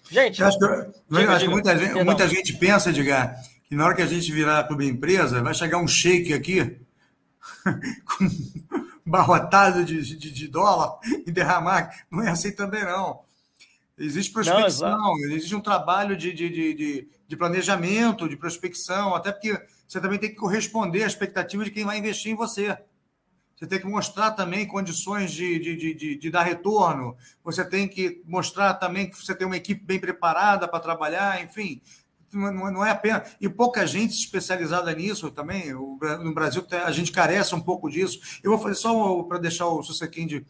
Gente. 0.09 0.41
Eu 0.41 0.47
acho 0.47 0.57
que, 0.57 0.65
diga, 0.65 0.79
acho 0.79 0.99
diga, 1.09 1.39
que 1.39 1.47
muita, 1.47 1.77
gente, 1.77 2.03
muita 2.03 2.27
gente 2.27 2.53
pensa, 2.53 2.89
Edgar, 2.91 3.35
que 3.65 3.75
na 3.75 3.85
hora 3.85 3.95
que 3.95 4.01
a 4.01 4.07
gente 4.07 4.31
virar 4.31 4.63
clube 4.67 4.87
empresa, 4.87 5.41
vai 5.41 5.53
chegar 5.53 5.79
um 5.79 5.87
shake 5.87 6.33
aqui 6.33 6.79
com 8.05 8.82
barrotado 9.05 9.83
de, 9.83 10.01
de, 10.17 10.31
de, 10.31 10.47
dólar 10.47 10.97
e 11.25 11.31
derramar. 11.31 12.05
Não 12.09 12.21
é 12.21 12.29
assim 12.29 12.51
também, 12.51 12.83
não. 12.83 13.21
Existe 13.97 14.31
prospecção, 14.31 14.97
não, 14.97 15.17
existe 15.19 15.55
um 15.55 15.61
trabalho 15.61 16.17
de, 16.17 16.33
de, 16.33 16.49
de, 16.49 17.07
de, 17.27 17.37
planejamento, 17.37 18.27
de 18.27 18.35
prospecção, 18.35 19.13
até 19.13 19.31
porque 19.31 19.61
você 19.87 20.01
também 20.01 20.17
tem 20.17 20.29
que 20.29 20.35
corresponder 20.35 21.03
à 21.03 21.07
expectativa 21.07 21.63
de 21.63 21.71
quem 21.71 21.85
vai 21.85 21.99
investir 21.99 22.31
em 22.31 22.35
você. 22.35 22.75
Você 23.55 23.67
tem 23.67 23.79
que 23.79 23.85
mostrar 23.85 24.31
também 24.31 24.65
condições 24.65 25.31
de, 25.31 25.59
de, 25.59 25.93
de, 25.93 26.15
de, 26.17 26.29
dar 26.31 26.41
retorno. 26.41 27.15
Você 27.43 27.63
tem 27.63 27.87
que 27.87 28.21
mostrar 28.25 28.73
também 28.73 29.09
que 29.09 29.15
você 29.15 29.35
tem 29.35 29.45
uma 29.45 29.55
equipe 29.55 29.85
bem 29.85 29.99
preparada 29.99 30.67
para 30.67 30.79
trabalhar, 30.79 31.41
enfim 31.43 31.81
não 32.33 32.85
é 32.85 32.91
apenas. 32.91 33.35
E 33.39 33.47
pouca 33.47 33.85
gente 33.85 34.11
especializada 34.11 34.93
nisso 34.93 35.31
também. 35.31 35.73
No 35.73 36.33
Brasil, 36.33 36.65
a 36.85 36.91
gente 36.91 37.11
carece 37.11 37.53
um 37.55 37.61
pouco 37.61 37.89
disso. 37.89 38.19
Eu 38.43 38.51
vou 38.51 38.59
fazer 38.59 38.75
só 38.75 39.23
para 39.23 39.37
deixar 39.37 39.67
o 39.67 39.81
Sussequim 39.83 40.27
de 40.27 40.45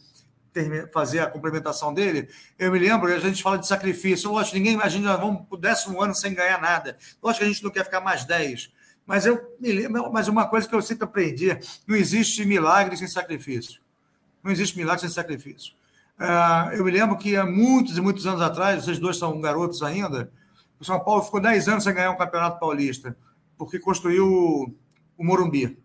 fazer 0.91 1.19
a 1.19 1.27
complementação 1.27 1.93
dele. 1.93 2.29
Eu 2.57 2.71
me 2.71 2.79
lembro, 2.79 3.11
a 3.11 3.19
gente 3.19 3.41
fala 3.41 3.57
de 3.57 3.67
sacrifício. 3.67 4.31
Lógico, 4.31 4.57
ninguém 4.57 4.73
imagina, 4.73 5.17
vamos 5.17 5.47
para 5.47 5.55
o 5.55 5.59
décimo 5.59 6.01
ano 6.01 6.13
sem 6.13 6.33
ganhar 6.33 6.61
nada. 6.61 6.97
Lógico 7.21 7.39
que 7.39 7.45
a 7.45 7.53
gente 7.53 7.63
não 7.63 7.71
quer 7.71 7.83
ficar 7.83 8.01
mais 8.01 8.25
dez. 8.25 8.71
Mas 9.05 9.25
eu 9.25 9.57
me 9.59 9.71
lembro, 9.71 10.11
mas 10.11 10.27
uma 10.27 10.47
coisa 10.47 10.67
que 10.67 10.73
eu 10.73 10.81
sempre 10.81 11.03
aprendi: 11.05 11.57
não 11.87 11.95
existe 11.95 12.45
milagre 12.45 12.95
sem 12.95 13.07
sacrifício. 13.07 13.81
Não 14.43 14.51
existe 14.51 14.77
milagre 14.77 15.01
sem 15.01 15.09
sacrifício. 15.09 15.73
Uh, 16.19 16.73
eu 16.73 16.85
me 16.85 16.91
lembro 16.91 17.17
que 17.17 17.35
há 17.35 17.45
muitos 17.45 17.97
e 17.97 18.01
muitos 18.01 18.27
anos 18.27 18.41
atrás, 18.41 18.83
vocês 18.83 18.99
dois 18.99 19.17
são 19.17 19.41
garotos 19.41 19.81
ainda, 19.81 20.31
o 20.83 20.85
São 20.85 20.99
Paulo 20.99 21.23
ficou 21.23 21.39
10 21.39 21.69
anos 21.69 21.83
sem 21.85 21.93
ganhar 21.93 22.11
um 22.11 22.17
campeonato 22.17 22.59
paulista, 22.59 23.17
porque 23.57 23.79
construiu 23.79 24.27
o 25.17 25.23
Morumbi. 25.23 25.81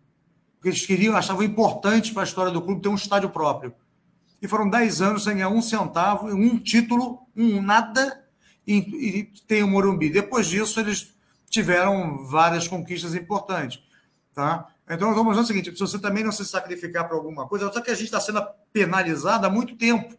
Porque 0.57 0.71
eles 0.71 0.85
queriam, 0.85 1.17
achavam 1.17 1.45
importante 1.45 2.13
para 2.13 2.25
a 2.25 2.27
história 2.27 2.51
do 2.51 2.61
clube 2.61 2.83
ter 2.83 2.89
um 2.89 2.97
estádio 2.97 3.31
próprio. 3.31 3.73
E 4.43 4.49
foram 4.49 4.69
10 4.69 5.01
anos 5.01 5.23
sem 5.23 5.35
ganhar 5.35 5.51
um 5.51 5.63
centavo, 5.63 6.27
um 6.27 6.59
título, 6.59 7.21
um 7.37 7.63
nada, 7.63 8.25
e, 8.67 8.79
e 8.79 9.23
tem 9.47 9.63
o 9.63 9.69
Morumbi. 9.69 10.11
Depois 10.11 10.49
disso, 10.49 10.81
eles 10.81 11.15
tiveram 11.49 12.27
várias 12.27 12.67
conquistas 12.67 13.15
importantes. 13.15 13.81
Tá? 14.35 14.67
Então, 14.91 15.15
vamos 15.15 15.37
dizer 15.37 15.45
o 15.45 15.47
seguinte: 15.47 15.73
se 15.73 15.79
você 15.79 15.99
também 16.01 16.25
não 16.25 16.33
se 16.33 16.45
sacrificar 16.45 17.07
para 17.07 17.17
alguma 17.17 17.47
coisa, 17.47 17.73
só 17.73 17.81
que 17.81 17.91
a 17.93 17.95
gente 17.95 18.07
está 18.07 18.21
sendo 18.21 18.45
penalizado 18.73 19.47
há 19.47 19.51
muito 19.51 19.77
tempo 19.77 20.13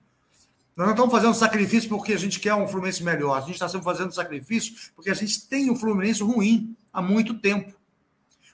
Nós 0.80 0.88
não 0.88 0.94
estamos 0.94 1.12
fazendo 1.12 1.34
sacrifício 1.34 1.90
porque 1.90 2.14
a 2.14 2.18
gente 2.18 2.40
quer 2.40 2.56
um 2.56 2.66
Fluminense 2.66 3.04
melhor. 3.04 3.36
A 3.36 3.42
gente 3.42 3.56
está 3.56 3.68
sempre 3.68 3.84
fazendo 3.84 4.16
sacrifício 4.16 4.74
porque 4.96 5.10
a 5.10 5.14
gente 5.14 5.46
tem 5.46 5.70
um 5.70 5.76
Fluminense 5.76 6.24
ruim 6.24 6.74
há 6.94 7.02
muito 7.02 7.38
tempo. 7.38 7.74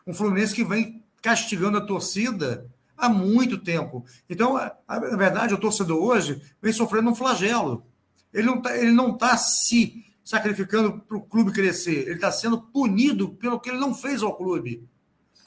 Um 0.08 0.12
Fluminense 0.12 0.56
que 0.56 0.64
vem 0.64 1.04
castigando 1.22 1.78
a 1.78 1.86
torcida 1.86 2.68
há 2.98 3.08
muito 3.08 3.60
tempo. 3.60 4.04
Então, 4.28 4.56
na 4.56 5.16
verdade, 5.16 5.54
o 5.54 5.60
torcedor 5.60 6.02
hoje 6.02 6.42
vem 6.60 6.74
sofrendo 6.74 7.12
um 7.12 7.16
flagelo. 7.16 7.86
Ele 8.34 8.48
não 8.48 8.56
está 8.58 8.76
ele 8.76 8.92
não 8.92 9.16
tá 9.16 9.38
se 9.38 10.04
sacrificando 10.24 10.98
para 11.02 11.18
o 11.18 11.22
clube 11.22 11.52
crescer. 11.52 12.08
Ele 12.08 12.16
está 12.16 12.32
sendo 12.32 12.60
punido 12.60 13.36
pelo 13.36 13.60
que 13.60 13.70
ele 13.70 13.78
não 13.78 13.94
fez 13.94 14.24
ao 14.24 14.36
clube. 14.36 14.84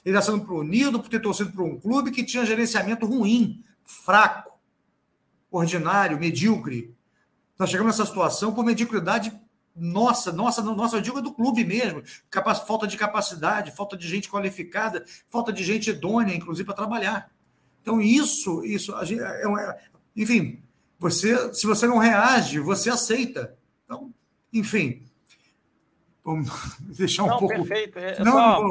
Ele 0.05 0.17
está 0.17 0.31
sendo 0.31 0.47
punido 0.47 1.01
por 1.01 1.09
ter 1.09 1.21
torcido 1.21 1.51
para 1.51 1.65
um 1.65 1.77
clube 1.77 2.13
que 2.13 2.23
tinha 2.23 2.47
gerenciamento 2.47 3.05
ruim, 3.05 3.65
fraco 3.85 4.48
ordinário, 5.51 6.19
medíocre. 6.19 6.95
Nós 7.59 7.70
chegamos 7.70 7.97
nessa 7.97 8.09
situação 8.09 8.55
por 8.55 8.65
mediocridade 8.65 9.33
nossa, 9.81 10.33
nossa, 10.33 10.61
nossa, 10.61 10.97
eu 10.97 11.01
digo 11.01 11.19
é 11.19 11.23
do 11.23 11.33
clube 11.33 11.65
mesmo. 11.65 12.03
falta 12.66 12.87
de 12.87 12.97
capacidade, 12.97 13.70
falta 13.70 13.97
de 13.97 14.09
gente 14.09 14.29
qualificada, 14.29 15.05
falta 15.29 15.53
de 15.53 15.62
gente 15.62 15.91
idônea, 15.91 16.35
inclusive, 16.35 16.66
para 16.66 16.75
trabalhar. 16.75 17.31
Então, 17.81 18.01
isso, 18.01 18.65
isso, 18.65 18.93
é, 18.97 19.43
é, 19.45 19.79
enfim, 20.16 20.61
você, 20.99 21.55
se 21.55 21.66
você 21.66 21.87
não 21.87 21.99
reage, 21.99 22.59
você 22.59 22.91
aceita. 22.91 23.57
Então, 23.85 24.12
enfim, 24.53 25.05
vamos 26.25 26.51
deixar 26.99 27.23
um 27.23 27.29
não, 27.29 27.39
pouco. 27.39 27.55
Perfeito. 27.55 27.99
É, 27.99 28.23
não, 28.23 28.33
só, 28.33 28.70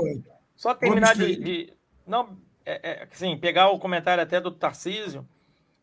só 0.56 0.74
terminar 0.76 1.16
de, 1.16 1.36
de, 1.38 1.74
não, 2.06 2.38
é, 2.66 2.92
é, 2.92 3.08
assim, 3.12 3.38
pegar 3.38 3.70
o 3.70 3.80
comentário 3.80 4.22
até 4.22 4.42
do 4.42 4.52
Tarcísio 4.52 5.26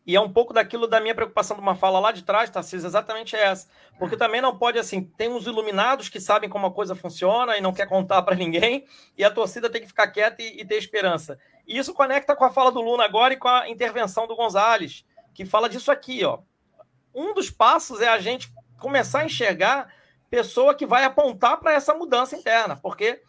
e 0.05 0.15
é 0.15 0.21
um 0.21 0.31
pouco 0.31 0.53
daquilo 0.53 0.85
da 0.85 0.99
minha 0.99 1.15
preocupação 1.15 1.57
de 1.57 1.63
uma 1.63 1.73
fala 1.73 1.99
lá 1.99 2.11
de 2.11 2.21
trás, 2.21 2.49
Tarcísio, 2.49 2.85
exatamente 2.85 3.35
essa. 3.35 3.67
Porque 3.97 4.15
também 4.15 4.39
não 4.39 4.55
pode, 4.55 4.77
assim, 4.77 5.03
tem 5.03 5.29
uns 5.29 5.47
iluminados 5.47 6.09
que 6.09 6.19
sabem 6.19 6.47
como 6.47 6.67
a 6.67 6.71
coisa 6.71 6.95
funciona 6.95 7.57
e 7.57 7.61
não 7.61 7.73
quer 7.73 7.87
contar 7.87 8.21
para 8.21 8.35
ninguém, 8.35 8.85
e 9.17 9.23
a 9.23 9.31
torcida 9.31 9.69
tem 9.69 9.81
que 9.81 9.87
ficar 9.87 10.07
quieta 10.07 10.43
e, 10.43 10.61
e, 10.61 10.65
ter 10.65 10.75
esperança. 10.75 11.39
E 11.67 11.77
isso 11.77 11.93
conecta 11.93 12.35
com 12.35 12.45
a 12.45 12.51
fala 12.51 12.71
do 12.71 12.81
Luna 12.81 13.03
agora 13.03 13.33
e 13.33 13.37
com 13.37 13.47
a 13.47 13.67
intervenção 13.67 14.27
do 14.27 14.35
Gonzalez, 14.35 15.03
que 15.33 15.43
fala 15.43 15.67
disso 15.67 15.91
aqui, 15.91 16.23
ó. 16.23 16.39
Um 17.13 17.33
dos 17.33 17.49
passos 17.49 17.99
é 17.99 18.07
a 18.07 18.19
gente 18.19 18.53
começar 18.79 19.21
a 19.21 19.25
enxergar 19.25 19.91
pessoa 20.29 20.75
que 20.75 20.85
vai 20.85 21.03
apontar 21.03 21.57
para 21.59 21.73
essa 21.73 21.93
mudança 21.95 22.35
interna, 22.35 22.75
porque 22.75 23.23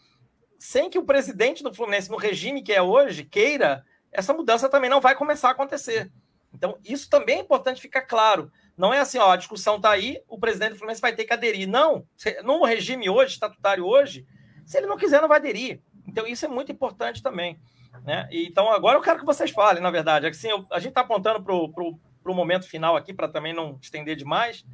sem 0.58 0.90
que 0.90 0.98
o 0.98 1.04
presidente 1.04 1.62
do 1.62 1.72
Fluminense, 1.72 2.10
no 2.10 2.16
regime 2.16 2.62
que 2.62 2.72
é 2.72 2.82
hoje, 2.82 3.24
queira, 3.24 3.84
essa 4.12 4.34
mudança 4.34 4.68
também 4.68 4.90
não 4.90 5.00
vai 5.00 5.14
começar 5.14 5.48
a 5.48 5.52
acontecer. 5.52 6.10
Então, 6.56 6.78
isso 6.82 7.10
também 7.10 7.36
é 7.36 7.40
importante 7.42 7.82
ficar 7.82 8.02
claro. 8.02 8.50
Não 8.76 8.92
é 8.92 8.98
assim, 8.98 9.18
ó, 9.18 9.30
a 9.30 9.36
discussão 9.36 9.76
está 9.76 9.90
aí, 9.90 10.22
o 10.26 10.38
presidente 10.38 10.70
do 10.70 10.76
Fluminense 10.78 11.02
vai 11.02 11.14
ter 11.14 11.26
que 11.26 11.32
aderir. 11.32 11.68
Não, 11.68 12.06
no 12.42 12.64
regime 12.64 13.10
hoje, 13.10 13.34
estatutário 13.34 13.84
hoje, 13.84 14.26
se 14.64 14.78
ele 14.78 14.86
não 14.86 14.96
quiser, 14.96 15.20
não 15.20 15.28
vai 15.28 15.38
aderir. 15.38 15.82
Então, 16.08 16.26
isso 16.26 16.46
é 16.46 16.48
muito 16.48 16.72
importante 16.72 17.22
também. 17.22 17.60
Né? 18.04 18.26
Então, 18.32 18.72
agora 18.72 18.96
eu 18.96 19.02
quero 19.02 19.18
que 19.18 19.26
vocês 19.26 19.50
falem, 19.50 19.82
na 19.82 19.90
verdade. 19.90 20.24
É 20.24 20.30
assim, 20.30 20.48
eu, 20.48 20.66
a 20.72 20.78
gente 20.78 20.90
está 20.90 21.02
apontando 21.02 21.42
para 21.42 21.52
o 21.54 22.34
momento 22.34 22.66
final 22.66 22.96
aqui, 22.96 23.12
para 23.12 23.28
também 23.28 23.52
não 23.52 23.78
estender 23.80 24.16
demais. 24.16 24.64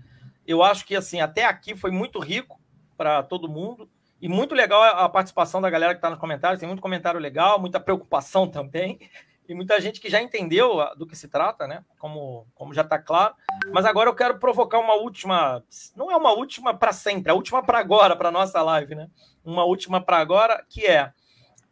Eu 0.46 0.62
acho 0.62 0.86
que, 0.86 0.94
assim, 0.94 1.20
até 1.20 1.44
aqui 1.44 1.74
foi 1.74 1.90
muito 1.90 2.20
rico 2.20 2.60
para 2.96 3.24
todo 3.24 3.48
mundo. 3.48 3.90
E 4.20 4.28
muito 4.28 4.54
legal 4.54 4.80
a 4.80 5.09
participação 5.09 5.60
da 5.60 5.68
galera 5.68 5.94
que 5.94 5.98
está 5.98 6.09
nos 6.09 6.18
comentários. 6.20 6.60
Tem 6.60 6.68
muito 6.68 6.80
comentário 6.80 7.18
legal, 7.18 7.60
muita 7.60 7.80
preocupação 7.80 8.48
também 8.48 9.00
e 9.48 9.55
muita 9.55 9.81
gente 9.81 10.01
que 10.01 10.09
já 10.09 10.23
entendeu 10.23 10.78
do 10.97 11.06
que 11.06 11.16
se 11.16 11.28
trata, 11.28 11.66
né? 11.66 11.85
Como, 11.98 12.47
como 12.55 12.73
já 12.73 12.82
está 12.82 12.98
claro. 12.98 13.35
Mas 13.73 13.85
agora 13.85 14.09
eu 14.09 14.14
quero 14.14 14.39
provocar 14.39 14.78
uma 14.78 14.94
última, 14.94 15.62
não 15.97 16.10
é 16.10 16.16
uma 16.16 16.32
última 16.32 16.73
para 16.74 16.93
sempre, 16.93 17.31
é 17.31 17.32
a 17.32 17.36
última 17.36 17.62
para 17.62 17.78
agora, 17.78 18.16
para 18.16 18.31
nossa 18.31 18.62
live, 18.62 18.94
né? 18.94 19.09
Uma 19.44 19.64
última 19.64 20.01
para 20.01 20.19
agora, 20.19 20.64
que 20.69 20.86
é, 20.86 21.12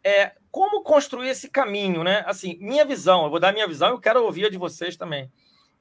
é 0.03 0.33
como 0.51 0.83
construir 0.83 1.29
esse 1.29 1.49
caminho, 1.49 2.03
né? 2.03 2.23
Assim, 2.27 2.57
minha 2.59 2.83
visão, 2.83 3.23
eu 3.23 3.29
vou 3.29 3.39
dar 3.39 3.53
minha 3.53 3.67
visão 3.67 3.89
e 3.89 3.91
eu 3.93 3.99
quero 3.99 4.23
ouvir 4.23 4.45
a 4.45 4.49
de 4.49 4.57
vocês 4.57 4.97
também. 4.97 5.31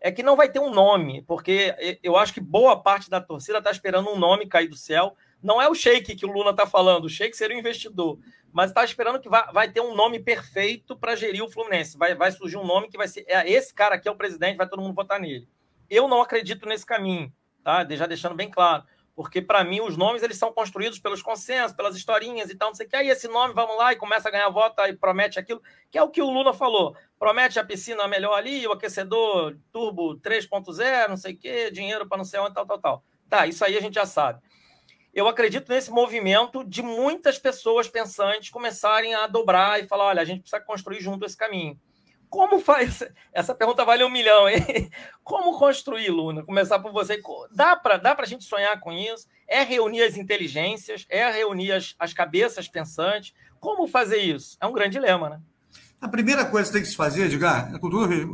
É 0.01 0.11
que 0.11 0.23
não 0.23 0.37
vai 0.37 0.49
ter 0.49 0.61
um 0.61 0.71
nome, 0.71 1.23
porque 1.27 1.99
eu 2.03 2.17
acho 2.17 2.33
que 2.33 2.41
boa 2.41 2.81
parte 2.81 3.11
da 3.11 3.21
torcida 3.21 3.59
está 3.59 3.71
esperando 3.71 4.09
um 4.09 4.19
nome 4.19 4.47
cair 4.47 4.69
do 4.69 4.77
céu. 4.77 5.15
Não 5.43 5.61
é 5.61 5.69
o 5.69 5.75
Sheik 5.75 6.17
que 6.17 6.27
o 6.27 6.33
Luna 6.33 6.51
está 6.51 6.67
falando, 6.67 7.05
o 7.05 7.09
Sheik 7.09 7.37
seria 7.37 7.57
o 7.57 7.61
investidor 7.61 8.19
mas 8.53 8.71
está 8.71 8.85
esperando 8.85 9.21
que 9.21 9.29
vai, 9.29 9.45
vai 9.53 9.71
ter 9.71 9.81
um 9.81 9.95
nome 9.95 10.19
perfeito 10.19 10.97
para 10.97 11.15
gerir 11.15 11.43
o 11.43 11.51
Fluminense. 11.51 11.97
Vai, 11.97 12.15
vai 12.15 12.33
surgir 12.33 12.57
um 12.57 12.67
nome 12.67 12.89
que 12.89 12.97
vai 12.97 13.09
ser. 13.09 13.25
É, 13.29 13.49
esse 13.51 13.73
cara 13.73 13.95
aqui 13.95 14.09
é 14.09 14.11
o 14.11 14.17
presidente, 14.17 14.57
vai 14.57 14.69
todo 14.69 14.83
mundo 14.83 14.95
votar 14.95 15.21
nele. 15.21 15.49
Eu 15.89 16.09
não 16.09 16.21
acredito 16.21 16.67
nesse 16.67 16.85
caminho, 16.85 17.33
tá? 17.63 17.87
Já 17.89 18.07
deixando 18.07 18.35
bem 18.35 18.51
claro. 18.51 18.85
Porque, 19.15 19.43
para 19.43 19.63
mim, 19.63 19.81
os 19.81 19.97
nomes 19.97 20.23
eles 20.23 20.39
são 20.39 20.53
construídos 20.53 20.99
pelos 20.99 21.21
consensos, 21.21 21.77
pelas 21.77 21.95
historinhas 21.95 22.49
e 22.49 22.55
tal, 22.55 22.69
não 22.69 22.75
sei 22.75 22.87
o 22.87 22.89
que. 22.89 22.97
Aí 22.97 23.09
esse 23.09 23.29
nome, 23.29 23.53
vamos 23.53 23.77
lá, 23.77 23.93
e 23.93 23.97
começa 23.97 24.29
a 24.29 24.33
ganhar 24.33 24.49
voto 24.49 24.81
e 24.87 24.97
promete 24.97 25.39
aquilo, 25.39 25.61
que 25.91 25.99
é 25.99 26.03
o 26.03 26.09
que 26.09 26.23
o 26.23 26.31
Lula 26.31 26.55
falou. 26.55 26.97
Promete 27.19 27.59
a 27.59 27.65
piscina 27.65 28.09
melhor 28.09 28.35
ali, 28.35 28.67
o 28.67 28.73
aquecedor 28.73 29.59
turbo 29.71 30.17
3.0, 30.21 31.09
não 31.09 31.17
sei 31.19 31.35
o 31.35 31.37
que, 31.37 31.71
dinheiro 31.71 32.09
para 32.09 32.17
não 32.17 32.25
sei 32.25 32.41
onde, 32.41 32.55
tal, 32.55 32.65
tal, 32.65 32.79
tal. 32.79 33.05
Tá, 33.29 33.47
isso 33.47 33.65
aí 33.65 33.77
a 33.77 33.81
gente 33.81 33.95
já 33.95 34.07
sabe 34.07 34.41
eu 35.21 35.29
acredito 35.29 35.69
nesse 35.69 35.91
movimento 35.91 36.65
de 36.65 36.83
muitas 36.83 37.39
pessoas 37.39 37.87
pensantes 37.87 38.49
começarem 38.49 39.15
a 39.15 39.27
dobrar 39.27 39.79
e 39.79 39.87
falar: 39.87 40.07
olha, 40.07 40.23
a 40.23 40.25
gente 40.25 40.41
precisa 40.41 40.63
construir 40.63 41.01
junto 41.01 41.27
esse 41.27 41.37
caminho. 41.37 41.79
Como 42.29 42.59
faz? 42.61 43.03
Essa 43.33 43.55
pergunta 43.55 43.85
vale 43.85 44.03
um 44.03 44.09
milhão, 44.09 44.49
hein? 44.49 44.91
Como 45.23 45.59
construir, 45.59 46.11
Luna? 46.11 46.43
Começar 46.43 46.79
por 46.79 46.93
você. 46.93 47.21
Dá 47.53 47.77
para 47.77 47.99
dá 47.99 48.17
a 48.19 48.25
gente 48.25 48.45
sonhar 48.45 48.79
com 48.81 48.93
isso? 48.93 49.27
É 49.47 49.63
reunir 49.63 50.03
as 50.03 50.17
inteligências, 50.17 51.05
é 51.11 51.29
reunir 51.31 51.73
as, 51.73 51.95
as 51.99 52.15
cabeças 52.15 52.69
pensantes. 52.69 53.35
Como 53.59 53.87
fazer 53.87 54.19
isso? 54.19 54.57
É 54.61 54.67
um 54.67 54.73
grande 54.73 54.93
dilema, 54.93 55.29
né? 55.29 55.41
A 56.01 56.09
primeira 56.09 56.47
coisa 56.47 56.69
que 56.69 56.73
tem 56.73 56.83
que 56.83 56.89
se 56.89 56.97
fazer, 56.97 57.25
Edgar, 57.25 57.71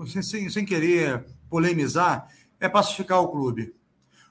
sem, 0.07 0.23
sem, 0.23 0.51
sem 0.51 0.65
querer 0.65 1.25
polemizar, 1.51 2.29
é 2.61 2.69
pacificar 2.69 3.21
o 3.21 3.29
clube. 3.29 3.75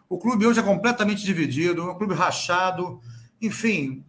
O 0.08 0.18
clube 0.18 0.46
hoje 0.46 0.60
é 0.60 0.64
completamente 0.64 1.24
dividido, 1.24 1.82
é 1.82 1.92
um 1.92 1.96
clube 1.96 2.14
rachado. 2.14 3.02
Enfim, 3.42 4.04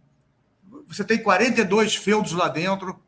você 0.87 1.03
tem 1.03 1.21
42 1.21 1.95
feudos 1.95 2.31
lá 2.31 2.47
dentro, 2.47 2.99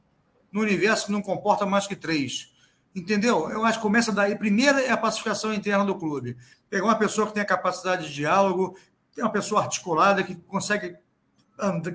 no 0.52 0.62
universo 0.62 1.06
que 1.06 1.12
não 1.12 1.22
comporta 1.22 1.66
mais 1.66 1.88
que 1.88 1.96
três. 1.96 2.52
Entendeu? 2.96 3.50
Eu 3.50 3.64
acho 3.64 3.78
que 3.78 3.84
começa 3.84 4.12
daí. 4.12 4.36
Primeiro 4.36 4.80
é 4.80 4.90
a 4.90 4.98
pacificação 4.98 5.54
interna 5.54 5.86
do 5.86 5.96
clube. 5.96 6.36
Pegar 6.70 6.86
uma 6.86 6.98
pessoa 6.98 7.28
que 7.28 7.34
tem 7.34 7.44
a 7.44 7.46
capacidade 7.46 8.08
de 8.08 8.14
diálogo, 8.14 8.76
tem 9.14 9.24
uma 9.24 9.32
pessoa 9.32 9.62
articulada 9.62 10.24
que 10.24 10.36
consegue 10.36 10.96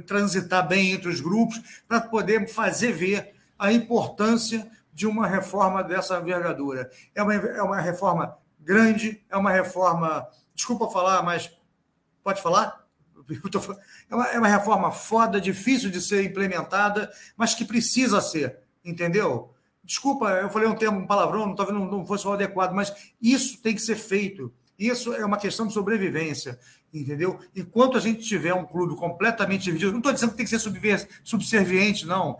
transitar 0.06 0.66
bem 0.66 0.92
entre 0.92 1.08
os 1.08 1.20
grupos 1.20 1.60
para 1.88 2.00
poder 2.00 2.48
fazer 2.48 2.92
ver 2.92 3.34
a 3.58 3.72
importância 3.72 4.70
de 4.92 5.06
uma 5.06 5.26
reforma 5.26 5.82
dessa 5.82 6.18
envergadura. 6.18 6.90
É 7.14 7.22
uma, 7.22 7.34
é 7.34 7.62
uma 7.62 7.80
reforma 7.80 8.36
grande, 8.60 9.22
é 9.28 9.36
uma 9.36 9.50
reforma 9.50 10.26
desculpa 10.54 10.90
falar, 10.90 11.22
mas 11.22 11.50
pode 12.22 12.40
falar? 12.42 12.84
É 14.10 14.14
uma, 14.14 14.26
é 14.28 14.38
uma 14.38 14.48
reforma 14.48 14.92
foda, 14.92 15.40
difícil 15.40 15.90
de 15.90 16.00
ser 16.00 16.24
implementada, 16.24 17.10
mas 17.36 17.54
que 17.54 17.64
precisa 17.64 18.20
ser, 18.20 18.58
entendeu? 18.84 19.54
Desculpa, 19.82 20.28
eu 20.30 20.50
falei 20.50 20.68
um 20.68 20.74
termo, 20.74 21.00
um 21.00 21.06
palavrão, 21.06 21.46
não, 21.46 21.54
talvez 21.54 21.78
não, 21.78 21.90
não 21.90 22.06
fosse 22.06 22.26
o 22.26 22.32
adequado, 22.32 22.72
mas 22.72 22.94
isso 23.20 23.60
tem 23.62 23.74
que 23.74 23.80
ser 23.80 23.96
feito. 23.96 24.52
Isso 24.78 25.12
é 25.14 25.24
uma 25.24 25.38
questão 25.38 25.66
de 25.66 25.72
sobrevivência, 25.72 26.58
entendeu? 26.92 27.38
Enquanto 27.54 27.96
a 27.96 28.00
gente 28.00 28.22
tiver 28.22 28.52
um 28.52 28.64
clube 28.64 28.96
completamente 28.96 29.62
dividido, 29.62 29.92
não 29.92 29.98
estou 29.98 30.12
dizendo 30.12 30.30
que 30.30 30.36
tem 30.36 30.46
que 30.46 30.58
ser 30.58 30.70
subserviente, 31.22 32.06
não, 32.06 32.36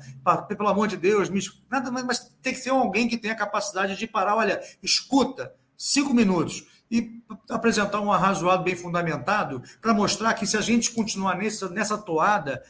pelo 0.49 0.69
amor 0.69 0.89
de 0.89 0.97
Deus, 0.97 1.31
nada, 1.71 1.91
mas 1.91 2.35
tem 2.43 2.53
que 2.53 2.61
ser 2.61 2.71
alguém 2.71 3.09
que 3.09 3.17
tenha 3.17 3.35
a 3.35 3.37
capacidade 3.37 3.97
de 3.97 4.07
parar, 4.07 4.37
olha, 4.37 4.61
escuta, 4.83 5.55
cinco 5.77 6.13
minutos, 6.13 6.67
e 6.91 7.23
apresentar 7.49 8.01
um 8.01 8.13
arrazoado 8.13 8.63
bem 8.63 8.77
fundamentado 8.77 9.63
para 9.81 9.95
mostrar 9.95 10.35
que 10.35 10.47
se 10.47 10.57
a 10.57 10.61
gente 10.61 10.93
continuar 10.93 11.37
nessa, 11.37 11.69
nessa 11.69 11.99
toada, 11.99 12.63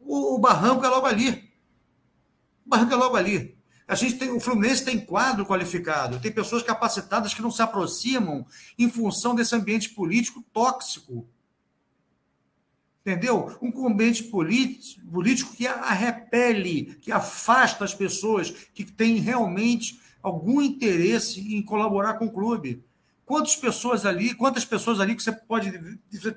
o, 0.00 0.34
o 0.34 0.38
barranco 0.38 0.84
é 0.84 0.88
logo 0.88 1.06
ali. 1.06 1.50
O 2.64 2.68
barranco 2.68 2.92
é 2.92 2.96
logo 2.96 3.16
ali. 3.16 3.58
A 3.86 3.96
gente 3.96 4.18
tem, 4.18 4.30
o 4.30 4.38
Fluminense 4.38 4.84
tem 4.84 5.00
quadro 5.00 5.44
qualificado, 5.44 6.20
tem 6.20 6.30
pessoas 6.30 6.62
capacitadas 6.62 7.34
que 7.34 7.42
não 7.42 7.50
se 7.50 7.60
aproximam 7.60 8.46
em 8.78 8.88
função 8.88 9.34
desse 9.34 9.54
ambiente 9.54 9.90
político 9.90 10.44
tóxico. 10.52 11.28
Entendeu? 13.00 13.58
Um 13.60 13.88
ambiente 13.88 14.22
político 14.24 15.56
que 15.56 15.66
a 15.66 15.90
repele, 15.90 16.94
que 17.00 17.10
afasta 17.10 17.84
as 17.84 17.92
pessoas 17.92 18.50
que 18.72 18.84
têm 18.84 19.16
realmente 19.16 20.00
algum 20.22 20.62
interesse 20.62 21.40
em 21.54 21.60
colaborar 21.60 22.14
com 22.14 22.26
o 22.26 22.32
clube. 22.32 22.84
Quantas 23.30 23.54
pessoas 23.54 24.04
ali, 24.04 24.34
quantas 24.34 24.64
pessoas 24.64 24.98
ali 24.98 25.14
que 25.14 25.22
você 25.22 25.30
pode 25.30 25.70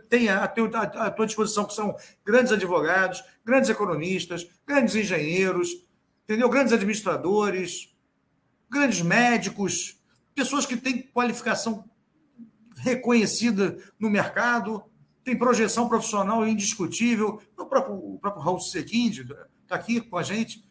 tem 0.09 0.29
à 0.29 0.47
tua 0.47 1.25
disposição, 1.25 1.65
que 1.65 1.73
são 1.73 1.97
grandes 2.23 2.51
advogados, 2.51 3.23
grandes 3.43 3.71
economistas, 3.71 4.47
grandes 4.63 4.93
engenheiros, 4.93 5.69
entendeu? 6.23 6.47
Grandes 6.49 6.71
administradores, 6.71 7.91
grandes 8.69 9.01
médicos, 9.01 9.99
pessoas 10.35 10.67
que 10.67 10.77
têm 10.77 11.01
qualificação 11.01 11.83
reconhecida 12.77 13.75
no 13.99 14.07
mercado, 14.07 14.83
tem 15.23 15.35
projeção 15.35 15.89
profissional 15.89 16.47
indiscutível. 16.47 17.41
O 17.57 17.65
próprio, 17.65 17.95
o 17.95 18.19
próprio 18.19 18.43
Raul 18.43 18.59
Sequinde 18.59 19.21
está 19.63 19.77
aqui 19.77 19.99
com 19.99 20.15
a 20.15 20.21
gente. 20.21 20.63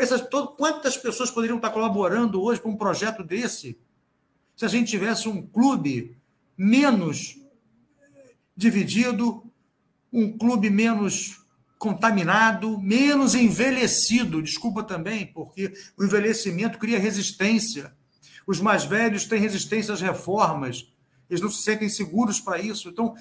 Essas, 0.00 0.20
todo, 0.28 0.52
quantas 0.52 0.96
pessoas 0.96 1.28
poderiam 1.28 1.56
estar 1.56 1.70
colaborando 1.70 2.40
hoje 2.40 2.60
para 2.60 2.70
um 2.70 2.76
projeto 2.76 3.24
desse? 3.24 3.76
Se 4.58 4.64
a 4.64 4.68
gente 4.68 4.90
tivesse 4.90 5.28
um 5.28 5.40
clube 5.40 6.16
menos 6.56 7.38
dividido, 8.56 9.44
um 10.12 10.36
clube 10.36 10.68
menos 10.68 11.44
contaminado, 11.78 12.76
menos 12.80 13.36
envelhecido. 13.36 14.42
Desculpa 14.42 14.82
também, 14.82 15.26
porque 15.26 15.72
o 15.96 16.02
envelhecimento 16.02 16.76
cria 16.76 16.98
resistência. 16.98 17.92
Os 18.48 18.60
mais 18.60 18.82
velhos 18.84 19.26
têm 19.26 19.38
resistência 19.38 19.94
às 19.94 20.00
reformas, 20.00 20.90
eles 21.30 21.40
não 21.40 21.50
se 21.50 21.62
sentem 21.62 21.88
seguros 21.88 22.40
para 22.40 22.58
isso. 22.60 22.88
Então, 22.88 23.14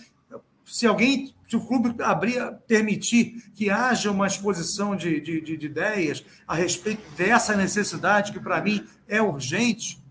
se 0.65 0.87
alguém, 0.87 1.35
se 1.47 1.55
o 1.55 1.63
clube 1.67 2.01
abrir, 2.01 2.51
permitir 2.65 3.51
que 3.53 3.69
haja 3.69 4.09
uma 4.09 4.25
exposição 4.25 4.95
de, 4.95 5.21
de, 5.21 5.39
de 5.55 5.65
ideias 5.67 6.25
a 6.47 6.55
respeito 6.55 7.03
dessa 7.15 7.55
necessidade, 7.55 8.31
que 8.31 8.39
para 8.39 8.59
mim 8.59 8.83
é 9.07 9.21
urgente, 9.21 10.01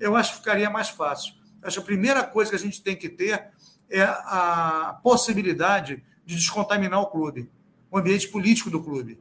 eu 0.00 0.16
acho 0.16 0.32
que 0.32 0.38
ficaria 0.38 0.70
mais 0.70 0.88
fácil. 0.88 1.34
Acho 1.62 1.76
que 1.76 1.82
a 1.82 1.86
primeira 1.86 2.24
coisa 2.24 2.50
que 2.50 2.56
a 2.56 2.60
gente 2.60 2.82
tem 2.82 2.96
que 2.96 3.08
ter 3.08 3.48
é 3.88 4.02
a 4.02 4.98
possibilidade 5.02 6.02
de 6.24 6.34
descontaminar 6.36 7.00
o 7.00 7.06
clube, 7.06 7.50
o 7.90 7.98
ambiente 7.98 8.28
político 8.28 8.70
do 8.70 8.82
clube. 8.82 9.20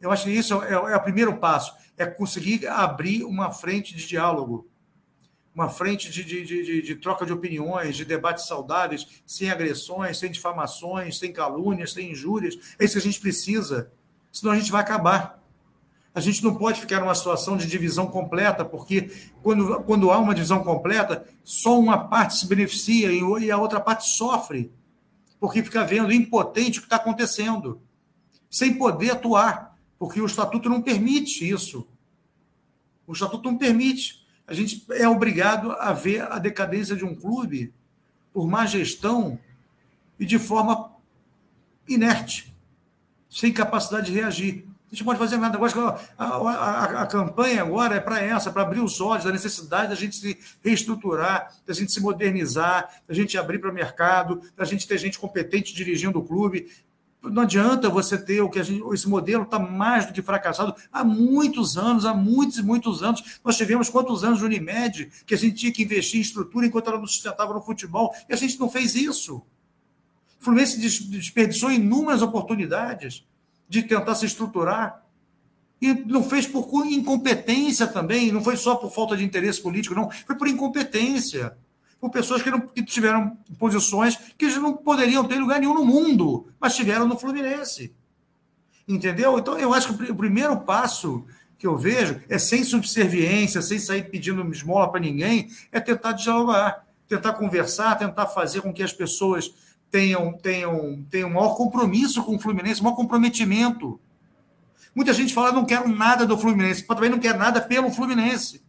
Eu 0.00 0.10
acho 0.10 0.24
que 0.24 0.30
isso 0.30 0.62
é, 0.62 0.72
é 0.72 0.96
o 0.96 1.02
primeiro 1.02 1.36
passo, 1.38 1.74
é 1.96 2.04
conseguir 2.04 2.66
abrir 2.66 3.24
uma 3.24 3.50
frente 3.52 3.94
de 3.94 4.06
diálogo, 4.06 4.68
uma 5.54 5.70
frente 5.70 6.10
de, 6.10 6.22
de, 6.22 6.44
de, 6.44 6.82
de, 6.82 6.96
troca 6.96 7.24
de 7.24 7.32
opiniões, 7.32 7.96
de 7.96 8.04
debates 8.04 8.46
saudáveis, 8.46 9.22
sem 9.24 9.50
agressões, 9.50 10.18
sem 10.18 10.30
difamações, 10.30 11.18
sem 11.18 11.32
calúnias, 11.32 11.92
sem 11.92 12.10
injúrias. 12.10 12.58
É 12.78 12.84
isso 12.84 12.94
que 12.94 12.98
a 12.98 13.02
gente 13.02 13.20
precisa, 13.20 13.90
senão 14.30 14.52
a 14.52 14.58
gente 14.58 14.70
vai 14.70 14.82
acabar. 14.82 15.35
A 16.16 16.20
gente 16.20 16.42
não 16.42 16.54
pode 16.54 16.80
ficar 16.80 16.98
numa 17.00 17.14
situação 17.14 17.58
de 17.58 17.66
divisão 17.66 18.06
completa, 18.06 18.64
porque 18.64 19.12
quando, 19.42 19.82
quando 19.82 20.10
há 20.10 20.16
uma 20.16 20.34
divisão 20.34 20.64
completa, 20.64 21.28
só 21.44 21.78
uma 21.78 22.08
parte 22.08 22.38
se 22.38 22.46
beneficia 22.46 23.12
e 23.12 23.50
a 23.50 23.58
outra 23.58 23.78
parte 23.78 24.08
sofre, 24.08 24.72
porque 25.38 25.62
fica 25.62 25.84
vendo 25.84 26.10
impotente 26.10 26.78
o 26.78 26.80
que 26.80 26.86
está 26.86 26.96
acontecendo, 26.96 27.82
sem 28.48 28.78
poder 28.78 29.10
atuar, 29.10 29.78
porque 29.98 30.18
o 30.18 30.24
estatuto 30.24 30.70
não 30.70 30.80
permite 30.80 31.46
isso. 31.46 31.86
O 33.06 33.12
estatuto 33.12 33.50
não 33.50 33.58
permite. 33.58 34.26
A 34.46 34.54
gente 34.54 34.86
é 34.92 35.06
obrigado 35.06 35.72
a 35.72 35.92
ver 35.92 36.22
a 36.32 36.38
decadência 36.38 36.96
de 36.96 37.04
um 37.04 37.14
clube 37.14 37.74
por 38.32 38.48
má 38.48 38.64
gestão 38.64 39.38
e 40.18 40.24
de 40.24 40.38
forma 40.38 40.92
inerte, 41.86 42.56
sem 43.28 43.52
capacidade 43.52 44.06
de 44.06 44.12
reagir. 44.12 44.65
A 44.96 44.98
gente 44.98 45.04
pode 45.04 45.18
fazer 45.18 45.36
nada. 45.36 45.58
Agora, 45.58 46.00
a, 46.16 46.24
a, 46.24 47.02
a 47.02 47.06
campanha 47.06 47.60
agora 47.60 47.96
é 47.96 48.00
para 48.00 48.18
essa, 48.18 48.50
para 48.50 48.62
abrir 48.62 48.80
os 48.80 48.98
olhos 48.98 49.24
da 49.24 49.30
necessidade 49.30 49.90
da 49.90 49.94
gente 49.94 50.16
se 50.16 50.38
reestruturar, 50.64 51.54
da 51.66 51.74
gente 51.74 51.92
se 51.92 52.00
modernizar, 52.00 53.02
da 53.06 53.14
gente 53.14 53.36
abrir 53.36 53.58
para 53.58 53.70
o 53.70 53.74
mercado, 53.74 54.40
da 54.56 54.64
gente 54.64 54.88
ter 54.88 54.96
gente 54.96 55.18
competente 55.18 55.74
dirigindo 55.74 56.18
o 56.18 56.24
clube. 56.24 56.66
Não 57.22 57.42
adianta 57.42 57.90
você 57.90 58.16
ter 58.16 58.40
o 58.40 58.48
que 58.48 58.58
a 58.58 58.62
gente, 58.62 58.82
esse 58.94 59.06
modelo 59.06 59.42
está 59.42 59.58
mais 59.58 60.06
do 60.06 60.14
que 60.14 60.22
fracassado 60.22 60.74
há 60.90 61.04
muitos 61.04 61.76
anos, 61.76 62.06
há 62.06 62.14
muitos 62.14 62.56
e 62.56 62.62
muitos 62.62 63.02
anos. 63.02 63.38
Nós 63.44 63.54
tivemos 63.54 63.90
quantos 63.90 64.24
anos 64.24 64.38
de 64.38 64.46
Unimed 64.46 65.10
que 65.26 65.34
a 65.34 65.38
gente 65.38 65.56
tinha 65.56 65.72
que 65.72 65.82
investir 65.82 66.20
em 66.20 66.22
estrutura 66.22 66.64
enquanto 66.64 66.88
ela 66.88 66.98
não 66.98 67.06
sustentava 67.06 67.52
no 67.52 67.60
futebol, 67.60 68.14
e 68.30 68.32
a 68.32 68.36
gente 68.36 68.58
não 68.58 68.70
fez 68.70 68.94
isso. 68.94 69.42
O 70.40 70.44
Fluminense 70.44 70.78
desperdiçou 70.78 71.70
inúmeras 71.70 72.22
oportunidades 72.22 73.26
de 73.68 73.82
tentar 73.82 74.14
se 74.14 74.26
estruturar. 74.26 75.02
E 75.80 75.92
não 75.92 76.22
fez 76.22 76.46
por 76.46 76.68
incompetência 76.86 77.86
também, 77.86 78.32
não 78.32 78.42
foi 78.42 78.56
só 78.56 78.76
por 78.76 78.90
falta 78.90 79.16
de 79.16 79.24
interesse 79.24 79.60
político, 79.60 79.94
não, 79.94 80.10
foi 80.10 80.36
por 80.36 80.48
incompetência. 80.48 81.56
Por 82.00 82.10
pessoas 82.10 82.42
que, 82.42 82.50
não, 82.50 82.60
que 82.60 82.82
tiveram 82.82 83.36
posições 83.58 84.16
que 84.36 84.46
não 84.56 84.76
poderiam 84.76 85.24
ter 85.24 85.36
lugar 85.36 85.58
nenhum 85.58 85.74
no 85.74 85.84
mundo, 85.84 86.48
mas 86.60 86.76
tiveram 86.76 87.06
no 87.06 87.18
Fluminense. 87.18 87.94
Entendeu? 88.86 89.38
Então, 89.38 89.58
eu 89.58 89.74
acho 89.74 89.96
que 89.96 90.12
o 90.12 90.16
primeiro 90.16 90.58
passo 90.60 91.26
que 91.58 91.66
eu 91.66 91.76
vejo 91.76 92.20
é 92.28 92.38
sem 92.38 92.62
subserviência, 92.64 93.62
sem 93.62 93.78
sair 93.78 94.10
pedindo 94.10 94.48
esmola 94.50 94.90
para 94.90 95.00
ninguém, 95.00 95.48
é 95.72 95.80
tentar 95.80 96.12
dialogar, 96.12 96.86
tentar 97.08 97.32
conversar, 97.32 97.96
tentar 97.96 98.26
fazer 98.26 98.60
com 98.60 98.72
que 98.72 98.82
as 98.82 98.92
pessoas 98.92 99.52
tenham, 99.90 100.32
tenham, 100.32 101.04
tenham 101.10 101.30
maior 101.30 101.54
compromisso 101.56 102.22
com 102.22 102.36
o 102.36 102.38
Fluminense, 102.38 102.82
maior 102.82 102.96
comprometimento. 102.96 104.00
Muita 104.94 105.12
gente 105.12 105.34
fala, 105.34 105.52
não 105.52 105.64
quero 105.64 105.88
nada 105.88 106.24
do 106.24 106.38
Fluminense, 106.38 106.84
mas 106.88 106.96
também 106.96 107.10
não 107.10 107.18
quer 107.18 107.36
nada 107.36 107.60
pelo 107.60 107.90
Fluminense. 107.90 108.64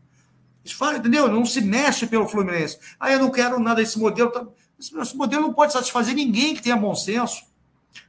Fala, 0.73 0.97
entendeu? 0.97 1.29
Não 1.31 1.45
se 1.45 1.61
mexe 1.61 2.05
pelo 2.05 2.27
Fluminense. 2.27 2.77
Ah, 2.99 3.11
eu 3.11 3.19
não 3.19 3.31
quero 3.31 3.59
nada 3.59 3.81
desse 3.81 3.97
modelo. 3.97 4.29
Tá, 4.31 4.45
esse 4.77 5.15
modelo 5.15 5.43
não 5.43 5.53
pode 5.53 5.73
satisfazer 5.73 6.13
ninguém 6.13 6.53
que 6.53 6.61
tenha 6.61 6.75
bom 6.75 6.93
senso. 6.93 7.45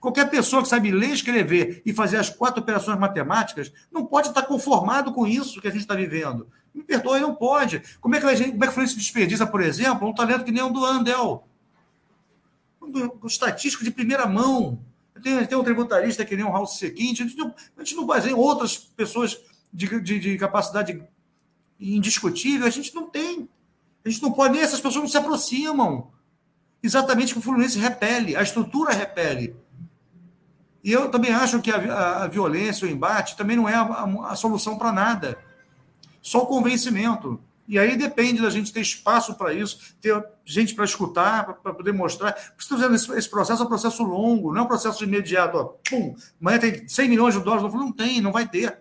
Qualquer 0.00 0.28
pessoa 0.28 0.62
que 0.62 0.68
sabe 0.68 0.90
ler, 0.90 1.10
escrever 1.10 1.82
e 1.86 1.92
fazer 1.92 2.18
as 2.18 2.28
quatro 2.28 2.60
operações 2.60 2.98
matemáticas 2.98 3.72
não 3.90 4.04
pode 4.04 4.28
estar 4.28 4.42
conformado 4.42 5.12
com 5.12 5.26
isso 5.26 5.60
que 5.60 5.68
a 5.68 5.70
gente 5.70 5.82
está 5.82 5.94
vivendo. 5.94 6.48
Me 6.74 6.82
perdoe, 6.82 7.20
não 7.20 7.34
pode. 7.34 7.82
Como 8.00 8.14
é 8.14 8.20
que, 8.20 8.26
a 8.26 8.34
gente, 8.34 8.52
como 8.52 8.64
é 8.64 8.66
que 8.66 8.70
o 8.70 8.74
Fluminense 8.74 8.98
desperdiça, 8.98 9.46
por 9.46 9.60
exemplo, 9.60 10.08
um 10.08 10.14
talento 10.14 10.44
que 10.44 10.52
nem 10.52 10.62
o 10.62 10.70
do 10.70 10.84
Andel? 10.84 11.47
Um 12.88 13.26
estatístico 13.26 13.84
de 13.84 13.90
primeira 13.90 14.26
mão. 14.26 14.80
Tem, 15.22 15.44
tem 15.46 15.58
um 15.58 15.64
tributarista 15.64 16.24
que 16.24 16.36
nem 16.36 16.44
um 16.44 16.50
Raul 16.50 16.66
Seguinte. 16.66 17.22
A 17.22 17.26
gente 17.26 17.36
não, 17.36 17.54
a 17.76 17.84
gente 17.84 17.96
não 17.96 18.06
baseia 18.06 18.36
outras 18.36 18.76
pessoas 18.76 19.38
de, 19.72 20.00
de, 20.00 20.18
de, 20.18 20.38
capacidade 20.38 21.02
indiscutível, 21.78 22.66
a 22.66 22.70
gente 22.70 22.94
não 22.94 23.08
tem. 23.08 23.48
A 24.04 24.08
gente 24.08 24.22
não 24.22 24.32
pode, 24.32 24.54
nem 24.54 24.62
essas 24.62 24.80
pessoas 24.80 25.02
não 25.02 25.08
se 25.08 25.16
aproximam. 25.16 26.10
Exatamente 26.82 27.32
que 27.32 27.38
o 27.38 27.42
Fluminense 27.42 27.78
repele, 27.78 28.36
a 28.36 28.42
estrutura 28.42 28.92
repele. 28.92 29.56
E 30.82 30.92
eu 30.92 31.10
também 31.10 31.32
acho 31.32 31.60
que 31.60 31.70
a, 31.70 31.76
a, 31.76 32.24
a 32.24 32.26
violência, 32.28 32.86
o 32.86 32.90
embate, 32.90 33.36
também 33.36 33.56
não 33.56 33.68
é 33.68 33.74
a, 33.74 34.04
a 34.30 34.36
solução 34.36 34.78
para 34.78 34.92
nada. 34.92 35.38
Só 36.22 36.42
o 36.42 36.46
convencimento. 36.46 37.40
E 37.68 37.78
aí 37.78 37.98
depende 37.98 38.40
da 38.40 38.48
gente 38.48 38.72
ter 38.72 38.80
espaço 38.80 39.34
para 39.34 39.52
isso, 39.52 39.94
ter 40.00 40.24
gente 40.42 40.74
para 40.74 40.86
escutar, 40.86 41.44
para 41.44 41.74
poder 41.74 41.92
mostrar. 41.92 42.34
Estou 42.58 42.78
dizendo, 42.78 42.94
esse, 42.94 43.12
esse, 43.12 43.28
processo 43.28 43.62
é 43.62 43.66
um 43.66 43.68
processo 43.68 44.02
longo, 44.02 44.50
não 44.50 44.62
é 44.62 44.64
um 44.64 44.66
processo 44.66 45.04
imediato. 45.04 45.58
Ó, 45.58 45.64
pum, 45.88 46.16
amanhã 46.40 46.58
tem 46.58 46.88
100 46.88 47.08
milhões 47.10 47.34
de 47.34 47.40
dólares. 47.42 47.74
Não 47.74 47.92
tem, 47.92 48.22
não 48.22 48.32
vai 48.32 48.48
ter. 48.48 48.78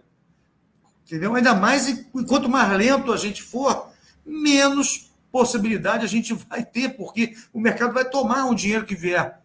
Entendeu? 1.05 1.35
Ainda 1.35 1.53
mais, 1.53 2.05
quanto 2.29 2.47
mais 2.47 2.71
lento 2.77 3.11
a 3.11 3.17
gente 3.17 3.43
for, 3.43 3.89
menos 4.25 5.11
possibilidade 5.29 6.05
a 6.05 6.07
gente 6.07 6.33
vai 6.33 6.63
ter, 6.63 6.95
porque 6.95 7.35
o 7.51 7.59
mercado 7.59 7.93
vai 7.93 8.09
tomar 8.09 8.45
o 8.45 8.55
dinheiro 8.55 8.85
que 8.85 8.95
vier. 8.95 9.41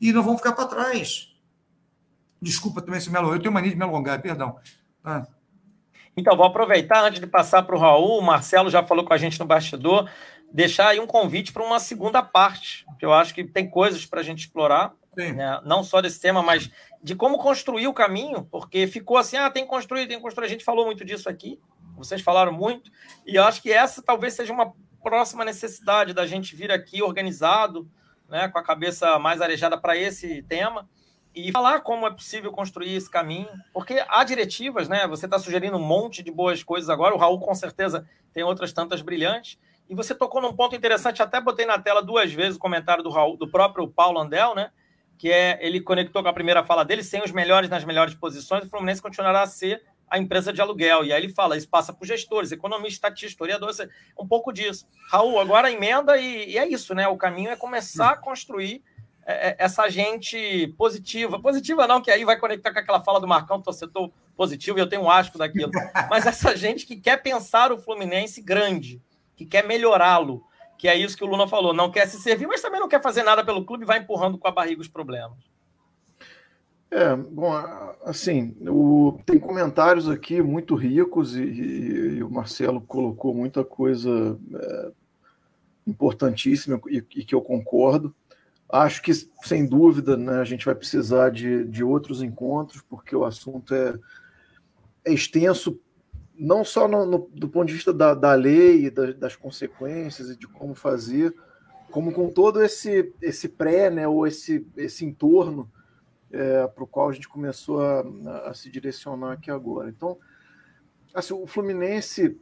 E 0.00 0.10
não 0.10 0.22
vão 0.22 0.38
ficar 0.38 0.52
para 0.52 0.64
trás. 0.64 1.36
Desculpa 2.40 2.80
também 2.80 2.98
se 2.98 3.10
me 3.10 3.18
alongar. 3.18 3.36
Eu 3.36 3.42
tenho 3.42 3.52
mania 3.52 3.70
de 3.70 3.76
me 3.76 3.84
alongar, 3.84 4.22
perdão. 4.22 4.56
Ah. 5.04 5.26
Então, 6.20 6.36
vou 6.36 6.44
aproveitar 6.44 7.02
antes 7.02 7.18
de 7.18 7.26
passar 7.26 7.62
para 7.62 7.74
o 7.74 7.78
Raul. 7.78 8.18
O 8.18 8.22
Marcelo 8.22 8.68
já 8.68 8.82
falou 8.82 9.06
com 9.06 9.14
a 9.14 9.16
gente 9.16 9.40
no 9.40 9.46
bastidor. 9.46 10.10
Deixar 10.52 10.88
aí 10.88 11.00
um 11.00 11.06
convite 11.06 11.50
para 11.50 11.64
uma 11.64 11.80
segunda 11.80 12.22
parte, 12.22 12.84
que 12.98 13.06
eu 13.06 13.12
acho 13.14 13.34
que 13.34 13.42
tem 13.42 13.70
coisas 13.70 14.04
para 14.04 14.20
a 14.20 14.22
gente 14.22 14.40
explorar, 14.40 14.92
né? 15.16 15.60
não 15.64 15.82
só 15.82 16.02
desse 16.02 16.20
tema, 16.20 16.42
mas 16.42 16.70
de 17.02 17.14
como 17.14 17.38
construir 17.38 17.86
o 17.86 17.94
caminho, 17.94 18.46
porque 18.50 18.86
ficou 18.86 19.16
assim: 19.16 19.38
ah, 19.38 19.48
tem 19.48 19.62
que 19.62 19.70
construir, 19.70 20.06
tem 20.06 20.18
que 20.18 20.22
construir. 20.22 20.46
A 20.46 20.50
gente 20.50 20.64
falou 20.64 20.84
muito 20.84 21.04
disso 21.04 21.28
aqui, 21.28 21.58
vocês 21.96 22.20
falaram 22.20 22.52
muito, 22.52 22.90
e 23.24 23.36
eu 23.36 23.44
acho 23.44 23.62
que 23.62 23.72
essa 23.72 24.02
talvez 24.02 24.34
seja 24.34 24.52
uma 24.52 24.74
próxima 25.02 25.44
necessidade 25.44 26.12
da 26.12 26.26
gente 26.26 26.54
vir 26.54 26.70
aqui 26.70 27.00
organizado, 27.00 27.88
né, 28.28 28.48
com 28.48 28.58
a 28.58 28.62
cabeça 28.62 29.18
mais 29.18 29.40
arejada 29.40 29.78
para 29.78 29.96
esse 29.96 30.42
tema 30.42 30.86
e 31.34 31.52
falar 31.52 31.80
como 31.80 32.06
é 32.06 32.10
possível 32.10 32.50
construir 32.50 32.94
esse 32.94 33.08
caminho, 33.08 33.48
porque 33.72 34.04
há 34.08 34.24
diretivas, 34.24 34.88
né? 34.88 35.06
Você 35.06 35.26
está 35.26 35.38
sugerindo 35.38 35.76
um 35.76 35.82
monte 35.82 36.22
de 36.22 36.30
boas 36.30 36.62
coisas 36.62 36.90
agora, 36.90 37.14
o 37.14 37.18
Raul 37.18 37.38
com 37.38 37.54
certeza 37.54 38.06
tem 38.32 38.42
outras 38.42 38.72
tantas 38.72 39.00
brilhantes, 39.00 39.58
e 39.88 39.94
você 39.94 40.14
tocou 40.14 40.40
num 40.40 40.52
ponto 40.52 40.74
interessante, 40.76 41.22
até 41.22 41.40
botei 41.40 41.66
na 41.66 41.78
tela 41.78 42.02
duas 42.02 42.32
vezes 42.32 42.56
o 42.56 42.60
comentário 42.60 43.02
do 43.02 43.10
Raul, 43.10 43.36
do 43.36 43.50
próprio 43.50 43.88
Paulo 43.88 44.20
Andel, 44.20 44.54
né? 44.54 44.70
Que 45.18 45.30
é 45.30 45.58
ele 45.60 45.80
conectou 45.80 46.22
com 46.22 46.28
a 46.28 46.32
primeira 46.32 46.64
fala 46.64 46.84
dele, 46.84 47.02
sem 47.02 47.22
os 47.22 47.32
melhores 47.32 47.68
nas 47.68 47.84
melhores 47.84 48.14
posições, 48.14 48.64
o 48.64 48.70
Fluminense 48.70 49.02
continuará 49.02 49.42
a 49.42 49.46
ser 49.46 49.82
a 50.08 50.18
empresa 50.18 50.52
de 50.52 50.60
aluguel. 50.60 51.04
E 51.04 51.12
aí 51.12 51.22
ele 51.22 51.32
fala, 51.32 51.56
isso 51.56 51.68
passa 51.68 51.92
por 51.92 52.04
gestores, 52.04 52.50
economistas, 52.50 52.94
estatísticos, 52.94 53.32
historiadores, 53.32 53.78
um 54.18 54.26
pouco 54.26 54.52
disso. 54.52 54.86
Raul, 55.10 55.38
agora 55.38 55.70
emenda 55.70 56.18
e, 56.18 56.50
e 56.50 56.58
é 56.58 56.66
isso, 56.66 56.94
né? 56.94 57.06
O 57.06 57.16
caminho 57.16 57.50
é 57.50 57.56
começar 57.56 58.10
a 58.10 58.16
construir 58.16 58.82
é, 58.82 58.82
é, 58.82 58.89
essa 59.26 59.88
gente 59.88 60.74
positiva. 60.76 61.40
Positiva 61.40 61.86
não, 61.86 62.00
que 62.00 62.10
aí 62.10 62.24
vai 62.24 62.38
conectar 62.38 62.72
com 62.72 62.78
aquela 62.78 63.00
fala 63.00 63.20
do 63.20 63.28
Marcão, 63.28 63.60
torcedor 63.60 64.10
positivo, 64.36 64.78
e 64.78 64.80
eu 64.80 64.88
tenho 64.88 65.02
um 65.02 65.10
asco 65.10 65.38
daquilo. 65.38 65.70
Mas 66.08 66.26
essa 66.26 66.56
gente 66.56 66.86
que 66.86 66.96
quer 66.96 67.22
pensar 67.22 67.72
o 67.72 67.78
Fluminense 67.78 68.40
grande, 68.40 69.00
que 69.36 69.44
quer 69.44 69.66
melhorá-lo, 69.66 70.42
que 70.78 70.88
é 70.88 70.96
isso 70.96 71.16
que 71.16 71.24
o 71.24 71.26
Luna 71.26 71.46
falou. 71.46 71.74
Não 71.74 71.90
quer 71.90 72.06
se 72.06 72.18
servir, 72.20 72.46
mas 72.46 72.62
também 72.62 72.80
não 72.80 72.88
quer 72.88 73.02
fazer 73.02 73.22
nada 73.22 73.44
pelo 73.44 73.64
clube 73.64 73.84
vai 73.84 73.98
empurrando 73.98 74.38
com 74.38 74.48
a 74.48 74.50
barriga 74.50 74.80
os 74.80 74.88
problemas. 74.88 75.38
É, 76.90 77.14
bom, 77.14 77.52
assim, 78.04 78.56
o, 78.66 79.20
tem 79.24 79.38
comentários 79.38 80.08
aqui 80.08 80.42
muito 80.42 80.74
ricos 80.74 81.36
e, 81.36 81.42
e, 81.42 82.16
e 82.16 82.22
o 82.22 82.30
Marcelo 82.30 82.80
colocou 82.80 83.32
muita 83.32 83.62
coisa 83.62 84.36
é, 84.54 84.90
importantíssima 85.86 86.80
e, 86.88 86.96
e, 86.96 87.24
que 87.24 87.34
eu 87.34 87.40
concordo. 87.40 88.12
Acho 88.72 89.02
que, 89.02 89.12
sem 89.12 89.66
dúvida, 89.66 90.16
né, 90.16 90.38
a 90.38 90.44
gente 90.44 90.64
vai 90.64 90.74
precisar 90.74 91.30
de, 91.30 91.64
de 91.64 91.82
outros 91.82 92.22
encontros, 92.22 92.82
porque 92.82 93.16
o 93.16 93.24
assunto 93.24 93.74
é, 93.74 93.98
é 95.04 95.12
extenso, 95.12 95.80
não 96.38 96.64
só 96.64 96.86
no, 96.86 97.04
no, 97.04 97.30
do 97.34 97.48
ponto 97.48 97.66
de 97.66 97.74
vista 97.74 97.92
da, 97.92 98.14
da 98.14 98.32
lei, 98.34 98.90
da, 98.90 99.12
das 99.12 99.34
consequências 99.34 100.30
e 100.30 100.36
de 100.36 100.46
como 100.46 100.74
fazer, 100.74 101.34
como 101.90 102.12
com 102.12 102.30
todo 102.30 102.62
esse, 102.62 103.12
esse 103.20 103.48
pré, 103.48 103.90
né, 103.90 104.06
ou 104.06 104.26
esse, 104.26 104.66
esse 104.76 105.04
entorno 105.04 105.70
é, 106.30 106.66
para 106.68 106.84
o 106.84 106.86
qual 106.86 107.08
a 107.08 107.12
gente 107.12 107.28
começou 107.28 107.82
a, 107.82 108.04
a, 108.46 108.54
se 108.54 108.70
direcionar 108.70 109.32
aqui 109.32 109.50
agora. 109.50 109.88
Então, 109.88 110.16
assim, 111.12 111.34
o 111.34 111.46
Fluminense 111.46 112.40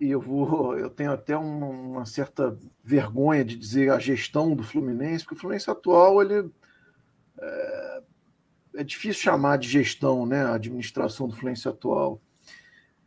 e 0.00 0.10
eu 0.10 0.20
vou, 0.20 0.76
eu 0.78 0.90
tenho 0.90 1.12
até 1.12 1.36
uma, 1.36 2.04
certa 2.06 2.56
vergonha 2.82 3.44
de 3.44 3.56
dizer 3.56 3.90
a 3.90 3.98
gestão 3.98 4.54
do 4.54 4.62
Fluminense, 4.62 5.24
porque 5.24 5.36
o 5.36 5.40
Fluminense 5.40 5.70
atual 5.70 6.22
ele 6.22 6.50
é, 7.40 8.02
é 8.76 8.84
difícil 8.84 9.22
chamar 9.22 9.58
de 9.58 9.68
gestão, 9.68 10.26
né, 10.26 10.44
a 10.44 10.54
administração 10.54 11.28
do 11.28 11.34
Fluminense 11.34 11.68
atual. 11.68 12.20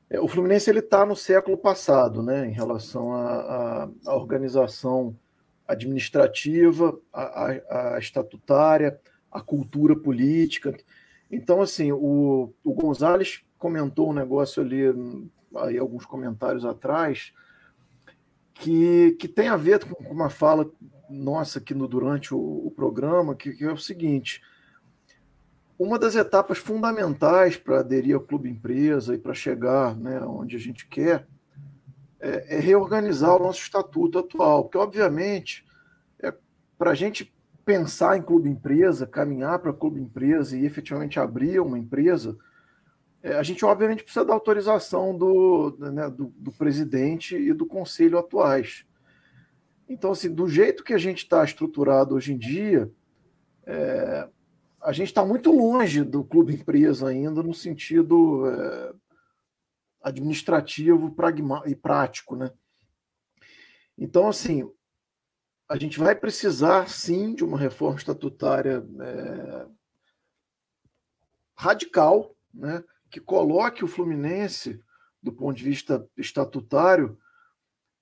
É, 0.09 0.19
o 0.19 0.27
Fluminense 0.27 0.69
ele 0.69 0.79
está 0.79 1.05
no 1.05 1.15
século 1.15 1.57
passado, 1.57 2.21
né, 2.21 2.45
em 2.47 2.51
relação 2.51 3.13
à 3.13 3.89
organização 4.07 5.17
administrativa, 5.67 6.99
a, 7.13 7.93
a, 7.95 7.99
estatutária, 7.99 8.99
a 9.31 9.39
cultura 9.39 9.95
política. 9.95 10.75
Então, 11.31 11.61
assim, 11.61 11.93
o, 11.93 12.53
o 12.61 12.73
Gonzalez 12.73 13.41
comentou 13.57 14.09
um 14.09 14.13
negócio 14.13 14.61
ali 14.61 14.83
aí 15.57 15.77
alguns 15.77 16.05
comentários 16.05 16.65
atrás, 16.65 17.33
que, 18.53 19.11
que 19.19 19.27
tem 19.27 19.47
a 19.47 19.57
ver 19.57 19.83
com 19.83 20.11
uma 20.11 20.29
fala 20.29 20.69
nossa 21.09 21.59
aqui 21.59 21.73
no, 21.73 21.87
durante 21.87 22.33
o, 22.33 22.37
o 22.37 22.71
programa, 22.71 23.35
que, 23.35 23.53
que, 23.53 23.63
é 23.63 23.71
o 23.71 23.77
seguinte: 23.77 24.41
uma 25.77 25.97
das 25.97 26.15
etapas 26.15 26.57
fundamentais 26.57 27.57
para 27.57 27.79
aderir 27.79 28.15
ao 28.15 28.21
clube 28.21 28.49
empresa 28.49 29.15
e 29.15 29.17
para 29.17 29.33
chegar 29.33 29.95
né, 29.95 30.19
onde 30.21 30.55
a 30.55 30.59
gente 30.59 30.87
quer 30.87 31.27
é, 32.19 32.57
é 32.57 32.59
reorganizar 32.59 33.35
o 33.35 33.43
nosso 33.43 33.61
estatuto 33.61 34.19
atual, 34.19 34.63
porque 34.63 34.77
obviamente 34.77 35.65
é, 36.19 36.33
para 36.77 36.91
a 36.91 36.95
gente 36.95 37.33
pensar 37.65 38.17
em 38.17 38.21
clube 38.21 38.49
empresa, 38.49 39.05
caminhar 39.05 39.59
para 39.59 39.73
clube 39.73 39.99
empresa 39.99 40.57
e 40.57 40.65
efetivamente 40.65 41.19
abrir 41.19 41.59
uma 41.59 41.77
empresa, 41.77 42.37
é, 43.23 43.35
a 43.35 43.43
gente 43.43 43.63
obviamente 43.63 44.03
precisa 44.03 44.25
da 44.25 44.33
autorização 44.33 45.15
do, 45.15 45.75
né, 45.77 46.09
do, 46.09 46.33
do, 46.35 46.51
presidente 46.51 47.35
e 47.35 47.53
do 47.53 47.65
conselho 47.65 48.17
atuais. 48.17 48.83
Então, 49.87 50.11
assim, 50.11 50.33
do 50.33 50.47
jeito 50.47 50.83
que 50.83 50.93
a 50.93 50.97
gente 50.97 51.19
está 51.19 51.43
estruturado 51.43 52.15
hoje 52.15 52.33
em 52.33 52.37
dia, 52.37 52.91
é, 53.65 54.27
a 54.81 54.91
gente 54.91 55.07
está 55.07 55.23
muito 55.23 55.51
longe 55.51 56.03
do 56.03 56.23
clube 56.23 56.55
empresa 56.55 57.09
ainda 57.09 57.43
no 57.43 57.53
sentido 57.53 58.49
é, 58.49 58.93
administrativo 60.01 61.15
e 61.67 61.75
prático, 61.75 62.35
né? 62.35 62.51
Então, 63.95 64.27
assim, 64.27 64.67
a 65.69 65.77
gente 65.77 65.99
vai 65.99 66.15
precisar 66.15 66.89
sim 66.89 67.35
de 67.35 67.43
uma 67.43 67.57
reforma 67.57 67.97
estatutária 67.97 68.83
é, 68.99 69.67
radical, 71.55 72.35
né? 72.51 72.83
Que 73.11 73.19
coloque 73.19 73.83
o 73.83 73.87
Fluminense, 73.87 74.81
do 75.21 75.31
ponto 75.33 75.57
de 75.57 75.63
vista 75.63 76.07
estatutário, 76.17 77.17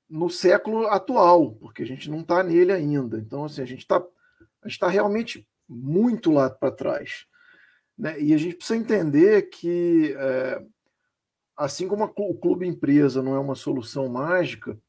no 0.07 0.29
século 0.29 0.87
atual, 0.87 1.51
porque 1.55 1.83
a 1.83 1.85
gente 1.85 2.09
não 2.09 2.21
está 2.21 2.43
nele 2.43 2.71
ainda. 2.71 3.17
Então, 3.17 3.43
assim, 3.43 3.61
a 3.61 3.65
gente 3.65 3.79
está 3.79 4.01
tá 4.79 4.87
realmente 4.87 5.47
muito 5.67 6.31
lá 6.31 6.49
para 6.49 6.71
trás. 6.71 7.25
Né? 7.97 8.21
E 8.21 8.33
a 8.33 8.37
gente 8.37 8.55
precisa 8.55 8.79
entender 8.79 9.49
que, 9.49 10.15
é, 10.17 10.63
assim 11.57 11.87
como 11.87 12.03
a, 12.03 12.11
o 12.15 12.35
clube 12.35 12.67
empresa 12.67 13.21
não 13.21 13.35
é 13.35 13.39
uma 13.39 13.55
solução 13.55 14.07
mágica, 14.07 14.79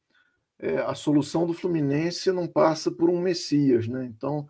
é, 0.58 0.78
a 0.78 0.94
solução 0.94 1.46
do 1.46 1.54
Fluminense 1.54 2.30
não 2.30 2.46
passa 2.46 2.90
por 2.90 3.10
um 3.10 3.20
Messias. 3.20 3.88
Né? 3.88 4.04
Então, 4.04 4.46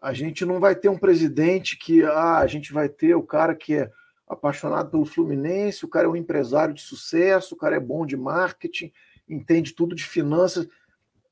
a 0.00 0.12
gente 0.12 0.44
não 0.44 0.60
vai 0.60 0.74
ter 0.74 0.88
um 0.88 0.98
presidente 0.98 1.76
que 1.76 2.02
ah, 2.04 2.38
a 2.38 2.46
gente 2.46 2.72
vai 2.72 2.88
ter 2.88 3.14
o 3.14 3.22
cara 3.22 3.54
que 3.54 3.74
é 3.74 3.90
apaixonado 4.28 4.90
pelo 4.90 5.04
Fluminense, 5.04 5.84
o 5.84 5.88
cara 5.88 6.06
é 6.06 6.10
um 6.10 6.16
empresário 6.16 6.74
de 6.74 6.82
sucesso, 6.82 7.54
o 7.54 7.58
cara 7.58 7.76
é 7.76 7.80
bom 7.80 8.04
de 8.04 8.16
marketing, 8.16 8.92
entende 9.28 9.74
tudo 9.74 9.94
de 9.94 10.04
finanças. 10.04 10.68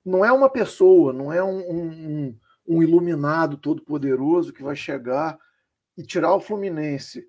Não 0.05 0.25
é 0.25 0.33
uma 0.33 0.49
pessoa, 0.49 1.13
não 1.13 1.33
é 1.33 1.43
um, 1.43 1.59
um, 1.59 2.39
um 2.67 2.83
iluminado 2.83 3.57
todo-poderoso 3.57 4.53
que 4.53 4.63
vai 4.63 4.75
chegar 4.75 5.39
e 5.97 6.03
tirar 6.03 6.35
o 6.35 6.41
Fluminense 6.41 7.27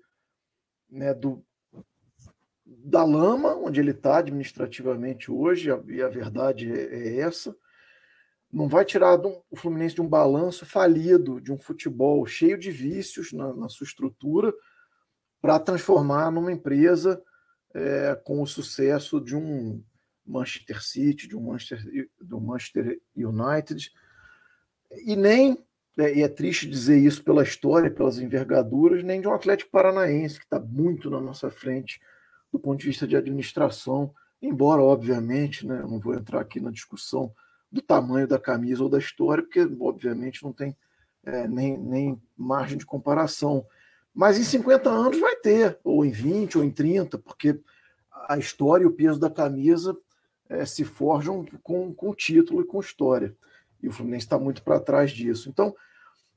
né, 0.90 1.12
do, 1.12 1.44
da 2.64 3.04
lama, 3.04 3.54
onde 3.56 3.80
ele 3.80 3.90
está 3.90 4.18
administrativamente 4.18 5.30
hoje, 5.30 5.70
e 5.88 6.02
a 6.02 6.08
verdade 6.08 6.70
é, 6.70 6.84
é 6.84 7.20
essa. 7.20 7.54
Não 8.50 8.68
vai 8.68 8.84
tirar 8.84 9.20
o 9.50 9.56
Fluminense 9.56 9.94
de 9.94 10.00
um 10.00 10.08
balanço 10.08 10.64
falido, 10.64 11.40
de 11.40 11.52
um 11.52 11.58
futebol 11.58 12.24
cheio 12.24 12.58
de 12.58 12.70
vícios 12.70 13.32
na, 13.32 13.52
na 13.52 13.68
sua 13.68 13.84
estrutura, 13.84 14.54
para 15.40 15.58
transformar 15.58 16.30
numa 16.30 16.52
empresa 16.52 17.22
é, 17.74 18.14
com 18.24 18.42
o 18.42 18.46
sucesso 18.46 19.20
de 19.20 19.36
um 19.36 19.82
Manchester 20.26 20.82
City, 20.82 21.28
de 21.28 21.36
um 21.36 21.40
Manchester, 21.40 22.08
do 22.20 22.40
Manchester 22.40 23.00
United, 23.16 23.90
e 25.04 25.16
nem, 25.16 25.58
é, 25.98 26.14
e 26.14 26.22
é 26.22 26.28
triste 26.28 26.68
dizer 26.68 26.98
isso 26.98 27.22
pela 27.22 27.42
história, 27.42 27.90
pelas 27.90 28.18
envergaduras, 28.18 29.02
nem 29.02 29.20
de 29.20 29.28
um 29.28 29.32
Atlético 29.32 29.70
Paranaense, 29.70 30.38
que 30.38 30.44
está 30.44 30.60
muito 30.60 31.10
na 31.10 31.20
nossa 31.20 31.50
frente 31.50 32.00
do 32.52 32.58
ponto 32.58 32.80
de 32.80 32.86
vista 32.86 33.06
de 33.06 33.16
administração, 33.16 34.12
embora, 34.40 34.82
obviamente, 34.82 35.66
né, 35.66 35.82
não 35.82 35.98
vou 35.98 36.14
entrar 36.14 36.40
aqui 36.40 36.60
na 36.60 36.70
discussão 36.70 37.32
do 37.70 37.82
tamanho 37.82 38.26
da 38.26 38.38
camisa 38.38 38.82
ou 38.82 38.88
da 38.88 38.98
história, 38.98 39.42
porque, 39.42 39.60
obviamente, 39.80 40.42
não 40.42 40.52
tem 40.52 40.76
é, 41.24 41.46
nem, 41.46 41.76
nem 41.76 42.22
margem 42.36 42.78
de 42.78 42.86
comparação. 42.86 43.66
Mas 44.18 44.36
em 44.36 44.42
50 44.42 44.90
anos 44.90 45.20
vai 45.20 45.36
ter, 45.36 45.78
ou 45.84 46.04
em 46.04 46.10
20, 46.10 46.58
ou 46.58 46.64
em 46.64 46.72
30, 46.72 47.18
porque 47.18 47.60
a 48.26 48.36
história 48.36 48.82
e 48.82 48.86
o 48.88 48.92
peso 48.92 49.20
da 49.20 49.30
camisa 49.30 49.96
é, 50.48 50.66
se 50.66 50.82
forjam 50.82 51.46
com, 51.62 51.94
com 51.94 52.12
título 52.12 52.60
e 52.60 52.64
com 52.64 52.80
história. 52.80 53.32
E 53.80 53.86
o 53.86 53.92
Fluminense 53.92 54.26
está 54.26 54.36
muito 54.36 54.60
para 54.64 54.80
trás 54.80 55.12
disso. 55.12 55.48
Então, 55.48 55.72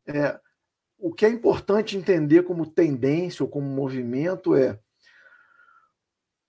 é, 0.06 0.40
o 1.00 1.12
que 1.12 1.26
é 1.26 1.30
importante 1.30 1.98
entender 1.98 2.44
como 2.44 2.68
tendência 2.68 3.44
ou 3.44 3.50
como 3.50 3.66
movimento 3.66 4.54
é 4.54 4.80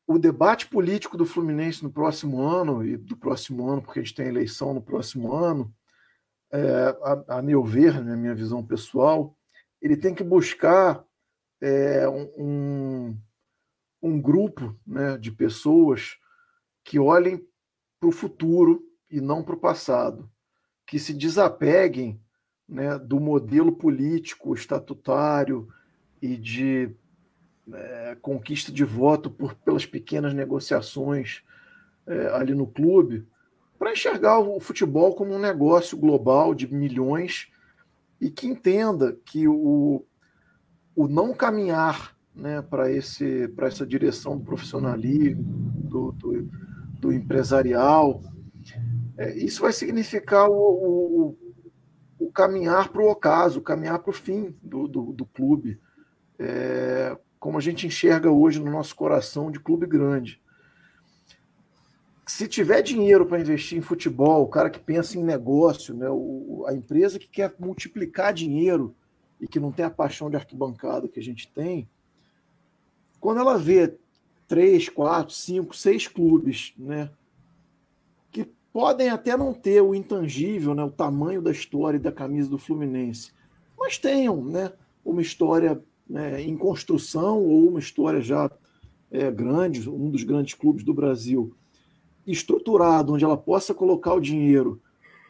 o 0.07 0.19
debate 0.19 0.67
político 0.67 1.17
do 1.17 1.25
Fluminense 1.25 1.83
no 1.83 1.91
próximo 1.91 2.43
ano, 2.43 2.85
e 2.85 2.99
do 2.99 3.17
próximo 3.17 3.67
ano, 3.71 3.81
porque 3.81 4.01
a 4.01 4.03
gente 4.03 4.15
tem 4.15 4.29
eleição 4.29 4.75
no 4.75 4.83
próximo 4.83 5.33
ano, 5.33 5.75
é, 6.53 6.95
a, 7.03 7.39
a, 7.39 7.43
meu 7.43 7.65
ver, 7.65 7.95
na 7.95 8.03
né, 8.03 8.17
minha 8.17 8.35
visão 8.35 8.63
pessoal, 8.63 9.35
ele 9.81 9.97
tem 9.97 10.15
que 10.15 10.23
buscar 10.23 11.03
é, 11.63 12.09
um, 12.09 13.17
um 14.03 14.21
grupo 14.21 14.77
né, 14.85 15.17
de 15.17 15.31
pessoas 15.31 16.17
que 16.83 16.99
olhem 16.99 17.47
para 18.01 18.09
o 18.09 18.13
futuro 18.13 18.85
e 19.09 19.21
não 19.21 19.45
para 19.45 19.55
o 19.55 19.61
passado, 19.61 20.29
que 20.85 20.99
se 20.99 21.15
desapeguem 21.15 22.21
né, 22.69 22.99
do 22.99 23.21
modelo 23.21 23.71
político, 23.71 24.53
estatutário 24.55 25.69
e 26.21 26.37
de 26.37 26.91
é, 27.73 28.17
conquista 28.21 28.73
de 28.73 28.83
voto 28.83 29.31
por, 29.31 29.55
pelas 29.55 29.87
pequenas 29.87 30.35
negociações 30.35 31.45
é, 32.09 32.27
ali 32.35 32.55
no 32.55 32.67
clube, 32.67 33.25
para 33.79 33.93
enxergar 33.93 34.41
o 34.41 34.59
futebol 34.59 35.15
como 35.15 35.33
um 35.33 35.39
negócio 35.39 35.97
global 35.97 36.55
de 36.55 36.73
milhões 36.73 37.53
e 38.21 38.31
que 38.31 38.49
entenda 38.49 39.17
que 39.25 39.47
o, 39.47 40.05
o 40.95 41.09
não 41.09 41.35
caminhar 41.35 42.17
né, 42.35 42.63
para 42.63 42.91
essa 42.91 43.87
direção 43.87 44.37
do 44.37 44.45
profissionalismo, 44.45 45.43
do, 45.43 46.13
do, 46.13 46.51
do 46.99 47.13
empresarial, 47.13 48.23
é, 49.17 49.37
isso 49.37 49.63
vai 49.63 49.73
significar 49.73 50.49
o, 50.49 50.55
o, 50.55 51.39
o 52.19 52.33
caminhar 52.33 52.89
para 52.89 53.03
o 53.03 53.11
ocaso, 53.11 53.59
o 53.59 53.63
caminhar 53.63 53.99
para 53.99 54.11
o 54.11 54.15
fim 54.15 54.55
do, 54.63 54.89
do, 54.89 55.13
do 55.13 55.27
clube, 55.27 55.79
é, 56.39 57.17
como 57.39 57.59
a 57.59 57.61
gente 57.61 57.87
enxerga 57.87 58.31
hoje 58.31 58.61
no 58.61 58.71
nosso 58.71 58.95
coração 58.95 59.51
de 59.51 59.61
clube 59.61 59.87
grande. 59.87 60.41
se 62.27 62.49
tiver 62.49 62.83
dinheiro 62.83 63.27
para 63.27 63.41
investir 63.41 63.77
em 63.77 63.83
futebol, 63.83 64.43
o 64.43 64.49
cara 64.49 64.71
que 64.71 64.81
pensa 64.81 65.19
em 65.19 65.25
negócio, 65.25 65.95
né, 65.95 66.09
o, 66.09 66.65
a 66.67 66.75
empresa 66.75 67.19
que 67.19 67.29
quer 67.29 67.55
multiplicar 67.59 68.33
dinheiro 68.33 68.95
e 69.43 69.49
que 69.49 69.59
não 69.59 69.73
tem 69.73 69.85
a 69.85 69.91
paixão 69.91 70.31
de 70.31 70.37
arquibancada 70.37 71.09
que 71.09 71.19
a 71.19 71.23
gente 71.23 71.49
tem, 71.49 71.89
quando 73.19 73.41
ela 73.41 73.59
vê 73.59 73.93
três, 74.47 74.89
quatro, 74.89 75.35
cinco, 75.35 75.77
seis 75.77 76.07
clubes, 76.07 76.73
né, 76.79 77.11
que 78.31 78.49
podem 78.73 79.11
até 79.11 79.37
não 79.37 79.53
ter 79.53 79.81
o 79.83 79.97
intangível, 79.97 80.77
né, 80.77 80.85
o 80.85 80.91
tamanho 80.91 81.43
da 81.43 81.51
história 81.51 81.97
e 81.97 82.01
da 82.01 82.13
camisa 82.13 82.49
do 82.49 82.57
Fluminense, 82.57 83.33
mas 83.77 83.99
tenham, 83.99 84.45
né, 84.45 84.73
uma 85.05 85.21
história 85.21 85.83
né, 86.09 86.41
em 86.41 86.57
construção 86.57 87.43
ou 87.43 87.69
uma 87.69 87.81
história 87.81 88.21
já 88.21 88.49
é, 89.11 89.29
grande, 89.29 89.91
um 89.91 90.09
dos 90.09 90.23
grandes 90.23 90.55
clubes 90.55 90.85
do 90.85 90.95
Brasil, 90.95 91.53
estruturado, 92.25 93.13
onde 93.13 93.25
ela 93.25 93.37
possa 93.37 93.75
colocar 93.75 94.15
o 94.15 94.21
dinheiro 94.21 94.81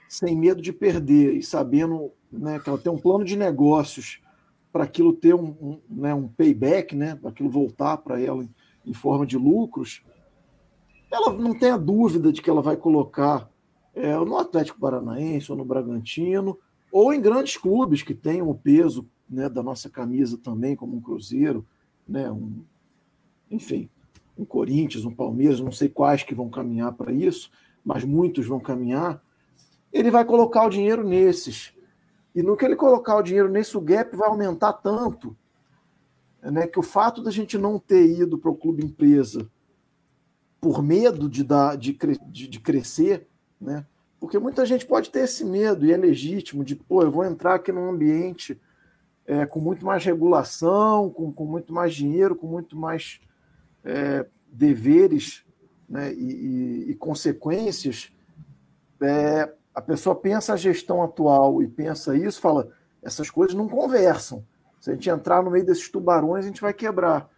sem 0.06 0.36
medo 0.36 0.60
de 0.60 0.70
perder 0.70 1.34
e 1.34 1.42
sabendo 1.42 2.12
né, 2.32 2.58
que 2.58 2.68
ela 2.68 2.78
tem 2.78 2.90
um 2.90 2.98
plano 2.98 3.24
de 3.24 3.36
negócios 3.36 4.20
para 4.72 4.84
aquilo 4.84 5.12
ter 5.12 5.34
um, 5.34 5.54
um, 5.60 5.80
né, 5.88 6.14
um 6.14 6.26
payback, 6.26 6.96
né, 6.96 7.14
para 7.14 7.30
aquilo 7.30 7.50
voltar 7.50 7.98
para 7.98 8.20
ela 8.20 8.42
em, 8.42 8.50
em, 8.86 8.94
forma 8.94 9.26
de 9.26 9.36
lucros, 9.36 10.02
ela 11.10 11.32
não 11.32 11.56
tem 11.56 11.70
a 11.70 11.76
dúvida 11.76 12.32
de 12.32 12.40
que 12.40 12.48
ela 12.48 12.62
vai 12.62 12.76
colocar 12.76 13.50
é, 13.94 14.16
no 14.16 14.38
Atlético 14.38 14.80
Paranaense 14.80 15.52
ou 15.52 15.58
no 15.58 15.64
Bragantino, 15.64 16.58
ou 16.90 17.12
em 17.12 17.20
grandes 17.20 17.56
clubes 17.56 18.02
que 18.02 18.14
tenham 18.14 18.48
o 18.48 18.54
peso 18.54 19.06
né, 19.28 19.48
da 19.48 19.62
nossa 19.62 19.90
camisa 19.90 20.38
também, 20.38 20.74
como 20.74 20.96
um 20.96 21.00
Cruzeiro, 21.00 21.66
né, 22.08 22.30
um, 22.30 22.64
enfim, 23.50 23.90
um 24.36 24.44
Corinthians, 24.44 25.04
um 25.04 25.14
Palmeiras, 25.14 25.60
não 25.60 25.72
sei 25.72 25.88
quais 25.88 26.22
que 26.22 26.34
vão 26.34 26.48
caminhar 26.48 26.92
para 26.92 27.12
isso, 27.12 27.50
mas 27.84 28.04
muitos 28.04 28.46
vão 28.46 28.60
caminhar. 28.60 29.22
Ele 29.92 30.10
vai 30.10 30.24
colocar 30.24 30.66
o 30.66 30.70
dinheiro 30.70 31.06
nesses. 31.06 31.74
E 32.34 32.42
no 32.42 32.56
que 32.56 32.64
ele 32.64 32.76
colocar 32.76 33.16
o 33.16 33.22
dinheiro 33.22 33.48
nesse, 33.48 33.78
gap 33.80 34.16
vai 34.16 34.28
aumentar 34.28 34.72
tanto 34.74 35.36
né, 36.42 36.66
que 36.66 36.78
o 36.78 36.82
fato 36.82 37.22
da 37.22 37.30
gente 37.30 37.58
não 37.58 37.78
ter 37.78 38.04
ido 38.18 38.38
para 38.38 38.50
o 38.50 38.56
clube 38.56 38.84
empresa 38.84 39.48
por 40.60 40.82
medo 40.82 41.28
de, 41.28 41.44
dar, 41.44 41.76
de, 41.76 41.96
de, 42.28 42.48
de 42.48 42.60
crescer, 42.60 43.26
né, 43.60 43.84
porque 44.18 44.38
muita 44.38 44.64
gente 44.64 44.86
pode 44.86 45.10
ter 45.10 45.20
esse 45.20 45.44
medo, 45.44 45.84
e 45.84 45.92
é 45.92 45.96
legítimo, 45.96 46.64
de, 46.64 46.76
pô, 46.76 47.02
eu 47.02 47.10
vou 47.10 47.24
entrar 47.24 47.56
aqui 47.56 47.72
num 47.72 47.90
ambiente 47.90 48.60
é, 49.26 49.44
com 49.46 49.60
muito 49.60 49.84
mais 49.84 50.04
regulação, 50.04 51.10
com, 51.10 51.32
com 51.32 51.44
muito 51.44 51.72
mais 51.72 51.94
dinheiro, 51.94 52.36
com 52.36 52.46
muito 52.46 52.76
mais 52.76 53.20
é, 53.84 54.26
deveres 54.46 55.44
né, 55.88 56.12
e, 56.12 56.86
e, 56.86 56.90
e 56.90 56.94
consequências. 56.94 58.12
É, 59.00 59.52
a 59.74 59.80
pessoa 59.80 60.14
pensa 60.14 60.52
a 60.52 60.56
gestão 60.56 61.02
atual 61.02 61.62
e 61.62 61.66
pensa 61.66 62.16
isso, 62.16 62.40
fala, 62.40 62.68
essas 63.02 63.30
coisas 63.30 63.54
não 63.54 63.68
conversam. 63.68 64.44
Se 64.80 64.90
a 64.90 64.94
gente 64.94 65.08
entrar 65.08 65.42
no 65.42 65.50
meio 65.50 65.64
desses 65.64 65.88
tubarões, 65.88 66.44
a 66.44 66.48
gente 66.48 66.60
vai 66.60 66.74
quebrar. 66.74 67.30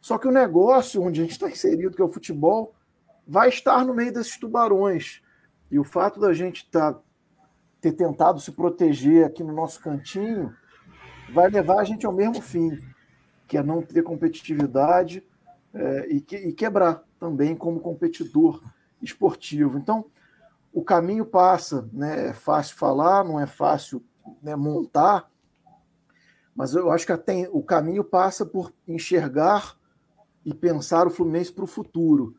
Só 0.00 0.16
que 0.18 0.26
o 0.26 0.32
negócio 0.32 1.02
onde 1.02 1.20
a 1.20 1.24
gente 1.24 1.32
está 1.32 1.48
inserido, 1.48 1.94
que 1.94 2.02
é 2.02 2.04
o 2.04 2.12
futebol, 2.12 2.74
vai 3.26 3.48
estar 3.48 3.84
no 3.84 3.94
meio 3.94 4.12
desses 4.12 4.38
tubarões. 4.38 5.22
E 5.70 5.78
o 5.78 5.84
fato 5.84 6.18
da 6.18 6.32
gente 6.32 6.68
tá, 6.70 6.98
ter 7.80 7.92
tentado 7.92 8.40
se 8.40 8.52
proteger 8.52 9.26
aqui 9.26 9.44
no 9.44 9.52
nosso 9.52 9.80
cantinho 9.80 10.54
vai 11.32 11.50
levar 11.50 11.80
a 11.80 11.84
gente 11.84 12.06
ao 12.06 12.12
mesmo 12.12 12.40
fim, 12.40 12.78
que 13.46 13.58
é 13.58 13.62
não 13.62 13.82
ter 13.82 14.02
competitividade 14.02 15.22
é, 15.74 16.06
e, 16.08 16.20
que, 16.20 16.36
e 16.36 16.52
quebrar 16.52 17.04
também 17.18 17.54
como 17.54 17.80
competidor 17.80 18.62
esportivo. 19.02 19.78
Então, 19.78 20.06
o 20.72 20.82
caminho 20.82 21.24
passa, 21.24 21.88
né? 21.92 22.28
É 22.28 22.32
fácil 22.32 22.76
falar, 22.76 23.24
não 23.24 23.40
é 23.40 23.46
fácil 23.46 24.02
né, 24.42 24.54
montar, 24.54 25.30
mas 26.54 26.74
eu 26.74 26.90
acho 26.90 27.06
que 27.06 27.12
até 27.12 27.48
o 27.52 27.62
caminho 27.62 28.02
passa 28.02 28.44
por 28.44 28.72
enxergar 28.86 29.76
e 30.44 30.52
pensar 30.52 31.06
o 31.06 31.10
Fluminense 31.10 31.52
para 31.52 31.62
o 31.62 31.68
futuro. 31.68 32.34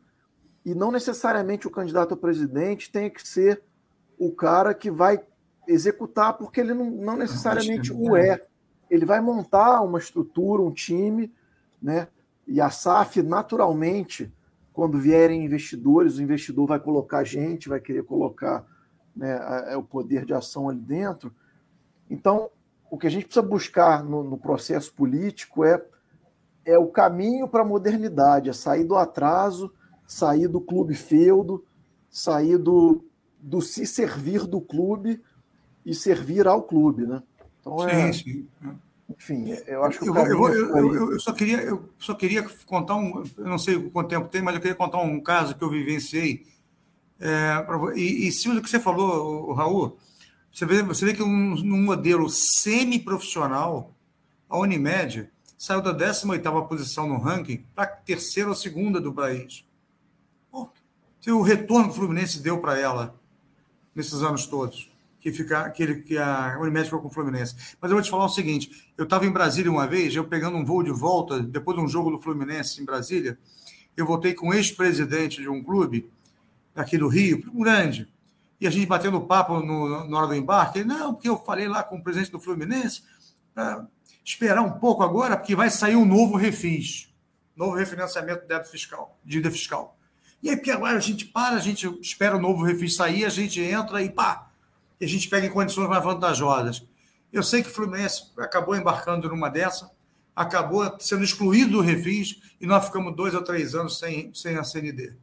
E 0.62 0.74
não 0.74 0.92
necessariamente 0.92 1.66
o 1.66 1.70
candidato 1.70 2.12
a 2.12 2.16
presidente 2.18 2.92
tem 2.92 3.08
que 3.08 3.26
ser 3.26 3.62
o 4.18 4.30
cara 4.30 4.74
que 4.74 4.90
vai 4.90 5.24
executar, 5.66 6.34
porque 6.34 6.60
ele 6.60 6.74
não, 6.74 6.90
não 6.90 7.16
necessariamente 7.16 7.92
o 7.92 8.14
é. 8.14 8.46
Ele 8.90 9.06
vai 9.06 9.20
montar 9.20 9.80
uma 9.80 9.98
estrutura, 9.98 10.60
um 10.60 10.72
time, 10.72 11.32
né? 11.80 12.08
E 12.46 12.60
a 12.60 12.68
SAF, 12.68 13.22
naturalmente, 13.22 14.30
quando 14.80 14.98
vierem 14.98 15.44
investidores, 15.44 16.16
o 16.16 16.22
investidor 16.22 16.66
vai 16.66 16.80
colocar 16.80 17.22
gente, 17.22 17.68
vai 17.68 17.78
querer 17.78 18.02
colocar 18.02 18.64
né, 19.14 19.34
a, 19.34 19.74
a, 19.74 19.78
o 19.78 19.82
poder 19.82 20.24
de 20.24 20.32
ação 20.32 20.70
ali 20.70 20.80
dentro. 20.80 21.30
Então, 22.08 22.48
o 22.90 22.96
que 22.96 23.06
a 23.06 23.10
gente 23.10 23.26
precisa 23.26 23.46
buscar 23.46 24.02
no, 24.02 24.24
no 24.24 24.38
processo 24.38 24.90
político 24.94 25.66
é, 25.66 25.84
é 26.64 26.78
o 26.78 26.86
caminho 26.86 27.46
para 27.46 27.60
a 27.60 27.66
modernidade, 27.66 28.48
é 28.48 28.54
sair 28.54 28.84
do 28.84 28.96
atraso, 28.96 29.70
sair 30.06 30.48
do 30.48 30.62
clube 30.62 30.94
feudo, 30.94 31.62
sair 32.08 32.56
do, 32.56 33.04
do 33.38 33.60
se 33.60 33.84
servir 33.84 34.46
do 34.46 34.62
clube 34.62 35.22
e 35.84 35.94
servir 35.94 36.48
ao 36.48 36.62
clube, 36.62 37.06
né? 37.06 37.22
Então, 37.60 37.86
é, 37.86 38.10
sim, 38.14 38.48
sim. 38.62 38.78
Enfim, 39.18 39.50
eu 39.66 39.84
acho 39.84 39.98
que 39.98 40.08
eu, 40.08 40.14
eu, 40.14 40.48
eu, 40.48 41.12
eu, 41.12 41.20
só 41.20 41.32
queria, 41.32 41.60
eu 41.62 41.88
só 41.98 42.14
queria 42.14 42.42
contar 42.66 42.94
um. 42.94 43.24
Eu 43.36 43.46
não 43.46 43.58
sei 43.58 43.90
quanto 43.90 44.08
tempo 44.08 44.28
tem, 44.28 44.42
mas 44.42 44.54
eu 44.54 44.60
queria 44.60 44.76
contar 44.76 44.98
um 44.98 45.20
caso 45.20 45.54
que 45.54 45.62
eu 45.62 45.70
vivenciei. 45.70 46.46
É, 47.18 47.66
e, 47.96 48.28
e 48.28 48.32
cima 48.32 48.54
do 48.54 48.62
que 48.62 48.70
você 48.70 48.78
falou, 48.78 49.52
Raul, 49.52 49.98
você 50.52 50.64
vê, 50.64 50.82
você 50.82 51.04
vê 51.04 51.14
que 51.14 51.22
um, 51.22 51.56
num 51.56 51.82
modelo 51.82 52.30
semi-profissional, 52.30 53.94
a 54.48 54.58
Unimed 54.58 55.28
saiu 55.58 55.82
da 55.82 55.92
18 55.92 56.66
posição 56.66 57.06
no 57.08 57.18
ranking 57.18 57.64
para 57.74 57.84
a 57.84 57.86
terceira 57.86 58.48
ou 58.48 58.54
segunda 58.54 59.00
do 59.00 59.12
país. 59.12 59.64
Pô, 60.50 60.70
o 61.28 61.42
retorno 61.42 61.86
que 61.86 61.92
o 61.92 61.94
Fluminense 61.96 62.40
deu 62.40 62.58
para 62.58 62.78
ela 62.78 63.14
nesses 63.94 64.22
anos 64.22 64.46
todos 64.46 64.90
que, 65.20 65.30
fica, 65.30 65.70
que, 65.70 65.82
ele, 65.82 65.94
que 66.02 66.16
a 66.16 66.58
Unimed 66.58 66.84
ficou 66.84 67.00
com 67.00 67.08
o 67.08 67.10
Fluminense. 67.10 67.54
Mas 67.80 67.90
eu 67.90 67.96
vou 67.96 68.02
te 68.02 68.10
falar 68.10 68.24
o 68.24 68.28
seguinte: 68.28 68.92
eu 68.96 69.04
estava 69.04 69.26
em 69.26 69.30
Brasília 69.30 69.70
uma 69.70 69.86
vez, 69.86 70.14
eu 70.14 70.24
pegando 70.24 70.56
um 70.56 70.64
voo 70.64 70.82
de 70.82 70.90
volta, 70.90 71.40
depois 71.40 71.76
de 71.76 71.84
um 71.84 71.88
jogo 71.88 72.10
do 72.10 72.20
Fluminense 72.20 72.80
em 72.80 72.84
Brasília, 72.84 73.38
eu 73.96 74.06
voltei 74.06 74.34
com 74.34 74.52
ex-presidente 74.52 75.42
de 75.42 75.48
um 75.48 75.62
clube 75.62 76.10
aqui 76.74 76.96
do 76.96 77.08
Rio, 77.08 77.44
um 77.54 77.62
grande, 77.62 78.08
e 78.60 78.66
a 78.66 78.70
gente 78.70 78.86
batendo 78.86 79.20
papo 79.20 79.60
no, 79.60 80.08
na 80.08 80.18
hora 80.18 80.26
do 80.28 80.34
embarque. 80.34 80.78
Ele, 80.78 80.88
não, 80.88 81.14
porque 81.14 81.28
eu 81.28 81.36
falei 81.38 81.68
lá 81.68 81.82
com 81.82 81.96
o 81.96 82.02
presidente 82.02 82.32
do 82.32 82.40
Fluminense 82.40 83.02
para 83.54 83.86
esperar 84.24 84.62
um 84.62 84.72
pouco 84.72 85.02
agora, 85.02 85.36
porque 85.36 85.54
vai 85.54 85.70
sair 85.70 85.96
um 85.96 86.04
novo 86.04 86.36
refis, 86.36 87.12
novo 87.54 87.76
refinanciamento 87.76 88.42
de 88.42 88.48
débito 88.48 88.70
fiscal, 88.70 89.18
dívida 89.24 89.50
fiscal. 89.50 89.96
E 90.42 90.48
aí, 90.48 90.56
porque 90.56 90.70
agora 90.70 90.96
a 90.96 91.00
gente 91.00 91.26
para, 91.26 91.56
a 91.56 91.60
gente 91.60 91.86
espera 92.00 92.36
o 92.36 92.40
novo 92.40 92.64
refis 92.64 92.96
sair, 92.96 93.24
a 93.26 93.28
gente 93.28 93.60
entra 93.60 94.02
e 94.02 94.08
pá, 94.08 94.49
e 95.00 95.04
a 95.04 95.08
gente 95.08 95.28
pega 95.28 95.46
em 95.46 95.50
condições 95.50 95.88
mais 95.88 96.04
vantajosas. 96.04 96.86
Eu 97.32 97.42
sei 97.42 97.62
que 97.62 97.68
o 97.68 97.72
Fluminense 97.72 98.32
acabou 98.38 98.76
embarcando 98.76 99.28
numa 99.28 99.48
dessa, 99.48 99.90
acabou 100.34 100.96
sendo 100.98 101.24
excluído 101.24 101.72
do 101.72 101.80
refis 101.80 102.40
e 102.60 102.66
nós 102.66 102.84
ficamos 102.84 103.14
dois 103.16 103.34
ou 103.34 103.42
três 103.42 103.74
anos 103.74 103.98
sem, 103.98 104.32
sem 104.34 104.56
a 104.56 104.64
CND. 104.64 105.16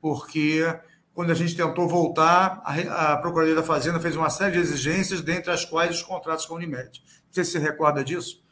Porque 0.00 0.64
quando 1.14 1.30
a 1.30 1.34
gente 1.34 1.54
tentou 1.54 1.88
voltar, 1.88 2.60
a, 2.64 3.12
a 3.12 3.16
Procuradoria 3.18 3.54
da 3.54 3.62
Fazenda 3.62 4.00
fez 4.00 4.16
uma 4.16 4.30
série 4.30 4.52
de 4.52 4.58
exigências, 4.58 5.20
dentre 5.20 5.50
as 5.50 5.64
quais 5.64 5.94
os 5.94 6.02
contratos 6.02 6.44
com 6.46 6.54
a 6.54 6.56
Unimed. 6.56 7.00
Não 7.00 7.32
sei 7.32 7.44
se 7.44 7.52
você 7.52 7.58
recorda 7.58 8.02
disso, 8.02 8.42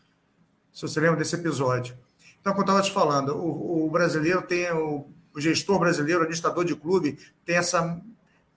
se 0.73 0.83
você 0.83 1.01
lembra 1.01 1.17
desse 1.17 1.35
episódio. 1.35 1.97
Então, 2.41 2.53
como 2.53 2.63
eu 2.63 2.79
estava 2.79 2.83
te 2.83 2.93
falando, 2.93 3.37
o, 3.37 3.87
o 3.87 3.91
brasileiro 3.91 4.43
tem, 4.43 4.71
o, 4.73 5.07
o 5.35 5.41
gestor 5.41 5.79
brasileiro, 5.79 6.21
o 6.21 6.23
administrador 6.23 6.65
de 6.65 6.75
clube, 6.75 7.19
tem 7.45 7.57
essa 7.57 8.01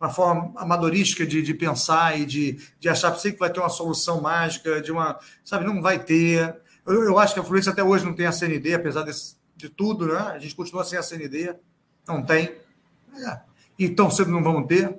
uma 0.04 0.10
forma 0.10 0.52
amadorística 0.58 1.26
de, 1.26 1.42
de 1.42 1.54
pensar 1.54 2.20
e 2.20 2.26
de, 2.26 2.60
de 2.78 2.90
achar 2.90 3.10
que 3.18 3.32
vai 3.40 3.50
ter 3.50 3.62
uma 3.62 3.70
solução 3.70 4.20
mágica, 4.20 4.82
de 4.82 4.92
uma. 4.92 5.18
Sabe, 5.46 5.64
não 5.64 5.82
vai 5.82 5.98
ter. 5.98 6.58
Eu, 6.86 7.06
eu 7.06 7.18
acho 7.18 7.34
que 7.34 7.40
a 7.40 7.44
Fluminense 7.44 7.70
até 7.70 7.82
hoje 7.82 8.04
não 8.04 8.14
tem 8.14 8.26
a 8.26 8.32
CND, 8.34 8.74
apesar 8.74 9.04
desse, 9.04 9.38
de 9.56 9.70
tudo, 9.70 10.08
né? 10.08 10.20
A 10.20 10.40
gente 10.40 10.56
continua 10.56 10.84
sem 10.84 11.00
a 11.00 11.04
CND, 11.04 11.56
não 12.06 12.22
tem. 12.22 12.54
É. 13.16 13.40
E 13.80 13.88
tão 13.88 14.12
cedo 14.12 14.30
não 14.30 14.44
vamos 14.44 14.68
ter. 14.68 14.94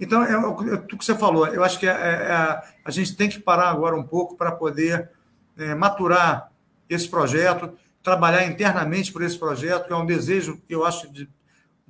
Então, 0.00 0.24
é, 0.24 0.32
é, 0.32 0.76
tudo 0.78 0.98
que 0.98 1.04
você 1.04 1.14
falou. 1.14 1.46
Eu 1.46 1.62
acho 1.62 1.78
que 1.78 1.86
é, 1.86 1.92
é, 1.92 1.94
é 1.94 2.62
a 2.84 2.90
gente 2.90 3.14
tem 3.14 3.28
que 3.28 3.38
parar 3.38 3.70
agora 3.70 3.94
um 3.94 4.02
pouco 4.02 4.36
para 4.36 4.50
poder 4.50 5.10
é, 5.56 5.76
maturar 5.76 6.50
esse 6.88 7.08
projeto, 7.08 7.72
trabalhar 8.02 8.44
internamente 8.46 9.12
por 9.12 9.22
esse 9.22 9.38
projeto, 9.38 9.86
que 9.86 9.92
é 9.92 9.96
um 9.96 10.06
desejo 10.06 10.60
que 10.66 10.74
eu 10.74 10.84
acho 10.84 11.08
de 11.08 11.28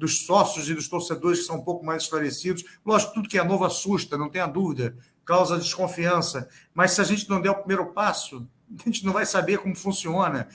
dos 0.01 0.25
sócios 0.25 0.69
e 0.69 0.75
dos 0.75 0.89
torcedores 0.89 1.41
que 1.41 1.45
são 1.45 1.57
um 1.57 1.63
pouco 1.63 1.85
mais 1.85 2.05
esclarecidos. 2.05 2.65
Lógico, 2.85 3.13
tudo 3.13 3.29
que 3.29 3.39
é 3.39 3.45
novo 3.45 3.65
assusta, 3.65 4.17
não 4.17 4.31
tenha 4.31 4.47
dúvida, 4.47 4.97
causa 5.25 5.59
desconfiança. 5.59 6.49
Mas 6.75 6.93
se 6.93 7.01
a 7.01 7.05
gente 7.05 7.29
não 7.29 7.41
der 7.41 7.51
o 7.51 7.57
primeiro 7.57 7.93
passo, 7.93 8.49
a 8.79 8.83
gente 8.83 9.05
não 9.05 9.13
vai 9.13 9.27
saber 9.27 9.59
como 9.59 9.77
funciona. 9.77 10.49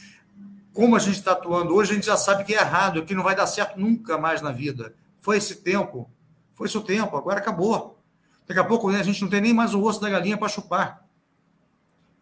Como 0.74 0.96
a 0.96 1.00
gente 1.00 1.20
está 1.20 1.34
atuando 1.34 1.76
hoje, 1.76 1.92
a 1.92 1.96
gente 1.96 2.08
já 2.08 2.18
sabe 2.18 2.44
que 2.44 2.56
é 2.56 2.60
errado, 2.60 3.06
que 3.06 3.14
não 3.14 3.24
vai 3.24 3.36
dar 3.36 3.48
certo 3.48 3.80
nunca 3.80 4.18
mais 4.18 4.42
na 4.42 4.52
vida. 4.52 4.96
Foi 5.22 5.38
esse 5.38 5.58
tempo. 5.58 6.10
Foi 6.56 6.68
esse 6.68 6.78
o 6.78 6.82
tempo, 6.82 7.16
agora 7.16 7.40
acabou. 7.40 8.02
Daqui 8.48 8.60
a 8.60 8.64
pouco 8.64 8.92
né, 8.92 9.00
a 9.00 9.04
gente 9.04 9.22
não 9.22 9.30
tem 9.30 9.42
nem 9.42 9.54
mais 9.54 9.74
o 9.74 9.82
osso 9.82 10.02
da 10.02 10.10
galinha 10.10 10.38
para 10.38 10.50
chupar. 10.50 11.06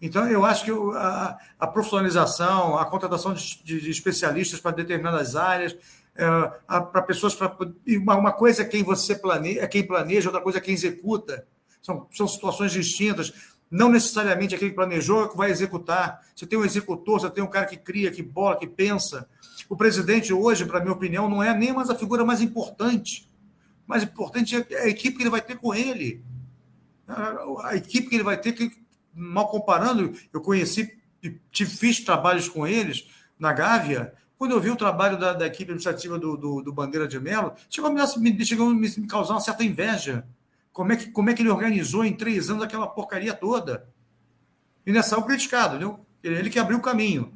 Então, 0.02 0.28
eu 0.28 0.44
acho 0.44 0.66
que 0.66 0.72
a, 0.72 1.38
a 1.58 1.66
profissionalização, 1.66 2.78
a 2.78 2.86
contratação 2.86 3.34
de, 3.34 3.64
de, 3.64 3.80
de 3.80 3.90
especialistas 3.90 4.60
para 4.60 4.76
determinadas 4.76 5.36
áreas, 5.36 5.76
para 6.16 7.02
pessoas. 7.02 7.36
Pra, 7.36 7.56
uma, 7.98 8.32
coisa 8.32 8.62
é 8.62 8.66
quem 8.66 8.84
você 8.84 9.16
planeja, 9.16 9.62
é 9.62 9.68
quem 9.68 9.86
planeja, 9.86 10.30
outra 10.30 10.42
coisa 10.42 10.60
é 10.60 10.62
quem 10.62 10.74
executa. 10.74 11.46
São, 11.82 12.08
são 12.12 12.28
situações 12.28 12.72
distintas. 12.72 13.34
Não 13.70 13.90
necessariamente 13.90 14.54
aquele 14.54 14.70
que 14.70 14.76
planejou 14.76 15.26
é 15.26 15.28
que 15.28 15.36
vai 15.36 15.50
executar. 15.50 16.22
Você 16.36 16.46
tem 16.46 16.60
um 16.60 16.64
executor, 16.64 17.20
você 17.20 17.30
tem 17.30 17.44
um 17.44 17.50
cara 17.50 17.66
que 17.66 17.76
cria, 17.76 18.12
que 18.12 18.22
bola, 18.22 18.58
que 18.58 18.68
pensa. 18.68 19.28
O 19.68 19.76
presidente 19.76 20.32
hoje, 20.32 20.66
para 20.66 20.80
minha 20.80 20.94
opinião, 20.94 21.28
não 21.28 21.42
é 21.42 21.58
nem 21.58 21.74
mais 21.74 21.90
a 21.90 21.96
figura 21.96 22.24
mais 22.24 22.40
importante. 22.40 23.28
Mais 23.88 24.04
importante 24.04 24.56
é 24.70 24.84
a 24.84 24.88
equipe 24.88 25.18
que 25.18 25.24
ele 25.24 25.30
vai 25.30 25.42
ter 25.42 25.58
com 25.58 25.74
ele. 25.74 26.24
A 27.64 27.76
equipe 27.76 28.08
que 28.08 28.16
ele 28.16 28.24
vai 28.24 28.40
ter, 28.40 28.54
que, 28.54 28.72
mal 29.14 29.48
comparando, 29.48 30.14
eu 30.32 30.40
conheci, 30.40 30.96
fiz 31.52 32.00
trabalhos 32.00 32.48
com 32.48 32.66
eles 32.68 33.10
na 33.40 33.52
Gávea, 33.52 34.14
quando 34.38 34.52
eu 34.52 34.60
vi 34.60 34.70
o 34.70 34.76
trabalho 34.76 35.18
da, 35.18 35.34
da 35.34 35.48
equipe 35.48 35.72
administrativa 35.72 36.18
do, 36.20 36.36
do, 36.36 36.62
do, 36.62 36.74
Bandeira 36.74 37.08
de 37.08 37.20
Melo, 37.20 37.54
chegou 37.70 37.90
a 37.90 37.94
me, 37.94 38.46
chegou 38.46 38.70
a 38.70 38.74
me 38.74 39.08
causar 39.08 39.36
uma 39.36 39.40
certa 39.40 39.64
inveja. 39.64 40.26
Como 40.72 40.92
é, 40.92 40.98
que, 40.98 41.12
como 41.12 41.30
é 41.30 41.34
que 41.34 41.42
ele 41.42 41.50
organizou 41.50 42.04
em 42.04 42.14
três 42.14 42.50
anos 42.50 42.64
aquela 42.64 42.88
porcaria 42.88 43.34
toda? 43.34 43.88
E 44.86 44.92
nessa 44.92 45.18
o 45.18 45.24
criticado, 45.24 45.78
viu? 45.78 46.00
Ele 46.24 46.50
que 46.50 46.60
abriu 46.60 46.78
o 46.78 46.82
caminho. 46.82 47.34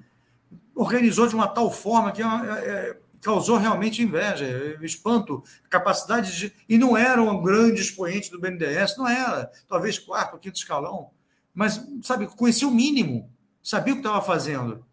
Organizou 0.75 1.27
de 1.27 1.35
uma 1.35 1.47
tal 1.47 1.71
forma 1.71 2.11
que 2.11 2.21
é, 2.21 2.25
é, 2.25 2.97
causou 3.21 3.57
realmente 3.57 4.01
inveja, 4.01 4.45
é, 4.45 4.85
espanto, 4.85 5.43
capacidade 5.69 6.35
de. 6.35 6.53
E 6.67 6.77
não 6.77 6.97
era 6.97 7.21
um 7.21 7.41
grande 7.41 7.81
expoente 7.81 8.31
do 8.31 8.39
BNDES, 8.39 8.97
não 8.97 9.07
era. 9.07 9.51
Talvez 9.67 9.99
quarto 9.99 10.37
quinto 10.37 10.57
escalão. 10.57 11.11
Mas, 11.53 11.83
sabe, 12.03 12.27
conhecia 12.27 12.67
o 12.67 12.71
mínimo, 12.71 13.31
sabia 13.61 13.93
o 13.93 13.97
que 13.97 14.01
estava 14.01 14.21
fazendo. 14.21 14.85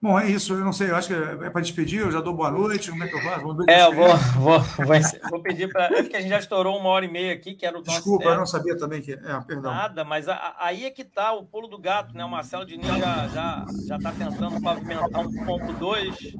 Bom, 0.00 0.18
é 0.18 0.30
isso. 0.30 0.54
Eu 0.54 0.64
não 0.64 0.72
sei, 0.72 0.90
eu 0.90 0.96
acho 0.96 1.08
que 1.08 1.14
é 1.44 1.50
para 1.50 1.60
despedir. 1.60 2.00
Eu 2.00 2.12
já 2.12 2.20
dou 2.20 2.32
boa 2.32 2.52
noite. 2.52 2.88
Como 2.88 3.02
é 3.02 3.08
que 3.08 3.16
eu 3.16 3.20
faço? 3.20 3.64
É, 3.68 3.84
eu 3.84 3.92
vou, 3.92 4.16
vou, 4.38 4.60
vou, 4.60 4.96
vou 5.30 5.42
pedir 5.42 5.72
para. 5.72 5.86
É 5.86 6.02
porque 6.02 6.16
a 6.16 6.20
gente 6.20 6.30
já 6.30 6.38
estourou 6.38 6.78
uma 6.78 6.88
hora 6.90 7.04
e 7.04 7.10
meia 7.10 7.32
aqui, 7.32 7.52
que 7.52 7.66
era 7.66 7.76
o 7.76 7.80
nosso. 7.80 7.90
Desculpa, 7.90 8.26
eu 8.26 8.36
não 8.36 8.46
sabia 8.46 8.76
também 8.78 9.02
que. 9.02 9.12
É, 9.12 9.40
perdão. 9.44 9.74
Nada, 9.74 10.04
mas 10.04 10.28
a, 10.28 10.54
aí 10.60 10.84
é 10.84 10.90
que 10.90 11.02
está 11.02 11.32
o 11.32 11.44
pulo 11.44 11.66
do 11.66 11.78
gato, 11.78 12.14
né? 12.14 12.24
O 12.24 12.30
Marcelo 12.30 12.64
Diniz 12.64 12.86
já 12.86 12.96
está 12.96 13.28
já, 13.28 13.66
já 13.88 13.98
tá 13.98 14.12
tentando 14.12 14.60
pavimentar 14.60 15.24
1.2, 15.24 16.34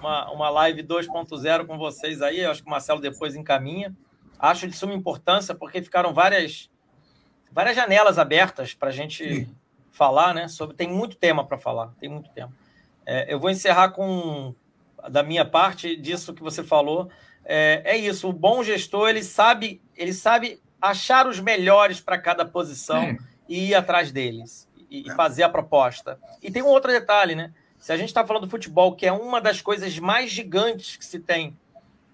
uma, 0.00 0.32
uma 0.32 0.48
live 0.48 0.82
2.0 0.82 1.66
com 1.66 1.76
vocês 1.76 2.22
aí. 2.22 2.40
Eu 2.40 2.50
acho 2.50 2.62
que 2.62 2.68
o 2.68 2.70
Marcelo 2.70 3.00
depois 3.00 3.36
encaminha. 3.36 3.94
Acho 4.38 4.66
de 4.66 4.74
suma 4.74 4.94
importância, 4.94 5.54
porque 5.54 5.82
ficaram 5.82 6.14
várias, 6.14 6.70
várias 7.52 7.76
janelas 7.76 8.18
abertas 8.18 8.72
para 8.72 8.88
a 8.88 8.92
gente 8.92 9.44
Sim. 9.44 9.54
falar, 9.90 10.32
né? 10.32 10.48
Sobre, 10.48 10.74
tem 10.74 10.88
muito 10.88 11.14
tema 11.14 11.46
para 11.46 11.58
falar, 11.58 11.92
tem 12.00 12.08
muito 12.08 12.30
tema. 12.30 12.61
É, 13.04 13.32
eu 13.32 13.38
vou 13.38 13.50
encerrar 13.50 13.90
com, 13.90 14.54
da 15.08 15.22
minha 15.22 15.44
parte, 15.44 15.96
disso 15.96 16.34
que 16.34 16.42
você 16.42 16.62
falou. 16.62 17.10
É, 17.44 17.82
é 17.84 17.96
isso, 17.96 18.28
o 18.28 18.32
bom 18.32 18.62
gestor, 18.62 19.08
ele 19.08 19.22
sabe, 19.22 19.80
ele 19.96 20.12
sabe 20.12 20.60
achar 20.80 21.26
os 21.26 21.40
melhores 21.40 22.00
para 22.00 22.18
cada 22.18 22.44
posição 22.44 23.16
e 23.48 23.70
ir 23.70 23.74
atrás 23.74 24.12
deles 24.12 24.68
e, 24.90 25.06
e 25.06 25.10
é. 25.10 25.14
fazer 25.14 25.42
a 25.42 25.48
proposta. 25.48 26.18
E 26.42 26.50
tem 26.50 26.62
um 26.62 26.68
outro 26.68 26.90
detalhe, 26.90 27.34
né? 27.34 27.52
Se 27.78 27.92
a 27.92 27.96
gente 27.96 28.08
está 28.08 28.24
falando 28.24 28.44
do 28.44 28.50
futebol, 28.50 28.94
que 28.94 29.06
é 29.06 29.12
uma 29.12 29.40
das 29.40 29.60
coisas 29.60 29.98
mais 29.98 30.30
gigantes 30.30 30.96
que 30.96 31.04
se 31.04 31.18
tem 31.18 31.56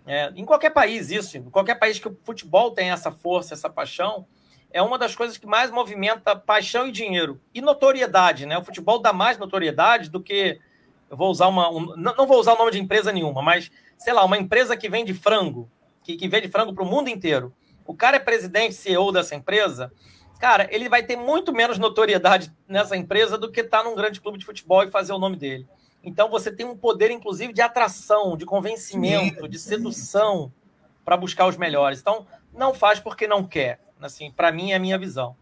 é, 0.08 0.32
em 0.34 0.44
qualquer 0.46 0.70
país, 0.70 1.10
isso, 1.10 1.36
em 1.36 1.50
qualquer 1.50 1.74
país 1.74 1.98
que 1.98 2.08
o 2.08 2.18
futebol 2.24 2.70
tem 2.70 2.90
essa 2.90 3.12
força, 3.12 3.52
essa 3.52 3.68
paixão, 3.68 4.26
é 4.70 4.80
uma 4.80 4.96
das 4.96 5.14
coisas 5.14 5.36
que 5.36 5.46
mais 5.46 5.70
movimenta 5.70 6.34
paixão 6.34 6.88
e 6.88 6.92
dinheiro. 6.92 7.38
E 7.52 7.60
notoriedade, 7.60 8.46
né? 8.46 8.56
O 8.56 8.64
futebol 8.64 8.98
dá 8.98 9.12
mais 9.12 9.36
notoriedade 9.36 10.08
do 10.08 10.22
que 10.22 10.58
eu 11.10 11.16
vou 11.16 11.30
usar 11.30 11.48
uma. 11.48 11.70
Um, 11.70 11.96
não 11.96 12.26
vou 12.26 12.38
usar 12.38 12.54
o 12.54 12.58
nome 12.58 12.70
de 12.70 12.80
empresa 12.80 13.12
nenhuma, 13.12 13.42
mas, 13.42 13.70
sei 13.96 14.12
lá, 14.12 14.24
uma 14.24 14.36
empresa 14.36 14.76
que 14.76 14.88
vende 14.88 15.14
frango, 15.14 15.70
que, 16.02 16.16
que 16.16 16.28
vende 16.28 16.48
frango 16.48 16.74
para 16.74 16.84
o 16.84 16.86
mundo 16.86 17.08
inteiro. 17.08 17.54
O 17.86 17.94
cara 17.94 18.16
é 18.16 18.20
presidente, 18.20 18.74
CEO 18.74 19.10
dessa 19.10 19.34
empresa, 19.34 19.92
cara, 20.38 20.68
ele 20.70 20.88
vai 20.88 21.02
ter 21.02 21.16
muito 21.16 21.52
menos 21.52 21.78
notoriedade 21.78 22.52
nessa 22.68 22.96
empresa 22.96 23.38
do 23.38 23.50
que 23.50 23.60
estar 23.60 23.78
tá 23.78 23.84
num 23.84 23.94
grande 23.94 24.20
clube 24.20 24.38
de 24.38 24.44
futebol 24.44 24.82
e 24.82 24.90
fazer 24.90 25.12
o 25.12 25.18
nome 25.18 25.36
dele. 25.36 25.66
Então 26.02 26.28
você 26.28 26.52
tem 26.52 26.66
um 26.66 26.76
poder, 26.76 27.10
inclusive, 27.10 27.52
de 27.52 27.60
atração, 27.60 28.36
de 28.36 28.44
convencimento, 28.44 29.48
de 29.48 29.58
sedução 29.58 30.52
para 31.04 31.16
buscar 31.16 31.46
os 31.46 31.56
melhores. 31.56 32.00
Então, 32.00 32.26
não 32.52 32.74
faz 32.74 33.00
porque 33.00 33.26
não 33.26 33.42
quer. 33.42 33.80
Assim, 34.00 34.30
para 34.30 34.52
mim 34.52 34.72
é 34.72 34.76
a 34.76 34.78
minha 34.78 34.98
visão. 34.98 35.34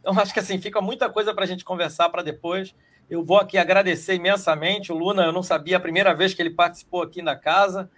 Então, 0.00 0.12
acho 0.20 0.32
que 0.32 0.40
assim, 0.40 0.60
fica 0.60 0.80
muita 0.80 1.08
coisa 1.08 1.32
para 1.32 1.44
a 1.44 1.46
gente 1.46 1.64
conversar 1.64 2.08
para 2.10 2.22
depois. 2.22 2.74
Eu 3.08 3.24
vou 3.24 3.38
aqui 3.38 3.58
agradecer 3.58 4.14
imensamente 4.14 4.92
o 4.92 4.96
Luna. 4.96 5.24
Eu 5.24 5.32
não 5.32 5.42
sabia 5.42 5.76
a 5.76 5.80
primeira 5.80 6.14
vez 6.14 6.32
que 6.32 6.40
ele 6.40 6.50
participou 6.50 7.02
aqui 7.02 7.20
na 7.22 7.36
casa. 7.36 7.90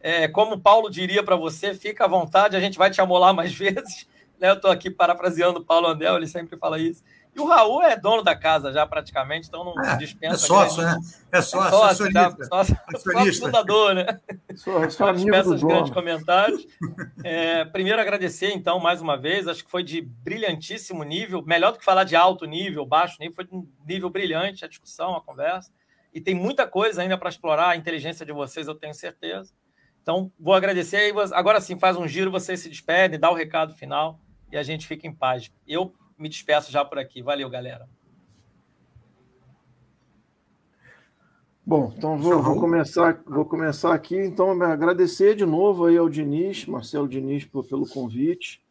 É, 0.00 0.28
como 0.28 0.54
o 0.54 0.60
Paulo 0.60 0.90
diria 0.90 1.22
para 1.22 1.36
você, 1.36 1.74
fica 1.74 2.04
à 2.04 2.08
vontade, 2.08 2.56
a 2.56 2.60
gente 2.60 2.78
vai 2.78 2.90
te 2.90 3.00
amolar 3.00 3.34
mais 3.34 3.52
vezes. 3.56 4.08
Né? 4.38 4.50
Eu 4.50 4.54
estou 4.54 4.70
aqui 4.70 4.90
parafraseando 4.90 5.60
o 5.60 5.64
Paulo 5.64 5.88
Andel, 5.88 6.16
ele 6.16 6.26
sempre 6.26 6.56
fala 6.56 6.78
isso. 6.78 7.02
E 7.38 7.40
o 7.40 7.46
Raul 7.46 7.80
é 7.84 7.96
dono 7.96 8.20
da 8.20 8.34
casa 8.34 8.72
já 8.72 8.84
praticamente, 8.84 9.46
então 9.46 9.62
não 9.62 9.80
é, 9.80 9.96
dispensa. 9.96 10.34
É 10.34 10.38
sócio, 10.38 10.82
né? 10.82 10.98
É 11.30 11.40
sócio, 11.40 11.68
é 11.68 11.70
sócio, 11.70 12.12
tá? 12.12 12.30
sócio, 12.30 12.76
sócio 12.98 13.40
fundador, 13.40 13.94
né? 13.94 14.06
Sou, 14.56 14.90
sou 14.90 15.12
dispensa 15.12 15.50
os 15.50 15.62
grandes 15.62 15.92
comentários. 15.92 16.66
É, 17.22 17.64
primeiro 17.64 18.00
agradecer, 18.00 18.50
então, 18.50 18.80
mais 18.80 19.00
uma 19.00 19.16
vez, 19.16 19.46
acho 19.46 19.64
que 19.64 19.70
foi 19.70 19.84
de 19.84 20.00
brilhantíssimo 20.00 21.04
nível, 21.04 21.40
melhor 21.40 21.70
do 21.70 21.78
que 21.78 21.84
falar 21.84 22.02
de 22.02 22.16
alto 22.16 22.44
nível, 22.44 22.84
baixo 22.84 23.16
nível, 23.20 23.36
foi 23.36 23.44
de 23.44 23.54
um 23.54 23.68
nível 23.86 24.10
brilhante 24.10 24.64
a 24.64 24.68
discussão, 24.68 25.14
a 25.14 25.20
conversa. 25.20 25.70
E 26.12 26.20
tem 26.20 26.34
muita 26.34 26.66
coisa 26.66 27.02
ainda 27.02 27.16
para 27.16 27.28
explorar, 27.28 27.68
a 27.68 27.76
inteligência 27.76 28.26
de 28.26 28.32
vocês, 28.32 28.66
eu 28.66 28.74
tenho 28.74 28.94
certeza. 28.94 29.52
Então, 30.02 30.32
vou 30.40 30.54
agradecer. 30.54 31.14
Agora 31.34 31.60
sim, 31.60 31.78
faz 31.78 31.96
um 31.96 32.08
giro, 32.08 32.32
vocês 32.32 32.58
se 32.58 32.68
despedem, 32.68 33.20
dá 33.20 33.30
o 33.30 33.34
recado 33.34 33.74
final 33.74 34.18
e 34.50 34.56
a 34.56 34.62
gente 34.64 34.88
fica 34.88 35.06
em 35.06 35.14
paz. 35.14 35.52
Eu 35.64 35.94
me 36.18 36.28
despeço 36.28 36.72
já 36.72 36.84
por 36.84 36.98
aqui. 36.98 37.22
Valeu, 37.22 37.48
galera. 37.48 37.88
Bom, 41.64 41.92
então 41.94 42.16
vou, 42.16 42.42
vou, 42.42 42.58
começar, 42.58 43.22
vou 43.26 43.44
começar 43.44 43.92
aqui. 43.92 44.16
Então, 44.16 44.50
agradecer 44.62 45.36
de 45.36 45.44
novo 45.44 45.84
aí 45.84 45.98
ao 45.98 46.08
Diniz, 46.08 46.64
Marcelo 46.64 47.06
Diniz, 47.06 47.44
pelo 47.44 47.86
convite. 47.86 48.62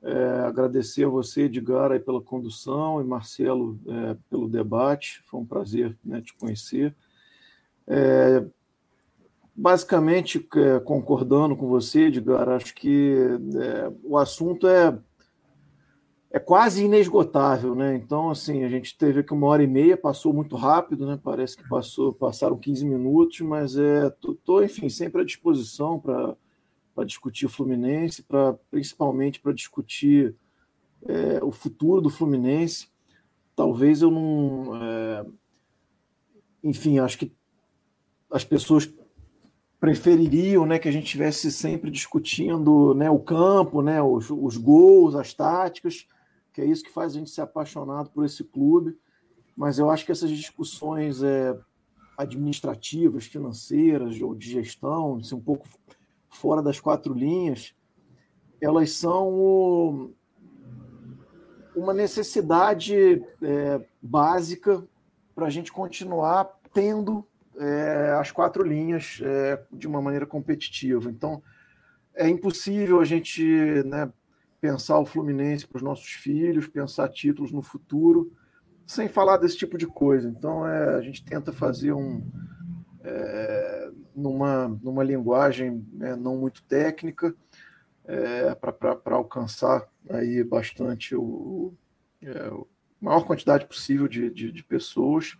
É, 0.00 0.40
agradecer 0.46 1.04
a 1.04 1.08
você, 1.08 1.42
Edgar, 1.42 1.92
aí, 1.92 1.98
pela 1.98 2.22
condução 2.22 3.00
e 3.00 3.04
Marcelo 3.04 3.78
é, 3.86 4.16
pelo 4.30 4.48
debate. 4.48 5.22
Foi 5.26 5.40
um 5.40 5.44
prazer 5.44 5.94
né, 6.02 6.22
te 6.22 6.32
conhecer. 6.34 6.94
É, 7.86 8.42
basicamente, 9.54 10.48
é, 10.56 10.80
concordando 10.80 11.54
com 11.54 11.68
você, 11.68 12.06
Edgar, 12.06 12.48
acho 12.48 12.74
que 12.74 13.14
é, 13.60 13.92
o 14.02 14.16
assunto 14.16 14.66
é 14.66 14.98
é 16.30 16.38
quase 16.38 16.84
inesgotável, 16.84 17.74
né? 17.74 17.96
Então, 17.96 18.30
assim, 18.30 18.62
a 18.62 18.68
gente 18.68 18.96
teve 18.96 19.20
aqui 19.20 19.32
uma 19.32 19.46
hora 19.46 19.62
e 19.62 19.66
meia, 19.66 19.96
passou 19.96 20.32
muito 20.32 20.56
rápido, 20.56 21.06
né? 21.06 21.18
Parece 21.22 21.56
que 21.56 21.66
passou, 21.66 22.12
passaram 22.12 22.58
15 22.58 22.84
minutos, 22.84 23.40
mas 23.40 23.76
é, 23.76 24.10
tô, 24.10 24.34
tô 24.34 24.62
enfim, 24.62 24.90
sempre 24.90 25.22
à 25.22 25.24
disposição 25.24 25.98
para 25.98 26.36
discutir 27.06 27.46
o 27.46 27.48
Fluminense, 27.48 28.22
para 28.22 28.54
principalmente 28.70 29.40
para 29.40 29.54
discutir 29.54 30.34
é, 31.06 31.42
o 31.42 31.50
futuro 31.50 32.02
do 32.02 32.10
Fluminense. 32.10 32.88
Talvez 33.56 34.02
eu 34.02 34.10
não, 34.10 34.76
é, 34.76 35.26
enfim, 36.62 36.98
acho 36.98 37.18
que 37.18 37.32
as 38.30 38.44
pessoas 38.44 38.92
prefeririam, 39.80 40.66
né, 40.66 40.78
que 40.78 40.88
a 40.88 40.92
gente 40.92 41.04
estivesse 41.04 41.50
sempre 41.50 41.90
discutindo, 41.90 42.92
né, 42.94 43.08
o 43.08 43.18
campo, 43.18 43.80
né, 43.80 44.02
os, 44.02 44.28
os 44.28 44.58
gols, 44.58 45.14
as 45.14 45.32
táticas 45.32 46.06
que 46.58 46.62
é 46.62 46.66
isso 46.66 46.82
que 46.82 46.90
faz 46.90 47.14
a 47.14 47.18
gente 47.20 47.30
ser 47.30 47.42
apaixonado 47.42 48.10
por 48.10 48.24
esse 48.24 48.42
clube. 48.42 48.98
Mas 49.56 49.78
eu 49.78 49.88
acho 49.88 50.04
que 50.04 50.10
essas 50.10 50.28
discussões 50.28 51.22
é, 51.22 51.56
administrativas, 52.16 53.26
financeiras 53.26 54.20
ou 54.20 54.34
de 54.34 54.50
gestão, 54.50 55.18
assim, 55.18 55.36
um 55.36 55.40
pouco 55.40 55.68
fora 56.28 56.60
das 56.60 56.80
quatro 56.80 57.14
linhas, 57.14 57.76
elas 58.60 58.90
são 58.90 59.28
o, 59.28 60.10
uma 61.76 61.94
necessidade 61.94 63.22
é, 63.40 63.80
básica 64.02 64.84
para 65.36 65.46
a 65.46 65.50
gente 65.50 65.72
continuar 65.72 66.58
tendo 66.74 67.24
é, 67.56 68.16
as 68.18 68.32
quatro 68.32 68.64
linhas 68.64 69.20
é, 69.22 69.62
de 69.72 69.86
uma 69.86 70.02
maneira 70.02 70.26
competitiva. 70.26 71.08
Então, 71.08 71.40
é 72.16 72.28
impossível 72.28 73.00
a 73.00 73.04
gente 73.04 73.44
né, 73.84 74.12
pensar 74.60 74.98
o 74.98 75.06
Fluminense 75.06 75.66
para 75.66 75.76
os 75.76 75.82
nossos 75.82 76.10
filhos, 76.10 76.66
pensar 76.66 77.08
títulos 77.08 77.52
no 77.52 77.62
futuro, 77.62 78.32
sem 78.86 79.08
falar 79.08 79.36
desse 79.36 79.56
tipo 79.56 79.76
de 79.76 79.86
coisa. 79.86 80.28
Então, 80.28 80.66
é, 80.66 80.96
a 80.96 81.00
gente 81.00 81.24
tenta 81.24 81.52
fazer 81.52 81.92
um, 81.92 82.26
é, 83.02 83.90
numa, 84.14 84.68
numa 84.82 85.04
linguagem 85.04 85.86
né, 85.92 86.16
não 86.16 86.36
muito 86.36 86.62
técnica, 86.64 87.34
é, 88.04 88.54
para 88.54 89.14
alcançar 89.14 89.86
aí 90.08 90.42
bastante 90.42 91.14
o, 91.14 91.74
é, 92.22 92.50
maior 93.00 93.24
quantidade 93.24 93.66
possível 93.66 94.08
de, 94.08 94.30
de, 94.30 94.50
de 94.50 94.64
pessoas. 94.64 95.36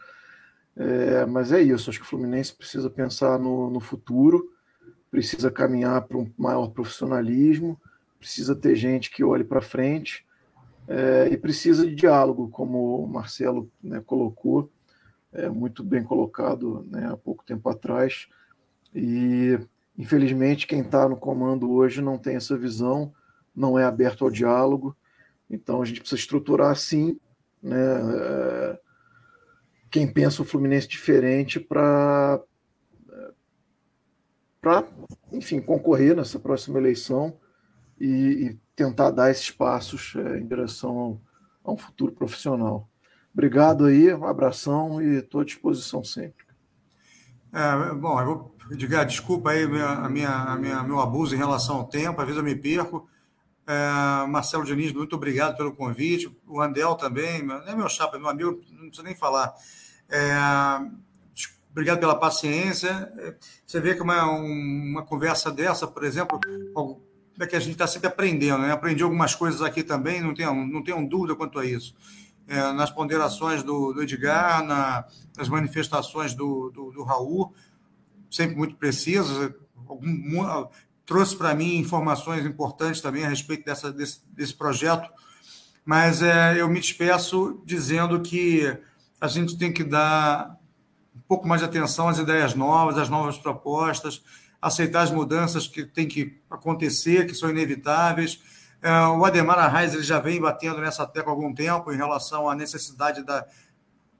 É, 0.76 1.26
mas 1.26 1.50
é 1.50 1.60
isso, 1.60 1.90
acho 1.90 1.98
que 1.98 2.04
o 2.04 2.08
Fluminense 2.08 2.54
precisa 2.54 2.88
pensar 2.88 3.38
no, 3.38 3.68
no 3.70 3.80
futuro, 3.80 4.52
precisa 5.10 5.50
caminhar 5.50 6.02
para 6.02 6.18
um 6.18 6.30
maior 6.36 6.68
profissionalismo, 6.68 7.80
precisa 8.18 8.54
ter 8.54 8.74
gente 8.74 9.10
que 9.10 9.22
olhe 9.22 9.44
para 9.44 9.60
frente 9.60 10.26
é, 10.86 11.28
e 11.30 11.36
precisa 11.36 11.86
de 11.86 11.94
diálogo, 11.94 12.48
como 12.48 13.02
o 13.02 13.06
Marcelo 13.06 13.70
né, 13.82 14.02
colocou, 14.04 14.70
é, 15.32 15.48
muito 15.48 15.84
bem 15.84 16.02
colocado 16.02 16.86
né, 16.90 17.08
há 17.12 17.16
pouco 17.16 17.44
tempo 17.44 17.68
atrás. 17.68 18.26
E 18.94 19.58
infelizmente 19.96 20.66
quem 20.66 20.80
está 20.80 21.08
no 21.08 21.16
comando 21.16 21.70
hoje 21.70 22.00
não 22.00 22.16
tem 22.16 22.36
essa 22.36 22.56
visão, 22.56 23.12
não 23.54 23.78
é 23.78 23.84
aberto 23.84 24.24
ao 24.24 24.30
diálogo. 24.30 24.96
Então 25.50 25.82
a 25.82 25.84
gente 25.84 26.00
precisa 26.00 26.20
estruturar 26.20 26.74
sim, 26.76 27.18
né, 27.62 27.76
é, 27.76 28.80
quem 29.90 30.10
pensa 30.10 30.42
o 30.42 30.44
Fluminense 30.44 30.88
diferente 30.88 31.60
para 31.60 32.40
para, 34.60 34.88
enfim, 35.32 35.60
concorrer 35.60 36.16
nessa 36.16 36.36
próxima 36.36 36.78
eleição 36.78 37.38
e, 38.00 38.06
e 38.50 38.58
tentar 38.74 39.10
dar 39.10 39.30
esses 39.30 39.50
passos 39.50 40.14
é, 40.16 40.38
em 40.38 40.46
direção 40.46 41.20
a 41.64 41.72
um 41.72 41.76
futuro 41.76 42.12
profissional. 42.12 42.88
Obrigado 43.32 43.84
aí, 43.84 44.12
um 44.12 44.24
abração 44.24 45.02
e 45.02 45.16
estou 45.16 45.40
à 45.40 45.44
disposição 45.44 46.02
sempre. 46.02 46.46
É, 47.52 47.94
bom, 47.94 48.20
eu 48.20 48.26
vou 48.26 48.54
dizer 48.76 49.04
desculpa 49.06 49.50
aí 49.50 49.64
a 49.64 50.08
minha, 50.08 50.30
a 50.30 50.56
minha, 50.56 50.82
meu 50.82 51.00
abuso 51.00 51.34
em 51.34 51.38
relação 51.38 51.76
ao 51.76 51.84
tempo, 51.84 52.20
às 52.20 52.26
vezes 52.26 52.38
eu 52.38 52.44
me 52.44 52.54
perco. 52.54 53.08
É, 53.66 54.26
Marcelo 54.26 54.64
Diniz, 54.64 54.92
muito 54.92 55.14
obrigado 55.14 55.56
pelo 55.56 55.74
convite. 55.74 56.34
O 56.46 56.60
Andel 56.60 56.94
também, 56.94 57.42
não 57.42 57.56
é 57.62 57.74
meu 57.74 57.88
chapa, 57.88 58.16
é 58.16 58.20
meu 58.20 58.28
amigo, 58.28 58.60
não 58.70 58.88
precisa 58.88 59.02
nem 59.02 59.14
falar. 59.14 59.54
É, 60.08 60.34
obrigado 61.70 62.00
pela 62.00 62.18
paciência. 62.18 63.12
Você 63.66 63.80
vê 63.80 63.94
que 63.94 64.02
uma, 64.02 64.24
uma 64.24 65.02
conversa 65.02 65.50
dessa, 65.50 65.86
por 65.86 66.04
exemplo, 66.04 66.40
é 67.38 67.46
que 67.46 67.56
a 67.56 67.60
gente 67.60 67.72
está 67.72 67.86
sempre 67.86 68.08
aprendendo, 68.08 68.58
né? 68.58 68.72
Aprendi 68.72 69.02
algumas 69.02 69.34
coisas 69.34 69.62
aqui 69.62 69.82
também, 69.82 70.20
não 70.20 70.34
tenho, 70.34 70.54
não 70.66 70.82
tenho 70.82 71.08
dúvida 71.08 71.34
quanto 71.34 71.58
a 71.58 71.64
isso. 71.64 71.94
É, 72.46 72.72
nas 72.72 72.90
ponderações 72.90 73.62
do, 73.62 73.92
do 73.92 74.02
Edgar, 74.02 74.64
na, 74.64 75.04
nas 75.36 75.48
manifestações 75.48 76.34
do, 76.34 76.70
do, 76.70 76.90
do 76.90 77.02
Raul, 77.04 77.54
sempre 78.30 78.56
muito 78.56 78.76
precisas. 78.76 79.52
Algum, 79.86 80.68
trouxe 81.08 81.36
para 81.36 81.54
mim 81.54 81.76
informações 81.76 82.44
importantes 82.44 83.00
também 83.00 83.24
a 83.24 83.28
respeito 83.30 83.64
dessa, 83.64 83.90
desse, 83.90 84.20
desse 84.30 84.54
projeto, 84.54 85.10
mas 85.82 86.20
é, 86.20 86.60
eu 86.60 86.68
me 86.68 86.78
despeço 86.78 87.62
dizendo 87.64 88.20
que 88.20 88.76
a 89.18 89.26
gente 89.26 89.56
tem 89.56 89.72
que 89.72 89.82
dar 89.82 90.58
um 91.16 91.20
pouco 91.26 91.48
mais 91.48 91.62
de 91.62 91.66
atenção 91.66 92.08
às 92.08 92.18
ideias 92.18 92.54
novas, 92.54 92.98
às 92.98 93.08
novas 93.08 93.38
propostas, 93.38 94.22
aceitar 94.60 95.02
as 95.02 95.10
mudanças 95.10 95.66
que 95.66 95.84
têm 95.84 96.08
que 96.08 96.36
acontecer, 96.50 97.26
que 97.26 97.34
são 97.34 97.50
inevitáveis. 97.50 98.40
É, 98.82 98.90
o 99.08 99.24
Ademar 99.24 99.58
Arraes 99.58 99.94
ele 99.94 100.02
já 100.02 100.18
vem 100.18 100.40
batendo 100.40 100.80
nessa 100.80 101.06
tecla 101.06 101.32
há 101.32 101.34
algum 101.34 101.54
tempo 101.54 101.92
em 101.92 101.96
relação 101.96 102.48
à 102.48 102.54
necessidade 102.54 103.24
da 103.24 103.46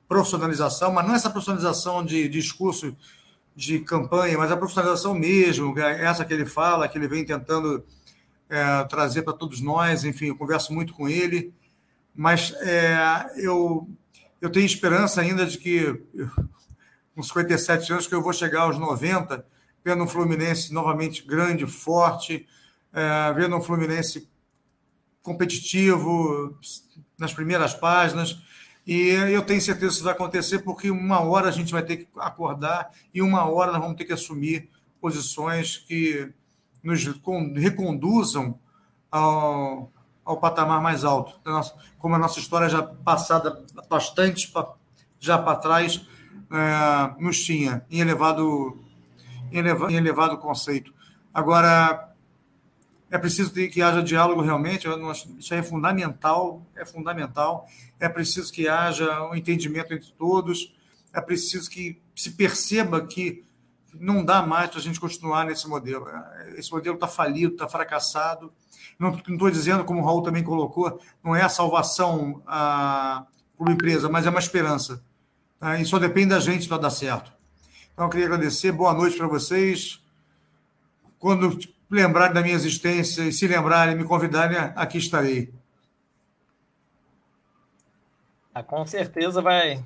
profissionalização, 0.08 0.92
mas 0.92 1.06
não 1.06 1.14
essa 1.14 1.30
profissionalização 1.30 2.04
de 2.04 2.28
discurso 2.28 2.96
de 3.54 3.80
campanha, 3.80 4.38
mas 4.38 4.50
a 4.50 4.56
profissionalização 4.56 5.14
mesmo, 5.14 5.78
é 5.78 6.04
essa 6.04 6.24
que 6.24 6.32
ele 6.32 6.46
fala, 6.46 6.88
que 6.88 6.96
ele 6.96 7.08
vem 7.08 7.24
tentando 7.24 7.84
é, 8.48 8.84
trazer 8.84 9.22
para 9.22 9.32
todos 9.32 9.60
nós. 9.60 10.04
Enfim, 10.04 10.26
eu 10.26 10.36
converso 10.36 10.72
muito 10.72 10.94
com 10.94 11.08
ele, 11.08 11.52
mas 12.14 12.54
é, 12.60 13.32
eu, 13.36 13.88
eu 14.40 14.50
tenho 14.50 14.64
esperança 14.64 15.20
ainda 15.20 15.44
de 15.44 15.58
que, 15.58 16.00
com 17.14 17.22
57 17.22 17.92
anos, 17.92 18.06
que 18.06 18.14
eu 18.14 18.22
vou 18.22 18.32
chegar 18.32 18.62
aos 18.62 18.78
90 18.78 19.44
vendo 19.88 20.04
um 20.04 20.06
Fluminense 20.06 20.72
novamente 20.72 21.22
grande, 21.22 21.66
forte, 21.66 22.46
é, 22.92 23.32
vendo 23.32 23.56
um 23.56 23.62
Fluminense 23.62 24.28
competitivo 25.22 26.54
nas 27.18 27.32
primeiras 27.32 27.72
páginas. 27.72 28.38
E 28.86 29.08
eu 29.08 29.42
tenho 29.42 29.60
certeza 29.62 29.86
que 29.88 29.94
isso 29.94 30.04
vai 30.04 30.12
acontecer 30.12 30.58
porque 30.58 30.90
uma 30.90 31.20
hora 31.20 31.48
a 31.48 31.50
gente 31.50 31.72
vai 31.72 31.82
ter 31.82 31.96
que 31.96 32.08
acordar 32.18 32.90
e 33.14 33.22
uma 33.22 33.48
hora 33.48 33.72
nós 33.72 33.80
vamos 33.80 33.96
ter 33.96 34.04
que 34.04 34.12
assumir 34.12 34.68
posições 35.00 35.78
que 35.78 36.30
nos 36.82 37.02
reconduzam 37.54 38.58
ao, 39.10 39.90
ao 40.22 40.36
patamar 40.38 40.82
mais 40.82 41.02
alto. 41.02 41.40
Como 41.98 42.14
a 42.14 42.18
nossa 42.18 42.38
história 42.38 42.68
já 42.68 42.82
passada 42.82 43.64
bastante 43.88 44.52
já 45.18 45.38
para 45.38 45.56
trás 45.56 46.06
é, 46.50 47.22
nos 47.22 47.42
tinha 47.42 47.84
em 47.90 48.00
elevado 48.00 48.87
em 49.52 49.96
elevado, 49.96 50.38
conceito. 50.38 50.92
Agora, 51.32 52.08
é 53.10 53.16
preciso 53.16 53.52
que 53.52 53.80
haja 53.80 54.02
diálogo 54.02 54.42
realmente, 54.42 54.86
isso 55.38 55.54
é 55.54 55.62
fundamental, 55.62 56.62
é 56.76 56.84
fundamental. 56.84 57.66
É 57.98 58.08
preciso 58.08 58.52
que 58.52 58.68
haja 58.68 59.22
um 59.24 59.34
entendimento 59.34 59.94
entre 59.94 60.10
todos, 60.12 60.74
é 61.12 61.20
preciso 61.20 61.70
que 61.70 62.00
se 62.14 62.32
perceba 62.32 63.06
que 63.06 63.44
não 63.94 64.24
dá 64.24 64.42
mais 64.42 64.70
para 64.70 64.78
a 64.78 64.82
gente 64.82 65.00
continuar 65.00 65.46
nesse 65.46 65.66
modelo. 65.66 66.06
Esse 66.56 66.70
modelo 66.70 66.96
está 66.96 67.08
falido, 67.08 67.54
está 67.54 67.66
fracassado. 67.66 68.52
Não 68.98 69.10
estou 69.10 69.50
dizendo, 69.50 69.84
como 69.84 70.00
o 70.00 70.04
Raul 70.04 70.22
também 70.22 70.42
colocou, 70.42 71.00
não 71.22 71.34
é 71.34 71.42
a 71.42 71.48
salvação 71.48 72.42
a, 72.46 73.24
para 73.56 73.70
a 73.70 73.72
empresa, 73.72 74.08
mas 74.08 74.26
é 74.26 74.30
uma 74.30 74.38
esperança. 74.38 75.02
Tá? 75.58 75.80
E 75.80 75.84
só 75.84 75.98
depende 75.98 76.28
da 76.28 76.40
gente 76.40 76.68
para 76.68 76.78
dar 76.78 76.90
certo. 76.90 77.32
Então, 77.98 78.06
eu 78.06 78.10
queria 78.10 78.26
agradecer. 78.26 78.70
Boa 78.70 78.94
noite 78.94 79.16
para 79.16 79.26
vocês. 79.26 80.00
Quando 81.18 81.58
lembrarem 81.90 82.32
da 82.32 82.40
minha 82.40 82.54
existência 82.54 83.22
e 83.22 83.32
se 83.32 83.44
lembrarem, 83.48 83.96
me 83.96 84.04
convidarem, 84.04 84.56
aqui 84.76 84.98
estarei. 84.98 85.52
Ah, 88.54 88.62
com 88.62 88.86
certeza 88.86 89.42
vai. 89.42 89.84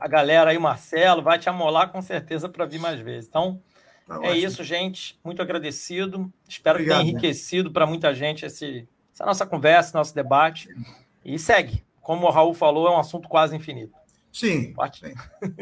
A 0.00 0.08
galera 0.08 0.50
aí, 0.50 0.56
o 0.56 0.62
Marcelo, 0.62 1.20
vai 1.20 1.38
te 1.38 1.46
amolar 1.46 1.90
com 1.92 2.00
certeza 2.00 2.48
para 2.48 2.64
vir 2.64 2.78
mais 2.78 3.00
vezes. 3.00 3.28
Então, 3.28 3.60
tá 4.08 4.18
é 4.22 4.34
isso, 4.34 4.64
gente. 4.64 5.20
Muito 5.22 5.42
agradecido. 5.42 6.32
Espero 6.48 6.78
Obrigado, 6.78 7.00
que 7.00 7.04
tenha 7.04 7.18
enriquecido 7.18 7.70
para 7.70 7.86
muita 7.86 8.14
gente 8.14 8.46
esse, 8.46 8.88
essa 9.12 9.26
nossa 9.26 9.44
conversa, 9.44 9.98
nosso 9.98 10.14
debate. 10.14 10.74
E 11.22 11.38
segue. 11.38 11.84
Como 12.00 12.26
o 12.26 12.30
Raul 12.30 12.54
falou, 12.54 12.88
é 12.88 12.92
um 12.92 12.98
assunto 12.98 13.28
quase 13.28 13.54
infinito. 13.54 13.92
Sim. 14.36 14.74
Sim. 14.92 15.14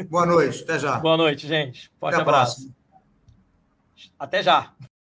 Boa 0.09 0.25
noite, 0.25 0.63
até 0.63 0.77
já. 0.77 0.99
Boa 0.99 1.15
noite, 1.15 1.47
gente. 1.47 1.89
Forte 1.97 2.15
até 2.15 2.21
abraço. 2.21 2.75
Até 4.19 4.43
já. 4.43 4.73